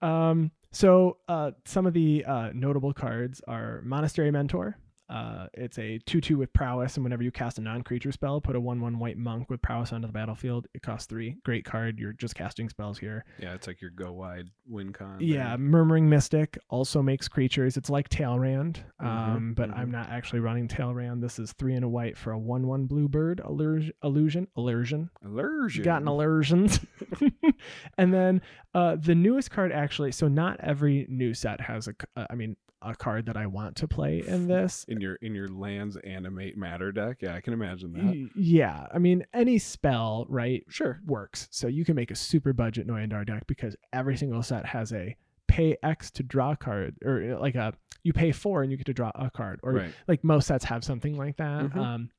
um 0.02 0.52
so 0.72 1.18
uh 1.30 1.52
some 1.66 1.86
of 1.86 1.94
the 1.94 2.26
uh 2.26 2.50
notable 2.54 2.92
cards 2.94 3.42
are 3.48 3.82
monastery 3.86 4.30
mentor 4.32 4.78
uh 5.10 5.46
it's 5.54 5.78
a 5.78 6.00
2-2 6.08 6.36
with 6.38 6.52
prowess 6.54 6.96
and 6.98 7.04
whenever 7.04 7.22
you 7.22 7.32
cast 7.32 7.58
a 7.60 7.62
non-creature 7.62 8.12
spell 8.12 8.42
put 8.42 8.56
a 8.56 8.60
1-1 8.62 8.98
white 8.98 9.18
monk 9.18 9.50
with 9.52 9.62
prowess 9.62 9.94
onto 9.94 10.08
the 10.08 10.14
battlefield 10.14 10.66
it 10.74 10.82
costs 10.82 11.06
3 11.08 11.38
great 11.44 11.64
card 11.64 12.00
you're 12.00 12.14
just 12.14 12.34
casting 12.36 12.70
spells 12.70 12.98
here 12.98 13.24
Yeah. 13.40 13.54
It's 13.54 13.68
like 13.68 13.82
your 13.82 13.92
go 13.92 14.12
wide 14.14 14.50
win 14.68 14.92
con. 14.94 15.18
yeah 15.20 15.50
there. 15.50 15.58
murmuring 15.60 16.10
mystic 16.10 16.58
also 16.70 17.04
makes 17.04 17.28
creatures 17.28 17.78
it's 17.78 17.90
like 17.90 18.10
Talrand 18.10 18.78
Mhm, 19.02 19.06
um 19.06 19.54
but 19.56 19.70
i'm 19.72 19.92
not 19.92 20.10
actually 20.10 20.40
running 20.40 20.68
Talrand 20.68 21.22
this 21.22 21.38
is 21.38 21.54
3 21.54 21.76
and 21.76 21.86
a 21.86 21.90
white 21.90 22.18
for 22.18 22.34
a 22.34 22.40
1-1 22.40 22.88
blue 22.88 23.08
bird 23.08 23.42
illusion 23.46 23.94
illusion 24.04 24.48
illusion 24.58 25.10
Illusion. 25.24 25.84
gotten 25.84 26.08
illusions. 26.08 26.80
and 27.98 28.14
then 28.14 28.42
uh, 28.74 28.96
the 28.98 29.16
newest 29.16 29.52
card 29.52 29.72
actually, 29.72 30.12
so 30.12 30.28
not 30.28 30.60
every 30.60 31.06
new 31.10 31.34
set 31.34 31.62
has 31.62 31.88
a, 31.88 31.94
uh, 32.18 32.26
I 32.30 32.36
mean, 32.36 32.56
a 32.86 32.96
card 32.96 33.26
that 33.26 33.36
I 33.38 33.48
want 33.48 33.76
to 33.78 33.88
play 33.88 34.24
in 34.26 34.48
this. 34.54 34.86
in 34.88 35.02
your 35.02 35.16
in 35.16 35.34
your 35.36 35.48
lands 35.48 35.98
animate 35.98 36.58
matter 36.58 36.92
deck. 36.92 37.18
Yeah, 37.22 37.36
I 37.36 37.42
can 37.42 37.54
imagine 37.54 37.94
that. 37.94 38.30
Yeah, 38.36 38.88
I 38.94 39.00
mean, 39.00 39.26
any 39.34 39.58
spell, 39.58 40.26
right, 40.30 40.64
Sure. 40.70 41.00
works. 41.06 41.48
So 41.52 41.68
you 41.68 41.84
can 41.86 41.96
make 41.96 42.12
a 42.12 42.16
super 42.16 42.54
budget 42.54 42.88
Noyan 42.88 43.10
Dar 43.10 43.26
deck 43.26 43.46
because 43.48 43.76
every 43.94 44.18
single 44.18 44.44
set 44.44 44.66
has 44.66 44.94
a 44.94 45.16
pay 45.48 45.78
X 45.84 46.12
to 46.12 46.24
draw 46.24 46.52
a 46.52 46.56
card, 46.56 46.96
or 47.04 47.36
uh, 47.36 47.40
like 47.40 47.56
a 47.56 47.74
you 48.04 48.14
pay 48.14 48.32
four 48.32 48.62
and 48.62 48.72
you 48.72 48.78
get 48.78 48.86
to 48.88 48.94
draw 48.94 49.12
a 49.16 49.30
card, 49.32 49.60
or 49.64 49.74
right. 49.74 49.94
like 50.08 50.24
most 50.24 50.48
sets 50.48 50.66
have 50.66 50.84
something 50.84 51.18
like 51.18 51.38
that. 51.38 51.64
Mhm. 51.72 51.78
Um, 51.78 52.10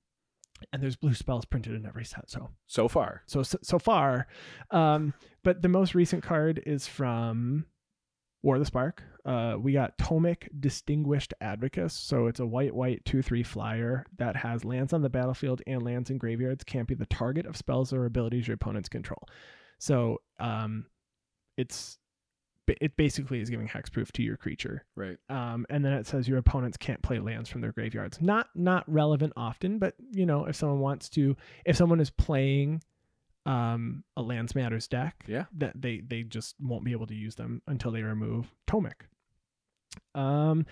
and 0.73 0.83
there's 0.83 0.97
blue 0.97 1.13
spells 1.13 1.45
printed 1.45 1.75
in 1.75 1.85
every 1.85 2.05
set, 2.05 2.31
so 2.31 2.49
So 2.67 2.89
far. 2.89 3.23
so 3.27 3.43
so, 3.43 3.59
so 3.63 3.79
far 3.79 4.27
um 4.71 5.13
but 5.45 5.61
the 5.61 5.69
most 5.69 5.95
recent 5.95 6.23
card 6.23 6.63
is 6.65 6.87
from 6.89 7.67
War 8.47 8.55
of 8.55 8.61
the 8.61 8.67
Spark. 8.67 9.03
Uh, 9.25 9.57
we 9.59 9.73
got 9.73 9.99
Tomik 9.99 10.49
Distinguished 10.61 11.35
Advokist. 11.43 12.07
So 12.07 12.29
it's 12.29 12.39
a 12.39 12.47
white, 12.47 12.73
white 12.73 13.05
2 13.05 13.21
3 13.21 13.43
flyer 13.43 14.07
that 14.19 14.37
has 14.37 14.65
lands 14.65 14.93
on 14.93 15.03
the 15.03 15.11
battlefield 15.11 15.63
and 15.67 15.83
lands 15.83 16.11
in 16.11 16.17
graveyards, 16.17 16.63
can't 16.63 16.87
be 16.87 16.95
the 16.95 17.07
target 17.07 17.45
of 17.45 17.57
spells 17.57 17.93
or 17.93 18.07
abilities 18.07 18.47
your 18.47 18.55
opponents 18.55 18.89
control. 18.89 19.21
So 19.81 20.21
um, 20.39 20.87
it's 21.57 21.99
it 22.69 22.97
basically 22.97 23.41
is 23.41 23.51
giving 23.51 23.67
hexproof 23.67 24.13
to 24.13 24.23
your 24.23 24.37
creature. 24.37 24.85
Right. 24.95 25.19
Um, 25.29 25.67
and 25.69 25.85
then 25.85 25.93
it 25.93 26.07
says 26.07 26.29
your 26.29 26.39
opponents 26.39 26.77
can't 26.77 27.03
play 27.03 27.19
lands 27.19 27.49
from 27.49 27.63
their 27.63 27.73
graveyards. 27.73 28.21
Not 28.21 28.49
not 28.55 28.85
relevant 28.87 29.33
often, 29.37 29.81
but 29.81 29.95
you 30.13 30.25
know 30.25 30.45
if 30.45 30.55
someone 30.55 30.79
wants 30.79 31.09
to, 31.11 31.37
if 31.65 31.77
someone 31.77 31.99
is 31.99 32.11
playing 32.11 32.81
um, 33.47 34.05
a 34.17 34.23
lands 34.23 34.55
matters 34.55 34.89
deck, 34.89 35.25
Yeah. 35.27 35.45
that 35.59 35.81
they 35.81 36.01
they 36.01 36.23
just 36.23 36.57
won't 36.61 36.85
be 36.85 36.93
able 36.93 37.07
to 37.07 37.15
use 37.15 37.35
them 37.37 37.63
until 37.67 37.91
they 37.93 38.03
remove 38.03 38.53
Tomik. 38.67 39.07
Um, 40.15 40.67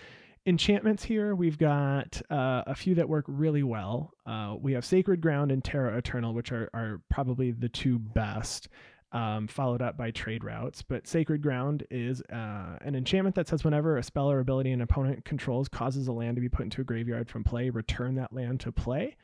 enchantments 0.45 1.03
here 1.03 1.33
we've 1.35 1.57
got 1.57 2.21
uh, 2.29 2.63
a 2.67 2.75
few 2.75 2.95
that 2.95 3.09
work 3.09 3.25
really 3.27 3.63
well. 3.63 4.11
Uh, 4.25 4.55
we 4.59 4.73
have 4.73 4.85
Sacred 4.85 5.21
Ground 5.21 5.51
and 5.51 5.63
Terra 5.63 5.97
Eternal, 5.97 6.33
which 6.33 6.51
are 6.51 6.69
are 6.73 7.01
probably 7.09 7.51
the 7.51 7.69
two 7.69 7.97
best 7.97 8.67
um, 9.11 9.47
followed 9.47 9.81
up 9.81 9.97
by 9.97 10.11
trade 10.11 10.43
routes. 10.43 10.81
But 10.81 11.07
Sacred 11.07 11.41
Ground 11.41 11.85
is 11.89 12.21
uh, 12.33 12.77
an 12.81 12.95
enchantment 12.95 13.35
that 13.35 13.47
says 13.47 13.63
whenever 13.63 13.97
a 13.97 14.03
spell 14.03 14.29
or 14.29 14.39
ability 14.39 14.71
an 14.71 14.81
opponent 14.81 15.23
controls 15.25 15.69
causes 15.69 16.07
a 16.07 16.11
land 16.11 16.35
to 16.35 16.41
be 16.41 16.49
put 16.49 16.63
into 16.63 16.81
a 16.81 16.83
graveyard 16.83 17.29
from 17.29 17.43
play, 17.43 17.69
return 17.69 18.15
that 18.15 18.33
land 18.33 18.59
to 18.61 18.71
play. 18.71 19.15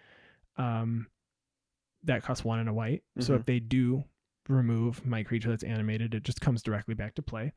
Um, 0.58 1.08
that 2.04 2.24
costs 2.24 2.43
one 2.43 2.60
and 2.60 2.70
a 2.70 2.74
white. 2.74 3.04
So 3.20 3.36
if 3.36 3.45
they 3.45 3.60
do 3.60 4.04
remove 4.49 5.06
my 5.06 5.24
creature 5.24 5.49
that's 5.49 5.64
animated, 5.64 6.14
it 6.14 6.24
just 6.24 6.41
comes 6.41 6.64
directly 6.64 6.93
back 6.95 7.16
to 7.16 7.22
play. 7.22 7.54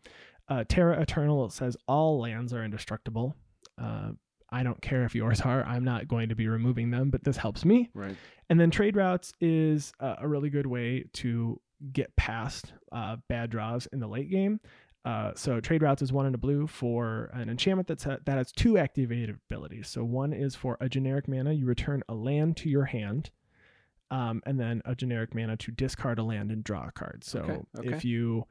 Uh, 0.49 0.65
Terra 0.69 1.01
Eternal 1.01 1.49
says 1.51 1.77
all 1.89 2.21
lands 2.21 2.53
are 2.53 2.65
indestructible. 2.65 3.35
Uh, 3.81 4.11
I 4.51 4.63
don't 4.63 4.81
care 4.81 5.05
if 5.05 5.15
yours 5.15 5.41
are. 5.41 5.65
I'm 5.65 5.85
not 5.85 6.07
going 6.07 6.29
to 6.29 6.35
be 6.35 6.47
removing 6.49 6.91
them, 6.91 7.11
but 7.11 7.25
this 7.25 7.37
helps 7.37 7.65
me. 7.65 7.91
Right. 7.95 8.17
And 8.49 8.61
then 8.61 8.71
trade 8.71 8.97
routes 8.97 9.33
is 9.41 9.93
uh, 10.01 10.17
a 10.21 10.29
really 10.29 10.51
good 10.51 10.67
way 10.67 11.05
to 11.15 11.61
get 11.93 12.15
past 12.17 12.73
uh, 12.93 13.17
bad 13.29 13.51
draws 13.51 13.87
in 13.87 14.01
the 14.01 14.07
late 14.07 14.31
game. 14.31 14.61
Uh, 15.05 15.33
so 15.35 15.61
trade 15.61 15.83
routes 15.83 16.01
is 16.03 16.13
one 16.13 16.25
in 16.25 16.35
a 16.35 16.39
blue 16.39 16.67
for 16.67 17.31
an 17.35 17.51
enchantment 17.51 17.87
that's 17.87 18.05
that 18.05 18.27
has 18.27 18.53
two 18.53 18.79
activated 18.79 19.39
abilities. 19.51 19.89
So 19.89 20.03
one 20.03 20.33
is 20.33 20.55
for 20.55 20.79
a 20.81 20.89
generic 20.89 21.29
mana, 21.29 21.53
you 21.53 21.67
return 21.67 22.03
a 22.09 22.15
land 22.15 22.57
to 22.59 22.71
your 22.71 22.87
hand, 22.87 23.31
um, 24.11 24.43
and 24.47 24.59
then 24.59 24.83
a 24.85 24.95
generic 24.95 25.35
mana 25.35 25.57
to 25.57 25.73
discard 25.73 26.19
a 26.19 26.23
land 26.23 26.51
and 26.51 26.63
draw 26.65 26.87
a 26.89 26.93
card. 26.93 27.25
So 27.25 27.41
Okay, 27.41 27.61
okay. 27.79 27.97
if 27.97 28.05
you 28.05 28.45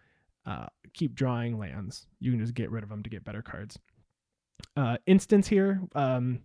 uh, 0.45 0.67
keep 0.93 1.15
drawing 1.15 1.57
lands, 1.57 2.07
you 2.19 2.31
can 2.31 2.39
just 2.39 2.53
get 2.53 2.69
rid 2.71 2.83
of 2.83 2.89
them 2.89 3.03
to 3.03 3.09
get 3.09 3.23
better 3.23 3.41
cards. 3.41 3.79
Uh, 4.75 4.97
instance 5.05 5.47
here, 5.47 5.81
um, 5.95 6.39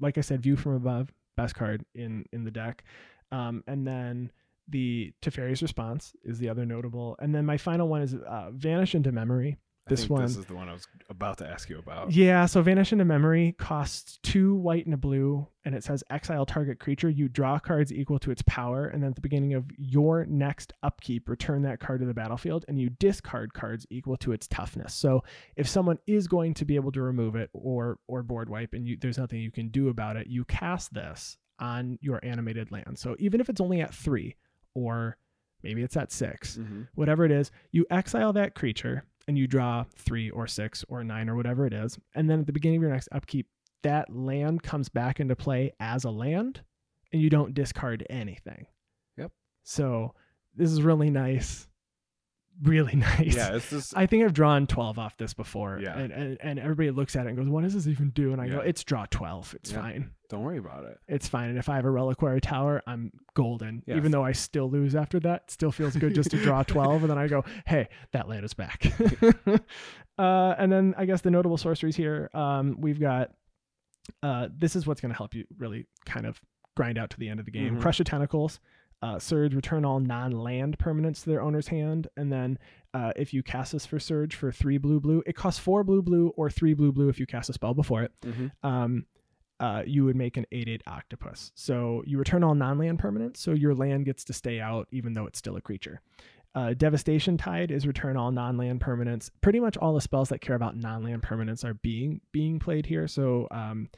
like 0.00 0.18
I 0.18 0.20
said, 0.22 0.42
view 0.42 0.56
from 0.56 0.74
above, 0.74 1.12
best 1.36 1.54
card 1.54 1.84
in 1.94 2.24
in 2.32 2.44
the 2.44 2.50
deck, 2.50 2.84
um, 3.30 3.62
and 3.66 3.86
then 3.86 4.30
the 4.68 5.12
Teferi's 5.22 5.62
response 5.62 6.12
is 6.24 6.38
the 6.38 6.48
other 6.48 6.64
notable, 6.64 7.16
and 7.18 7.34
then 7.34 7.44
my 7.44 7.56
final 7.56 7.88
one 7.88 8.02
is 8.02 8.14
uh, 8.14 8.50
vanish 8.52 8.94
into 8.94 9.12
memory. 9.12 9.58
This 9.88 10.08
one- 10.08 10.22
This 10.22 10.36
is 10.36 10.46
the 10.46 10.54
one 10.54 10.68
I 10.68 10.72
was 10.72 10.86
about 11.10 11.38
to 11.38 11.46
ask 11.48 11.68
you 11.68 11.78
about. 11.78 12.12
Yeah, 12.12 12.46
so 12.46 12.62
Vanish 12.62 12.92
into 12.92 13.04
Memory 13.04 13.56
costs 13.58 14.18
two 14.22 14.54
white 14.54 14.84
and 14.84 14.94
a 14.94 14.96
blue, 14.96 15.48
and 15.64 15.74
it 15.74 15.82
says 15.82 16.04
exile 16.08 16.46
target 16.46 16.78
creature. 16.78 17.10
You 17.10 17.28
draw 17.28 17.58
cards 17.58 17.92
equal 17.92 18.20
to 18.20 18.30
its 18.30 18.42
power, 18.42 18.86
and 18.86 19.02
then 19.02 19.10
at 19.10 19.16
the 19.16 19.20
beginning 19.20 19.54
of 19.54 19.64
your 19.76 20.24
next 20.26 20.72
upkeep, 20.84 21.28
return 21.28 21.62
that 21.62 21.80
card 21.80 22.00
to 22.00 22.06
the 22.06 22.14
battlefield, 22.14 22.64
and 22.68 22.78
you 22.80 22.90
discard 22.90 23.54
cards 23.54 23.84
equal 23.90 24.16
to 24.18 24.30
its 24.32 24.46
toughness. 24.46 24.94
So 24.94 25.24
if 25.56 25.66
someone 25.68 25.98
is 26.06 26.28
going 26.28 26.54
to 26.54 26.64
be 26.64 26.76
able 26.76 26.92
to 26.92 27.02
remove 27.02 27.34
it 27.34 27.50
or 27.52 27.98
or 28.06 28.22
board 28.22 28.48
wipe, 28.48 28.74
and 28.74 28.86
you, 28.86 28.96
there's 28.96 29.18
nothing 29.18 29.40
you 29.40 29.50
can 29.50 29.68
do 29.68 29.88
about 29.88 30.16
it, 30.16 30.28
you 30.28 30.44
cast 30.44 30.94
this 30.94 31.36
on 31.58 31.98
your 32.00 32.20
animated 32.24 32.70
land. 32.70 32.98
So 32.98 33.16
even 33.18 33.40
if 33.40 33.48
it's 33.48 33.60
only 33.60 33.80
at 33.80 33.92
three, 33.92 34.36
or 34.74 35.16
maybe 35.62 35.82
it's 35.82 35.96
at 35.96 36.10
six, 36.12 36.56
Mhm. 36.58 36.88
whatever 36.94 37.24
it 37.24 37.30
is, 37.32 37.50
you 37.72 37.84
exile 37.90 38.32
that 38.34 38.54
creature 38.54 39.04
and 39.32 39.38
you 39.38 39.46
draw 39.46 39.82
three 39.96 40.28
or 40.28 40.46
six 40.46 40.84
or 40.90 41.02
nine 41.02 41.30
or 41.30 41.36
whatever 41.36 41.64
it 41.66 41.72
is. 41.72 41.98
And 42.14 42.28
then 42.28 42.40
at 42.40 42.46
the 42.46 42.52
beginning 42.52 42.76
of 42.76 42.82
your 42.82 42.92
next 42.92 43.08
upkeep, 43.12 43.46
that 43.82 44.14
land 44.14 44.62
comes 44.62 44.90
back 44.90 45.20
into 45.20 45.34
play 45.34 45.72
as 45.80 46.04
a 46.04 46.10
land 46.10 46.60
and 47.12 47.22
you 47.22 47.30
don't 47.30 47.54
discard 47.54 48.06
anything. 48.10 48.66
Yep. 49.16 49.32
So 49.62 50.14
this 50.54 50.70
is 50.70 50.82
really 50.82 51.08
nice. 51.08 51.66
Really 52.62 52.94
nice. 52.96 53.34
Yeah, 53.34 53.56
it's 53.56 53.70
this. 53.70 53.94
I 53.94 54.06
think 54.06 54.24
I've 54.24 54.32
drawn 54.34 54.66
12 54.66 54.98
off 54.98 55.16
this 55.16 55.34
before. 55.34 55.78
Yeah. 55.82 55.96
And, 55.98 56.12
and, 56.12 56.38
and 56.40 56.58
everybody 56.58 56.90
looks 56.90 57.16
at 57.16 57.26
it 57.26 57.30
and 57.30 57.36
goes, 57.38 57.48
what 57.48 57.62
does 57.62 57.74
this 57.74 57.86
even 57.86 58.10
do? 58.10 58.32
And 58.32 58.40
I 58.40 58.48
go, 58.48 58.60
it's 58.60 58.84
draw 58.84 59.06
12. 59.10 59.54
It's 59.56 59.72
Yeah. 59.72 59.80
fine. 59.80 60.10
don't 60.28 60.42
worry 60.44 60.58
about 60.58 60.84
it. 60.84 60.98
It's 61.08 61.28
fine. 61.28 61.48
And 61.50 61.58
if 61.58 61.68
I 61.68 61.76
have 61.76 61.84
a 61.84 61.90
reliquary 61.90 62.40
tower, 62.40 62.82
I'm 62.86 63.10
golden. 63.34 63.82
Yeah. 63.86 63.96
Even 63.96 64.12
though 64.12 64.24
I 64.24 64.32
still 64.32 64.70
lose 64.70 64.94
after 64.94 65.18
that, 65.20 65.50
still 65.50 65.72
feels 65.72 65.96
good 65.96 66.14
just 66.14 66.30
to 66.30 66.36
draw 66.42 66.62
12. 66.66 67.02
And 67.02 67.10
then 67.10 67.18
I 67.18 67.26
go, 67.28 67.44
hey, 67.66 67.88
that 68.12 68.28
land 68.28 68.44
is 68.44 68.54
back. 68.54 68.84
uh, 70.18 70.54
and 70.58 70.70
then 70.70 70.94
I 70.96 71.04
guess 71.04 71.20
the 71.22 71.30
notable 71.30 71.56
sorceries 71.56 71.96
here, 71.96 72.30
um, 72.34 72.76
we've 72.80 73.00
got 73.00 73.30
uh, 74.22 74.48
this 74.56 74.74
is 74.76 74.86
what's 74.86 75.00
going 75.00 75.12
to 75.12 75.16
help 75.16 75.34
you 75.34 75.44
really 75.58 75.86
kind 76.06 76.26
of 76.26 76.40
grind 76.76 76.98
out 76.98 77.10
to 77.10 77.18
the 77.18 77.28
end 77.28 77.38
of 77.40 77.46
the 77.46 77.52
game. 77.52 77.76
Mhm. 77.76 77.80
Crush 77.82 78.00
of 78.00 78.06
Tentacles. 78.06 78.58
Uh, 79.02 79.18
Surge, 79.18 79.54
return 79.54 79.84
all 79.84 79.98
non-land 79.98 80.78
permanents 80.78 81.24
to 81.24 81.30
their 81.30 81.42
owner's 81.42 81.66
hand, 81.68 82.06
and 82.16 82.32
then 82.32 82.56
uh, 82.94 83.12
if 83.16 83.34
you 83.34 83.42
cast 83.42 83.72
this 83.72 83.84
for 83.84 83.98
Surge 83.98 84.34
for 84.36 84.52
three 84.52 84.78
blue 84.78 85.00
blue, 85.00 85.22
it 85.26 85.34
costs 85.34 85.58
four 85.58 85.82
blue 85.82 86.00
blue 86.02 86.32
or 86.36 86.48
three 86.48 86.72
blue 86.72 86.92
blue 86.92 87.08
if 87.08 87.18
you 87.18 87.26
cast 87.26 87.50
a 87.50 87.52
spell 87.52 87.74
before 87.74 88.02
it 88.02 88.12
Mm-hmm. 88.22 88.46
um, 88.66 89.06
uh, 89.60 89.82
you 89.86 90.04
would 90.04 90.16
make 90.16 90.36
an 90.36 90.44
8 90.50 90.68
8 90.68 90.82
octopus. 90.88 91.52
So 91.54 92.02
you 92.06 92.18
return 92.18 92.42
all 92.42 92.54
non 92.54 92.78
land 92.78 92.98
permanents, 93.00 93.36
so 93.36 93.52
your 93.52 93.74
land 93.74 94.04
gets 94.06 94.24
to 94.24 94.32
stay 94.32 94.60
out 94.60 94.88
even 94.90 95.12
though 95.14 95.26
it's 95.26 95.38
still 95.38 95.56
a 95.56 95.60
creature. 95.60 96.00
Uh, 96.54 96.74
Devastation 96.74 97.36
Tide 97.38 97.70
is 97.70 97.86
return 97.86 98.16
all 98.16 98.30
non 98.32 98.56
land 98.56 98.80
permanents. 98.80 99.30
Pretty 99.40 99.58
much 99.60 99.76
all 99.76 99.94
the 99.94 100.00
spells 100.00 100.28
that 100.30 100.40
care 100.40 100.56
about 100.56 100.76
non 100.76 101.02
land 101.04 101.22
permanents 101.22 101.64
are 101.64 101.74
being 101.74 102.20
being 102.32 102.58
played 102.58 102.86
here. 102.86 103.06
So 103.08 103.46
um, 103.52 103.88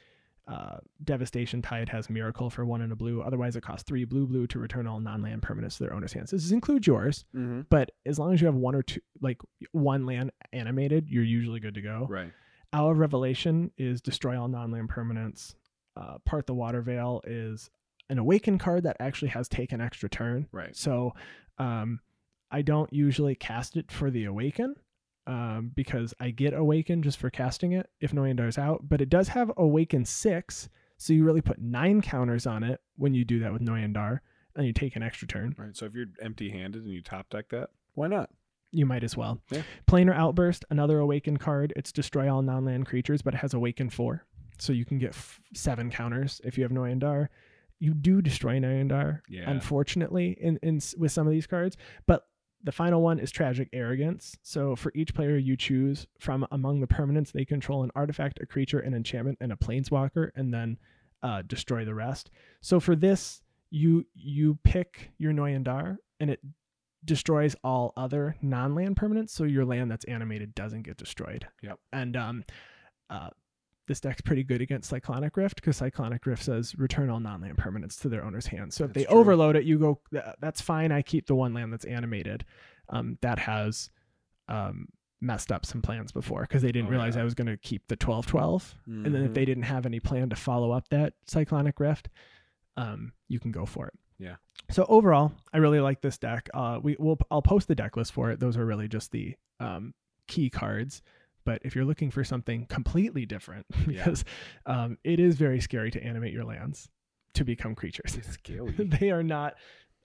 uh, 0.47 0.77
Devastation 1.03 1.63
Tide 1.63 1.89
has 1.89 2.11
Miracle 2.11 2.51
for 2.51 2.65
one 2.67 2.83
and 2.83 2.93
a 2.93 2.97
blue. 2.97 3.23
Otherwise, 3.23 3.57
it 3.57 3.63
costs 3.63 3.85
three 3.89 4.05
blue 4.05 4.27
blue 4.27 4.47
to 4.49 4.59
return 4.59 4.87
all 4.87 5.01
non 5.01 5.23
land 5.23 5.43
permanents 5.43 5.79
to 5.79 5.85
their 5.85 5.95
owner's 5.95 6.13
hands. 6.13 6.31
This 6.33 6.51
includes 6.51 6.87
yours, 6.87 7.25
Mm-hmm. 7.35 7.63
but 7.71 7.91
as 8.05 8.19
long 8.19 8.35
as 8.35 8.41
you 8.41 8.47
have 8.47 8.55
one 8.55 8.75
or 8.75 8.83
two, 8.83 9.01
like 9.23 9.39
one 9.73 10.05
land 10.07 10.31
animated, 10.53 11.09
you're 11.09 11.25
usually 11.25 11.61
good 11.61 11.75
to 11.75 11.81
go. 11.83 12.07
Right. 12.11 12.31
Hour 12.73 12.93
of 12.93 12.99
Revelation 12.99 13.71
is 13.79 14.01
destroy 14.03 14.39
all 14.39 14.49
non-land 14.49 14.91
permanents. 14.91 15.55
Uh, 15.97 16.19
Part 16.27 16.47
the 16.47 16.55
Waterveil 16.55 17.21
is 17.25 17.71
an 18.11 18.19
awaken 18.19 18.59
card 18.59 18.83
that 18.83 18.97
actually 19.01 19.29
has 19.29 19.49
taken 19.49 19.81
extra 19.81 20.09
turn. 20.11 20.49
Right. 20.53 20.77
So 20.77 21.15
um, 21.59 22.01
I 22.51 22.63
don't 22.63 22.93
usually 22.93 23.35
cast 23.37 23.77
it 23.77 23.91
for 23.93 24.11
the 24.11 24.25
awaken 24.25 24.75
um, 25.27 25.71
because 25.75 26.13
I 26.21 26.31
get 26.31 26.55
awaken 26.55 27.03
just 27.03 27.19
for 27.19 27.31
casting 27.31 27.73
it 27.73 27.89
if 28.01 28.13
Noyan 28.13 28.37
Dar's 28.37 28.59
out. 28.59 28.89
But 28.89 29.01
it 29.01 29.09
does 29.09 29.29
have 29.29 29.51
awaken 29.57 30.05
six, 30.05 30.69
so 30.99 31.13
you 31.13 31.25
really 31.25 31.41
put 31.41 31.59
nine 31.61 32.01
counters 32.03 32.47
on 32.47 32.63
it 32.63 32.81
when 32.97 33.15
you 33.15 33.25
do 33.25 33.39
that 33.41 33.53
with 33.53 33.63
Noyan 33.63 33.93
Dar, 33.93 34.23
and 34.57 34.67
you 34.67 34.73
take 34.73 34.97
an 34.97 35.03
extra 35.03 35.27
turn. 35.27 35.55
Right. 35.59 35.77
So 35.77 35.87
if 35.87 35.95
you're 35.95 36.07
empty-handed 36.23 36.83
and 36.83 36.93
you 36.93 37.03
top 37.03 37.29
deck 37.31 37.49
that, 37.51 37.71
why 37.95 38.09
not? 38.09 38.31
You 38.71 38.87
might 38.87 39.05
as 39.05 39.17
well. 39.17 39.41
Yeah. 39.51 39.63
Planar 39.87 40.15
Outburst, 40.17 40.65
another 40.71 40.99
Awaken 40.99 41.37
card. 41.37 41.73
It's 41.77 41.93
destroy 41.93 42.33
all 42.33 42.43
non 42.43 42.65
land 42.65 42.87
creatures, 42.87 43.23
but 43.23 43.33
it 43.35 43.37
has 43.39 43.55
Awaken 43.55 43.89
4. 43.89 44.25
So 44.59 44.73
you 44.73 44.85
can 44.85 44.99
get 44.99 45.11
f- 45.11 45.41
seven 45.55 45.91
counters 45.91 46.41
if 46.45 46.57
you 46.59 46.65
have 46.65 46.73
Noyan 46.73 46.99
Dar. 46.99 47.31
You 47.79 47.95
do 47.95 48.21
destroy 48.23 48.59
Noyan 48.59 48.89
Dar, 48.89 49.23
Yeah. 49.29 49.49
unfortunately, 49.51 50.37
in, 50.41 50.59
in 50.63 50.81
with 50.99 51.13
some 51.13 51.27
of 51.27 51.33
these 51.33 51.47
cards. 51.47 51.77
But 52.07 52.27
the 52.65 52.73
final 52.73 53.03
one 53.03 53.19
is 53.19 53.31
Tragic 53.31 53.69
Arrogance. 53.73 54.37
So 54.43 54.75
for 54.75 54.91
each 54.95 55.15
player 55.15 55.37
you 55.37 55.57
choose 55.57 56.07
from 56.19 56.47
among 56.51 56.81
the 56.81 56.87
permanents, 56.87 57.31
they 57.31 57.45
control 57.45 57.85
an 57.85 57.91
artifact, 57.95 58.41
a 58.41 58.47
creature, 58.47 58.81
an 58.81 58.95
enchantment, 58.95 59.39
and 59.41 59.53
a 59.53 59.57
planeswalker, 59.57 60.31
and 60.35 60.53
then 60.53 60.79
uh, 61.23 61.43
destroy 61.47 61.85
the 61.85 61.95
rest. 61.95 62.31
So 62.61 62.81
for 62.81 62.97
this, 62.97 63.43
you 63.71 64.07
you 64.15 64.59
pick 64.65 65.11
your 65.19 65.33
Noyan 65.33 65.63
Dar, 65.63 65.99
and 66.21 66.31
it 66.31 66.41
destroys 67.05 67.55
all 67.63 67.93
other 67.97 68.37
non-land 68.41 68.97
permanents, 68.97 69.31
so 69.31 69.45
your 69.45 69.65
land 69.65 69.91
that's 69.91 70.05
animated 70.07 70.55
doesn't 70.55 70.83
get 70.83 70.97
destroyed. 70.97 71.47
Yep. 71.63 71.79
And 71.93 72.17
um, 72.17 72.45
uh, 73.11 73.29
this 73.87 74.01
deck's 74.01 74.23
pretty 74.23 74.43
good 74.43 74.61
against 74.63 74.89
Cyclonic 74.91 75.37
Rift 75.37 75.57
because 75.57 75.77
Cyclonic 75.77 76.25
Rift 76.27 76.43
says 76.43 76.75
return 76.79 77.11
all 77.11 77.21
non-land 77.21 77.57
permanents 77.59 78.01
to 78.01 78.09
their 78.09 78.25
owner's 78.25 78.47
hands. 78.47 78.75
So 78.75 78.85
if 78.85 78.93
That's 78.93 79.05
they 79.07 79.11
true. 79.11 79.19
overload 79.21 79.57
it, 79.57 79.65
you 79.65 79.79
go, 79.79 80.01
that's 80.41 80.61
fine. 80.61 80.91
I 80.93 81.03
keep 81.03 81.27
the 81.27 81.35
one 81.35 81.53
land 81.55 81.73
that's 81.73 81.85
animated. 81.85 82.45
Um, 82.89 83.19
that 83.23 83.39
has 83.39 83.91
um, 84.49 84.89
messed 85.21 85.51
up 85.53 85.65
some 85.67 85.81
plans 85.83 86.13
before 86.13 86.43
because 86.43 86.63
they 86.63 86.73
didn't 86.73 86.89
Oh, 86.89 86.93
realize 86.93 87.17
yeah. 87.17 87.23
I 87.23 87.25
was 87.25 87.35
going 87.35 87.47
to 87.47 87.57
keep 87.57 87.87
the 87.89 87.97
12-12. 87.97 88.75
And 88.87 89.07
then 89.07 89.25
if 89.25 89.33
they 89.35 89.45
didn't 89.45 89.63
have 89.65 89.87
any 89.87 90.01
plan 90.01 90.29
to 90.31 90.37
follow 90.37 90.71
up 90.71 90.89
that 90.91 91.15
Cyclonic 91.27 91.79
Rift, 91.81 92.09
um, 92.77 93.13
you 93.29 93.39
can 93.41 93.53
go 93.53 93.65
for 93.67 93.87
it. 93.87 93.95
Yeah. 94.19 94.37
So 94.71 94.85
overall, 94.89 95.33
I 95.53 95.59
really 95.59 95.81
like 95.81 96.01
this 96.01 96.19
deck. 96.19 96.49
Uh, 96.55 96.79
we 96.83 96.97
will 96.99 97.19
I'll 97.31 97.43
post 97.43 97.69
the 97.69 97.75
deck 97.75 97.97
list 97.97 98.13
for 98.13 98.31
it. 98.31 98.41
Those 98.41 98.57
are 98.57 98.65
really 98.65 98.89
just 98.89 99.11
the 99.13 99.35
um, 99.61 99.93
key 100.29 100.49
cards. 100.51 101.03
But 101.45 101.61
if 101.65 101.75
you're 101.77 101.85
looking 101.85 102.11
for 102.11 102.25
something 102.25 102.67
completely 102.67 103.27
different, 103.27 103.67
Yeah. 103.87 104.05
because 104.05 104.25
um, 104.67 104.99
it 105.05 105.21
is 105.21 105.37
very 105.37 105.61
scary 105.61 105.91
to 105.91 106.03
animate 106.03 106.33
your 106.33 106.45
lands 106.45 106.89
to 107.35 107.45
become 107.45 107.75
creatures. 107.75 108.19
They 108.79 109.11
are 109.11 109.23
not 109.23 109.55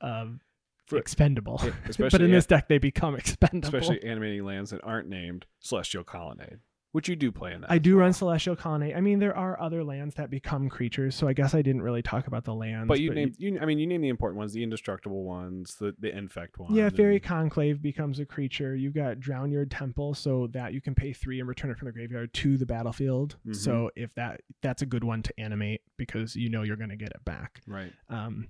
um, 0.01 0.41
For- 0.87 0.97
expendable. 0.97 1.61
Yeah, 1.63 1.71
but 2.09 2.21
in 2.21 2.31
this 2.31 2.45
deck, 2.45 2.67
they 2.67 2.77
become 2.77 3.15
expendable. 3.15 3.67
especially 3.77 4.03
animating 4.03 4.43
lands 4.43 4.71
that 4.71 4.81
aren't 4.83 5.07
named 5.07 5.45
Celestial 5.59 6.03
Colonnade, 6.03 6.59
which 6.91 7.07
you 7.07 7.15
do 7.15 7.31
play 7.31 7.53
in 7.53 7.61
that. 7.61 7.69
I 7.71 7.77
do 7.77 7.95
well. 7.95 8.01
run 8.05 8.13
Celestial 8.13 8.55
Colonnade. 8.55 8.95
I 8.95 9.01
mean, 9.01 9.19
there 9.19 9.35
are 9.37 9.59
other 9.61 9.83
lands 9.83 10.15
that 10.15 10.29
become 10.31 10.69
creatures, 10.69 11.13
so 11.15 11.27
I 11.27 11.33
guess 11.33 11.53
I 11.53 11.61
didn't 11.61 11.83
really 11.83 12.01
talk 12.01 12.25
about 12.27 12.45
the 12.45 12.53
lands. 12.55 12.87
But 12.87 12.99
you 12.99 13.13
named, 13.13 13.35
you, 13.37 13.59
I 13.61 13.65
mean, 13.65 13.77
you 13.77 13.85
name 13.85 14.01
the 14.01 14.09
important 14.09 14.39
ones, 14.39 14.53
the 14.53 14.63
indestructible 14.63 15.23
ones, 15.23 15.75
the 15.79 15.93
the 15.99 16.15
infect 16.15 16.57
ones. 16.57 16.75
Yeah, 16.75 16.89
Faerie 16.89 17.15
and- 17.15 17.23
Conclave 17.23 17.81
becomes 17.81 18.19
a 18.19 18.25
creature. 18.25 18.75
You've 18.75 18.95
got 18.95 19.17
Drownyard 19.19 19.67
Temple, 19.69 20.15
so 20.15 20.47
that 20.53 20.73
you 20.73 20.81
can 20.81 20.95
pay 20.95 21.13
three 21.13 21.39
and 21.39 21.47
return 21.47 21.69
it 21.69 21.77
from 21.77 21.85
the 21.87 21.91
graveyard 21.91 22.33
to 22.33 22.57
the 22.57 22.65
battlefield. 22.65 23.37
Mhm. 23.47 23.55
So 23.55 23.91
if 23.95 24.13
that 24.15 24.41
that's 24.61 24.81
a 24.81 24.85
good 24.87 25.03
one 25.03 25.21
to 25.23 25.39
animate 25.39 25.81
because 25.97 26.35
you 26.35 26.49
know 26.49 26.63
you're 26.63 26.75
going 26.77 26.89
to 26.89 26.95
get 26.97 27.09
it 27.11 27.23
back. 27.23 27.61
Right. 27.67 27.93
Um, 28.09 28.47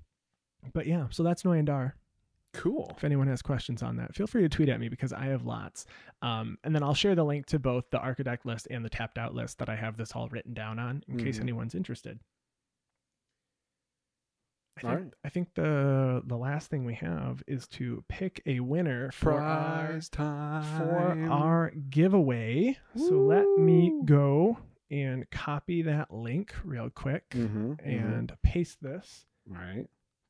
but 0.73 0.87
yeah, 0.87 1.07
so 1.09 1.23
that's 1.23 1.43
Noyan 1.43 1.65
Dar. 1.65 1.95
Cool. 2.53 2.91
If 2.97 3.03
anyone 3.03 3.27
has 3.27 3.41
questions 3.43 3.83
on 3.83 3.97
that, 3.97 4.15
feel 4.15 4.25
free 4.27 4.41
to 4.41 4.49
tweet 4.49 4.69
at 4.69 4.79
me 4.79 4.89
because 4.89 5.13
I 5.13 5.25
have 5.25 5.45
lots. 5.45 5.85
Um, 6.23 6.57
and 6.63 6.73
then 6.73 6.81
I'll 6.81 6.95
share 6.95 7.13
the 7.15 7.23
link 7.23 7.45
to 7.47 7.59
both 7.59 7.89
the 7.91 7.99
Archidekt 7.99 8.43
list 8.45 8.67
and 8.71 8.83
the 8.83 8.89
tapped 8.89 9.17
out 9.19 9.35
list 9.35 9.59
that 9.59 9.69
I 9.69 9.75
have 9.75 9.97
this 9.97 10.13
all 10.13 10.27
written 10.29 10.53
down 10.53 10.79
on 10.79 11.03
in 11.07 11.17
case 11.17 11.37
Mhm. 11.37 11.41
anyone's 11.41 11.75
interested. 11.75 12.19
I 14.77 14.81
think, 14.81 14.93
right. 14.93 15.13
I 15.25 15.29
think 15.29 15.53
the 15.55 16.21
the 16.25 16.37
last 16.37 16.69
thing 16.69 16.85
we 16.85 16.93
have 16.95 17.43
is 17.47 17.67
to 17.69 18.03
pick 18.07 18.41
a 18.45 18.61
winner 18.61 19.11
for 19.11 19.33
our 19.33 19.99
time. 20.09 20.63
for 20.77 21.29
our 21.31 21.71
giveaway. 21.89 22.77
So 22.95 23.15
let 23.19 23.45
me 23.57 24.01
go 24.05 24.59
and 24.89 25.29
copy 25.31 25.81
that 25.81 26.13
link 26.13 26.55
real 26.63 26.89
quick 26.89 27.29
Mm-hmm, 27.31 27.73
and 27.83 28.31
paste 28.41 28.81
this 28.81 29.25
right. 29.45 29.85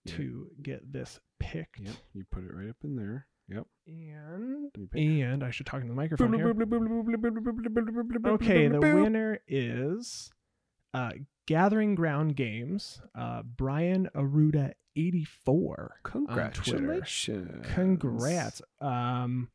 To 0.07 0.47
get 0.61 0.91
this 0.91 1.19
picked. 1.39 1.79
Yep. 1.79 1.93
You 2.13 2.25
put 2.31 2.43
it 2.43 2.53
right 2.53 2.69
up 2.69 2.77
in 2.83 2.95
there. 2.95 3.27
Yep. 3.49 3.65
And 3.87 4.71
and 4.93 5.43
I 5.43 5.51
should 5.51 5.65
talk 5.65 5.81
in 5.81 5.87
the 5.87 5.93
microphone 5.93 6.33
here. 6.33 6.53
Okay, 8.27 8.67
the 8.67 8.79
winner 8.79 9.39
is 9.47 10.31
uh, 10.93 11.11
Gathering 11.47 11.95
Ground 11.95 12.35
Games. 12.35 13.01
Uh, 13.15 13.41
Brian 13.43 14.09
Aruda 14.15 14.73
eighty 14.95 15.25
four. 15.25 15.95
Congratulations. 16.03 17.65
Congrats. 17.73 18.61
Um, 18.79 19.49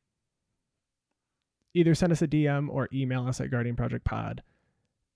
either 1.74 1.94
send 1.94 2.12
us 2.12 2.22
a 2.22 2.28
DM 2.28 2.68
or 2.68 2.88
email 2.92 3.26
us 3.26 3.40
at 3.40 3.50
guardianprojectpod 3.50 4.40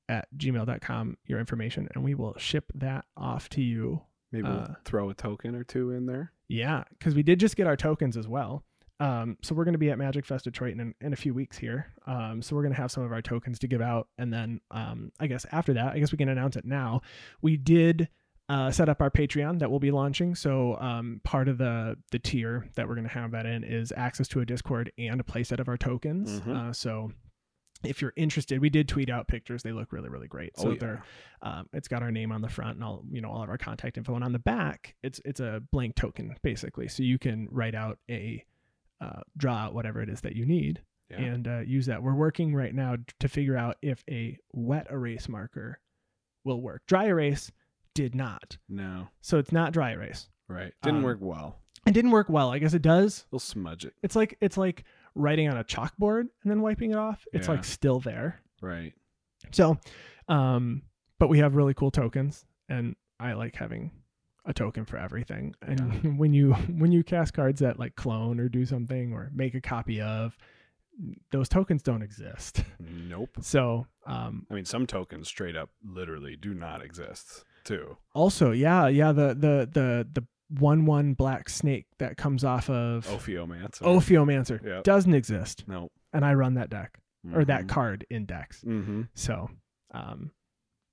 at 0.08 0.26
gmail.com 0.36 1.16
your 1.26 1.38
information 1.38 1.86
and 1.94 2.02
we 2.02 2.14
will 2.14 2.34
ship 2.38 2.72
that 2.74 3.04
off 3.16 3.48
to 3.50 3.60
you. 3.60 4.02
Maybe 4.32 4.48
we'll 4.48 4.58
Uh, 4.60 4.74
throw 4.84 5.10
a 5.10 5.14
token 5.14 5.54
or 5.54 5.64
two 5.64 5.90
in 5.92 6.06
there. 6.06 6.32
Yeah, 6.48 6.84
because 6.90 7.14
we 7.14 7.22
did 7.22 7.40
just 7.40 7.56
get 7.56 7.66
our 7.66 7.76
tokens 7.76 8.16
as 8.16 8.26
well. 8.28 8.64
Um, 9.00 9.36
so 9.42 9.54
we're 9.54 9.64
going 9.64 9.74
to 9.74 9.78
be 9.78 9.90
at 9.90 9.98
Magic 9.98 10.26
Fest 10.26 10.44
Detroit 10.44 10.72
in, 10.78 10.92
in 11.00 11.12
a 11.12 11.16
few 11.16 11.32
weeks 11.32 11.56
here. 11.56 11.92
Um, 12.06 12.42
so 12.42 12.56
we're 12.56 12.62
going 12.62 12.74
to 12.74 12.80
have 12.80 12.90
some 12.90 13.04
of 13.04 13.12
our 13.12 13.22
tokens 13.22 13.58
to 13.60 13.68
give 13.68 13.80
out, 13.80 14.08
and 14.18 14.32
then 14.32 14.60
um, 14.72 15.12
I 15.20 15.28
guess 15.28 15.46
after 15.52 15.72
that, 15.74 15.92
I 15.92 15.98
guess 16.00 16.10
we 16.10 16.18
can 16.18 16.28
announce 16.28 16.56
it 16.56 16.64
now. 16.64 17.02
We 17.40 17.56
did 17.56 18.08
uh, 18.48 18.70
set 18.72 18.88
up 18.88 19.00
our 19.00 19.10
Patreon 19.10 19.60
that 19.60 19.70
we'll 19.70 19.78
be 19.78 19.90
launching. 19.92 20.34
So 20.34 20.76
um, 20.80 21.20
part 21.22 21.48
of 21.48 21.58
the 21.58 21.96
the 22.10 22.18
tier 22.18 22.68
that 22.74 22.88
we're 22.88 22.94
going 22.96 23.06
to 23.06 23.12
have 23.12 23.30
that 23.32 23.46
in 23.46 23.62
is 23.62 23.92
access 23.96 24.26
to 24.28 24.40
a 24.40 24.46
Discord 24.46 24.90
and 24.98 25.20
a 25.20 25.24
playset 25.24 25.60
of 25.60 25.68
our 25.68 25.76
tokens. 25.76 26.40
Mhm. 26.40 26.56
Uh, 26.56 26.72
so 26.72 27.12
if 27.84 28.02
you're 28.02 28.12
interested, 28.16 28.60
we 28.60 28.70
did 28.70 28.88
tweet 28.88 29.08
out 29.10 29.28
pictures. 29.28 29.62
They 29.62 29.72
look 29.72 29.92
really 29.92 30.08
really 30.08 30.28
great. 30.28 30.56
So 30.58 30.68
oh, 30.68 30.70
yeah. 30.72 30.78
they're 30.80 31.02
um, 31.42 31.68
it's 31.72 31.88
got 31.88 32.02
our 32.02 32.10
name 32.10 32.32
on 32.32 32.40
the 32.42 32.48
front 32.48 32.76
and 32.76 32.84
all 32.84 33.04
you 33.10 33.20
know 33.20 33.30
all 33.30 33.42
of 33.42 33.48
our 33.48 33.58
contact 33.58 33.96
info, 33.98 34.14
and 34.14 34.24
on 34.24 34.32
the 34.32 34.38
back, 34.38 34.94
it's 35.02 35.20
it's 35.24 35.40
a 35.40 35.62
blank 35.72 35.94
token 35.94 36.34
basically. 36.42 36.88
So 36.88 37.02
you 37.02 37.18
can 37.18 37.48
write 37.50 37.74
out 37.74 37.98
a 38.10 38.44
uh, 39.00 39.20
draw 39.36 39.54
out 39.54 39.74
whatever 39.74 40.02
it 40.02 40.08
is 40.08 40.20
that 40.22 40.34
you 40.34 40.44
need 40.44 40.82
Yeah. 41.08 41.18
and 41.18 41.46
uh, 41.48 41.58
use 41.60 41.86
that. 41.86 42.02
We're 42.02 42.14
working 42.14 42.52
right 42.54 42.74
now 42.74 42.96
to 43.20 43.28
figure 43.28 43.56
out 43.56 43.76
if 43.80 44.02
a 44.10 44.36
wet 44.52 44.88
erase 44.90 45.28
marker 45.28 45.78
will 46.44 46.60
work. 46.60 46.82
Dry 46.88 47.06
erase 47.06 47.52
did 47.94 48.14
not, 48.16 48.58
no. 48.68 49.08
so 49.20 49.38
it's 49.38 49.52
not 49.52 49.72
dry 49.72 49.92
erase. 49.92 50.28
Right. 50.48 50.72
Didn't 50.82 50.98
Um, 50.98 51.02
work 51.04 51.18
well. 51.20 51.60
It 51.86 51.92
didn't 51.92 52.10
work 52.10 52.28
well. 52.28 52.50
I 52.50 52.58
guess 52.58 52.74
it 52.74 52.82
does. 52.82 53.24
We'll 53.30 53.38
smudge 53.38 53.84
it. 53.84 53.94
It's 54.02 54.16
like 54.16 54.36
it's 54.40 54.56
like 54.56 54.84
writing 55.18 55.48
on 55.48 55.56
a 55.58 55.64
chalkboard 55.64 56.20
and 56.42 56.50
then 56.50 56.62
wiping 56.62 56.92
it 56.92 56.96
off. 56.96 57.24
It's 57.32 57.46
Yeah. 57.48 57.54
like 57.54 57.64
still 57.64 58.00
there. 58.00 58.40
Right. 58.62 58.92
So, 59.52 59.78
um, 60.28 60.82
but 61.18 61.28
we 61.28 61.38
have 61.38 61.54
really 61.56 61.74
cool 61.74 61.90
tokens, 61.90 62.46
and 62.68 62.96
I 63.20 63.32
like 63.34 63.54
having 63.56 63.90
a 64.44 64.52
token 64.54 64.84
for 64.84 64.96
everything. 64.96 65.54
And 65.62 66.18
when 66.18 66.32
you 66.32 66.52
when 66.54 66.92
you 66.92 67.02
cast 67.04 67.34
cards 67.34 67.60
that 67.60 67.78
like 67.78 67.96
clone 67.96 68.40
or 68.40 68.48
do 68.48 68.64
something 68.64 69.12
or 69.12 69.30
make 69.34 69.54
a 69.54 69.60
copy 69.60 70.00
of, 70.00 70.36
those 71.30 71.48
tokens 71.48 71.82
don't 71.82 72.02
exist. 72.02 72.62
Nope. 72.80 73.30
So, 73.42 73.86
um, 74.06 74.46
I 74.50 74.54
mean, 74.54 74.64
some 74.64 74.86
tokens 74.86 75.28
straight 75.28 75.56
up 75.56 75.70
literally 75.84 76.36
do 76.36 76.54
not 76.54 76.82
exist, 76.82 77.44
too. 77.64 77.96
also, 78.14 78.50
yeah, 78.52 78.88
yeah, 78.88 79.12
the 79.12 79.28
the 79.28 79.68
the 79.72 80.08
the 80.12 80.26
one 80.48 80.86
one 80.86 81.14
black 81.14 81.48
snake 81.48 81.86
that 81.98 82.16
comes 82.16 82.42
off 82.44 82.70
of 82.70 83.06
Ophiomancer. 83.06 83.82
Ophiomancer 83.82 84.64
Yep. 84.64 84.84
doesn't 84.84 85.14
exist, 85.14 85.64
No. 85.68 85.90
and 86.12 86.24
I 86.24 86.34
run 86.34 86.54
that 86.54 86.70
deck 86.70 86.98
or 87.34 87.44
that 87.44 87.64
Mhm. 87.64 87.68
card 87.68 88.06
in 88.10 88.24
decks. 88.24 88.62
Mm-hmm. 88.64 89.02
So, 89.14 89.50
um, 89.92 90.30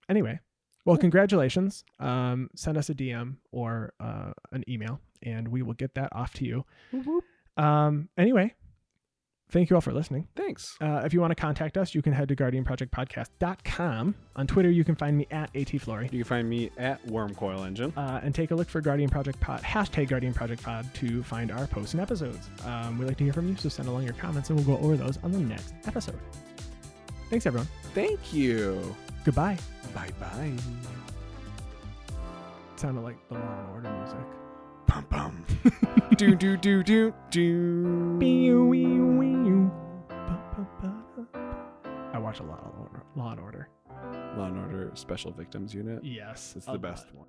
anyway, 0.10 0.40
well, 0.86 0.98
congratulations. 0.98 1.84
Um, 2.00 2.50
send 2.56 2.78
us 2.78 2.90
a 2.90 2.94
DM 2.94 3.38
or 3.52 3.94
uh, 4.00 4.34
an 4.52 4.64
email, 4.70 5.00
and 5.24 5.48
we 5.48 5.62
will 5.62 5.74
get 5.74 5.94
that 5.96 6.10
off 6.14 6.34
to 6.36 6.46
you. 6.46 6.66
Um, 7.58 8.10
anyway, 8.18 8.54
thank 9.50 9.70
you 9.70 9.76
all 9.76 9.82
for 9.82 9.94
listening. 9.94 10.28
Thanks. 10.36 10.78
Uh, 10.82 11.02
if 11.06 11.14
you 11.14 11.22
want 11.22 11.32
to 11.32 11.36
contact 11.36 11.78
us, 11.78 11.96
you 11.96 12.02
can 12.02 12.14
head 12.14 12.28
to 12.30 12.36
guardianprojectpodcast.com. 12.36 14.16
On 14.36 14.48
Twitter, 14.48 14.70
you 14.70 14.84
can 14.84 14.96
find 14.96 15.18
me 15.18 15.28
at 15.32 15.54
atflory. 15.54 16.04
You 16.12 16.20
can 16.20 16.24
find 16.24 16.50
me 16.50 16.72
at 16.78 17.06
Wurmcoil 17.08 17.66
Engine. 17.66 17.94
Uh, 17.96 18.20
and 18.24 18.34
take 18.36 18.52
a 18.52 18.56
look 18.56 18.68
for 18.70 18.82
Guardian 18.82 19.10
Project 19.10 19.40
Pod, 19.40 19.62
hashtag 19.62 20.10
Guardian 20.10 20.34
Project 20.34 20.64
Pod 20.64 20.92
to 20.96 21.24
find 21.24 21.52
our 21.52 21.68
posts 21.68 21.94
and 21.94 22.02
episodes. 22.02 22.50
Um, 22.66 22.98
we 22.98 23.06
like 23.06 23.18
to 23.18 23.24
hear 23.24 23.34
from 23.34 23.48
you, 23.50 23.56
so 23.56 23.70
send 23.70 23.88
along 23.88 24.04
your 24.04 24.14
comments 24.14 24.50
and 24.50 24.58
we'll 24.58 24.78
go 24.78 24.84
over 24.84 24.98
those 24.98 25.18
on 25.24 25.32
the 25.32 25.40
next 25.40 25.74
episode. 25.86 26.20
Thanks, 27.30 27.46
everyone. 27.46 27.68
Thank 27.94 28.34
you. 28.34 28.96
Goodbye. 29.24 29.58
Bye 29.94 30.10
bye. 30.20 30.52
Sounded 32.76 33.02
like 33.02 33.16
the 33.30 33.36
Law 33.36 33.60
and 33.60 33.70
Order 33.72 33.90
music. 33.90 34.45
Pum 34.88 35.04
pum. 35.06 35.46
do 36.18 36.36
do 36.36 36.58
do 36.58 36.84
do 36.84 37.14
do. 37.32 38.18
I 42.14 42.18
watch 42.20 42.40
a 42.40 42.44
lot 42.44 42.60
of 42.64 42.74
Law- 43.16 43.32
and 43.32 43.40
Order. 43.40 43.70
Law 44.38 44.46
and 44.46 44.58
Order 44.60 44.92
Special 44.96 45.32
Victims 45.32 45.74
Unit. 45.74 46.04
Yes, 46.04 46.54
It's 46.56 46.66
the 46.66 46.78
best 46.78 47.14
one. 47.14 47.26